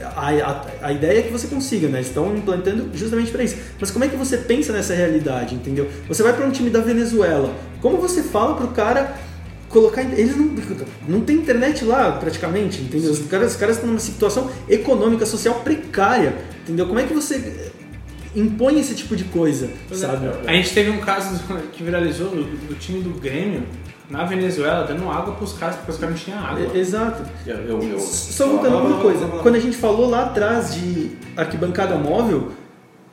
A, 0.00 0.30
a, 0.30 0.64
a 0.82 0.92
ideia 0.92 1.18
é 1.18 1.22
que 1.22 1.32
você 1.32 1.48
consiga, 1.48 1.88
né? 1.88 2.00
Estão 2.00 2.32
implantando 2.36 2.88
justamente 2.94 3.32
para 3.32 3.42
isso. 3.42 3.56
Mas 3.80 3.90
como 3.90 4.04
é 4.04 4.08
que 4.08 4.14
você 4.14 4.36
pensa 4.36 4.72
nessa 4.72 4.94
realidade, 4.94 5.56
entendeu? 5.56 5.88
Você 6.06 6.22
vai 6.22 6.32
para 6.32 6.46
um 6.46 6.50
time 6.52 6.70
da 6.70 6.80
Venezuela. 6.80 7.52
Como 7.82 7.96
você 7.96 8.22
fala 8.22 8.54
pro 8.54 8.68
cara 8.68 9.16
colocar. 9.80 10.02
Eles 10.02 10.36
não, 10.36 10.50
não 11.08 11.20
tem 11.20 11.36
internet 11.36 11.84
lá 11.84 12.12
praticamente, 12.12 12.80
entendeu? 12.82 13.10
Os 13.10 13.20
caras, 13.26 13.52
os 13.52 13.56
caras 13.58 13.76
estão 13.76 13.88
numa 13.90 14.00
situação 14.00 14.50
econômica, 14.68 15.26
social 15.26 15.56
precária, 15.56 16.34
entendeu? 16.62 16.86
Como 16.86 16.98
é 16.98 17.04
que 17.04 17.12
você 17.14 17.70
impõe 18.34 18.78
esse 18.80 18.94
tipo 18.94 19.16
de 19.16 19.24
coisa, 19.24 19.70
sabe? 19.92 20.28
A 20.46 20.52
gente 20.52 20.72
teve 20.72 20.90
um 20.90 20.98
caso 21.00 21.40
que 21.72 21.82
viralizou 21.82 22.28
do, 22.30 22.44
do 22.68 22.74
time 22.74 23.00
do 23.02 23.10
Grêmio 23.18 23.62
na 24.10 24.24
Venezuela 24.24 24.86
dando 24.86 25.10
água 25.10 25.34
pros 25.34 25.52
caras 25.54 25.76
porque 25.76 25.90
os 25.90 25.98
caras 25.98 26.14
não 26.14 26.22
tinham 26.22 26.38
água. 26.38 26.76
Exato. 26.76 27.22
Eu, 27.46 27.56
eu, 27.56 27.82
eu- 27.82 27.98
Só 27.98 28.46
voltando 28.46 28.76
uma 28.78 29.00
coisa, 29.00 29.26
quando 29.42 29.56
a 29.56 29.60
gente 29.60 29.76
falou 29.76 30.08
lá 30.08 30.24
atrás 30.26 30.74
de 30.74 31.10
arquibancada 31.36 31.96
móvel, 31.96 32.52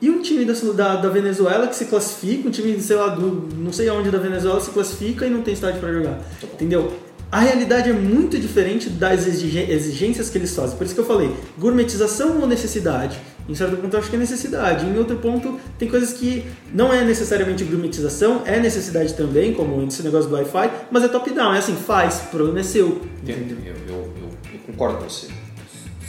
e 0.00 0.10
um 0.10 0.20
time 0.20 0.44
da, 0.44 0.52
da, 0.52 0.96
da 0.96 1.08
Venezuela 1.08 1.66
que 1.66 1.76
se 1.76 1.86
classifica, 1.86 2.48
um 2.48 2.50
time, 2.50 2.78
sei 2.80 2.96
lá, 2.96 3.08
do 3.08 3.48
não 3.56 3.72
sei 3.72 3.88
aonde 3.88 4.10
da 4.10 4.18
Venezuela 4.18 4.60
se 4.60 4.70
classifica 4.70 5.26
e 5.26 5.30
não 5.30 5.42
tem 5.42 5.54
estádio 5.54 5.80
para 5.80 5.92
jogar. 5.92 6.20
Entendeu? 6.42 6.92
A 7.30 7.40
realidade 7.40 7.90
é 7.90 7.92
muito 7.92 8.38
diferente 8.38 8.88
das 8.88 9.26
exigências 9.26 10.30
que 10.30 10.38
eles 10.38 10.54
fazem. 10.54 10.76
Por 10.76 10.84
isso 10.84 10.94
que 10.94 11.00
eu 11.00 11.04
falei, 11.04 11.34
gourmetização 11.58 12.40
ou 12.40 12.46
necessidade? 12.46 13.18
Em 13.48 13.54
certo 13.54 13.76
ponto 13.76 13.94
eu 13.94 14.00
acho 14.00 14.08
que 14.08 14.16
é 14.16 14.18
necessidade. 14.18 14.86
Em 14.86 14.96
outro 14.96 15.16
ponto 15.16 15.58
tem 15.78 15.88
coisas 15.88 16.12
que 16.12 16.44
não 16.72 16.92
é 16.92 17.04
necessariamente 17.04 17.64
gourmetização, 17.64 18.42
é 18.46 18.60
necessidade 18.60 19.14
também, 19.14 19.52
como 19.52 19.82
esse 19.86 20.02
negócio 20.02 20.28
do 20.28 20.36
Wi-Fi, 20.36 20.70
mas 20.90 21.02
é 21.02 21.08
top-down, 21.08 21.54
é 21.54 21.58
assim, 21.58 21.74
faz, 21.74 22.22
o 22.26 22.30
problema 22.30 22.60
é 22.60 22.62
seu. 22.62 23.00
Entendo. 23.22 23.56
Eu, 23.66 23.74
eu, 23.88 23.94
eu, 23.94 24.28
eu 24.52 24.58
concordo 24.66 24.98
com 24.98 25.08
você. 25.08 25.26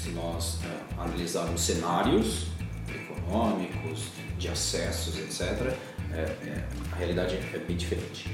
Se 0.02 0.12
nós 0.12 0.60
é, 0.64 1.02
analisarmos 1.02 1.62
cenários 1.62 2.55
econômicos, 3.26 4.08
de 4.38 4.48
acessos, 4.48 5.18
etc., 5.18 5.74
é, 6.14 6.20
é, 6.20 6.64
a 6.92 6.96
realidade 6.96 7.38
é 7.54 7.58
bem 7.58 7.76
diferente. 7.76 8.30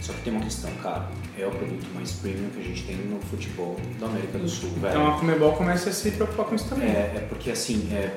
Só 0.00 0.12
que 0.12 0.22
tem 0.22 0.32
uma 0.32 0.44
questão, 0.44 0.70
cara, 0.82 1.08
é 1.38 1.46
o 1.46 1.50
produto 1.50 1.86
mais 1.94 2.12
premium 2.12 2.50
que 2.50 2.60
a 2.60 2.64
gente 2.64 2.82
tem 2.82 2.96
no 2.96 3.20
futebol 3.20 3.76
da 3.98 4.06
América 4.06 4.38
do 4.38 4.48
Sul, 4.48 4.70
velho. 4.80 4.90
Então 4.90 5.14
a 5.14 5.18
Comebol 5.18 5.52
começa 5.52 5.88
a 5.88 5.92
se 5.92 6.10
preocupar 6.10 6.46
com 6.46 6.54
isso 6.54 6.68
também. 6.68 6.88
É, 6.90 7.12
é 7.16 7.26
porque 7.28 7.50
assim, 7.50 7.88
é, 7.90 8.10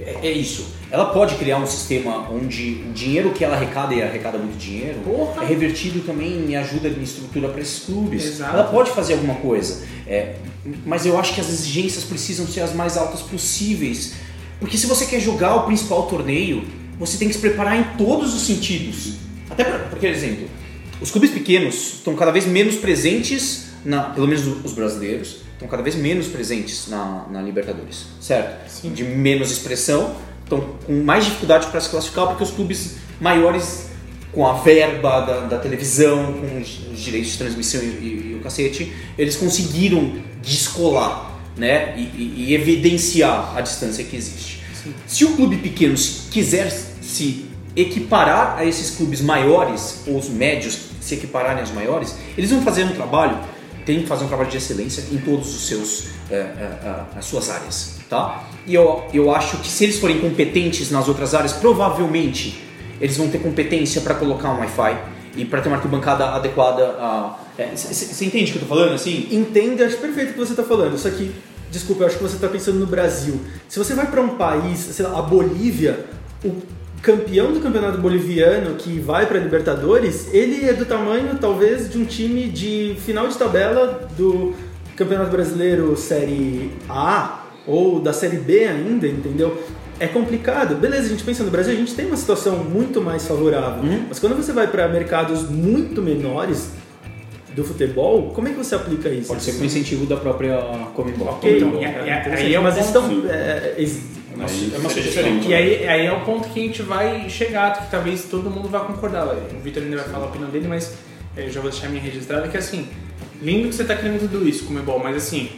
é, 0.00 0.26
é 0.26 0.32
isso. 0.32 0.74
Ela 0.90 1.06
pode 1.06 1.36
criar 1.36 1.58
um 1.58 1.66
sistema 1.66 2.28
onde 2.30 2.84
o 2.88 2.92
dinheiro 2.92 3.30
que 3.30 3.44
ela 3.44 3.54
arrecada, 3.54 3.94
e 3.94 4.02
arrecada 4.02 4.38
muito 4.38 4.56
dinheiro, 4.56 4.98
Porra! 5.04 5.44
é 5.44 5.46
revertido 5.46 6.00
também 6.00 6.46
em 6.46 6.56
ajuda 6.56 6.88
em 6.88 7.02
estrutura 7.02 7.48
para 7.48 7.60
esses 7.60 7.84
clubes. 7.84 8.24
Exato. 8.24 8.56
Ela 8.56 8.64
pode 8.64 8.90
fazer 8.90 9.14
alguma 9.14 9.36
coisa. 9.36 9.86
É, 10.06 10.36
mas 10.84 11.06
eu 11.06 11.18
acho 11.18 11.34
que 11.34 11.40
as 11.40 11.48
exigências 11.48 12.04
precisam 12.04 12.46
ser 12.46 12.60
as 12.60 12.74
mais 12.74 12.96
altas 12.96 13.22
possíveis. 13.22 14.14
Porque 14.60 14.78
se 14.78 14.86
você 14.86 15.06
quer 15.06 15.20
jogar 15.20 15.54
o 15.56 15.62
principal 15.64 16.04
torneio, 16.06 16.64
você 16.98 17.16
tem 17.18 17.28
que 17.28 17.34
se 17.34 17.40
preparar 17.40 17.78
em 17.78 17.84
todos 17.96 18.34
os 18.34 18.42
sentidos. 18.42 19.14
Até 19.50 19.64
pra, 19.64 19.78
por 19.78 20.04
exemplo, 20.04 20.48
os 21.00 21.10
clubes 21.10 21.30
pequenos 21.30 21.94
estão 21.94 22.14
cada 22.14 22.30
vez 22.30 22.46
menos 22.46 22.76
presentes, 22.76 23.66
na, 23.84 24.04
pelo 24.04 24.26
menos 24.26 24.46
os 24.64 24.72
brasileiros, 24.72 25.36
estão 25.52 25.68
cada 25.68 25.82
vez 25.82 25.94
menos 25.96 26.26
presentes 26.28 26.88
na, 26.88 27.26
na 27.30 27.42
Libertadores, 27.42 28.06
certo? 28.20 28.68
Sim. 28.70 28.92
De 28.92 29.04
menos 29.04 29.50
expressão, 29.50 30.14
estão 30.42 30.60
com 30.86 31.02
mais 31.02 31.24
dificuldade 31.24 31.66
para 31.66 31.80
se 31.80 31.88
classificar 31.88 32.26
porque 32.28 32.42
os 32.42 32.50
clubes 32.50 32.96
maiores, 33.20 33.86
com 34.32 34.46
a 34.46 34.54
verba 34.54 35.20
da, 35.20 35.40
da 35.40 35.58
televisão, 35.58 36.32
com 36.32 36.60
os, 36.60 36.80
os 36.92 37.00
direitos 37.00 37.32
de 37.32 37.38
transmissão 37.38 37.80
e, 37.82 37.84
e- 37.86 38.30
e 38.32 38.34
o 38.38 38.42
cacete, 38.42 38.92
eles 39.18 39.36
conseguiram 39.36 40.14
descolar 40.42 41.32
né? 41.56 41.94
e, 41.96 42.44
e- 42.48 42.54
evidenciar 42.54 43.56
a 43.56 43.60
distância 43.60 44.04
que 44.04 44.16
existe. 44.16 44.62
Se 45.06 45.24
o 45.24 45.34
clube 45.34 45.56
pequeno 45.58 45.96
se- 45.96 46.30
quiser 46.30 46.70
se 47.00 47.46
equiparar 47.76 48.58
a 48.58 48.64
esses 48.64 48.90
clubes 48.96 49.20
maiores, 49.20 50.02
ou 50.06 50.18
os 50.18 50.28
médios 50.28 50.78
se 51.00 51.14
equipararem 51.14 51.60
aos 51.60 51.72
maiores, 51.72 52.14
eles 52.36 52.50
vão 52.50 52.62
fazer 52.62 52.84
um 52.84 52.92
trabalho, 52.92 53.38
tem 53.84 54.00
que 54.00 54.06
fazer 54.06 54.24
um 54.24 54.28
trabalho 54.28 54.50
de 54.50 54.56
excelência 54.56 55.04
em 55.12 55.18
todos 55.18 55.54
os 55.54 55.66
seus, 55.66 56.06
eh, 56.30 56.36
eh, 56.58 57.00
as 57.16 57.24
suas 57.26 57.50
áreas, 57.50 57.96
tá? 58.08 58.44
E 58.66 58.74
eu, 58.74 59.04
eu 59.12 59.34
acho 59.34 59.58
que 59.58 59.68
se 59.68 59.84
eles 59.84 59.98
forem 59.98 60.18
competentes 60.20 60.90
nas 60.90 61.06
outras 61.08 61.34
áreas, 61.34 61.52
provavelmente 61.52 62.62
eles 63.00 63.16
vão 63.16 63.28
ter 63.28 63.38
competência 63.38 64.00
para 64.00 64.14
colocar 64.14 64.50
um 64.50 64.58
Wi-Fi 64.60 64.96
e 65.36 65.44
para 65.44 65.60
ter 65.60 65.68
uma 65.68 65.76
arquibancada 65.76 66.26
adequada 66.30 66.84
a... 66.98 67.38
Você 67.76 68.24
entende 68.24 68.50
o 68.50 68.52
que 68.54 68.58
eu 68.58 68.62
tô 68.62 68.74
falando, 68.74 68.94
assim? 68.94 69.28
Entendo, 69.30 69.82
acho 69.82 69.96
perfeito 69.98 70.30
o 70.30 70.32
que 70.32 70.38
você 70.38 70.52
está 70.52 70.64
falando. 70.64 70.98
Só 70.98 71.08
que, 71.10 71.32
desculpa, 71.70 72.02
eu 72.02 72.06
acho 72.08 72.16
que 72.16 72.22
você 72.22 72.34
está 72.34 72.48
pensando 72.48 72.78
no 72.78 72.86
Brasil. 72.86 73.40
Se 73.68 73.78
você 73.78 73.94
vai 73.94 74.10
para 74.10 74.20
um 74.20 74.30
país, 74.30 74.78
sei 74.78 75.06
lá, 75.06 75.18
a 75.18 75.22
Bolívia, 75.22 76.04
o 76.44 76.52
campeão 77.00 77.52
do 77.52 77.60
campeonato 77.60 77.98
boliviano 77.98 78.74
que 78.76 78.98
vai 78.98 79.26
para 79.26 79.38
Libertadores, 79.38 80.32
ele 80.32 80.68
é 80.68 80.72
do 80.72 80.84
tamanho, 80.84 81.36
talvez, 81.40 81.90
de 81.90 81.98
um 81.98 82.04
time 82.04 82.48
de 82.48 82.96
final 83.04 83.28
de 83.28 83.36
tabela 83.36 84.08
do 84.16 84.54
Campeonato 84.96 85.30
Brasileiro 85.30 85.96
Série 85.96 86.72
A 86.88 87.44
ou 87.66 88.00
da 88.00 88.12
Série 88.12 88.38
B 88.38 88.64
ainda, 88.64 89.06
entendeu? 89.06 89.62
É 90.00 90.06
complicado. 90.06 90.74
Beleza, 90.74 91.06
a 91.06 91.08
gente 91.08 91.22
pensa 91.22 91.44
no 91.44 91.50
Brasil, 91.50 91.72
a 91.72 91.76
gente 91.76 91.94
tem 91.94 92.06
uma 92.06 92.16
situação 92.16 92.58
muito 92.64 93.00
mais 93.00 93.26
favorável. 93.26 93.82
Mas 94.08 94.18
quando 94.18 94.34
você 94.34 94.52
vai 94.52 94.66
para 94.66 94.88
mercados 94.88 95.48
muito 95.48 96.02
menores 96.02 96.70
do 97.54 97.64
futebol, 97.64 98.30
como 98.30 98.48
é 98.48 98.50
que 98.52 98.56
você 98.58 98.74
aplica 98.74 99.08
isso? 99.08 99.28
Pode 99.28 99.42
ser 99.42 99.52
com 99.58 99.64
incentivo 99.64 100.06
da 100.06 100.16
própria 100.16 100.56
Comembol. 100.94 101.28
Ok, 101.28 101.56
Então, 101.56 101.68
então, 101.68 101.80
e- 101.80 101.84
e- 101.84 101.88
interessante. 101.88 102.42
aí 102.42 102.54
é 102.54 102.60
um 102.60 102.62
mas 102.62 102.74
ponto- 102.74 102.86
estão. 102.86 103.30
É, 103.30 103.74
É 103.76 104.36
uma, 104.36 104.46
Aí 104.46 104.72
é 104.74 104.78
uma 104.78 104.88
sugestão. 104.90 105.22
diferente. 105.22 105.48
E 105.48 105.54
aí, 105.54 105.86
aí 105.88 106.06
é 106.06 106.12
o 106.12 106.20
ponto 106.22 106.48
que 106.48 106.58
a 106.58 106.62
gente 106.64 106.82
vai 106.82 107.30
chegar, 107.30 107.72
que 107.80 107.88
talvez 107.88 108.24
todo 108.24 108.50
mundo 108.50 108.68
vá 108.68 108.80
concordar. 108.80 109.28
O 109.28 109.60
Vitor 109.62 109.80
ainda 109.84 109.96
vai 109.98 110.06
falar 110.06 110.24
a 110.24 110.28
opinião 110.28 110.50
dele, 110.50 110.66
mas 110.66 110.92
eu 111.36 111.48
já 111.48 111.60
vou 111.60 111.70
deixar 111.70 111.86
a 111.86 111.90
minha 111.90 112.02
registrada, 112.02 112.48
que 112.48 112.56
assim, 112.56 112.88
lindo 113.40 113.68
que 113.68 113.74
você 113.76 113.82
está 113.82 113.94
querendo 113.94 114.28
tudo 114.28 114.48
isso, 114.48 114.64
como 114.64 114.80
é 114.80 114.82
bom, 114.82 114.98
mas 114.98 115.16
assim, 115.16 115.50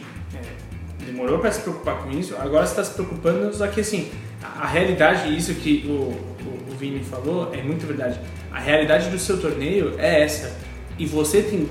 demorou 1.05 1.39
para 1.39 1.51
se 1.51 1.61
preocupar 1.61 2.03
com 2.03 2.11
isso, 2.11 2.35
agora 2.37 2.65
você 2.65 2.73
está 2.73 2.83
se 2.83 2.93
preocupando, 2.93 3.51
só 3.55 3.65
que 3.67 3.79
assim, 3.81 4.09
a, 4.43 4.63
a 4.63 4.67
realidade, 4.67 5.35
isso 5.35 5.53
que 5.55 5.83
o, 5.87 5.91
o, 5.91 6.71
o 6.71 6.75
Vini 6.77 6.99
falou, 7.03 7.51
é 7.53 7.61
muito 7.63 7.85
verdade. 7.87 8.19
A 8.51 8.59
realidade 8.59 9.09
do 9.09 9.17
seu 9.17 9.39
torneio 9.39 9.93
é 9.97 10.21
essa, 10.23 10.55
e 10.99 11.05
você 11.07 11.41
tem 11.41 11.67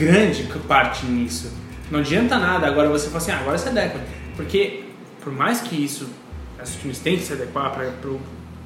grande 0.00 0.44
parte 0.66 1.04
nisso. 1.04 1.52
Não 1.90 2.00
adianta 2.00 2.38
nada 2.38 2.66
agora 2.66 2.88
você 2.88 3.08
falar 3.08 3.18
assim, 3.18 3.32
ah, 3.32 3.40
agora 3.40 3.58
você 3.58 3.68
adequa. 3.68 4.00
Porque, 4.34 4.84
por 5.20 5.32
mais 5.32 5.60
que 5.60 5.76
isso 5.76 6.08
os 6.62 6.74
times 6.76 6.98
têm 6.98 7.16
que 7.16 7.22
se 7.22 7.32
adequar 7.32 7.72
para 7.72 7.90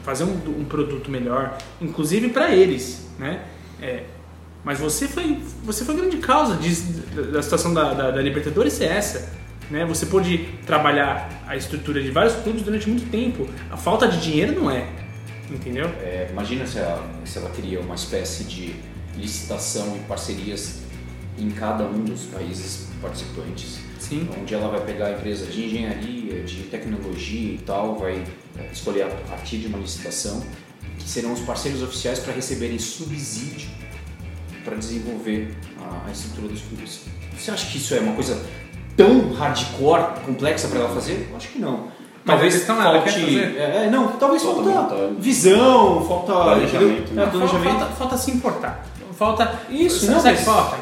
fazer 0.03 0.25
um, 0.25 0.61
um 0.61 0.65
produto 0.65 1.11
melhor, 1.11 1.59
inclusive 1.81 2.29
para 2.29 2.55
eles, 2.55 3.09
né? 3.19 3.43
É, 3.81 4.05
mas 4.65 4.79
você 4.79 5.07
foi, 5.09 5.39
você 5.63 5.85
foi 5.85 5.97
grande 5.97 6.19
causa 6.19 6.57
disso, 6.57 7.03
da, 7.33 7.43
situação 7.43 7.75
da, 7.75 7.93
da, 7.93 8.11
da 8.11 8.23
Libertadores 8.23 8.73
ser 8.73 8.87
essa. 8.87 9.33
Né? 9.71 9.85
Você 9.87 10.07
pôde 10.07 10.39
trabalhar 10.67 11.45
a 11.47 11.57
estrutura 11.57 12.03
de 12.03 12.11
vários 12.11 12.35
clubes 12.37 12.63
durante 12.63 12.89
muito 12.89 13.11
tempo. 13.11 13.49
A 13.71 13.77
falta 13.77 14.09
de 14.09 14.21
dinheiro 14.21 14.59
não 14.61 14.71
é, 14.71 14.87
entendeu? 15.51 15.87
É, 16.01 16.29
imagina 16.31 16.67
se 16.67 16.79
ela, 16.79 17.03
se 17.25 17.39
ela 17.39 17.51
teria 17.51 17.81
uma 17.81 17.95
espécie 17.95 18.45
de 18.45 18.75
licitação 19.17 19.97
e 19.97 20.01
parcerias 20.01 20.84
em 21.39 21.51
cada 21.51 21.85
um 21.85 22.05
dos 22.05 22.23
países 22.27 22.89
participantes, 23.03 23.79
Sim. 23.99 24.29
onde 24.41 24.55
ela 24.55 24.69
vai 24.69 24.81
pegar 24.81 25.07
a 25.07 25.13
empresa 25.13 25.47
de 25.47 25.65
engenharia, 25.67 26.43
de 26.45 26.63
tecnologia 26.65 27.55
e 27.55 27.59
tal, 27.59 27.97
vai 27.97 28.23
é, 28.59 28.69
escolher 28.73 29.03
a 29.03 29.09
partir 29.29 29.59
de 29.59 29.67
uma 29.67 29.79
licitação, 29.79 30.43
que 30.99 31.09
serão 31.09 31.33
os 31.33 31.41
parceiros 31.41 31.83
oficiais 31.83 32.19
para 32.19 32.33
receberem 32.33 32.79
subsídio 32.79 33.69
para 34.65 34.77
desenvolver 34.77 35.55
a, 35.81 36.09
a 36.09 36.11
estrutura 36.11 36.49
dos 36.49 36.63
clubes. 36.63 37.03
Você 37.37 37.51
acha 37.51 37.67
que 37.71 37.77
isso 37.77 37.95
é 37.95 38.01
uma 38.01 38.15
coisa 38.15 38.43
tão 38.97 39.33
hardcore, 39.35 40.21
complexa 40.25 40.69
para 40.69 40.81
ela 40.81 40.89
fazer? 40.89 41.29
Eu 41.31 41.37
acho 41.37 41.49
que 41.49 41.59
não. 41.59 41.89
Talvez 42.25 42.55
a 42.55 42.59
questão 42.59 42.77
é, 42.83 42.87
ela 42.87 43.03
falte, 43.03 43.13
quer 43.13 43.55
fazer. 43.55 43.91
não, 43.91 44.09
talvez 44.13 44.43
Falta 44.43 44.63
falta 44.63 44.95
vontade. 44.97 45.15
visão, 45.21 46.05
falta 46.09 46.33
Planejamento, 46.33 47.13
né? 47.13 47.23
É, 47.23 47.27
planejamento. 47.27 47.79
Falta, 47.79 47.87
falta 47.97 48.17
se 48.17 48.31
importar. 48.31 48.87
Falta. 49.13 49.61
Isso, 49.69 50.11
não, 50.11 50.23
mas- 50.23 50.41
falta? 50.41 50.79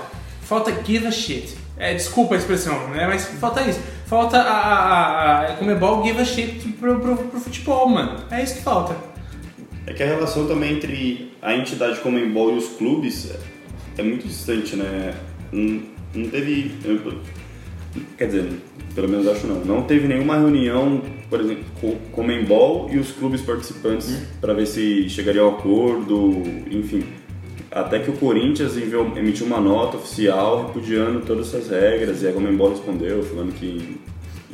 Falta 0.53 0.70
give 0.84 1.07
a 1.07 1.11
shit. 1.11 1.57
É, 1.78 1.94
desculpa 1.94 2.34
a 2.34 2.36
expressão, 2.36 2.90
né? 2.90 3.07
Mas 3.07 3.24
falta 3.24 3.62
isso. 3.62 3.80
Falta 4.05 4.36
a, 4.36 4.53
a, 4.53 4.90
a, 4.98 5.46
a 5.46 5.57
Comebol 5.57 6.05
give 6.05 6.20
a 6.20 6.24
shit 6.26 6.68
pro, 6.78 7.00
pro, 7.00 7.16
pro 7.16 7.40
futebol, 7.40 7.88
mano. 7.88 8.22
É 8.30 8.42
isso 8.42 8.57
que 8.57 8.62
falta. 8.62 8.94
É 9.86 9.94
que 9.94 10.03
a 10.03 10.07
relação 10.07 10.46
também 10.46 10.74
entre 10.74 11.32
a 11.40 11.55
entidade 11.55 12.00
Comembol 12.00 12.53
e 12.53 12.59
os 12.59 12.68
clubes 12.68 13.30
é- 13.30 14.00
é 14.00 14.05
muito 14.05 14.28
distante, 14.28 14.76
né? 14.76 15.14
Não, 15.50 15.80
não 16.14 16.28
teve... 16.28 16.70
quer 18.18 18.26
dizer, 18.26 18.53
pelo 18.94 19.09
menos 19.09 19.26
acho 19.26 19.46
não, 19.46 19.64
não 19.64 19.82
teve 19.84 20.07
nenhuma 20.07 20.36
reunião, 20.36 21.00
por 21.30 21.40
exemplo, 21.40 21.64
com 21.80 21.96
com 22.12 22.20
o 22.20 22.24
Membol 22.24 22.90
e 22.92 22.98
os 22.98 23.11
clubes 23.11 23.40
participantes 23.40 24.22
para 24.38 24.53
ver 24.53 24.66
se 24.66 25.09
chegaria 25.09 25.40
ao 25.40 25.48
acordo, 25.57 26.42
enfim. 26.70 27.22
Até 27.73 28.01
que 28.01 28.11
o 28.11 28.12
Corinthians 28.14 28.77
enviou, 28.77 29.11
emitiu 29.16 29.47
uma 29.47 29.61
nota 29.61 29.97
oficial 29.97 30.66
repudiando 30.66 31.20
todas 31.20 31.49
essas 31.55 31.70
regras 31.70 32.23
e 32.23 32.29
a 32.29 32.33
Comembol 32.33 32.70
respondeu, 32.70 33.23
falando 33.23 33.55
que 33.55 33.99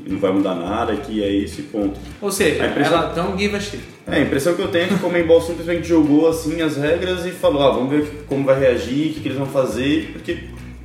não 0.06 0.18
vai 0.18 0.32
mudar 0.32 0.54
nada, 0.54 0.96
que 0.96 1.22
é 1.22 1.28
isso 1.28 1.60
e 1.60 1.64
ponto. 1.64 1.98
Ou 2.22 2.30
seja, 2.30 2.62
A 2.62 2.68
impressão- 2.68 2.94
ela 2.94 3.36
give 3.36 3.56
a 3.56 3.60
shit. 3.60 3.82
É, 4.06 4.16
a 4.16 4.20
impressão 4.20 4.54
que 4.54 4.62
eu 4.62 4.68
tenho 4.68 4.84
é 4.84 4.88
que 4.88 4.94
o 4.94 4.98
Comembol 5.00 5.40
simplesmente 5.42 5.86
jogou 5.88 6.28
assim 6.28 6.62
as 6.62 6.76
regras 6.76 7.26
e 7.26 7.30
falou, 7.30 7.62
ah, 7.62 7.70
vamos 7.72 7.90
ver 7.90 8.24
como 8.28 8.44
vai 8.44 8.58
reagir, 8.58 9.10
o 9.10 9.14
que, 9.14 9.20
que 9.20 9.28
eles 9.28 9.38
vão 9.38 9.46
fazer, 9.48 10.10
porque 10.12 10.38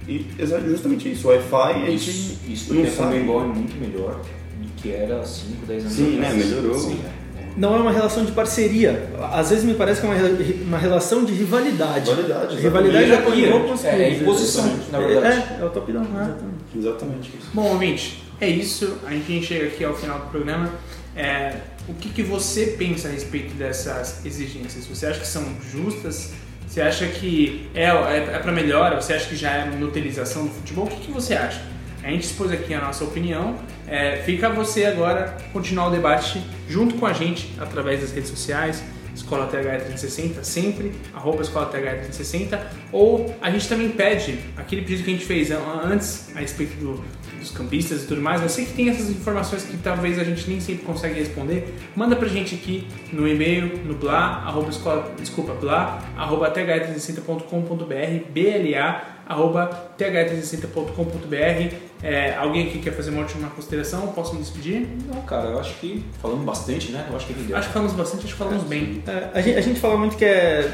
e, 0.07 0.25
justamente 0.67 1.11
isso, 1.11 1.27
o 1.27 1.31
Wi-Fi 1.31 1.55
a 1.55 1.85
gente 1.85 2.09
Isso, 2.09 2.39
isso 2.49 2.73
não 2.73 2.81
porque 2.83 3.01
a. 3.01 3.05
Comembol 3.05 3.41
é 3.41 3.45
muito 3.45 3.75
melhor 3.79 4.19
do 4.59 4.81
que 4.81 4.91
era 4.91 5.23
5, 5.23 5.65
10 5.65 5.83
anos 5.83 5.95
Sim, 5.95 6.17
atrás. 6.17 6.35
né, 6.35 6.43
melhorou. 6.43 6.77
Sim, 6.77 6.99
é. 7.05 7.22
Não 7.55 7.75
é 7.75 7.79
uma 7.79 7.91
relação 7.91 8.25
de 8.25 8.31
parceria. 8.31 9.09
Às 9.31 9.49
vezes 9.49 9.63
me 9.63 9.73
parece 9.73 10.01
que 10.01 10.07
é 10.07 10.09
uma, 10.09 10.19
uma 10.65 10.77
relação 10.77 11.23
de 11.23 11.33
rivalidade. 11.33 12.09
Rivalidade, 12.09 12.55
Rivalidade 12.55 13.21
com 13.23 13.73
os 13.73 13.85
É, 13.85 14.03
é 14.03 14.11
imposição, 14.13 14.79
na 14.91 14.99
verdade. 14.99 15.43
É, 15.59 15.61
é 15.61 15.65
o 15.65 15.69
top 15.69 15.91
down. 15.91 16.03
exatamente. 16.03 16.77
Exatamente 16.77 17.29
isso. 17.37 17.49
Bom, 17.53 17.69
ouvinte, 17.69 18.23
é 18.41 18.49
isso. 18.49 18.97
A 19.05 19.11
gente 19.11 19.45
chega 19.45 19.67
aqui 19.67 19.83
ao 19.83 19.95
final 19.95 20.19
do 20.19 20.25
programa. 20.27 20.69
É, 21.15 21.57
o 21.87 21.93
que, 21.93 22.09
que 22.09 22.23
você 22.23 22.75
pensa 22.77 23.07
a 23.07 23.11
respeito 23.11 23.53
dessas 23.55 24.25
exigências? 24.25 24.85
Você 24.87 25.05
acha 25.05 25.19
que 25.19 25.27
são 25.27 25.43
justas? 25.71 26.31
Você 26.67 26.81
acha 26.81 27.05
que 27.05 27.69
é, 27.75 27.85
é, 27.85 28.17
é 28.33 28.39
para 28.39 28.51
melhora? 28.51 28.99
Você 28.99 29.13
acha 29.13 29.27
que 29.27 29.35
já 29.35 29.51
é 29.51 29.65
nutilização 29.65 30.45
do 30.45 30.51
futebol? 30.51 30.85
O 30.85 30.87
que, 30.87 31.01
que 31.01 31.11
você 31.11 31.35
acha? 31.35 31.61
A 32.03 32.09
gente 32.09 32.23
expôs 32.25 32.51
aqui 32.51 32.73
a 32.73 32.81
nossa 32.81 33.03
opinião. 33.03 33.55
É, 33.87 34.17
fica 34.25 34.49
você 34.49 34.85
agora 34.85 35.37
continuar 35.53 35.87
o 35.87 35.91
debate 35.91 36.41
junto 36.69 36.95
com 36.95 37.05
a 37.05 37.13
gente 37.13 37.53
através 37.59 38.01
das 38.01 38.11
redes 38.11 38.29
sociais. 38.29 38.83
Escola 39.15 39.47
TH360, 39.47 40.43
sempre, 40.43 40.91
arroba 41.13 41.43
Escola 41.43 41.71
TH360. 41.71 42.59
Ou 42.91 43.33
a 43.39 43.51
gente 43.51 43.69
também 43.69 43.89
pede 43.89 44.39
aquele 44.57 44.81
pedido 44.81 45.03
que 45.03 45.11
a 45.11 45.13
gente 45.13 45.25
fez 45.25 45.51
an- 45.51 45.59
antes 45.83 46.35
a 46.35 46.39
respeito 46.39 46.75
do- 46.77 46.99
dos 47.39 47.51
campistas 47.51 48.03
e 48.05 48.07
tudo 48.07 48.21
mais. 48.21 48.41
Você 48.41 48.63
que 48.65 48.73
tem 48.73 48.89
essas 48.89 49.11
informações 49.11 49.63
que 49.65 49.77
talvez 49.77 50.17
a 50.17 50.23
gente 50.23 50.49
nem 50.49 50.59
sempre 50.59 50.83
consegue 50.83 51.13
responder, 51.19 51.75
manda 51.95 52.15
pra 52.15 52.27
gente 52.27 52.55
aqui 52.55 52.87
no 53.11 53.27
e-mail, 53.27 53.81
no 53.85 53.93
blá, 53.93 54.41
arroba 54.47 54.69
escola, 54.69 55.13
desculpa, 55.19 55.53
blá, 55.53 56.01
arroba 56.17 56.49
th360.com.br, 56.51 58.31
BLA, 58.33 59.01
arroba 59.27 59.93
th360.com.br. 59.97 61.75
É, 62.03 62.35
alguém 62.35 62.67
aqui 62.67 62.79
quer 62.79 62.91
fazer 62.91 63.11
uma 63.11 63.21
última 63.21 63.49
consideração? 63.49 64.07
Posso 64.07 64.33
me 64.33 64.41
despedir? 64.41 64.85
Não, 65.07 65.21
cara, 65.21 65.49
eu 65.51 65.59
acho 65.59 65.73
que 65.79 66.03
falamos 66.21 66.43
bastante, 66.43 66.91
né? 66.91 67.07
Eu 67.09 67.15
acho 67.15 67.25
que 67.27 67.33
rendeu. 67.33 67.55
Acho 67.55 67.67
que 67.69 67.73
falamos 67.73 67.93
bastante, 67.93 68.25
acho 68.25 68.33
que 68.33 68.39
falamos 68.39 68.63
bem. 68.63 69.01
É, 69.07 69.29
a, 69.33 69.41
gente, 69.41 69.57
a 69.57 69.61
gente 69.61 69.79
fala 69.79 69.97
muito 69.97 70.17
que 70.17 70.25
é 70.25 70.69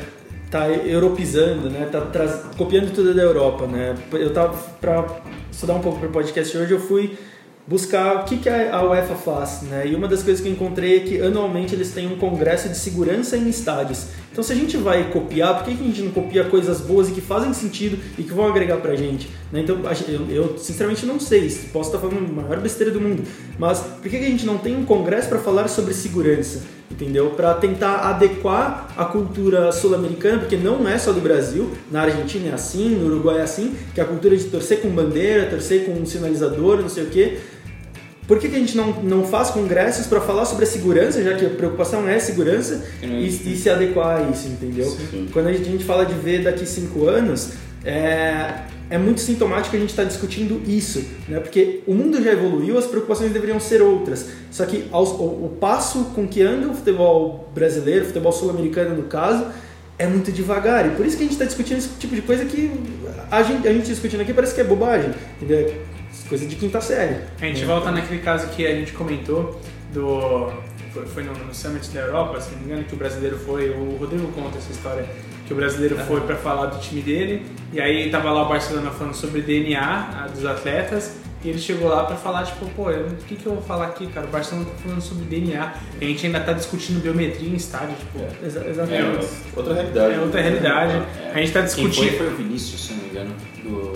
tá 0.50 0.68
europeizando, 0.68 1.70
né? 1.70 1.88
Tá 1.92 2.02
traz- 2.02 2.42
copiando 2.58 2.92
tudo 2.92 3.14
da 3.14 3.22
Europa, 3.22 3.68
né? 3.68 3.96
Eu 4.12 4.34
tava 4.34 4.58
para 4.82 5.06
estudar 5.52 5.76
um 5.76 5.80
pouco 5.82 6.00
para 6.00 6.10
o 6.10 6.12
podcast 6.12 6.58
hoje, 6.58 6.72
eu 6.74 6.80
fui 6.80 7.16
buscar 7.68 8.16
o 8.22 8.24
que, 8.24 8.38
que 8.38 8.50
a 8.50 8.82
UEFA 8.84 9.14
faz, 9.14 9.62
né? 9.62 9.86
E 9.88 9.94
uma 9.94 10.08
das 10.08 10.24
coisas 10.24 10.42
que 10.42 10.48
eu 10.50 10.54
encontrei 10.54 10.98
é 10.98 11.00
que 11.02 11.22
anualmente 11.22 11.76
eles 11.76 11.92
têm 11.92 12.12
um 12.12 12.18
congresso 12.18 12.68
de 12.68 12.76
segurança 12.76 13.38
em 13.38 13.48
estádios. 13.48 14.08
Então, 14.32 14.44
se 14.44 14.54
a 14.54 14.56
gente 14.56 14.78
vai 14.78 15.10
copiar, 15.12 15.56
por 15.56 15.66
que, 15.66 15.72
a 15.72 15.76
gente 15.76 16.02
não 16.02 16.12
copia 16.12 16.44
coisas 16.44 16.82
boas 16.82 17.10
e 17.10 17.12
que 17.12 17.22
fazem 17.22 17.54
sentido 17.54 17.98
e 18.18 18.24
que 18.24 18.32
vão 18.32 18.48
agregar 18.48 18.78
pra 18.78 18.96
gente? 18.96 19.28
Né? 19.52 19.62
Então, 19.62 19.80
eu, 20.08 20.30
eu, 20.30 20.58
sinceramente 20.58 21.06
não 21.06 21.20
sei, 21.20 21.50
posso 21.74 21.90
estar 21.90 22.00
falando 22.00 22.30
a 22.30 22.42
maior 22.42 22.60
besteira 22.60 22.92
do 22.92 23.02
mundo, 23.02 23.24
mas 23.58 23.80
por 23.80 24.10
que, 24.10 24.18
a 24.18 24.22
gente 24.22 24.46
não 24.46 24.58
tem 24.58 24.76
um 24.76 24.86
congresso 24.86 25.28
para 25.28 25.40
falar 25.40 25.68
sobre 25.68 25.94
segurança? 25.94 26.62
Entendeu? 26.92 27.32
Para 27.32 27.54
tentar 27.54 28.10
adequar 28.10 28.92
a 28.98 29.06
cultura 29.06 29.72
sul-americana, 29.72 30.40
porque 30.40 30.58
não 30.58 30.88
é 30.88 30.98
só 30.98 31.12
do 31.12 31.22
Brasil, 31.22 31.72
na 31.92 32.02
Argentina 32.02 32.50
é 32.50 32.54
assim, 32.54 32.90
no 32.96 33.08
Uruguai 33.08 33.40
é 33.40 33.42
assim, 33.44 33.76
que 33.94 34.02
a 34.02 34.06
cultura 34.06 34.36
de 34.36 34.46
torcer 34.46 34.82
com 34.82 34.90
bandeira, 34.90 35.46
torcer 35.46 35.86
com 35.86 35.94
um 35.94 36.06
sinalizador, 36.06 36.82
não 36.82 36.90
sei 36.90 37.04
o 37.04 37.08
quê. 37.08 37.38
Por 38.30 38.38
que, 38.40 38.48
que 38.48 38.56
a 38.56 38.60
gente 38.60 38.78
não, 38.78 38.94
não 39.04 39.24
faz 39.26 39.50
congressos 39.50 40.06
para 40.08 40.22
falar 40.22 40.46
sobre 40.46 40.64
a 40.64 40.68
segurança, 40.68 41.22
já 41.22 41.34
que 41.34 41.46
a 41.46 41.50
preocupação 41.50 42.08
é 42.08 42.18
segurança, 42.20 42.86
e, 43.02 43.28
e 43.54 43.58
se 43.58 43.70
adequar 43.70 44.20
a 44.22 44.30
isso, 44.30 44.48
entendeu? 44.48 44.86
Sim. 44.90 45.28
Quando 45.34 45.48
a 45.48 45.52
gente, 45.52 45.68
a 45.68 45.72
gente 45.72 45.84
fala 45.84 46.06
de 46.06 46.14
ver 46.14 46.44
daqui 46.44 46.66
cinco 46.66 47.08
anos, 47.08 47.50
é, 47.84 48.66
é 48.90 48.98
muito 49.00 49.20
sintomático 49.20 49.76
a 49.76 49.80
gente 49.80 49.90
estar 49.90 50.04
discutindo 50.04 50.62
isso, 50.70 51.04
né? 51.28 51.40
Porque 51.40 51.82
o 51.88 51.94
mundo 51.96 52.24
já 52.24 52.32
evoluiu, 52.32 52.78
as 52.78 52.86
preocupações 52.86 53.32
deveriam 53.32 53.60
ser 53.60 53.82
outras. 53.82 54.28
Só 54.52 54.64
que 54.66 54.86
aos- 54.92 55.10
o, 55.10 55.24
o 55.24 55.58
passo 55.60 56.06
com 56.16 56.28
que 56.28 56.42
anda 56.44 56.68
o 56.68 56.74
futebol 56.76 57.50
brasileiro, 57.56 58.04
o 58.04 58.08
futebol 58.10 58.32
sul-americano 58.32 58.96
no 58.96 59.04
caso, 59.04 59.46
é 59.98 60.06
muito 60.08 60.32
devagar. 60.32 60.86
E 60.86 60.92
por 60.92 61.04
isso 61.06 61.18
que 61.18 61.24
a 61.24 61.26
gente 61.26 61.34
está 61.34 61.46
discutindo 61.46 61.78
esse 61.80 61.90
tipo 62.00 62.14
de 62.16 62.22
coisa 62.22 62.46
que 62.46 62.72
a 63.32 63.42
gente, 63.44 63.68
a 63.68 63.74
gente 63.74 63.88
discutindo 63.88 64.22
aqui 64.22 64.34
parece 64.34 64.54
que 64.54 64.62
é 64.62 64.64
bobagem, 64.64 65.12
entendeu? 65.42 65.74
Coisa 66.28 66.46
de 66.46 66.56
quinta 66.56 66.80
série. 66.82 67.22
A 67.42 67.46
gente 67.46 67.64
volta 67.66 67.92
naquele 67.92 68.22
caso 68.22 68.48
que 68.50 68.66
a 68.66 68.76
gente 68.76 68.92
comentou 68.94 69.60
do. 69.94 70.52
Foi, 70.94 71.06
foi 71.06 71.24
no, 71.24 71.34
no 71.34 71.54
Summit 71.54 71.88
da 71.92 72.02
Europa, 72.02 72.40
se 72.42 72.52
não 72.52 72.60
me 72.60 72.66
engano, 72.66 72.84
que 72.84 72.94
o 72.94 72.98
brasileiro 72.98 73.38
foi. 73.38 73.70
O 73.70 73.96
Rodrigo 74.00 74.28
conta 74.32 74.58
essa 74.58 74.72
história. 74.72 75.06
Que 75.48 75.54
o 75.54 75.56
brasileiro 75.56 75.98
foi 76.06 76.22
para 76.22 76.36
falar 76.36 76.68
do 76.68 76.80
time 76.80 77.02
dele, 77.02 77.44
e 77.74 77.82
aí 77.82 78.12
tava 78.12 78.30
lá 78.32 78.46
o 78.46 78.50
Barcelona 78.50 78.92
falando 78.92 79.16
sobre 79.16 79.42
DNA 79.42 79.82
a, 79.82 80.28
dos 80.28 80.46
atletas, 80.46 81.16
e 81.44 81.50
ele 81.50 81.58
chegou 81.58 81.90
lá 81.90 82.04
para 82.04 82.16
falar, 82.16 82.44
tipo, 82.44 82.68
pô, 82.76 82.92
o 82.92 83.16
que, 83.28 83.36
que 83.36 83.48
eu 83.48 83.54
vou 83.54 83.64
falar 83.64 83.88
aqui, 83.88 84.06
cara? 84.06 84.28
O 84.28 84.30
Barcelona 84.30 84.68
tá 84.68 84.76
falando 84.84 85.02
sobre 85.02 85.26
DNA, 85.26 85.74
e 86.00 86.06
a 86.06 86.08
gente 86.08 86.24
ainda 86.28 86.40
tá 86.42 86.54
discutindo 86.54 87.02
biometria 87.02 87.50
em 87.50 87.56
estádio, 87.56 87.96
tipo. 87.96 88.20
Exa- 88.46 88.60
É, 88.64 88.70
exatamente. 88.70 89.28
outra 89.56 89.74
realidade. 89.74 90.14
É 90.14 90.20
outra 90.20 90.42
realidade. 90.42 90.94
É. 91.20 91.32
A 91.34 91.38
gente 91.40 91.52
tá 91.52 91.64
Quem 91.64 91.70
foi 91.70 91.90
discutindo. 91.90 92.18
foi 92.20 92.28
o 92.28 92.36
Vinícius, 92.36 92.86
se 92.86 92.94
não 92.94 93.00
me 93.04 93.10
engano, 93.10 93.36
do... 93.64 93.94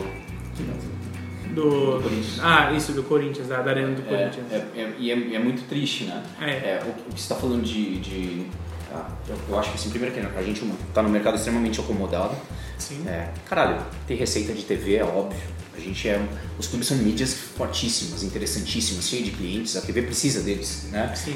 Do. 1.53 1.97
Do 1.97 2.03
Corinthians. 2.03 2.39
Ah, 2.41 2.71
isso, 2.73 2.91
do 2.93 3.03
Corinthians, 3.03 3.47
da, 3.47 3.61
da 3.61 3.71
Arena 3.71 3.93
do 3.93 4.01
É, 4.01 4.05
Corinthians. 4.05 4.51
é, 4.51 4.55
é- 4.79 4.93
e 4.99 5.11
é, 5.11 5.35
é 5.35 5.39
muito 5.39 5.67
triste, 5.67 6.05
né? 6.05 6.23
É. 6.41 6.49
É, 6.51 6.83
o, 6.87 6.93
que 6.93 7.11
você 7.11 7.23
está 7.23 7.35
falando 7.35 7.63
de... 7.63 7.99
de 7.99 8.45
ah, 8.93 9.07
eu, 9.27 9.35
eu 9.49 9.59
acho 9.59 9.69
que 9.71 9.75
assim, 9.75 9.89
primeiro 9.89 10.13
que 10.13 10.19
a 10.21 10.43
gente 10.43 10.63
está 10.87 11.01
no 11.01 11.09
mercado 11.09 11.35
extremamente 11.35 11.79
acomodado. 11.79 12.35
Sim. 12.77 13.03
É, 13.07 13.29
caralho, 13.49 13.81
ter 14.07 14.15
receita 14.15 14.53
de 14.53 14.63
TV 14.63 14.95
é 14.97 15.03
óbvio. 15.03 15.39
A 15.75 15.79
gente 15.79 16.07
é. 16.07 16.21
Os 16.59 16.67
clubes 16.67 16.87
são 16.87 16.97
mídias 16.97 17.33
fortíssimas, 17.33 18.21
interessantíssimas, 18.23 19.09
cheias 19.09 19.25
de 19.25 19.31
clientes. 19.31 19.75
A 19.75 19.81
TV 19.81 20.03
precisa 20.03 20.41
deles, 20.41 20.87
né? 20.91 21.11
Sim. 21.15 21.35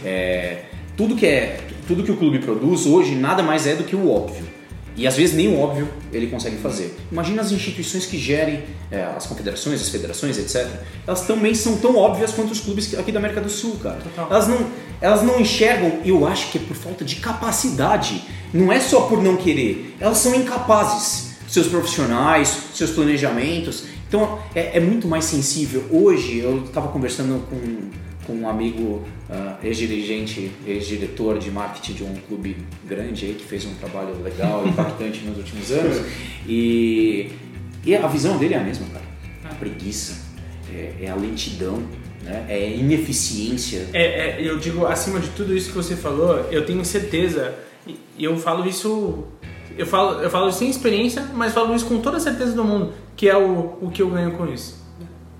Tudo 0.96 1.16
que 1.16 1.26
é, 1.26 1.60
tudo 1.88 2.04
que 2.04 2.12
o 2.12 2.18
clube 2.18 2.40
produz 2.40 2.86
hoje 2.86 3.16
nada 3.16 3.42
mais 3.42 3.66
é 3.66 3.76
do 3.76 3.84
que 3.84 3.96
o 3.96 4.12
óbvio. 4.12 4.46
E 4.98 5.06
às 5.06 5.16
vezes 5.16 5.36
nem 5.36 5.48
o 5.48 5.60
óbvio 5.60 5.88
ele 6.12 6.26
consegue 6.26 6.58
fazer. 6.58 6.98
Imagina 7.12 7.44
as 7.44 7.52
instituições 7.52 8.08
que 8.08 8.18
gerem 8.18 8.64
é, 8.90 9.04
as 9.04 9.28
confederações, 9.28 9.80
as 9.80 9.90
federações, 9.90 10.40
etc. 10.40 10.68
Elas 11.06 11.22
também 11.28 11.54
são 11.54 11.78
tão 11.78 11.96
óbvias 11.96 12.32
quanto 12.32 12.52
os 12.52 12.60
clubes 12.60 12.98
aqui 12.98 13.12
da 13.12 13.20
América 13.20 13.40
do 13.40 13.50
Sul, 13.50 13.78
cara. 13.82 13.98
Total. 13.98 14.28
Elas 14.32 14.48
não, 14.48 14.68
elas 15.00 15.22
não 15.22 15.40
enxergam, 15.40 16.00
eu 16.04 16.26
acho 16.26 16.52
que 16.52 16.58
é 16.58 16.62
por 16.62 16.76
falta 16.76 17.06
de 17.06 17.18
capacidade. 17.18 18.24
Não 18.52 18.74
é 18.74 18.80
só 18.80 19.02
por 19.02 19.22
não 19.22 19.38
querer. 19.38 19.96
Elas 20.00 20.18
são 20.18 20.34
incapazes. 20.34 21.28
Seus 21.48 21.68
profissionais, 21.68 22.58
seus 22.74 22.90
planejamentos. 22.90 23.86
Então 24.08 24.40
é, 24.56 24.78
é 24.78 24.80
muito 24.80 25.08
mais 25.08 25.26
sensível. 25.26 25.86
Hoje 25.92 26.40
eu 26.40 26.64
estava 26.66 26.88
conversando 26.88 27.46
com, 27.48 27.90
com 28.28 28.34
um 28.34 28.50
amigo 28.50 29.04
ah, 29.30 29.58
ex-dirigente, 29.64 30.52
ex-diretor 30.68 31.40
de 31.40 31.50
marketing 31.50 31.94
de 31.94 32.04
um 32.04 32.14
clube 32.28 32.58
grande 32.86 33.26
aí, 33.26 33.34
que 33.34 33.46
fez 33.46 33.66
um 33.66 33.74
trabalho 33.76 34.22
legal, 34.22 34.68
impactante 34.68 35.22
nos 35.22 35.38
últimos 35.38 35.72
anos. 35.72 36.02
E, 36.46 37.32
e 37.86 37.96
a 37.96 38.06
visão 38.06 38.38
dele 38.38 38.54
é 38.54 38.58
a 38.58 38.64
mesma, 38.64 38.86
cara. 38.88 39.06
A 39.46 39.56
preguiça, 39.56 40.26
é, 40.72 41.06
é 41.06 41.10
a 41.10 41.16
lentidão, 41.16 41.82
né? 42.22 42.46
é 42.50 42.76
ineficiência. 42.76 43.88
É, 43.94 44.04
é, 44.04 44.38
eu 44.42 44.60
digo, 44.60 44.86
acima 44.86 45.22
de 45.22 45.30
tudo 45.30 45.56
isso 45.56 45.70
que 45.70 45.76
você 45.76 45.96
falou, 45.96 46.46
eu 46.52 46.66
tenho 46.66 46.84
certeza, 46.84 47.56
e 48.18 48.24
eu 48.24 48.38
falo 48.38 48.68
isso, 48.68 49.24
eu 49.78 49.86
falo, 49.86 50.22
eu 50.22 50.30
falo 50.30 50.52
sem 50.52 50.70
experiência, 50.70 51.24
mas 51.34 51.54
falo 51.54 51.74
isso 51.74 51.86
com 51.86 52.02
toda 52.02 52.18
a 52.18 52.20
certeza 52.20 52.52
do 52.52 52.66
mundo, 52.66 52.94
que 53.16 53.30
é 53.30 53.38
o, 53.38 53.78
o 53.82 53.90
que 53.90 54.02
eu 54.02 54.10
ganho 54.10 54.34
com 54.34 54.46
isso. 54.46 54.77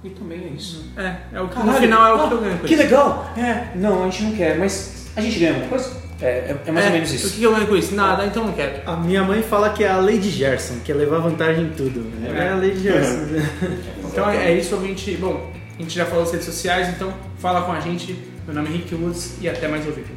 E 0.08 0.10
também 0.12 0.40
é 0.52 0.56
isso. 0.56 0.86
É, 0.98 1.16
é 1.34 1.42
o 1.42 1.48
que, 1.48 1.60
no 1.60 1.74
final 1.74 2.08
é 2.08 2.14
o 2.14 2.24
ah, 2.24 2.28
que 2.30 2.34
eu 2.34 2.42
ganho 2.42 2.58
com 2.60 2.68
Que 2.68 2.74
isso. 2.74 2.84
legal! 2.84 3.34
É, 3.38 3.68
não, 3.76 4.04
a 4.06 4.10
gente 4.10 4.24
não 4.24 4.32
quer, 4.36 4.58
mas 4.58 5.08
a 5.16 5.22
gente 5.22 5.40
ganha 5.40 5.52
alguma 5.52 5.68
coisa? 5.70 5.92
É, 6.22 6.26
é, 6.26 6.58
é 6.66 6.72
mais 6.72 6.86
É, 6.86 6.90
ou 6.90 6.94
menos 6.96 7.12
O 7.12 7.16
isso. 7.16 7.30
que 7.36 7.44
eu 7.44 7.54
ganho 7.54 7.68
com 7.68 7.76
isso? 7.76 7.94
Nada, 7.94 8.26
então 8.26 8.46
não 8.46 8.54
quero. 8.54 8.82
A 8.90 8.96
minha 8.98 9.24
mãe 9.24 9.42
fala 9.44 9.70
que 9.72 9.84
é 9.84 9.90
a 9.92 9.98
lei 9.98 10.18
de 10.18 10.30
Gerson, 10.32 10.76
que 10.84 10.92
é 10.92 10.96
levar 10.96 11.20
vantagem 11.20 11.66
em 11.66 11.70
tudo. 11.70 12.06
É, 12.26 12.46
É. 12.46 12.50
a 12.50 12.56
lei 12.56 12.72
de 12.72 12.80
Gerson. 12.84 13.18
Então 14.12 14.28
é, 14.30 14.52
é 14.52 14.58
isso, 14.58 14.76
a 14.76 14.80
gente. 14.80 15.12
Bom, 15.18 15.52
a 15.78 15.82
gente 15.82 15.94
já 15.94 16.06
falou 16.06 16.24
das 16.24 16.32
redes 16.32 16.48
sociais, 16.48 16.88
então 16.90 17.14
fala 17.38 17.62
com 17.62 17.72
a 17.72 17.80
gente. 17.80 18.18
Meu 18.48 18.56
nome 18.56 18.70
é 18.70 18.72
Rick 18.72 18.96
Woods 18.96 19.36
e 19.42 19.48
até 19.50 19.68
mais 19.68 19.86
ouvir. 19.86 20.02
Esse 20.02 20.17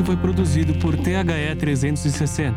podcast 0.00 0.04
foi 0.04 0.16
produzido 0.16 0.74
por 0.74 0.96
THE 0.96 1.56
360. 1.58 2.56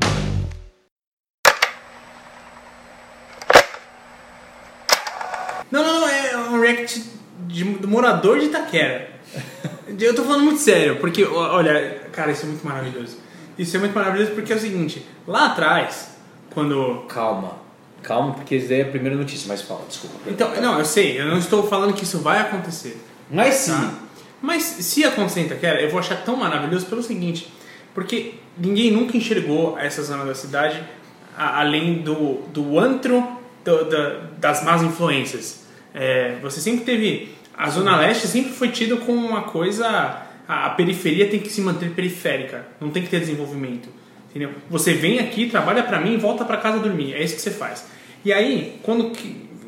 Não, 5.71 5.83
não, 5.83 6.01
não, 6.01 6.07
é 6.07 6.37
um 6.37 6.59
react 6.59 7.03
de, 7.47 7.63
do 7.63 7.87
morador 7.87 8.39
de 8.39 8.45
Itaquera. 8.45 9.11
Eu 9.99 10.15
tô 10.15 10.23
falando 10.23 10.43
muito 10.43 10.59
sério, 10.59 10.97
porque, 10.97 11.23
olha, 11.23 12.01
cara, 12.11 12.31
isso 12.31 12.43
é 12.43 12.47
muito 12.47 12.65
maravilhoso. 12.65 13.17
Isso 13.57 13.75
é 13.75 13.79
muito 13.79 13.93
maravilhoso 13.93 14.31
porque 14.31 14.51
é 14.51 14.55
o 14.55 14.59
seguinte, 14.59 15.05
lá 15.27 15.47
atrás, 15.47 16.15
quando... 16.53 17.05
Calma. 17.07 17.61
Calma, 18.01 18.33
porque 18.33 18.55
isso 18.55 18.67
daí 18.67 18.81
é 18.81 18.83
a 18.83 18.87
primeira 18.87 19.15
notícia, 19.15 19.47
mas 19.47 19.61
fala, 19.61 19.81
desculpa. 19.87 20.15
Então, 20.27 20.49
não, 20.61 20.77
eu 20.77 20.85
sei, 20.85 21.19
eu 21.19 21.25
não 21.25 21.37
estou 21.37 21.67
falando 21.67 21.93
que 21.93 22.03
isso 22.03 22.19
vai 22.19 22.39
acontecer. 22.39 23.01
Mas 23.31 23.55
sim. 23.55 23.71
Tá? 23.71 24.02
Mas 24.43 24.61
se 24.63 25.05
acontecer 25.05 25.39
em 25.39 25.45
Itaquera, 25.45 25.81
eu 25.81 25.89
vou 25.89 25.99
achar 26.01 26.17
tão 26.17 26.35
maravilhoso 26.35 26.85
pelo 26.87 27.01
seguinte, 27.01 27.47
porque 27.95 28.33
ninguém 28.57 28.91
nunca 28.91 29.15
enxergou 29.15 29.79
essa 29.79 30.03
zona 30.03 30.25
da 30.25 30.35
cidade 30.35 30.83
a- 31.37 31.61
além 31.61 31.99
do, 32.01 32.41
do 32.53 32.77
antro 32.77 33.25
do- 33.63 33.85
da- 33.85 34.19
das 34.37 34.61
más 34.65 34.83
influências. 34.83 35.65
É, 35.93 36.35
você 36.41 36.59
sempre 36.59 36.83
teve... 36.83 37.33
A 37.55 37.69
Zona 37.69 37.95
Leste 37.97 38.27
sempre 38.27 38.51
foi 38.51 38.67
tida 38.67 38.97
como 38.97 39.25
uma 39.25 39.43
coisa... 39.43 39.87
A, 40.45 40.65
a 40.65 40.69
periferia 40.71 41.27
tem 41.29 41.39
que 41.39 41.49
se 41.49 41.61
manter 41.61 41.91
periférica, 41.91 42.65
não 42.81 42.89
tem 42.89 43.01
que 43.01 43.09
ter 43.09 43.21
desenvolvimento. 43.21 43.87
Entendeu? 44.29 44.49
Você 44.69 44.93
vem 44.93 45.19
aqui, 45.19 45.47
trabalha 45.47 45.83
pra 45.83 46.01
mim 46.01 46.15
e 46.15 46.17
volta 46.17 46.43
pra 46.43 46.57
casa 46.57 46.79
dormir. 46.79 47.13
É 47.13 47.23
isso 47.23 47.35
que 47.35 47.41
você 47.41 47.51
faz. 47.51 47.85
E 48.25 48.33
aí, 48.33 48.77
quando 48.83 49.13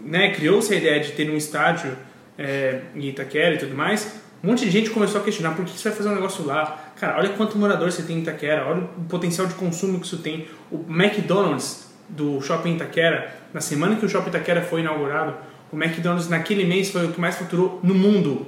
né, 0.03 0.33
criou-se 0.33 0.73
a 0.73 0.75
ideia 0.77 0.99
de 0.99 1.11
ter 1.13 1.29
um 1.29 1.37
estádio 1.37 1.95
é, 2.37 2.81
em 2.93 3.05
Itaquera 3.07 3.55
e 3.55 3.57
tudo 3.57 3.73
mais, 3.73 4.19
um 4.45 4.49
monte 4.49 4.63
de 4.63 4.69
gente 4.69 4.91
começou 4.91 5.19
a 5.19 5.23
questionar 5.23 5.55
por 5.55 5.65
que 5.65 5.71
você 5.71 5.89
vai 5.89 5.97
fazer 5.97 6.09
um 6.09 6.13
negócio 6.13 6.45
lá. 6.45 6.91
Cara, 6.99 7.17
olha 7.17 7.29
quanto 7.29 7.57
morador 7.57 7.91
você 7.91 8.03
tem 8.03 8.17
em 8.17 8.21
Itaquera, 8.21 8.67
olha 8.67 8.83
o 8.95 9.03
potencial 9.05 9.47
de 9.47 9.55
consumo 9.55 9.99
que 9.99 10.05
isso 10.05 10.19
tem. 10.19 10.47
O 10.71 10.85
McDonald's 10.87 11.87
do 12.07 12.39
Shopping 12.41 12.75
Itaquera, 12.75 13.35
na 13.51 13.59
semana 13.59 13.95
que 13.95 14.05
o 14.05 14.09
Shopping 14.09 14.29
Itaquera 14.29 14.61
foi 14.61 14.81
inaugurado, 14.81 15.33
o 15.71 15.75
McDonald's 15.75 16.29
naquele 16.29 16.63
mês 16.63 16.91
foi 16.91 17.07
o 17.07 17.11
que 17.11 17.19
mais 17.19 17.35
faturou 17.35 17.79
no 17.81 17.95
mundo. 17.95 18.45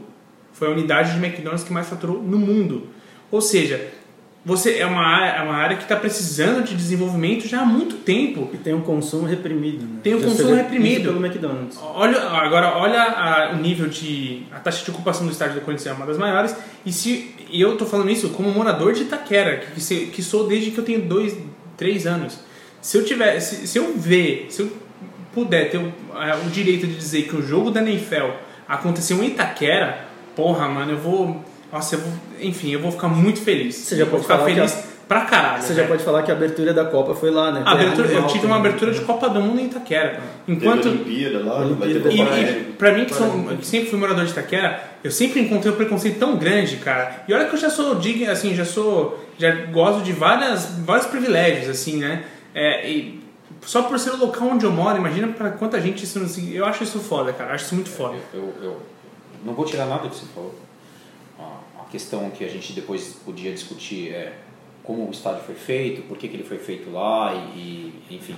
Foi 0.53 0.67
a 0.67 0.71
unidade 0.71 1.13
de 1.13 1.17
McDonald's 1.17 1.63
que 1.63 1.73
mais 1.73 1.89
faturou 1.89 2.21
no 2.21 2.37
mundo. 2.37 2.89
Ou 3.31 3.41
seja, 3.41 3.89
você 4.45 4.77
é 4.77 4.85
uma 4.85 5.01
área, 5.05 5.39
é 5.39 5.43
uma 5.43 5.55
área 5.55 5.75
que 5.75 5.83
está 5.83 5.95
precisando 5.97 6.63
de 6.63 6.73
desenvolvimento 6.73 7.47
já 7.47 7.61
há 7.61 7.65
muito 7.65 7.95
tempo. 7.97 8.49
E 8.53 8.57
tem 8.57 8.73
um 8.73 8.81
consumo 8.81 9.25
reprimido. 9.27 9.83
Né? 9.83 9.99
Tem 10.01 10.15
um 10.15 10.19
Já 10.21 10.27
consumo 10.27 10.53
reprimido. 10.55 11.03
pelo 11.11 11.25
McDonald's. 11.25 11.77
Olha, 11.81 12.17
agora 12.21 12.77
olha 12.77 13.01
a- 13.01 13.51
o 13.53 13.57
nível 13.57 13.87
de 13.87 14.43
a 14.51 14.59
taxa 14.59 14.85
de 14.85 14.91
ocupação 14.91 15.25
do 15.25 15.31
estádio 15.33 15.55
do 15.55 15.61
Corinthians 15.61 15.87
é 15.87 15.93
uma 15.93 16.05
das 16.05 16.17
maiores 16.17 16.55
e 16.85 16.91
se 16.93 17.35
e 17.49 17.61
eu 17.61 17.77
tô 17.77 17.85
falando 17.85 18.09
isso 18.09 18.29
como 18.29 18.49
morador 18.51 18.93
de 18.93 19.03
Itaquera 19.03 19.57
que, 19.73 19.79
se- 19.81 20.07
que 20.07 20.21
sou 20.23 20.47
desde 20.47 20.71
que 20.71 20.77
eu 20.77 20.83
tenho 20.85 21.01
dois, 21.01 21.35
três 21.75 22.05
anos. 22.07 22.39
Se 22.81 22.97
eu 22.97 23.03
tiver, 23.05 23.39
se, 23.39 23.67
se 23.67 23.77
eu 23.77 23.93
ver, 23.97 24.47
se 24.49 24.61
eu 24.61 24.71
puder 25.33 25.69
ter 25.69 25.77
o, 25.77 25.91
é, 26.21 26.35
o 26.45 26.49
direito 26.49 26.87
de 26.87 26.95
dizer 26.95 27.23
que 27.23 27.35
o 27.35 27.41
jogo 27.41 27.69
da 27.69 27.81
NFL 27.81 28.31
aconteceu 28.67 29.21
em 29.23 29.27
Itaquera, 29.27 30.05
porra, 30.35 30.67
mano, 30.67 30.91
eu 30.93 30.97
vou, 30.97 31.43
nossa, 31.71 31.95
eu 31.95 31.99
vou, 31.99 32.13
enfim, 32.41 32.71
eu 32.71 32.79
vou 32.79 32.91
ficar 32.91 33.07
muito 33.07 33.39
feliz. 33.41 33.75
Você 33.75 33.95
já 33.95 34.03
eu 34.03 34.07
pode 34.07 34.23
ficar 34.23 34.39
feliz 34.39 34.83
pra 35.07 35.21
caralho. 35.21 35.61
Você 35.61 35.69
já 35.69 35.75
velho. 35.83 35.87
pode 35.89 36.03
falar 36.03 36.23
que 36.23 36.31
a 36.31 36.33
abertura 36.33 36.73
da 36.73 36.85
Copa 36.85 37.13
foi 37.15 37.31
lá, 37.31 37.51
né? 37.51 37.63
A 37.65 37.71
abertura- 37.71 38.07
eu 38.09 38.27
tive 38.27 38.45
uma 38.45 38.57
abertura 38.57 38.91
de 38.91 39.01
Copa 39.01 39.29
do 39.29 39.39
Mundo 39.41 39.59
em 39.61 39.65
Itaquera. 39.65 40.21
Teve 40.45 40.57
Enquanto 40.57 40.87
Olimpíada 40.89 41.43
lá, 41.43 41.59
Olimpíada. 41.61 42.09
e, 42.13 42.17
Copa 42.17 42.39
e 42.39 42.73
pra 42.77 42.91
mim, 42.93 43.05
que, 43.05 43.13
sou, 43.13 43.27
que 43.57 43.65
sempre 43.65 43.89
fui 43.89 43.99
morador 43.99 44.25
de 44.25 44.31
Itaquera, 44.31 44.81
eu 45.03 45.11
sempre 45.11 45.41
encontrei 45.41 45.71
um 45.71 45.75
preconceito 45.75 46.19
tão 46.19 46.35
grande, 46.37 46.77
cara. 46.77 47.23
E 47.27 47.33
olha 47.33 47.45
que 47.45 47.53
eu 47.55 47.59
já 47.59 47.69
sou 47.69 47.95
digno, 47.95 48.29
assim, 48.31 48.53
já 48.55 48.65
sou. 48.65 49.25
Já 49.37 49.51
gosto 49.67 50.01
de 50.03 50.11
várias, 50.13 50.65
vários 50.79 51.05
privilégios, 51.07 51.69
assim, 51.69 51.97
né? 51.97 52.23
É, 52.55 52.89
e 52.89 53.21
só 53.61 53.83
por 53.83 53.97
ser 53.99 54.11
o 54.11 54.17
local 54.17 54.47
onde 54.49 54.65
eu 54.65 54.71
moro, 54.71 54.97
imagina 54.97 55.27
pra 55.27 55.51
quanta 55.51 55.79
gente 55.79 56.03
isso 56.03 56.19
não. 56.19 56.27
Eu 56.53 56.65
acho 56.65 56.83
isso 56.83 56.99
foda, 56.99 57.31
cara. 57.33 57.51
Eu 57.51 57.55
acho 57.55 57.65
isso 57.65 57.75
muito 57.75 57.89
foda. 57.89 58.15
Eu, 58.33 58.53
eu 58.61 58.77
não 59.45 59.53
vou 59.53 59.63
tirar 59.63 59.85
nada 59.85 60.07
que 60.09 60.15
você 60.15 60.25
falou. 60.33 60.53
Questão 61.89 62.29
que 62.29 62.43
a 62.43 62.47
gente 62.47 62.73
depois 62.73 63.17
podia 63.25 63.51
discutir 63.51 64.09
é 64.09 64.33
como 64.83 65.07
o 65.07 65.11
estádio 65.11 65.43
foi 65.43 65.55
feito, 65.55 66.01
por 66.03 66.17
que, 66.17 66.27
que 66.27 66.35
ele 66.35 66.43
foi 66.43 66.57
feito 66.57 66.89
lá 66.89 67.33
e, 67.55 67.93
e, 68.09 68.15
enfim, 68.15 68.35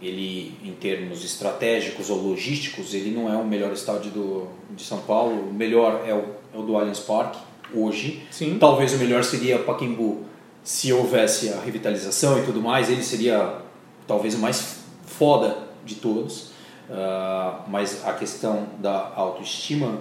ele 0.00 0.54
em 0.64 0.72
termos 0.72 1.24
estratégicos 1.24 2.08
ou 2.08 2.18
logísticos, 2.18 2.94
ele 2.94 3.10
não 3.10 3.32
é 3.32 3.36
o 3.36 3.44
melhor 3.44 3.72
estádio 3.72 4.10
do, 4.12 4.48
de 4.70 4.84
São 4.84 5.00
Paulo. 5.00 5.48
O 5.48 5.52
melhor 5.52 6.04
é 6.06 6.14
o, 6.14 6.24
é 6.54 6.58
o 6.58 6.62
do 6.62 6.76
Allianz 6.76 7.00
Parque 7.00 7.38
hoje. 7.74 8.22
Sim. 8.30 8.58
Talvez 8.58 8.94
o 8.94 8.98
melhor 8.98 9.24
seria 9.24 9.58
Pacaembu 9.58 10.24
se 10.62 10.92
houvesse 10.92 11.50
a 11.50 11.60
revitalização 11.60 12.38
e 12.38 12.44
tudo 12.44 12.60
mais. 12.60 12.88
Ele 12.88 13.02
seria 13.02 13.58
talvez 14.06 14.34
o 14.34 14.38
mais 14.38 14.84
foda 15.04 15.56
de 15.84 15.96
todos. 15.96 16.52
Ah, 16.90 17.64
mas 17.68 18.06
a 18.06 18.12
questão 18.12 18.66
da 18.78 19.12
autoestima, 19.14 20.00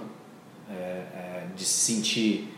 é, 0.69 0.73
é, 0.73 1.43
de 1.55 1.65
se 1.65 1.93
sentir 1.93 2.53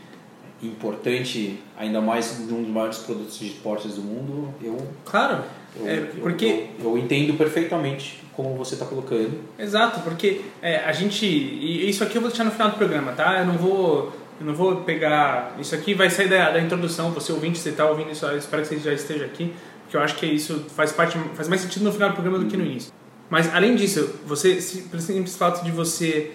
importante, 0.62 1.60
ainda 1.78 2.02
mais 2.02 2.40
num 2.48 2.64
dos 2.64 2.72
maiores 2.72 2.98
produtos 3.00 3.38
de 3.40 3.48
esportes 3.48 3.96
do 3.96 4.02
mundo, 4.02 4.54
eu, 4.62 4.78
Claro. 5.06 5.44
eu, 5.80 5.88
É, 5.88 5.98
eu- 6.00 6.08
porque 6.22 6.66
eu, 6.80 6.92
eu 6.92 6.98
entendo 6.98 7.38
perfeitamente 7.38 8.24
como 8.36 8.56
você 8.56 8.74
está 8.76 8.86
colocando. 8.86 9.40
Exato, 9.58 10.00
porque 10.02 10.42
é, 10.62 10.78
a 10.78 10.92
gente. 10.92 11.26
E 11.26 11.90
isso 11.90 12.04
aqui 12.04 12.16
eu 12.18 12.22
vou 12.22 12.30
deixar 12.30 12.44
no 12.44 12.52
final 12.52 12.70
do 12.70 12.78
programa, 12.78 13.12
tá? 13.12 13.40
Eu 13.40 13.46
não 13.46 13.58
vou. 13.58 14.14
Eu 14.40 14.46
não 14.46 14.54
vou 14.56 14.78
pegar. 14.78 15.56
Isso 15.60 15.76
aqui 15.76 15.94
vai 15.94 16.10
sair 16.10 16.30
da, 16.30 16.52
da 16.52 16.62
introdução. 16.62 17.12
Você 17.12 17.32
ouvinte, 17.34 17.60
você 17.60 17.74
tá 17.74 17.86
ouvindo 17.90 18.12
isso, 18.12 18.26
eu 18.26 18.38
espero 18.38 18.62
que 18.62 18.70
você 18.70 18.78
já 18.80 18.94
esteja 18.94 19.26
aqui, 19.26 19.54
porque 19.84 19.98
eu 19.98 20.02
acho 20.02 20.16
que 20.16 20.26
isso 20.26 20.66
faz 20.70 20.92
parte. 20.94 21.18
faz 21.36 21.50
mais 21.50 21.62
sentido 21.62 21.84
no 21.84 21.92
final 21.92 22.10
do 22.10 22.14
programa 22.16 22.40
do 22.40 22.46
que 22.46 22.56
no 22.56 22.66
início. 22.66 22.94
Mas 23.30 23.54
além 23.54 23.76
disso, 23.76 24.16
você. 24.26 24.62
se- 24.62 24.84
Pelo 24.84 25.02
simples 25.02 25.36
fato 25.36 25.64
de 25.66 25.72
você 25.72 26.32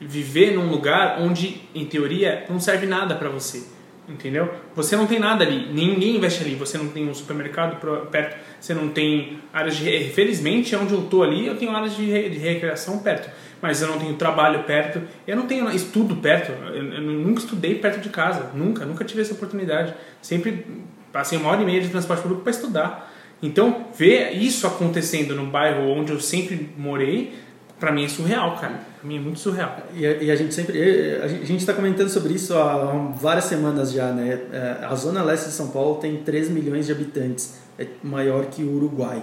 viver 0.00 0.52
num 0.54 0.68
lugar 0.70 1.20
onde, 1.20 1.60
em 1.74 1.84
teoria, 1.84 2.44
não 2.48 2.60
serve 2.60 2.86
nada 2.86 3.14
pra 3.14 3.28
você. 3.28 3.62
Entendeu? 4.08 4.50
Você 4.74 4.96
não 4.96 5.06
tem 5.06 5.18
nada 5.18 5.44
ali, 5.44 5.68
ninguém 5.70 6.16
investe 6.16 6.42
ali. 6.42 6.54
Você 6.54 6.78
não 6.78 6.88
tem 6.88 7.06
um 7.06 7.12
supermercado 7.12 7.78
perto, 8.10 8.38
você 8.58 8.72
não 8.72 8.88
tem 8.88 9.38
áreas 9.52 9.76
de. 9.76 9.84
Felizmente, 10.14 10.74
onde 10.74 10.94
eu 10.94 11.02
tô 11.02 11.22
ali, 11.22 11.46
eu 11.46 11.56
tenho 11.56 11.72
áreas 11.76 11.94
de, 11.94 12.06
re- 12.06 12.30
de 12.30 12.38
recreação 12.38 13.00
perto. 13.00 13.28
Mas 13.60 13.82
eu 13.82 13.88
não 13.88 13.98
tenho 13.98 14.14
trabalho 14.14 14.62
perto, 14.62 15.02
eu 15.26 15.36
não 15.36 15.46
tenho 15.46 15.68
estudo 15.70 16.16
perto. 16.16 16.52
Eu, 16.72 16.84
eu 16.90 17.02
nunca 17.02 17.40
estudei 17.40 17.74
perto 17.74 18.00
de 18.00 18.08
casa, 18.08 18.50
nunca, 18.54 18.86
nunca 18.86 19.04
tive 19.04 19.20
essa 19.20 19.34
oportunidade. 19.34 19.92
Sempre 20.22 20.64
passei 21.12 21.36
uma 21.38 21.50
hora 21.50 21.60
e 21.60 21.66
meia 21.66 21.82
de 21.82 21.88
transporte 21.90 22.22
público 22.22 22.42
para 22.42 22.50
estudar. 22.52 23.12
Então, 23.42 23.88
ver 23.94 24.30
isso 24.32 24.66
acontecendo 24.66 25.34
no 25.34 25.44
bairro 25.44 25.86
onde 25.86 26.12
eu 26.12 26.18
sempre 26.20 26.70
morei, 26.78 27.34
pra 27.78 27.92
mim 27.92 28.04
é 28.04 28.08
surreal, 28.08 28.56
cara. 28.56 28.80
Pra 28.98 29.08
mim 29.08 29.16
é 29.16 29.20
muito 29.20 29.38
surreal. 29.38 29.76
E 29.94 30.06
a, 30.06 30.12
e 30.22 30.30
a 30.30 30.36
gente 30.36 30.52
sempre. 30.54 30.78
A 31.22 31.28
gente 31.28 31.56
está 31.56 31.72
comentando 31.72 32.08
sobre 32.08 32.34
isso 32.34 32.54
há 32.56 33.12
várias 33.20 33.44
semanas 33.44 33.92
já, 33.92 34.12
né? 34.12 34.40
É, 34.52 34.84
A 34.84 34.94
Zona 34.94 35.22
Leste 35.22 35.46
de 35.46 35.52
São 35.52 35.68
Paulo 35.68 35.96
tem 35.96 36.16
3 36.18 36.50
milhões 36.50 36.86
de 36.86 36.92
habitantes. 36.92 37.58
É 37.78 37.86
maior 38.02 38.46
que 38.46 38.62
o 38.62 38.74
Uruguai. 38.76 39.22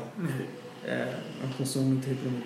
É 0.85 1.07
um 1.43 1.49
consumo 1.57 1.85
muito 1.85 2.07
reprimido. 2.07 2.43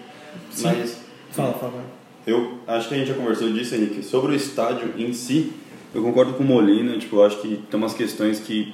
Mas 0.63 1.01
Fala, 1.31 1.53
fala. 1.53 1.83
eu 2.25 2.59
acho 2.67 2.87
que 2.87 2.95
a 2.95 2.97
gente 2.97 3.07
já 3.09 3.13
conversou 3.13 3.51
disso, 3.51 3.75
Henrique. 3.75 4.01
Sobre 4.03 4.31
o 4.31 4.35
estádio 4.35 4.93
em 4.97 5.13
si, 5.13 5.53
eu 5.93 6.01
concordo 6.01 6.33
com 6.33 6.43
o 6.43 6.45
Molina. 6.47 6.97
Tipo, 6.97 7.17
eu 7.17 7.25
acho 7.25 7.41
que 7.41 7.57
tem 7.69 7.77
umas 7.79 7.93
questões 7.93 8.39
que 8.39 8.73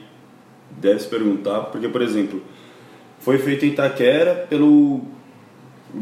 deve 0.71 0.99
se 0.99 1.07
perguntar. 1.07 1.61
Porque, 1.65 1.89
por 1.89 2.01
exemplo, 2.01 2.41
foi 3.19 3.37
feito 3.37 3.65
em 3.65 3.69
Itaquera 3.69 4.45
pelo 4.49 5.01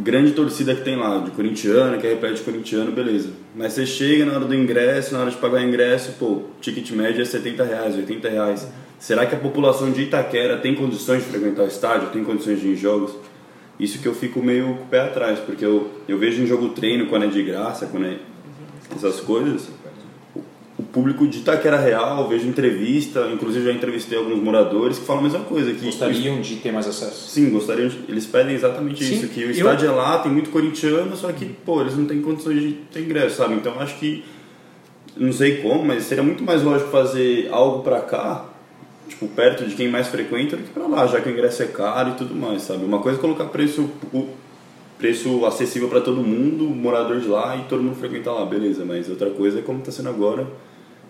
grande 0.01 0.31
torcida 0.31 0.73
que 0.73 0.81
tem 0.81 0.95
lá, 0.95 1.19
de 1.19 1.31
corintiano, 1.31 1.99
que 1.99 2.07
é 2.07 2.11
repleto 2.11 2.35
de 2.35 2.41
corintiano, 2.41 2.91
beleza. 2.91 3.29
Mas 3.55 3.73
você 3.73 3.85
chega 3.85 4.25
na 4.25 4.33
hora 4.33 4.45
do 4.45 4.55
ingresso, 4.55 5.13
na 5.13 5.21
hora 5.21 5.29
de 5.29 5.37
pagar 5.37 5.61
o 5.61 5.63
ingresso, 5.63 6.13
pô, 6.17 6.43
ticket 6.59 6.89
médio 6.91 7.21
é 7.21 7.25
70 7.25 7.63
reais, 7.63 7.95
80 7.95 8.29
reais. 8.29 8.67
Será 8.97 9.25
que 9.25 9.35
a 9.35 9.37
população 9.37 9.91
de 9.91 10.03
Itaquera 10.03 10.57
tem 10.57 10.73
condições 10.73 11.23
de 11.23 11.29
frequentar 11.29 11.63
o 11.63 11.67
estádio, 11.67 12.09
tem 12.09 12.23
condições 12.23 12.59
de 12.59 12.69
ir 12.69 12.71
em 12.71 12.75
jogos? 12.75 13.15
Isso 13.79 13.99
que 13.99 14.07
eu 14.07 14.15
fico 14.15 14.41
meio 14.41 14.75
com 14.75 14.83
o 14.83 14.87
pé 14.87 15.01
atrás, 15.01 15.39
porque 15.39 15.65
eu, 15.65 15.91
eu 16.07 16.17
vejo 16.17 16.41
em 16.41 16.47
jogo 16.47 16.69
treino 16.69 17.07
quando 17.07 17.25
é 17.25 17.27
de 17.27 17.43
graça, 17.43 17.85
quando 17.85 18.05
é 18.05 18.17
essas 18.95 19.19
coisas, 19.19 19.67
o- 20.77 20.83
público 20.83 21.27
de 21.27 21.39
Itaquera 21.39 21.77
real, 21.77 22.27
vejo 22.27 22.47
entrevista, 22.47 23.29
inclusive 23.33 23.65
já 23.65 23.71
entrevistei 23.71 24.17
alguns 24.17 24.41
moradores 24.41 24.97
que 24.99 25.05
falam 25.05 25.21
a 25.21 25.23
mesma 25.23 25.39
coisa, 25.41 25.71
que 25.73 25.85
Gostariam 25.85 26.41
de 26.41 26.55
ter 26.57 26.71
mais 26.71 26.87
acesso. 26.87 27.29
Sim, 27.29 27.49
gostariam 27.51 27.87
de, 27.89 27.99
Eles 28.09 28.25
pedem 28.25 28.55
exatamente 28.55 29.03
Sim, 29.03 29.15
isso, 29.15 29.27
que 29.27 29.41
o 29.41 29.43
eu- 29.45 29.51
estádio 29.51 29.87
é 29.87 29.91
lá, 29.91 30.19
tem 30.19 30.31
muito 30.31 30.49
corintiano, 30.49 31.15
só 31.15 31.31
que, 31.31 31.45
pô, 31.45 31.81
eles 31.81 31.95
não 31.97 32.05
têm 32.05 32.21
condições 32.21 32.59
de 32.61 32.71
ter 32.91 33.01
ingresso, 33.01 33.37
sabe? 33.37 33.55
Então 33.55 33.79
acho 33.79 33.97
que. 33.99 34.23
Não 35.15 35.31
sei 35.31 35.57
como, 35.57 35.85
mas 35.85 36.05
seria 36.05 36.23
muito 36.23 36.43
mais 36.43 36.63
lógico 36.63 36.89
fazer 36.89 37.47
algo 37.51 37.83
pra 37.83 37.99
cá, 38.01 38.45
tipo, 39.07 39.27
perto 39.27 39.63
de 39.63 39.75
quem 39.75 39.87
mais 39.87 40.07
frequenta, 40.07 40.57
do 40.57 40.63
que 40.63 40.69
pra 40.71 40.87
lá, 40.87 41.05
já 41.05 41.21
que 41.21 41.29
o 41.29 41.31
ingresso 41.31 41.61
é 41.61 41.67
caro 41.67 42.09
e 42.09 42.13
tudo 42.13 42.33
mais, 42.33 42.63
sabe? 42.63 42.83
Uma 42.83 42.97
coisa 42.97 43.19
é 43.19 43.21
colocar 43.21 43.45
preço, 43.45 43.87
preço 45.03 45.45
acessível 45.45 45.89
pra 45.89 45.99
todo 45.99 46.23
mundo, 46.23 46.63
morador 46.63 47.19
de 47.19 47.27
lá 47.27 47.57
e 47.57 47.63
todo 47.63 47.83
mundo 47.83 47.95
frequentar 47.97 48.31
lá, 48.31 48.45
beleza, 48.45 48.85
mas 48.85 49.09
outra 49.09 49.29
coisa 49.31 49.59
é 49.59 49.61
como 49.61 49.81
tá 49.81 49.91
sendo 49.91 50.07
agora, 50.07 50.47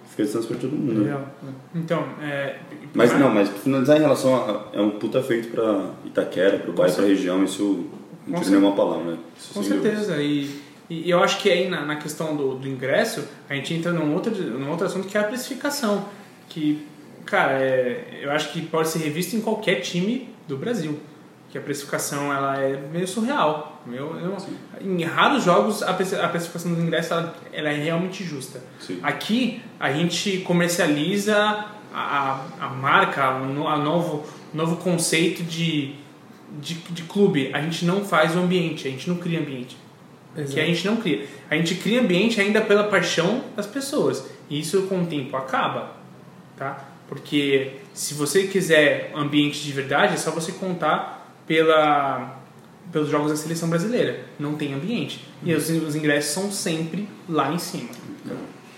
fica 0.09 0.23
distância 0.23 0.49
pra 0.49 0.57
todo 0.57 0.71
mundo. 0.71 1.01
né? 1.01 1.09
Real. 1.09 1.27
Então, 1.75 2.03
é, 2.19 2.55
Mas 2.95 3.13
não, 3.19 3.29
mas 3.29 3.49
finalizar 3.49 3.97
em 3.97 3.99
relação 3.99 4.35
a. 4.35 4.65
É 4.73 4.81
um 4.81 4.89
puta 4.89 5.21
feito 5.21 5.49
pra 5.49 5.91
Itaquera, 6.05 6.57
pro 6.57 6.73
bairro, 6.73 6.95
pra 6.95 7.05
região, 7.05 7.43
isso 7.43 7.85
não 8.25 8.39
tira 8.39 8.57
nenhuma 8.57 8.75
palavra, 8.75 9.11
né? 9.11 9.17
Isso 9.37 9.53
Com 9.53 9.61
certeza. 9.61 10.19
E, 10.19 10.49
e 10.89 11.07
eu 11.07 11.21
acho 11.21 11.37
que 11.37 11.51
aí 11.51 11.69
na, 11.69 11.85
na 11.85 11.95
questão 11.95 12.35
do, 12.35 12.55
do 12.55 12.67
ingresso, 12.67 13.23
a 13.47 13.53
gente 13.53 13.75
entra 13.75 13.91
num 13.91 14.11
outro, 14.15 14.33
num 14.33 14.71
outro 14.71 14.87
assunto 14.87 15.07
que 15.07 15.15
é 15.15 15.21
a 15.21 15.25
precificação. 15.25 16.05
Que, 16.49 16.83
cara, 17.27 17.61
é, 17.61 18.21
eu 18.23 18.31
acho 18.31 18.51
que 18.51 18.59
pode 18.63 18.87
ser 18.87 18.97
revisto 19.03 19.35
em 19.35 19.41
qualquer 19.41 19.81
time 19.81 20.29
do 20.47 20.57
Brasil. 20.57 20.97
Que 21.53 21.59
a 21.59 21.61
precificação 21.61 22.33
ela 22.33 22.57
é 22.59 22.81
meio 22.91 23.07
surreal. 23.07 23.79
Meu, 23.85 24.17
eu- 24.19 24.35
em 24.81 25.03
raros 25.03 25.43
jogos 25.43 25.83
a, 25.83 25.93
preci- 25.93 26.15
a 26.15 26.27
precificação 26.27 26.73
do 26.73 26.81
ingresso 26.81 27.13
ela, 27.13 27.35
ela 27.53 27.69
é 27.69 27.75
realmente 27.75 28.23
justa. 28.23 28.59
Sim. 28.79 28.97
Aqui 29.03 29.61
a 29.79 29.93
gente 29.93 30.39
comercializa 30.39 31.35
a, 31.93 32.41
a, 32.59 32.69
marca, 32.69 33.23
a 33.25 33.77
novo, 33.77 34.25
novo 34.51 34.77
conceito 34.77 35.43
de, 35.43 35.93
de, 36.59 36.73
de 36.73 37.03
clube. 37.03 37.51
A 37.53 37.61
gente 37.61 37.85
não 37.85 38.03
faz 38.03 38.35
o 38.35 38.39
ambiente, 38.39 38.87
a 38.87 38.91
gente 38.91 39.07
não 39.07 39.17
cria 39.17 39.39
ambiente. 39.39 39.77
Que 40.51 40.59
a 40.59 40.65
gente 40.65 40.87
não 40.87 40.95
cria. 40.95 41.27
A 41.51 41.55
gente 41.55 41.75
cria 41.75 42.01
ambiente 42.01 42.41
ainda 42.41 42.61
pela 42.61 42.85
paixão 42.85 43.43
das 43.55 43.67
pessoas. 43.67 44.27
E 44.49 44.59
isso 44.59 44.81
com 44.87 45.03
o 45.03 45.05
tempo 45.05 45.37
acaba. 45.37 45.91
Tá? 46.57 46.83
Porque 47.07 47.73
se 47.93 48.15
você 48.15 48.47
quiser 48.47 49.11
ambiente 49.15 49.61
de 49.63 49.71
verdade, 49.71 50.15
é 50.15 50.17
só 50.17 50.31
você 50.31 50.51
contar 50.53 51.12
pela, 51.47 52.41
pelos 52.91 53.09
jogos 53.09 53.31
da 53.31 53.37
seleção 53.37 53.69
brasileira. 53.69 54.19
Não 54.39 54.55
tem 54.55 54.73
ambiente. 54.73 55.25
E 55.43 55.53
os, 55.53 55.69
os 55.69 55.95
ingressos 55.95 56.31
são 56.31 56.51
sempre 56.51 57.07
lá 57.27 57.51
em 57.53 57.59
cima. 57.59 57.89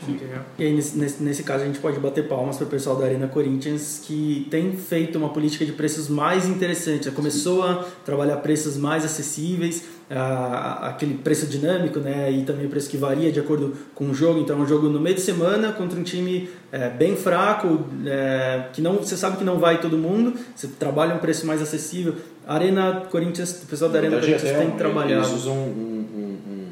Entendeu? 0.08 0.38
E 0.60 0.64
aí, 0.64 0.74
nesse, 0.74 1.24
nesse, 1.24 1.42
caso, 1.44 1.64
a 1.64 1.68
gente 1.68 1.80
pode 1.80 2.00
bater 2.00 2.28
palmas 2.28 2.58
para 2.58 2.66
o 2.68 2.70
pessoal 2.70 2.96
da 2.96 3.06
Arena 3.06 3.28
Corinthians 3.28 4.02
que 4.06 4.46
tem 4.52 4.74
feito 4.78 5.18
uma 5.18 5.30
política 5.30 5.66
de 5.66 5.72
preços 5.72 6.08
mais 6.08 6.46
interessante. 6.48 7.10
Começou 7.12 7.64
a 7.64 7.86
trabalhar 8.06 8.38
preços 8.38 8.78
mais 8.78 9.04
acessíveis, 9.04 9.84
a- 10.08 10.90
aquele 10.90 11.16
preço 11.16 11.48
dinâmico, 11.48 12.00
né? 12.00 12.32
E 12.32 12.44
também 12.44 12.68
o 12.68 12.70
preço 12.70 12.88
que 12.88 12.98
varia 12.98 13.32
de 13.32 13.40
acordo 13.40 13.74
com 13.96 14.10
o 14.10 14.14
jogo. 14.14 14.40
Então, 14.42 14.60
é 14.60 14.62
um 14.62 14.68
jogo 14.68 14.90
no 14.90 15.00
meio 15.00 15.16
de 15.16 15.22
semana 15.22 15.72
contra 15.72 16.00
um 16.00 16.04
time 16.04 16.50
é, 16.72 16.90
bem 16.90 17.16
fraco, 17.16 17.86
é, 18.06 18.66
que 18.74 18.82
não, 18.82 18.98
você 18.98 19.18
sabe 19.18 19.38
que 19.38 19.44
não 19.44 19.58
vai 19.58 19.80
todo 19.82 19.98
mundo. 19.98 20.34
Você 20.56 20.68
trabalha 20.68 21.16
um 21.16 21.20
preço 21.20 21.48
mais 21.48 21.62
acessível. 21.62 22.14
Arena 22.48 23.04
Corinthians, 23.10 23.64
o 23.64 23.66
pessoal 23.68 23.90
da 23.92 24.00
Na 24.02 24.08
Arena 24.08 24.22
verdade, 24.22 24.42
Corinthians 24.44 24.66
tem 24.66 24.76
um- 24.76 24.78
trabalhado. 24.78 25.14
Eles 25.24 25.32
usam 25.34 25.54
um. 25.54 25.58
um- 25.58 26.52
um- 26.52 26.66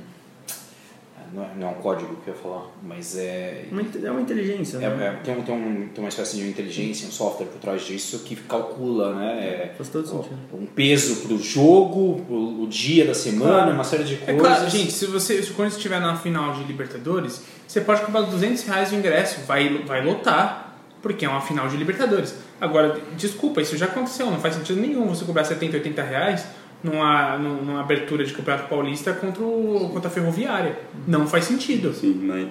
não, 1.34 1.44
é, 1.44 1.48
não 1.58 1.68
é 1.68 1.72
um 1.72 1.74
código 1.82 2.16
que 2.24 2.30
eu 2.30 2.36
ia 2.36 2.40
falar, 2.40 2.66
mas 2.84 3.18
é. 3.18 3.66
Uma 3.72 3.82
É 3.82 4.12
uma 4.12 4.22
inteligência, 4.22 4.78
É, 4.78 4.82
né? 4.82 5.08
é, 5.08 5.24
tem, 5.26 5.42
tem, 5.42 5.56
um, 5.56 5.88
tem 5.88 6.04
uma 6.04 6.10
espécie 6.10 6.38
de 6.38 6.48
inteligência, 6.48 7.08
um 7.08 7.12
software 7.12 7.48
por 7.48 7.60
trás 7.60 7.82
disso 7.82 8.20
que 8.20 8.36
calcula 8.36 9.16
né, 9.16 9.40
é, 9.72 9.74
Faz 9.76 9.90
todo 9.90 10.08
sentido. 10.08 10.36
um 10.54 10.68
peso 10.68 11.16
para 11.26 11.34
o 11.34 11.40
jogo, 11.40 12.24
o, 12.30 12.64
o 12.64 12.68
dia 12.68 13.06
da 13.06 13.16
semana, 13.16 13.52
Claro. 13.52 13.72
uma 13.72 13.84
série 13.84 14.04
de 14.04 14.14
É 14.14 14.18
coisas. 14.18 14.42
claro, 14.44 14.70
gente, 14.70 14.92
se 14.94 15.08
você 15.08 15.42
se 15.42 15.52
quando 15.54 15.72
estiver 15.72 16.00
na 16.00 16.16
final 16.16 16.54
de 16.54 16.66
Libertadores, 16.66 17.42
você 17.68 17.82
pode 17.82 18.02
cobrar 18.02 18.22
200 18.22 18.62
reais 18.66 18.92
o 18.92 18.96
ingresso, 18.96 19.42
vai, 19.48 19.70
vai 19.88 20.06
lotar, 20.06 20.63
porque 21.04 21.26
é 21.26 21.30
uma 21.30 21.42
final 21.42 21.68
de 21.68 21.76
Libertadores. 21.76 22.34
Agora, 22.60 22.98
desculpa, 23.18 23.62
isso 23.62 23.78
já 23.78 23.86
aconteceu, 23.86 24.32
não 24.32 24.40
faz 24.40 24.56
sentido 24.56 24.80
nenhum 24.80 25.06
você 25.10 25.26
cobrar 25.26 25.44
70, 25.44 25.78
80 25.78 26.02
reais 26.02 26.48
numa, 26.82 27.38
numa 27.38 27.82
abertura 27.82 28.24
de 28.24 28.34
Campeonato 28.34 28.70
Paulista 28.70 29.12
contra, 29.14 29.44
o, 29.44 29.90
contra 29.92 30.08
a 30.08 30.12
Ferroviária. 30.12 30.80
Não 31.06 31.28
faz 31.28 31.44
sentido. 31.44 31.94
Sim, 31.94 32.22
mas 32.24 32.48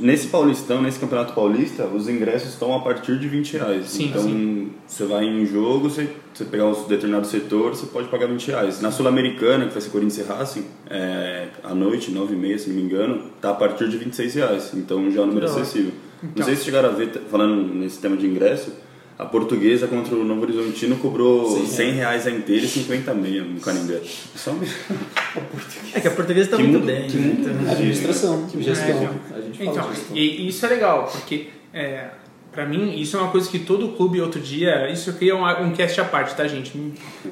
nesse 0.00 0.26
Paulistão, 0.26 0.82
nesse 0.82 0.98
Campeonato 0.98 1.32
Paulista, 1.32 1.86
os 1.86 2.08
ingressos 2.08 2.50
estão 2.50 2.74
a 2.74 2.80
partir 2.80 3.18
de 3.18 3.28
20 3.28 3.52
reais. 3.52 3.86
Sim, 3.86 4.06
então, 4.06 4.22
sim. 4.22 4.72
você 4.84 5.04
vai 5.04 5.24
em 5.24 5.40
um 5.40 5.46
jogo, 5.46 5.88
você, 5.88 6.08
você 6.34 6.44
pegar 6.44 6.66
um 6.66 6.88
determinado 6.88 7.26
setor, 7.28 7.70
você 7.70 7.86
pode 7.86 8.08
pagar 8.08 8.26
20 8.26 8.48
reais. 8.48 8.80
Na 8.80 8.90
Sul-Americana, 8.90 9.66
que 9.66 9.72
vai 9.72 9.80
ser 9.80 9.90
Corinthians 9.90 10.26
e 10.26 10.28
Racing, 10.28 10.64
é, 10.88 11.48
à 11.62 11.72
noite, 11.72 12.10
9 12.10 12.34
e 12.34 12.36
meia, 12.36 12.58
se 12.58 12.68
não 12.68 12.76
me 12.76 12.82
engano, 12.82 13.30
tá 13.40 13.50
a 13.50 13.54
partir 13.54 13.88
de 13.88 13.96
26 13.96 14.34
reais. 14.34 14.72
Então, 14.74 15.08
já 15.10 15.20
é 15.20 15.24
um 15.24 15.28
número 15.28 15.46
acessível. 15.46 15.92
Então. 16.22 16.32
Não 16.36 16.44
sei 16.44 16.56
se 16.56 16.64
chegaram 16.64 16.90
a 16.90 16.92
ver, 16.92 17.10
falando 17.30 17.74
nesse 17.74 17.98
tema 17.98 18.16
de 18.16 18.26
ingresso, 18.26 18.72
a 19.18 19.24
portuguesa 19.26 19.86
contra 19.86 20.14
o 20.14 20.24
Novo 20.24 20.42
Horizontino 20.42 20.96
cobrou 20.96 21.64
100 21.66 21.92
reais 21.92 22.26
a 22.26 22.30
inteira 22.30 22.64
e 22.64 22.68
50 22.68 23.10
a 23.10 23.14
meia 23.14 23.42
no 23.42 23.60
Canindé. 23.60 24.00
Só 24.34 24.52
me... 24.52 24.66
É 25.94 26.00
que 26.00 26.08
a 26.08 26.10
portuguesa 26.10 26.46
está 26.46 26.56
Que 26.56 26.62
muito 26.64 26.78
mundo- 26.78 26.86
bem. 26.86 27.06
que 27.08 27.16
né? 27.16 27.26
mundo- 27.34 27.50
Então- 27.60 27.72
Administração, 27.72 28.48
gestão. 28.58 28.86
É, 28.86 29.36
a 29.36 29.40
gente 29.40 29.58
fala 29.58 29.70
Então, 29.70 29.90
de 29.90 29.96
gestão. 29.96 30.16
e, 30.16 30.48
isso 30.48 30.66
é 30.66 30.68
legal, 30.68 31.08
porque 31.12 31.48
é, 31.72 32.08
pra 32.52 32.66
mim 32.66 32.98
isso 33.00 33.16
é 33.16 33.20
uma 33.20 33.30
coisa 33.30 33.48
que 33.50 33.58
todo 33.60 33.88
clube 33.96 34.20
outro 34.20 34.40
dia. 34.40 34.90
Isso 34.90 35.10
aqui 35.10 35.28
é 35.30 35.34
um, 35.34 35.44
um 35.66 35.72
cast 35.72 36.00
à 36.00 36.04
parte, 36.04 36.34
tá, 36.34 36.46
gente? 36.48 36.72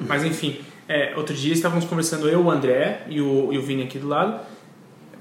Mas 0.06 0.24
enfim, 0.24 0.56
é, 0.88 1.12
outro 1.16 1.34
dia 1.34 1.52
estávamos 1.52 1.84
conversando 1.86 2.28
eu, 2.28 2.40
o 2.42 2.50
André 2.50 3.02
e 3.08 3.20
o, 3.20 3.52
e 3.52 3.58
o 3.58 3.62
Vini 3.62 3.82
aqui 3.84 3.98
do 3.98 4.08
lado, 4.08 4.40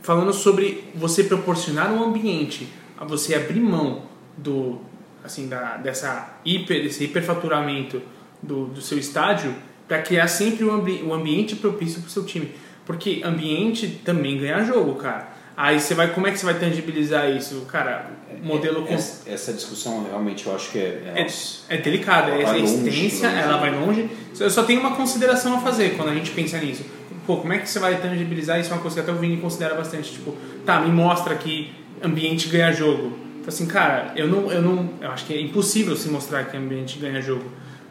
falando 0.02 0.34
sobre 0.34 0.84
você 0.96 1.24
proporcionar 1.24 1.92
um 1.94 2.04
ambiente, 2.04 2.68
a 2.98 3.06
você 3.06 3.36
abrir 3.36 3.60
mão 3.60 4.04
do 4.38 4.82
assim 5.24 5.48
da, 5.48 5.78
dessa 5.78 6.38
hiper, 6.46 6.84
desse 6.84 7.04
hiperfaturamento 7.04 8.02
do, 8.42 8.66
do 8.68 8.82
seu 8.82 8.98
estádio 8.98 9.54
para 9.88 10.02
criar 10.02 10.28
sempre 10.28 10.64
um, 10.66 10.74
ambi 10.74 11.04
um 11.04 11.14
ambiente 11.14 11.56
propício 11.56 12.02
para 12.02 12.08
o 12.08 12.12
seu 12.12 12.24
time. 12.26 12.52
Porque 12.86 13.22
ambiente 13.26 13.88
também 14.06 14.38
ganha 14.38 14.64
jogo, 14.64 14.96
cara. 14.96 15.36
Aí 15.56 15.80
você 15.80 15.94
vai, 15.96 16.14
como 16.14 16.28
é 16.28 16.32
que 16.32 16.38
você 16.38 16.46
vai 16.46 16.54
tangibilizar 16.60 17.30
isso? 17.32 17.66
Cara, 17.70 18.12
modelo 18.44 18.86
com- 18.86 18.94
Essa, 18.94 19.28
essa 19.30 19.54
discussão 19.54 20.06
realmente 20.08 20.46
eu 20.46 20.56
acho 20.56 20.72
que 20.72 20.78
é. 20.78 21.14
é- 21.16 21.22
é, 21.24 21.76
é 21.76 21.78
delicada, 21.82 22.30
Ela 22.32 22.42
é 22.42 22.46
vai 22.46 22.60
a 22.60 22.62
longe, 22.64 22.74
existência, 22.88 23.28
longe. 23.30 23.42
ela 23.42 23.58
vai 23.58 23.72
longe. 23.76 24.10
Eu 24.40 24.50
só 24.52 24.64
tenho 24.64 24.80
uma 24.80 24.96
consideração 24.96 25.56
a 25.58 25.60
fazer 25.60 25.96
quando 25.98 26.10
a 26.10 26.14
gente 26.14 26.32
pensa 26.32 26.58
nisso. 26.60 26.86
Pô, 27.26 27.38
como 27.38 27.52
é 27.54 27.58
que 27.58 27.68
você 27.70 27.80
vai 27.80 27.98
tangibilizar 28.00 28.60
isso? 28.60 28.70
É 28.70 28.74
uma 28.74 28.82
coisa 28.82 28.96
que 28.96 29.02
até 29.02 29.12
o 29.12 29.16
Vini 29.16 29.38
considera 29.38 29.74
bastante. 29.76 30.12
Tipo, 30.14 30.34
tá, 30.66 30.80
me 30.80 30.92
mostra 30.92 31.36
que 31.36 31.74
ambiente 32.04 32.48
ganha 32.50 32.72
jogo. 32.72 33.18
Então, 33.40 33.48
assim, 33.50 33.66
cara, 33.66 34.14
eu 34.16 34.28
não, 34.28 34.52
eu 34.52 34.62
não. 34.62 34.90
Eu 35.02 35.12
acho 35.12 35.26
que 35.26 35.34
é 35.34 35.42
impossível 35.42 35.96
se 35.96 36.10
mostrar 36.10 36.44
que 36.46 36.58
ambiente 36.58 37.00
ganha 37.00 37.22
jogo. 37.22 37.46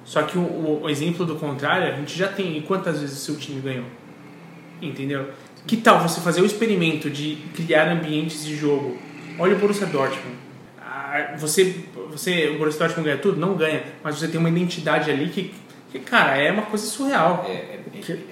Só 0.04 0.22
que 0.22 0.38
o, 0.38 0.82
o- 0.82 0.88
exemplo 0.90 1.24
do 1.26 1.34
contrário, 1.36 1.92
a 1.92 1.96
gente 1.96 2.16
já 2.16 2.28
tem. 2.28 2.56
E 2.58 2.62
quantas 2.62 3.00
vezes 3.00 3.16
o 3.18 3.20
seu 3.20 3.36
time 3.36 3.60
ganhou? 3.60 3.86
Entendeu? 4.80 5.30
Que 5.66 5.76
tal 5.78 6.00
você 6.00 6.20
fazer 6.20 6.42
o 6.42 6.46
experimento 6.46 7.10
de 7.10 7.36
criar 7.54 7.90
ambientes 7.90 8.44
de 8.44 8.54
jogo? 8.54 8.96
Olha 9.38 9.56
o 9.56 9.58
Borussia 9.58 9.86
Dortmund. 9.86 10.36
Ah, 10.80 11.34
Você, 11.38 11.74
você, 12.10 12.50
o 12.50 12.58
Borussia 12.58 12.80
Dortmund 12.80 13.08
ganha 13.08 13.18
tudo? 13.20 13.38
Não 13.40 13.54
ganha. 13.56 13.82
Mas 14.04 14.16
você 14.18 14.28
tem 14.28 14.38
uma 14.38 14.48
identidade 14.48 15.10
ali 15.10 15.28
que, 15.30 15.52
que 15.90 15.98
cara, 16.00 16.36
é 16.36 16.50
uma 16.50 16.62
coisa 16.62 16.84
surreal. 16.86 17.44
é- 17.48 17.52
é- 17.52 17.80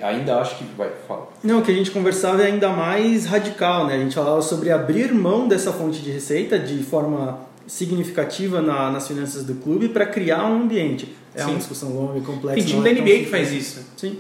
é- 0.00 0.04
ainda 0.04 0.36
acho 0.40 0.58
que 0.58 0.64
vai. 0.76 0.90
Fala. 1.08 1.28
Não, 1.42 1.60
o 1.60 1.62
que 1.62 1.70
a 1.70 1.74
gente 1.74 1.90
conversava 1.90 2.42
é 2.42 2.46
ainda 2.46 2.68
mais 2.68 3.24
radical, 3.26 3.86
né? 3.86 3.94
A 3.94 3.98
gente 3.98 4.14
falava 4.14 4.42
sobre 4.42 4.70
abrir 4.70 5.12
mão 5.12 5.48
dessa 5.48 5.72
fonte 5.72 6.00
de 6.02 6.10
receita 6.10 6.58
de 6.58 6.82
forma 6.82 7.40
significativa 7.66 8.60
na- 8.60 8.90
nas 8.90 9.08
finanças 9.08 9.44
do 9.44 9.54
clube 9.54 9.88
para 9.88 10.04
criar 10.06 10.44
um 10.44 10.62
ambiente. 10.62 11.14
É 11.34 11.40
Sim. 11.42 11.50
uma 11.50 11.58
discussão 11.58 11.88
longa 11.90 12.18
e 12.18 12.20
complexa. 12.20 12.56
Tem 12.56 12.64
time 12.64 12.82
da 12.84 12.90
é 12.90 12.92
NBA 12.92 13.18
que 13.24 13.26
faz 13.30 13.50
isso. 13.52 13.84
Sim. 13.96 14.18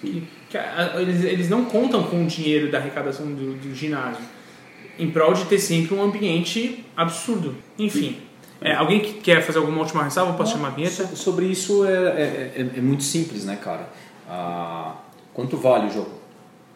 Que- 0.00 0.26
que 0.50 0.58
a- 0.58 0.94
eles, 1.00 1.24
eles 1.24 1.48
não 1.48 1.64
contam 1.64 2.02
com 2.04 2.22
o 2.24 2.26
dinheiro 2.26 2.70
da 2.70 2.78
arrecadação 2.78 3.26
do, 3.26 3.54
do 3.54 3.74
ginásio. 3.74 4.22
Em 4.98 5.10
prol 5.10 5.32
de 5.34 5.44
ter 5.44 5.58
sempre 5.58 5.94
um 5.94 6.02
ambiente 6.02 6.84
absurdo. 6.96 7.54
Enfim. 7.78 8.18
É, 8.60 8.74
alguém 8.74 9.00
que 9.00 9.14
quer 9.14 9.42
fazer 9.42 9.58
alguma 9.58 9.78
última 9.80 10.02
ressalva? 10.02 10.32
Posso 10.34 10.52
chamar 10.52 10.68
a 10.68 10.70
vinheta? 10.72 11.06
So- 11.08 11.16
Sobre 11.16 11.46
isso 11.46 11.84
é, 11.84 11.90
é, 11.92 12.52
é- 12.56 12.78
é 12.78 12.80
muito 12.80 13.02
simples, 13.02 13.44
né, 13.44 13.56
cara? 13.56 13.88
Ah, 14.28 14.94
quanto 15.34 15.56
vale 15.56 15.88
o 15.88 15.92
jogo? 15.92 16.10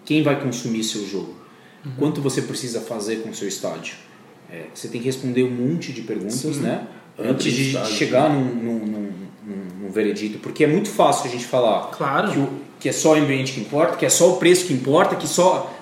Quem 0.05 0.23
vai 0.23 0.41
consumir 0.41 0.85
seu 0.85 1.07
jogo? 1.07 1.35
Uhum. 1.85 1.93
Quanto 1.99 2.21
você 2.21 2.43
precisa 2.43 2.81
fazer 2.81 3.17
com 3.23 3.33
seu 3.33 3.49
estádio? 3.49 3.95
É, 4.53 4.65
você 4.75 4.89
tem 4.89 5.01
que 5.01 5.07
responder 5.07 5.43
um 5.45 5.51
monte 5.51 5.93
de 5.93 6.03
perguntas, 6.03 6.59
né? 6.59 6.87
Antes 7.19 7.53
de 7.53 7.69
estádio. 7.69 7.95
chegar 7.95 8.29
num, 8.31 8.45
num, 8.45 8.79
num- 8.87 9.13
num- 9.47 9.85
num 9.85 9.91
veredito, 9.91 10.39
porque 10.39 10.65
é 10.65 10.67
muito 10.67 10.89
fácil 10.89 11.27
a 11.27 11.33
gente 11.33 11.45
falar 11.47 11.89
Claro. 11.91 12.31
que, 12.33 12.39
o- 12.39 12.51
que 12.79 12.89
é 12.89 12.93
só 12.93 13.13
o 13.13 13.15
ambiente 13.15 13.53
que 13.53 13.61
importa, 13.61 13.97
que 13.97 14.05
é 14.07 14.09
só 14.11 14.33
o 14.33 14.37
preço 14.37 14.67
que 14.67 14.73
importa, 14.73 15.17
que 15.17 15.27
só. 15.27 15.73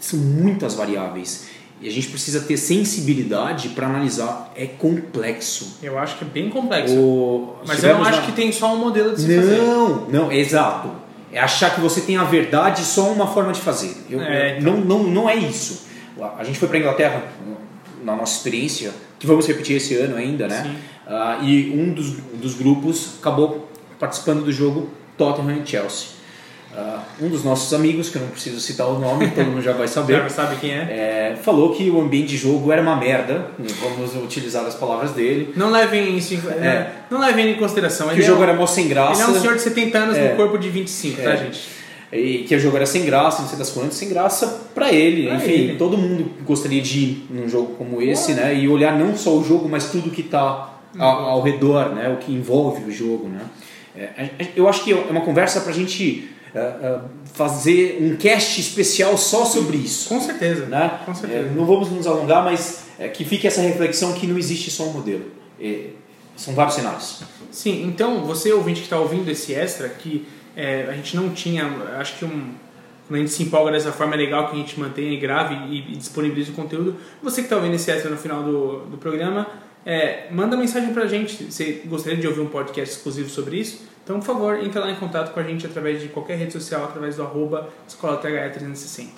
São 0.00 0.18
muitas 0.18 0.74
variáveis. 0.74 1.46
E 1.82 1.88
a 1.88 1.90
gente 1.90 2.08
precisa 2.08 2.40
ter 2.40 2.56
sensibilidade 2.56 3.70
para 3.70 3.86
analisar. 3.88 4.52
É 4.54 4.66
complexo. 4.66 5.78
Eu 5.82 5.98
acho 5.98 6.16
que 6.16 6.24
é 6.24 6.28
bem 6.28 6.48
complexo. 6.48 6.94
O- 6.96 7.56
Mas 7.66 7.82
eu 7.82 7.94
não 7.98 8.04
acho 8.04 8.20
na- 8.20 8.26
que 8.26 8.32
tem 8.32 8.52
só 8.52 8.72
um 8.72 8.78
modelo 8.78 9.14
de 9.14 9.22
se 9.22 9.36
fazer. 9.36 9.58
Não, 9.58 10.08
não, 10.08 10.32
exato. 10.32 10.90
É 11.32 11.40
achar 11.40 11.74
que 11.74 11.80
você 11.80 12.02
tem 12.02 12.16
a 12.16 12.24
verdade 12.24 12.82
e 12.82 12.84
só 12.84 13.10
uma 13.10 13.26
forma 13.26 13.52
de 13.52 13.60
fazer. 13.60 13.96
Eu- 14.08 14.20
É, 14.22 14.60
não, 14.60 14.76
não, 14.76 15.02
não 15.02 15.28
é 15.28 15.34
isso. 15.34 15.86
A 16.38 16.44
gente 16.44 16.58
foi 16.58 16.68
para 16.68 16.78
Inglaterra 16.78 17.22
na 18.04 18.14
nossa 18.14 18.36
experiência, 18.36 18.92
que 19.18 19.26
vamos 19.26 19.46
repetir 19.46 19.76
esse 19.76 19.94
ano 19.96 20.16
ainda, 20.16 20.46
né? 20.46 20.76
Ah, 21.06 21.38
e 21.42 21.70
um 21.76 21.92
dos, 21.92 22.12
dos 22.34 22.54
grupos 22.54 23.14
acabou 23.20 23.68
participando 23.98 24.44
do 24.44 24.52
jogo 24.52 24.90
Tottenham 25.16 25.62
e 25.64 25.66
Chelsea. 25.66 26.08
Uh, 26.76 27.00
um 27.24 27.28
dos 27.28 27.44
nossos 27.44 27.72
amigos, 27.74 28.08
que 28.10 28.16
eu 28.16 28.22
não 28.22 28.28
preciso 28.28 28.60
citar 28.60 28.86
o 28.88 28.98
nome, 28.98 29.28
todo 29.30 29.46
mundo 29.46 29.62
já 29.62 29.72
vai 29.72 29.86
saber, 29.88 30.14
Já 30.22 30.28
sabe 30.28 30.56
quem 30.56 30.70
é. 30.72 31.32
é, 31.32 31.36
falou 31.42 31.72
que 31.74 31.88
o 31.90 32.00
ambiente 32.00 32.28
de 32.28 32.36
jogo 32.36 32.70
era 32.72 32.80
uma 32.82 32.96
merda, 32.96 33.46
vamos 33.80 34.14
utilizar 34.16 34.64
as 34.66 34.74
palavras 34.74 35.12
dele, 35.12 35.52
Não 35.56 35.70
levem 35.70 36.16
isso 36.16 36.34
em, 36.34 36.38
É. 36.64 36.90
não 37.10 37.20
levem 37.20 37.50
em 37.50 37.54
consideração. 37.54 38.08
que 38.08 38.14
Ele 38.14 38.22
o 38.22 38.26
jogo 38.26 38.42
é 38.42 38.46
um, 38.46 38.48
era 38.50 38.58
mó 38.58 38.66
sem 38.66 38.88
graça. 38.88 39.22
Ele 39.22 39.30
é 39.32 39.38
um 39.38 39.40
senhor 39.40 39.54
de 39.56 39.62
70 39.62 39.98
anos 39.98 40.16
É. 40.16 40.30
no 40.30 40.36
corpo 40.36 40.58
de 40.58 40.68
25, 40.68 41.22
tá, 41.22 41.30
É. 41.30 41.36
gente? 41.36 41.60
E 42.14 42.44
que 42.46 42.54
o 42.54 42.60
jogo 42.60 42.76
era 42.76 42.84
sem 42.84 43.06
graça, 43.06 43.40
não 43.40 43.48
sei 43.48 43.56
das 43.58 43.70
quantas, 43.70 43.94
sem 43.94 44.08
graça 44.10 44.66
pra 44.74 44.92
ele. 44.92 45.28
Pra 45.28 45.36
Enfim, 45.36 45.50
ele. 45.52 45.76
todo 45.76 45.96
mundo 45.96 46.30
gostaria 46.44 46.82
de 46.82 46.98
ir 46.98 47.26
num 47.30 47.48
jogo 47.48 47.74
como 47.78 48.02
esse, 48.02 48.34
né? 48.34 48.54
E 48.54 48.68
olhar 48.68 48.98
não 48.98 49.16
só 49.16 49.30
o 49.34 49.42
jogo, 49.42 49.66
mas 49.66 49.90
tudo 49.90 50.10
que 50.10 50.22
tá 50.22 50.74
ao, 50.98 51.08
ao 51.28 51.40
redor, 51.42 51.88
né? 51.94 52.10
O 52.10 52.16
que 52.18 52.30
envolve 52.30 52.84
o 52.84 52.90
jogo, 52.92 53.28
né? 53.30 53.40
É, 53.96 54.30
eu 54.54 54.68
acho 54.68 54.84
que 54.84 54.92
é 54.92 54.96
uma 55.08 55.22
conversa 55.22 55.62
pra 55.62 55.72
gente 55.72 56.28
é, 56.54 56.58
é, 56.58 57.00
fazer 57.32 57.98
um 58.02 58.16
cast 58.16 58.60
especial 58.60 59.16
só 59.16 59.44
sobre 59.44 59.78
isso. 59.78 60.08
Com 60.08 60.20
certeza. 60.20 60.66
Né? 60.66 61.00
Com 61.04 61.14
certeza. 61.14 61.48
É, 61.48 61.50
não 61.50 61.64
vamos 61.64 61.90
nos 61.90 62.06
alongar, 62.06 62.44
mas 62.44 62.84
é, 62.98 63.08
que 63.08 63.24
fique 63.24 63.46
essa 63.46 63.60
reflexão 63.62 64.12
que 64.12 64.26
não 64.26 64.38
existe 64.38 64.70
só 64.70 64.84
um 64.84 64.92
modelo. 64.92 65.24
É, 65.60 65.90
são 66.36 66.54
vários 66.54 66.74
cenários. 66.74 67.22
Sim, 67.50 67.84
então 67.84 68.24
você 68.24 68.52
ouvinte 68.52 68.80
que 68.80 68.86
está 68.86 68.98
ouvindo 68.98 69.30
esse 69.30 69.54
extra, 69.54 69.88
que 69.88 70.26
a 70.88 70.92
gente 70.92 71.16
não 71.16 71.30
tinha, 71.30 71.64
acho 71.98 72.18
que 72.18 72.24
um, 72.24 72.52
quando 73.08 73.16
a 73.16 73.18
gente 73.18 73.30
se 73.30 73.42
empolga 73.42 73.72
dessa 73.72 73.92
forma 73.92 74.14
é 74.14 74.16
legal 74.16 74.48
que 74.48 74.56
a 74.56 74.58
gente 74.58 74.78
mantenha 74.78 75.12
e 75.12 75.18
grave 75.18 75.54
e, 75.54 75.92
e 75.92 75.96
disponibilize 75.96 76.50
o 76.50 76.54
conteúdo. 76.54 76.96
Você 77.22 77.42
que 77.42 77.46
está 77.46 77.56
ouvindo 77.56 77.74
esse 77.74 77.90
extra 77.90 78.10
no 78.10 78.16
final 78.16 78.42
do, 78.42 78.86
do 78.86 78.96
programa, 78.96 79.46
é, 79.84 80.28
manda 80.30 80.56
mensagem 80.56 80.92
pra 80.94 81.06
gente. 81.06 81.44
Você 81.44 81.82
gostaria 81.86 82.18
de 82.18 82.26
ouvir 82.26 82.40
um 82.40 82.48
podcast 82.48 82.96
exclusivo 82.96 83.28
sobre 83.28 83.58
isso? 83.58 83.82
Então, 84.04 84.18
por 84.18 84.26
favor, 84.26 84.58
entre 84.58 84.78
lá 84.78 84.90
em 84.90 84.96
contato 84.96 85.32
com 85.32 85.40
a 85.40 85.42
gente 85.42 85.64
através 85.64 86.00
de 86.00 86.08
qualquer 86.08 86.36
rede 86.36 86.52
social, 86.52 86.84
através 86.84 87.16
do 87.16 87.22
arroba 87.22 87.68
Escola 87.86 88.16
THE 88.16 88.30
360. 88.30 89.12